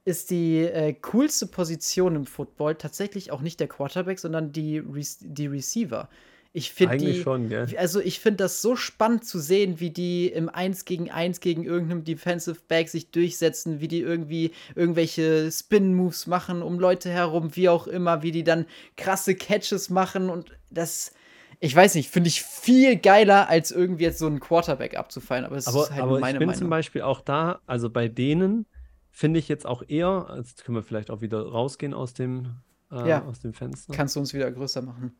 ist 0.04 0.30
die 0.30 0.58
äh, 0.60 0.94
coolste 0.94 1.46
Position 1.46 2.16
im 2.16 2.26
Football 2.26 2.74
tatsächlich 2.74 3.30
auch 3.30 3.40
nicht 3.40 3.60
der 3.60 3.68
Quarterback, 3.68 4.18
sondern 4.18 4.52
die, 4.52 4.78
Re 4.78 5.02
die 5.20 5.46
Receiver. 5.46 6.08
Ich 6.54 6.72
finde 6.72 6.98
die, 6.98 7.14
schon, 7.14 7.48
gell? 7.48 7.66
also 7.78 7.98
ich 8.00 8.20
finde 8.20 8.38
das 8.44 8.60
so 8.60 8.76
spannend 8.76 9.24
zu 9.24 9.38
sehen, 9.38 9.80
wie 9.80 9.88
die 9.90 10.26
im 10.28 10.50
1 10.50 10.84
gegen 10.84 11.10
1 11.10 11.40
gegen 11.40 11.64
irgendeinem 11.64 12.04
Defensive 12.04 12.58
Back 12.68 12.90
sich 12.90 13.10
durchsetzen, 13.10 13.80
wie 13.80 13.88
die 13.88 14.00
irgendwie 14.00 14.50
irgendwelche 14.74 15.50
Spin-Moves 15.50 16.26
machen 16.26 16.60
um 16.60 16.78
Leute 16.78 17.08
herum, 17.08 17.56
wie 17.56 17.70
auch 17.70 17.86
immer, 17.86 18.22
wie 18.22 18.32
die 18.32 18.44
dann 18.44 18.66
krasse 18.98 19.34
Catches 19.34 19.88
machen 19.88 20.28
und 20.28 20.52
das, 20.68 21.14
ich 21.58 21.74
weiß 21.74 21.94
nicht, 21.94 22.10
finde 22.10 22.28
ich 22.28 22.42
viel 22.42 22.96
geiler, 22.96 23.48
als 23.48 23.70
irgendwie 23.70 24.04
jetzt 24.04 24.18
so 24.18 24.26
einen 24.26 24.40
Quarterback 24.40 24.94
abzufallen, 24.98 25.46
aber 25.46 25.56
aber, 25.64 25.84
ist 25.84 25.90
halt 25.90 26.02
aber 26.02 26.20
meine 26.20 26.36
ich 26.36 26.38
bin 26.38 26.48
Meinung. 26.48 26.58
zum 26.58 26.68
Beispiel 26.70 27.00
auch 27.00 27.22
da, 27.22 27.60
also 27.66 27.88
bei 27.88 28.08
denen 28.08 28.66
finde 29.10 29.38
ich 29.40 29.48
jetzt 29.48 29.64
auch 29.64 29.82
eher, 29.88 30.34
jetzt 30.36 30.64
können 30.64 30.76
wir 30.76 30.82
vielleicht 30.82 31.10
auch 31.10 31.22
wieder 31.22 31.40
rausgehen 31.46 31.94
aus 31.94 32.12
dem, 32.12 32.56
äh, 32.90 33.08
Ja. 33.08 33.24
aus 33.24 33.40
dem 33.40 33.54
Fenster. 33.54 33.94
Kannst 33.94 34.16
du 34.16 34.20
uns 34.20 34.34
wieder 34.34 34.50
größer 34.50 34.82
machen? 34.82 35.14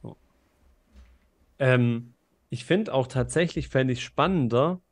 So. 0.00 0.18
Ähm, 1.58 2.14
ich 2.50 2.64
finde 2.64 2.92
auch 2.94 3.06
tatsächlich, 3.08 3.68
fände 3.68 3.92
ich 3.92 4.04
spannender, 4.04 4.82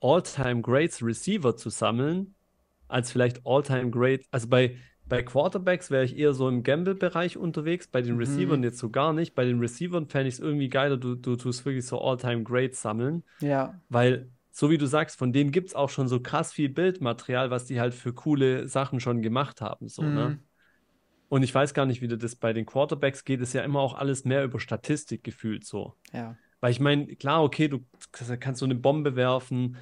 All-Time 0.00 0.62
Greats 0.62 1.02
Receiver 1.02 1.56
zu 1.56 1.70
sammeln, 1.70 2.34
als 2.88 3.12
vielleicht 3.12 3.42
All-Time 3.46 3.90
Great. 3.90 4.24
Also 4.30 4.48
bei, 4.48 4.76
bei 5.08 5.22
Quarterbacks 5.22 5.90
wäre 5.90 6.04
ich 6.04 6.16
eher 6.18 6.34
so 6.34 6.48
im 6.48 6.62
Gamble-Bereich 6.62 7.36
unterwegs, 7.36 7.88
bei 7.88 8.02
den 8.02 8.16
Mhm. 8.16 8.16
Receivern 8.16 8.62
jetzt 8.64 8.78
so 8.78 8.90
gar 8.90 9.12
nicht. 9.12 9.34
Bei 9.34 9.44
den 9.44 9.60
Receivern 9.60 10.08
fände 10.08 10.28
ich 10.28 10.34
es 10.34 10.40
irgendwie 10.40 10.68
geiler, 10.68 10.96
du, 10.96 11.14
du 11.14 11.36
tust 11.36 11.64
wirklich 11.64 11.86
so 11.86 12.00
All-Time 12.00 12.42
Greats 12.44 12.82
sammeln, 12.82 13.24
Ja, 13.40 13.80
weil, 13.88 14.32
so 14.50 14.70
wie 14.70 14.78
du 14.78 14.86
sagst, 14.86 15.18
von 15.18 15.32
denen 15.32 15.52
gibt 15.52 15.68
es 15.68 15.74
auch 15.74 15.90
schon 15.90 16.08
so 16.08 16.20
krass 16.20 16.52
viel 16.52 16.68
Bildmaterial, 16.70 17.50
was 17.50 17.66
die 17.66 17.80
halt 17.80 17.94
für 17.94 18.12
coole 18.14 18.68
Sachen 18.68 19.00
schon 19.00 19.22
gemacht 19.22 19.60
haben. 19.60 19.88
So, 19.88 20.10
ne? 20.10 20.36
Und 21.32 21.42
ich 21.44 21.54
weiß 21.54 21.72
gar 21.72 21.86
nicht, 21.86 22.02
wie 22.02 22.08
das 22.08 22.36
bei 22.36 22.52
den 22.52 22.66
Quarterbacks 22.66 23.24
geht, 23.24 23.40
ist 23.40 23.54
ja 23.54 23.62
immer 23.62 23.80
auch 23.80 23.94
alles 23.94 24.26
mehr 24.26 24.44
über 24.44 24.60
Statistik 24.60 25.24
gefühlt 25.24 25.64
so. 25.64 25.94
ja. 26.12 26.36
Weil 26.60 26.72
ich 26.72 26.78
meine, 26.78 27.06
klar, 27.16 27.42
okay, 27.42 27.68
du 27.68 27.86
kannst 28.12 28.58
so 28.58 28.66
eine 28.66 28.74
Bombe 28.74 29.16
werfen 29.16 29.78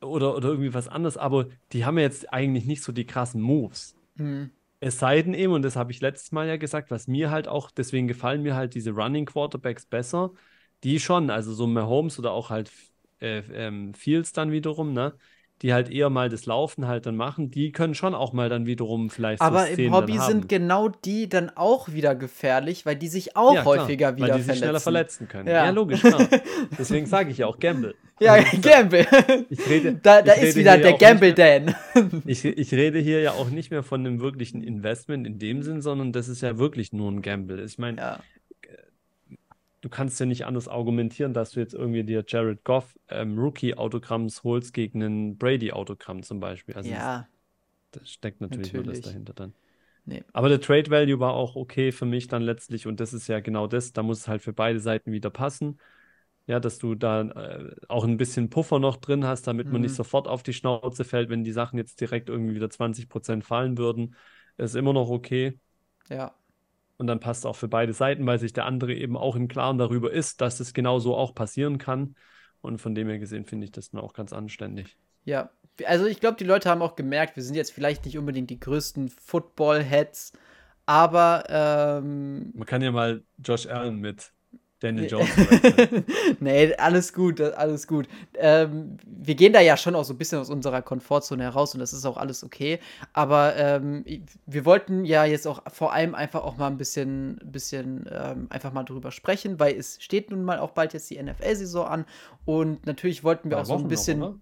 oder, 0.00 0.34
oder 0.34 0.48
irgendwie 0.48 0.72
was 0.72 0.88
anderes, 0.88 1.18
aber 1.18 1.48
die 1.72 1.84
haben 1.84 1.98
ja 1.98 2.04
jetzt 2.04 2.32
eigentlich 2.32 2.64
nicht 2.64 2.82
so 2.82 2.92
die 2.92 3.04
krassen 3.04 3.42
Moves. 3.42 3.94
Mhm. 4.14 4.52
Es 4.80 4.98
sei 4.98 5.20
denn 5.20 5.34
eben, 5.34 5.52
und 5.52 5.60
das 5.60 5.76
habe 5.76 5.92
ich 5.92 6.00
letztes 6.00 6.32
Mal 6.32 6.48
ja 6.48 6.56
gesagt, 6.56 6.90
was 6.90 7.06
mir 7.06 7.30
halt 7.30 7.46
auch, 7.46 7.70
deswegen 7.70 8.08
gefallen 8.08 8.42
mir 8.42 8.54
halt 8.54 8.74
diese 8.74 8.92
Running 8.92 9.26
Quarterbacks 9.26 9.84
besser, 9.84 10.30
die 10.82 10.98
schon, 10.98 11.28
also 11.28 11.52
so 11.52 11.66
Mahomes 11.66 12.18
oder 12.18 12.32
auch 12.32 12.48
halt 12.48 12.72
äh, 13.20 13.42
ähm, 13.52 13.92
Fields 13.92 14.32
dann 14.32 14.50
wiederum, 14.50 14.94
ne? 14.94 15.12
Die 15.62 15.74
halt 15.74 15.90
eher 15.90 16.08
mal 16.08 16.28
das 16.30 16.46
Laufen 16.46 16.86
halt 16.86 17.04
dann 17.04 17.16
machen, 17.16 17.50
die 17.50 17.70
können 17.70 17.94
schon 17.94 18.14
auch 18.14 18.32
mal 18.32 18.48
dann 18.48 18.64
wiederum 18.64 19.10
vielleicht 19.10 19.40
so 19.40 19.44
Aber 19.44 19.66
im 19.68 19.74
Szenen 19.74 19.92
Hobby 19.92 20.18
sind 20.18 20.48
genau 20.48 20.88
die 20.88 21.28
dann 21.28 21.50
auch 21.54 21.90
wieder 21.90 22.14
gefährlich, 22.14 22.86
weil 22.86 22.96
die 22.96 23.08
sich 23.08 23.36
auch 23.36 23.54
Ja, 23.54 23.62
klar, 23.62 23.78
häufiger 23.80 24.16
wieder 24.16 24.28
weil 24.28 24.36
die 24.38 24.42
sich 24.42 24.56
schneller 24.58 24.80
verletzen. 24.80 25.26
verletzen 25.26 25.28
können. 25.28 25.48
Ja. 25.48 25.64
Ja, 25.66 25.70
logisch, 25.70 26.00
klar. 26.00 26.26
Deswegen 26.78 27.04
sage 27.06 27.30
ich 27.30 27.38
ja 27.38 27.46
auch 27.46 27.58
Gamble. 27.58 27.94
Ja, 28.20 28.36
Gamble. 28.62 29.06
Ich 29.50 29.68
rede, 29.68 29.94
Da, 30.02 30.22
da 30.22 30.32
ich 30.34 30.38
ist 30.42 30.44
rede 30.56 30.60
wieder 30.60 30.78
der 30.78 30.92
Gamble 30.94 31.34
mehr- 31.34 31.60
Dan. 31.60 31.74
Ich, 32.26 32.44
ich 32.44 32.72
rede 32.72 32.98
hier 32.98 33.20
ja 33.20 33.32
auch 33.32 33.50
nicht 33.50 33.70
mehr 33.70 33.82
von 33.82 34.00
einem 34.00 34.20
wirklichen 34.20 34.62
Investment 34.62 35.26
in 35.26 35.38
dem 35.38 35.62
Sinn, 35.62 35.80
sondern 35.82 36.12
das 36.12 36.28
ist 36.28 36.40
ja 36.42 36.58
wirklich 36.58 36.92
nur 36.92 37.10
ein 37.10 37.20
Gamble. 37.22 37.62
Ich 37.64 37.78
meine, 37.78 37.98
Ja, 37.98 38.18
du 39.80 39.88
kannst 39.88 40.20
ja 40.20 40.26
nicht 40.26 40.46
anders 40.46 40.68
argumentieren, 40.68 41.32
dass 41.34 41.52
du 41.52 41.60
jetzt 41.60 41.74
irgendwie 41.74 42.04
dir 42.04 42.24
Jared 42.26 42.64
Goff 42.64 42.98
ähm, 43.08 43.38
Rookie-Autogramms 43.38 44.44
holst 44.44 44.72
gegen 44.74 45.02
einen 45.02 45.38
Brady-Autogramm 45.38 46.22
zum 46.22 46.40
Beispiel. 46.40 46.74
Also 46.76 46.94
ja. 46.94 46.96
das, 46.96 47.28
das 47.92 48.10
steckt 48.10 48.40
natürlich, 48.40 48.74
nur 48.74 48.84
das 48.84 49.00
Natürlich. 49.00 49.02
dahinter 49.02 49.34
dann. 49.34 49.54
Nee. 50.04 50.24
Aber 50.32 50.48
der 50.48 50.60
Trade 50.60 50.90
Value 50.90 51.20
war 51.20 51.34
auch 51.34 51.56
okay 51.56 51.92
für 51.92 52.06
mich 52.06 52.28
dann 52.28 52.42
letztlich 52.42 52.86
und 52.86 53.00
das 53.00 53.12
ist 53.12 53.28
ja 53.28 53.40
genau 53.40 53.66
das. 53.66 53.92
Da 53.92 54.02
muss 54.02 54.20
es 54.20 54.28
halt 54.28 54.42
für 54.42 54.52
beide 54.52 54.80
Seiten 54.80 55.12
wieder 55.12 55.30
passen. 55.30 55.80
Ja, 56.46 56.60
dass 56.60 56.78
du 56.78 56.94
da 56.96 57.22
äh, 57.22 57.76
auch 57.88 58.04
ein 58.04 58.16
bisschen 58.16 58.50
Puffer 58.50 58.78
noch 58.80 58.96
drin 58.98 59.24
hast, 59.26 59.46
damit 59.46 59.70
man 59.72 59.82
nicht 59.82 59.92
Mhm. 59.92 59.96
sofort 59.96 60.28
auf 60.28 60.42
die 60.42 60.52
Schnauze 60.54 61.04
fällt, 61.04 61.30
wenn 61.30 61.44
die 61.44 61.52
Sachen 61.52 61.78
jetzt 61.78 62.00
direkt 62.00 62.28
irgendwie 62.28 62.54
wieder 62.56 62.70
20% 62.70 63.44
fallen 63.44 63.78
würden. 63.78 64.16
Ist 64.58 64.74
immer 64.76 64.92
noch 64.92 65.10
okay. 65.10 65.58
Ja, 66.08 66.34
Und 67.00 67.06
dann 67.06 67.18
passt 67.18 67.46
auch 67.46 67.56
für 67.56 67.66
beide 67.66 67.94
Seiten, 67.94 68.26
weil 68.26 68.38
sich 68.38 68.52
der 68.52 68.66
andere 68.66 68.92
eben 68.92 69.16
auch 69.16 69.34
im 69.34 69.48
Klaren 69.48 69.78
darüber 69.78 70.12
ist, 70.12 70.42
dass 70.42 70.60
es 70.60 70.74
genau 70.74 70.98
so 70.98 71.16
auch 71.16 71.34
passieren 71.34 71.78
kann. 71.78 72.14
Und 72.60 72.78
von 72.78 72.94
dem 72.94 73.08
her 73.08 73.18
gesehen 73.18 73.46
finde 73.46 73.64
ich 73.64 73.72
das 73.72 73.88
dann 73.88 74.02
auch 74.02 74.12
ganz 74.12 74.34
anständig. 74.34 74.98
ja. 75.24 75.48
Also 75.86 76.04
ich 76.04 76.20
glaube, 76.20 76.36
die 76.36 76.44
Leute 76.44 76.68
haben 76.68 76.82
auch 76.82 76.94
gemerkt, 76.94 77.36
wir 77.36 77.42
sind 77.42 77.54
jetzt 77.54 77.72
vielleicht 77.72 78.04
nicht 78.04 78.18
unbedingt 78.18 78.50
die 78.50 78.60
größten 78.60 79.08
Football-Heads, 79.08 80.34
aber 80.84 81.44
ähm, 81.48 82.50
Man 82.52 82.66
kann 82.66 82.82
ja 82.82 82.90
mal 82.90 83.24
Josh 83.38 83.66
Allen 83.66 83.98
mit 83.98 84.30
Daniel. 84.80 85.08
Jones 85.08 85.28
nee, 86.40 86.74
alles 86.74 87.12
gut, 87.12 87.40
alles 87.40 87.86
gut. 87.86 88.08
Ähm, 88.34 88.96
wir 89.04 89.34
gehen 89.34 89.52
da 89.52 89.60
ja 89.60 89.76
schon 89.76 89.94
auch 89.94 90.04
so 90.04 90.14
ein 90.14 90.18
bisschen 90.18 90.38
aus 90.38 90.48
unserer 90.48 90.80
Komfortzone 90.80 91.42
heraus 91.42 91.74
und 91.74 91.80
das 91.80 91.92
ist 91.92 92.06
auch 92.06 92.16
alles 92.16 92.42
okay. 92.42 92.80
Aber 93.12 93.56
ähm, 93.56 94.04
wir 94.46 94.64
wollten 94.64 95.04
ja 95.04 95.24
jetzt 95.26 95.46
auch 95.46 95.62
vor 95.70 95.92
allem 95.92 96.14
einfach 96.14 96.42
auch 96.42 96.56
mal 96.56 96.68
ein 96.68 96.78
bisschen, 96.78 97.38
bisschen 97.44 98.08
ähm, 98.10 98.46
einfach 98.48 98.72
mal 98.72 98.84
drüber 98.84 99.10
sprechen, 99.10 99.60
weil 99.60 99.76
es 99.76 100.02
steht 100.02 100.30
nun 100.30 100.44
mal 100.44 100.58
auch 100.58 100.70
bald 100.70 100.94
jetzt 100.94 101.10
die 101.10 101.22
NFL-Saison 101.22 101.86
an 101.86 102.04
und 102.46 102.86
natürlich 102.86 103.22
wollten 103.22 103.50
wir 103.50 103.58
Zwei 103.58 103.62
auch 103.62 103.66
so 103.66 103.72
ein 103.74 103.76
Wochen 103.76 103.82
noch, 103.82 103.88
bisschen. 103.90 104.22
oder? 104.22 104.34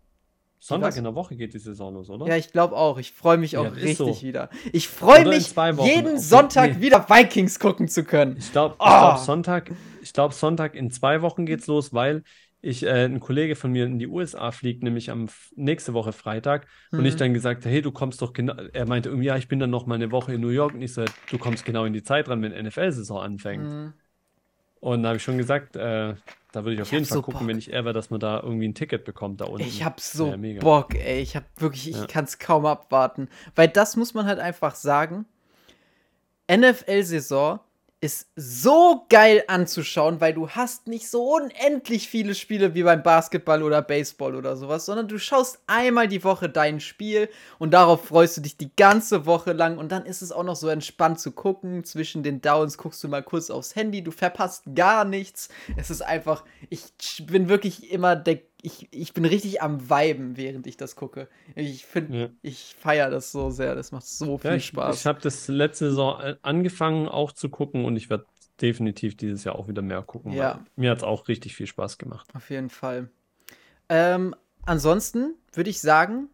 Sonntag 0.60 0.96
in 0.96 1.04
der 1.04 1.14
Woche 1.14 1.36
geht 1.36 1.54
die 1.54 1.58
Saison 1.58 1.94
los, 1.94 2.10
oder? 2.10 2.26
Ja, 2.26 2.36
ich 2.36 2.52
glaube 2.52 2.76
auch. 2.76 2.98
Ich 2.98 3.12
freue 3.12 3.38
mich 3.38 3.56
auch 3.56 3.64
Ja, 3.64 3.70
richtig 3.70 3.96
so. 3.96 4.22
wieder. 4.22 4.50
Ich 4.72 4.88
freue 4.88 5.24
mich, 5.26 5.54
jeden 5.54 5.78
Okay, 5.78 6.18
Sonntag 6.18 6.76
nee. 6.76 6.82
wieder 6.82 7.08
Vikings 7.08 7.58
gucken 7.60 7.88
zu 7.88 8.04
können. 8.04 8.36
Ich 8.38 8.50
glaube, 8.52 8.74
ich 8.78 8.84
Ah. 8.84 9.12
glaub, 9.14 9.18
Sonntag, 9.18 9.70
ich 10.02 10.12
glaube, 10.12 10.34
Sonntag 10.34 10.74
in 10.74 10.90
zwei 10.90 11.22
Wochen 11.22 11.46
geht's 11.46 11.66
los, 11.68 11.92
weil 11.94 12.22
ich, 12.60 12.82
äh, 12.82 13.04
ein 13.04 13.20
Kollege 13.20 13.54
von 13.54 13.70
mir 13.70 13.84
in 13.86 14.00
die 14.00 14.08
USA 14.08 14.50
fliegt, 14.50 14.82
nämlich 14.82 15.10
am 15.10 15.28
nächste 15.54 15.94
Woche 15.94 16.12
Freitag. 16.12 16.66
Und 16.90 17.04
ich 17.06 17.14
Mhm. 17.14 17.18
dann 17.18 17.34
gesagt, 17.34 17.64
hey, 17.64 17.80
du 17.80 17.92
kommst 17.92 18.20
doch 18.20 18.32
genau. 18.32 18.54
Er 18.72 18.86
meinte 18.86 19.10
irgendwie, 19.10 19.28
ja, 19.28 19.36
ich 19.36 19.46
bin 19.46 19.60
dann 19.60 19.70
noch 19.70 19.86
mal 19.86 19.94
eine 19.94 20.10
Woche 20.10 20.34
in 20.34 20.40
New 20.40 20.48
York. 20.48 20.74
Und 20.74 20.82
ich 20.82 20.92
so, 20.92 21.04
du 21.30 21.38
kommst 21.38 21.64
genau 21.64 21.84
in 21.84 21.92
die 21.92 22.02
Zeit 22.02 22.26
dran, 22.26 22.42
wenn 22.42 22.52
NFL-Saison 22.52 23.20
anfängt. 23.20 23.68
Mhm. 23.68 23.92
Und 24.80 25.02
da 25.02 25.08
habe 25.10 25.16
ich 25.16 25.22
schon 25.22 25.38
gesagt, 25.38 25.76
äh, 25.76 26.14
da 26.52 26.64
würde 26.64 26.74
ich 26.74 26.80
auf 26.80 26.86
Ich 26.88 26.92
jeden 26.92 27.04
Fall 27.04 27.16
so 27.16 27.22
gucken, 27.22 27.40
Bock. 27.40 27.48
wenn 27.48 27.58
ich 27.58 27.72
er 27.72 27.84
wäre, 27.84 27.92
dass 27.92 28.10
man 28.10 28.20
da 28.20 28.40
irgendwie 28.40 28.68
ein 28.68 28.74
Ticket 28.74 29.04
bekommt 29.04 29.40
da 29.40 29.46
unten. 29.46 29.66
Ich 29.66 29.84
hab 29.84 30.00
so 30.00 30.28
Ja. 30.34 30.60
Bock, 30.60 30.94
ey. 30.94 31.20
Ich 31.20 31.34
hab 31.36 31.44
wirklich, 31.60 31.90
ich 31.90 31.96
Ja. 31.96 32.06
kann's 32.06 32.38
kaum 32.38 32.64
abwarten. 32.64 33.28
Weil 33.54 33.68
das 33.68 33.96
muss 33.96 34.14
man 34.14 34.26
halt 34.26 34.38
einfach 34.38 34.74
sagen. 34.74 35.26
NFL-Saison 36.50 37.60
ist 38.00 38.28
so 38.36 39.06
geil 39.08 39.42
anzuschauen, 39.48 40.20
weil 40.20 40.32
du 40.32 40.50
hast 40.50 40.86
nicht 40.86 41.08
so 41.08 41.34
unendlich 41.34 42.08
viele 42.08 42.36
Spiele 42.36 42.74
wie 42.74 42.84
beim 42.84 43.02
Basketball 43.02 43.62
oder 43.64 43.82
Baseball 43.82 44.36
oder 44.36 44.56
sowas, 44.56 44.86
sondern 44.86 45.08
du 45.08 45.18
schaust 45.18 45.60
einmal 45.66 46.06
die 46.06 46.22
Woche 46.22 46.48
dein 46.48 46.78
Spiel 46.78 47.28
und 47.58 47.72
darauf 47.72 48.06
freust 48.06 48.36
du 48.36 48.40
dich 48.40 48.56
die 48.56 48.70
ganze 48.76 49.26
Woche 49.26 49.52
lang 49.52 49.78
und 49.78 49.90
dann 49.90 50.06
ist 50.06 50.22
es 50.22 50.30
auch 50.30 50.44
noch 50.44 50.54
so 50.54 50.68
entspannt 50.68 51.18
zu 51.18 51.32
gucken. 51.32 51.82
Zwischen 51.82 52.22
den 52.22 52.40
Downs 52.40 52.78
guckst 52.78 53.02
du 53.02 53.08
mal 53.08 53.22
kurz 53.24 53.50
aufs 53.50 53.74
Handy, 53.74 54.04
du 54.04 54.12
verpasst 54.12 54.62
gar 54.76 55.04
nichts. 55.04 55.48
Es 55.76 55.90
ist 55.90 56.02
einfach, 56.02 56.44
ich 56.70 56.84
bin 57.26 57.48
wirklich 57.48 57.90
immer 57.90 58.14
der, 58.14 58.38
ich, 58.62 58.88
ich 58.90 59.12
bin 59.12 59.24
richtig 59.24 59.62
am 59.62 59.88
Viben, 59.88 60.36
während 60.36 60.66
ich 60.66 60.76
das 60.76 60.96
gucke. 60.96 61.28
Ich 61.54 61.86
finde, 61.86 62.18
Ja. 62.18 62.28
ich 62.42 62.74
feiere 62.78 63.10
das 63.10 63.30
so 63.32 63.50
sehr, 63.50 63.74
das 63.74 63.92
macht 63.92 64.04
so 64.06 64.38
viel 64.38 64.50
Ja, 64.50 64.56
ich, 64.56 64.66
Spaß. 64.66 65.00
ich 65.00 65.06
habe 65.06 65.20
das 65.20 65.46
letzte 65.48 65.90
Saison 65.90 66.20
äh, 66.20 66.36
angefangen 66.42 67.08
auch 67.08 67.32
zu 67.32 67.48
gucken 67.48 67.84
und 67.84 67.96
ich 67.96 68.10
werde 68.10 68.26
definitiv 68.60 69.16
dieses 69.16 69.44
Jahr 69.44 69.54
auch 69.56 69.68
wieder 69.68 69.82
mehr 69.82 70.02
gucken. 70.02 70.32
Ja. 70.32 70.64
Mir 70.74 70.90
hat 70.90 70.98
es 70.98 71.04
auch 71.04 71.28
richtig 71.28 71.54
viel 71.54 71.66
Spaß 71.68 71.98
gemacht. 71.98 72.28
Auf 72.34 72.50
jeden 72.50 72.70
Fall. 72.70 73.08
Ähm, 73.88 74.34
ansonsten 74.66 75.34
würde 75.52 75.70
ich 75.70 75.80
sagen, 75.80 76.28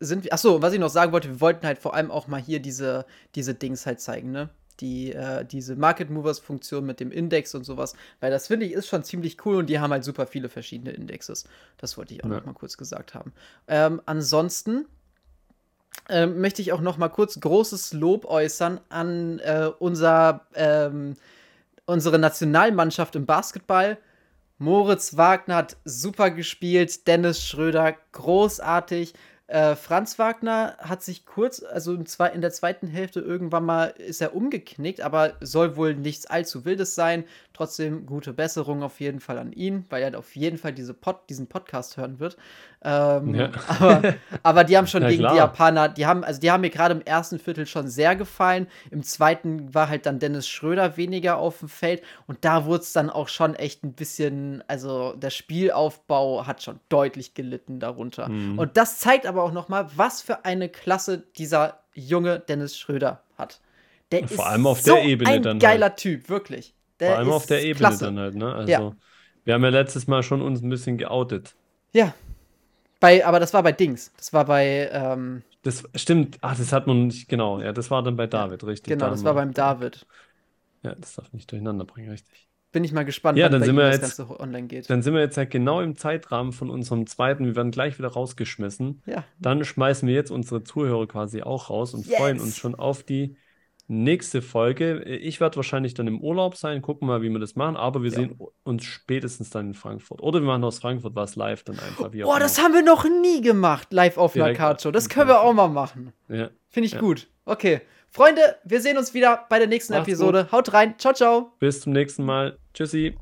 sind 0.00 0.24
wir. 0.24 0.32
Achso, 0.32 0.62
was 0.62 0.72
ich 0.72 0.78
noch 0.80 0.88
sagen 0.88 1.12
wollte, 1.12 1.28
wir 1.28 1.40
wollten 1.40 1.66
halt 1.66 1.78
vor 1.78 1.92
allem 1.94 2.10
auch 2.10 2.26
mal 2.28 2.40
hier 2.40 2.60
diese, 2.60 3.04
diese 3.34 3.54
Dings 3.54 3.84
halt 3.84 4.00
zeigen, 4.00 4.30
ne? 4.30 4.48
Die, 4.80 5.12
äh, 5.12 5.44
diese 5.44 5.76
Market 5.76 6.10
Movers 6.10 6.38
Funktion 6.38 6.86
mit 6.86 7.00
dem 7.00 7.10
Index 7.10 7.54
und 7.54 7.64
sowas. 7.64 7.94
Weil 8.20 8.30
das 8.30 8.46
finde 8.46 8.66
ich 8.66 8.72
ist 8.72 8.86
schon 8.88 9.02
ziemlich 9.04 9.44
cool 9.44 9.56
und 9.56 9.66
die 9.66 9.80
haben 9.80 9.92
halt 9.92 10.04
super 10.04 10.26
viele 10.26 10.48
verschiedene 10.48 10.90
Indexes. 10.92 11.44
Das 11.78 11.96
wollte 11.98 12.14
ich 12.14 12.22
auch 12.24 12.28
Ja. 12.28 12.36
noch 12.36 12.46
mal 12.46 12.52
kurz 12.52 12.76
gesagt 12.76 13.14
haben. 13.14 13.32
Ähm, 13.66 14.00
ansonsten 14.06 14.86
ähm, 16.08 16.40
möchte 16.40 16.62
ich 16.62 16.72
auch 16.72 16.80
noch 16.80 16.96
mal 16.96 17.08
kurz 17.08 17.38
großes 17.40 17.92
Lob 17.92 18.24
äußern 18.24 18.80
an 18.88 19.40
äh, 19.40 19.70
unser, 19.78 20.46
ähm, 20.54 21.14
unsere 21.86 22.18
Nationalmannschaft 22.18 23.16
im 23.16 23.26
Basketball. 23.26 23.98
Moritz 24.58 25.16
Wagner 25.16 25.56
hat 25.56 25.76
super 25.84 26.30
gespielt, 26.30 27.06
Dennis 27.06 27.44
Schröder 27.44 27.94
großartig. 28.12 29.14
Äh, 29.48 29.76
Franz 29.76 30.18
Wagner 30.18 30.76
hat 30.78 31.02
sich 31.02 31.24
kurz, 31.24 31.62
also 31.62 31.94
in, 31.94 32.40
der 32.42 32.50
zweiten 32.50 32.86
Hälfte 32.86 33.20
irgendwann 33.20 33.64
mal 33.64 33.94
ist 33.96 34.20
er 34.20 34.34
umgeknickt, 34.34 35.00
aber 35.00 35.32
soll 35.40 35.74
wohl 35.76 35.94
nichts 35.94 36.26
allzu 36.26 36.66
Wildes 36.66 36.94
sein. 36.94 37.24
Trotzdem 37.54 38.04
gute 38.04 38.34
Besserung 38.34 38.82
auf 38.82 39.00
jeden 39.00 39.20
Fall 39.20 39.38
an 39.38 39.52
ihn, 39.52 39.86
weil 39.88 40.02
er 40.02 40.18
auf 40.18 40.36
jeden 40.36 40.58
Fall 40.58 40.74
diese 40.74 40.92
Pod, 40.92 41.30
diesen 41.30 41.46
Podcast 41.46 41.96
hören 41.96 42.20
wird. 42.20 42.36
Ähm, 42.84 43.34
ja. 43.34 43.50
aber, 43.66 44.14
aber 44.42 44.64
die 44.64 44.76
haben 44.76 44.86
schon 44.86 45.02
ja, 45.02 45.08
gegen 45.08 45.22
klar. 45.22 45.32
die 45.32 45.38
Japaner, 45.38 45.88
die 45.88 46.06
haben, 46.06 46.22
also 46.22 46.40
die 46.40 46.50
haben 46.50 46.60
mir 46.60 46.70
gerade 46.70 46.94
im 46.94 47.00
ersten 47.00 47.38
Viertel 47.38 47.66
schon 47.66 47.88
sehr 47.88 48.14
gefallen. 48.14 48.68
Im 48.90 49.02
zweiten 49.02 49.74
war 49.74 49.88
halt 49.88 50.06
dann 50.06 50.20
Dennis 50.20 50.46
Schröder 50.46 50.96
weniger 50.96 51.38
auf 51.38 51.58
dem 51.58 51.68
Feld 51.68 52.02
und 52.26 52.44
da 52.44 52.66
wurde 52.66 52.82
es 52.82 52.92
dann 52.92 53.10
auch 53.10 53.28
schon 53.28 53.54
echt 53.54 53.82
ein 53.82 53.94
bisschen, 53.94 54.62
also 54.68 55.14
der 55.14 55.30
Spielaufbau 55.30 56.46
hat 56.46 56.62
schon 56.62 56.78
deutlich 56.88 57.34
gelitten 57.34 57.80
darunter. 57.80 58.28
Mhm. 58.28 58.58
Und 58.58 58.76
das 58.76 58.98
zeigt 58.98 59.26
aber 59.26 59.37
auch 59.42 59.52
nochmal, 59.52 59.88
was 59.96 60.22
für 60.22 60.44
eine 60.44 60.68
Klasse 60.68 61.24
dieser 61.36 61.80
junge 61.94 62.40
Dennis 62.40 62.76
Schröder 62.78 63.22
hat. 63.36 63.60
Der 64.12 64.26
Vor 64.26 64.30
ist 64.30 64.40
allem 64.40 64.66
auf 64.66 64.80
so 64.80 64.94
der 64.94 65.04
Ebene 65.04 65.30
ein 65.30 65.42
dann. 65.42 65.58
Geiler 65.58 65.88
halt. 65.88 65.96
Typ, 65.98 66.28
wirklich. 66.28 66.74
Der 67.00 67.10
Vor 67.10 67.18
allem 67.18 67.30
auf 67.30 67.46
der 67.46 67.62
Ebene 67.62 67.88
klasse. 67.88 68.06
dann 68.06 68.18
halt, 68.18 68.34
ne? 68.34 68.52
Also, 68.52 68.70
ja. 68.70 68.92
wir 69.44 69.54
haben 69.54 69.62
ja 69.64 69.70
letztes 69.70 70.06
Mal 70.06 70.22
schon 70.22 70.42
uns 70.42 70.62
ein 70.62 70.68
bisschen 70.68 70.98
geoutet. 70.98 71.54
Ja, 71.92 72.14
bei, 73.00 73.24
aber 73.24 73.38
das 73.38 73.54
war 73.54 73.62
bei 73.62 73.72
Dings. 73.72 74.12
Das 74.16 74.32
war 74.32 74.44
bei. 74.44 74.90
Ähm, 74.92 75.42
das 75.62 75.84
stimmt. 75.94 76.38
Ach, 76.40 76.56
das 76.56 76.72
hat 76.72 76.86
man 76.86 77.06
nicht. 77.08 77.28
Genau. 77.28 77.60
Ja, 77.60 77.72
das 77.72 77.90
war 77.90 78.02
dann 78.02 78.16
bei 78.16 78.26
David, 78.26 78.64
richtig. 78.64 78.92
Genau, 78.92 79.10
das 79.10 79.24
war 79.24 79.34
beim 79.34 79.52
David. 79.52 80.06
Ja, 80.82 80.94
das 80.94 81.14
darf 81.14 81.32
nicht 81.32 81.50
durcheinander 81.50 81.84
bringen, 81.84 82.10
richtig. 82.10 82.47
Bin 82.70 82.84
ich 82.84 82.92
mal 82.92 83.04
gespannt, 83.04 83.38
ja, 83.38 83.48
dann 83.48 83.62
sind 83.62 83.76
wir 83.76 83.90
jetzt, 83.90 84.20
online 84.20 84.66
geht. 84.66 84.90
Dann 84.90 85.02
sind 85.02 85.14
wir 85.14 85.22
jetzt 85.22 85.38
halt 85.38 85.50
genau 85.50 85.80
im 85.80 85.96
Zeitrahmen 85.96 86.52
von 86.52 86.68
unserem 86.68 87.06
zweiten. 87.06 87.46
Wir 87.46 87.56
werden 87.56 87.70
gleich 87.70 87.98
wieder 87.98 88.08
rausgeschmissen. 88.08 89.02
Ja. 89.06 89.24
Dann 89.38 89.64
schmeißen 89.64 90.06
wir 90.06 90.14
jetzt 90.14 90.30
unsere 90.30 90.62
Zuhörer 90.64 91.06
quasi 91.06 91.42
auch 91.42 91.70
raus 91.70 91.94
und 91.94 92.06
yes. 92.06 92.16
freuen 92.16 92.38
uns 92.38 92.58
schon 92.58 92.74
auf 92.74 93.02
die 93.02 93.36
nächste 93.88 94.42
Folge. 94.42 95.02
Ich 95.02 95.40
werde 95.40 95.56
wahrscheinlich 95.56 95.94
dann 95.94 96.06
im 96.06 96.20
Urlaub 96.20 96.56
sein, 96.56 96.82
gucken 96.82 97.08
mal, 97.08 97.22
wie 97.22 97.30
wir 97.30 97.38
das 97.38 97.56
machen, 97.56 97.76
aber 97.76 98.02
wir 98.02 98.10
ja. 98.10 98.16
sehen 98.16 98.38
uns 98.62 98.84
spätestens 98.84 99.48
dann 99.48 99.68
in 99.68 99.74
Frankfurt. 99.74 100.20
Oder 100.20 100.40
wir 100.40 100.46
machen 100.46 100.62
aus 100.62 100.78
Frankfurt 100.78 101.14
was 101.14 101.36
live 101.36 101.64
dann 101.64 101.78
einfach. 101.78 102.12
Wie 102.12 102.22
Boah, 102.22 102.38
das 102.38 102.62
haben 102.62 102.74
wir 102.74 102.82
noch 102.82 103.04
nie 103.04 103.40
gemacht, 103.40 103.92
live 103.92 104.18
auf 104.18 104.36
einer 104.36 104.52
Card 104.52 104.82
Show. 104.82 104.90
Das 104.90 105.08
können 105.08 105.28
wir 105.28 105.40
auch 105.40 105.54
mal 105.54 105.68
machen. 105.68 106.12
Ja. 106.28 106.50
Finde 106.68 106.86
ich 106.86 106.92
ja. 106.92 107.00
gut. 107.00 107.28
Okay. 107.46 107.80
Freunde, 108.10 108.56
wir 108.64 108.80
sehen 108.80 108.96
uns 108.96 109.14
wieder 109.14 109.46
bei 109.48 109.58
der 109.58 109.68
nächsten 109.68 109.92
Macht's 109.92 110.08
Episode. 110.08 110.44
Gut. 110.44 110.52
Haut 110.52 110.72
rein. 110.72 110.94
Ciao, 110.98 111.12
ciao. 111.12 111.52
Bis 111.58 111.80
zum 111.82 111.92
nächsten 111.92 112.24
Mal. 112.24 112.58
Tschüssi. 112.74 113.18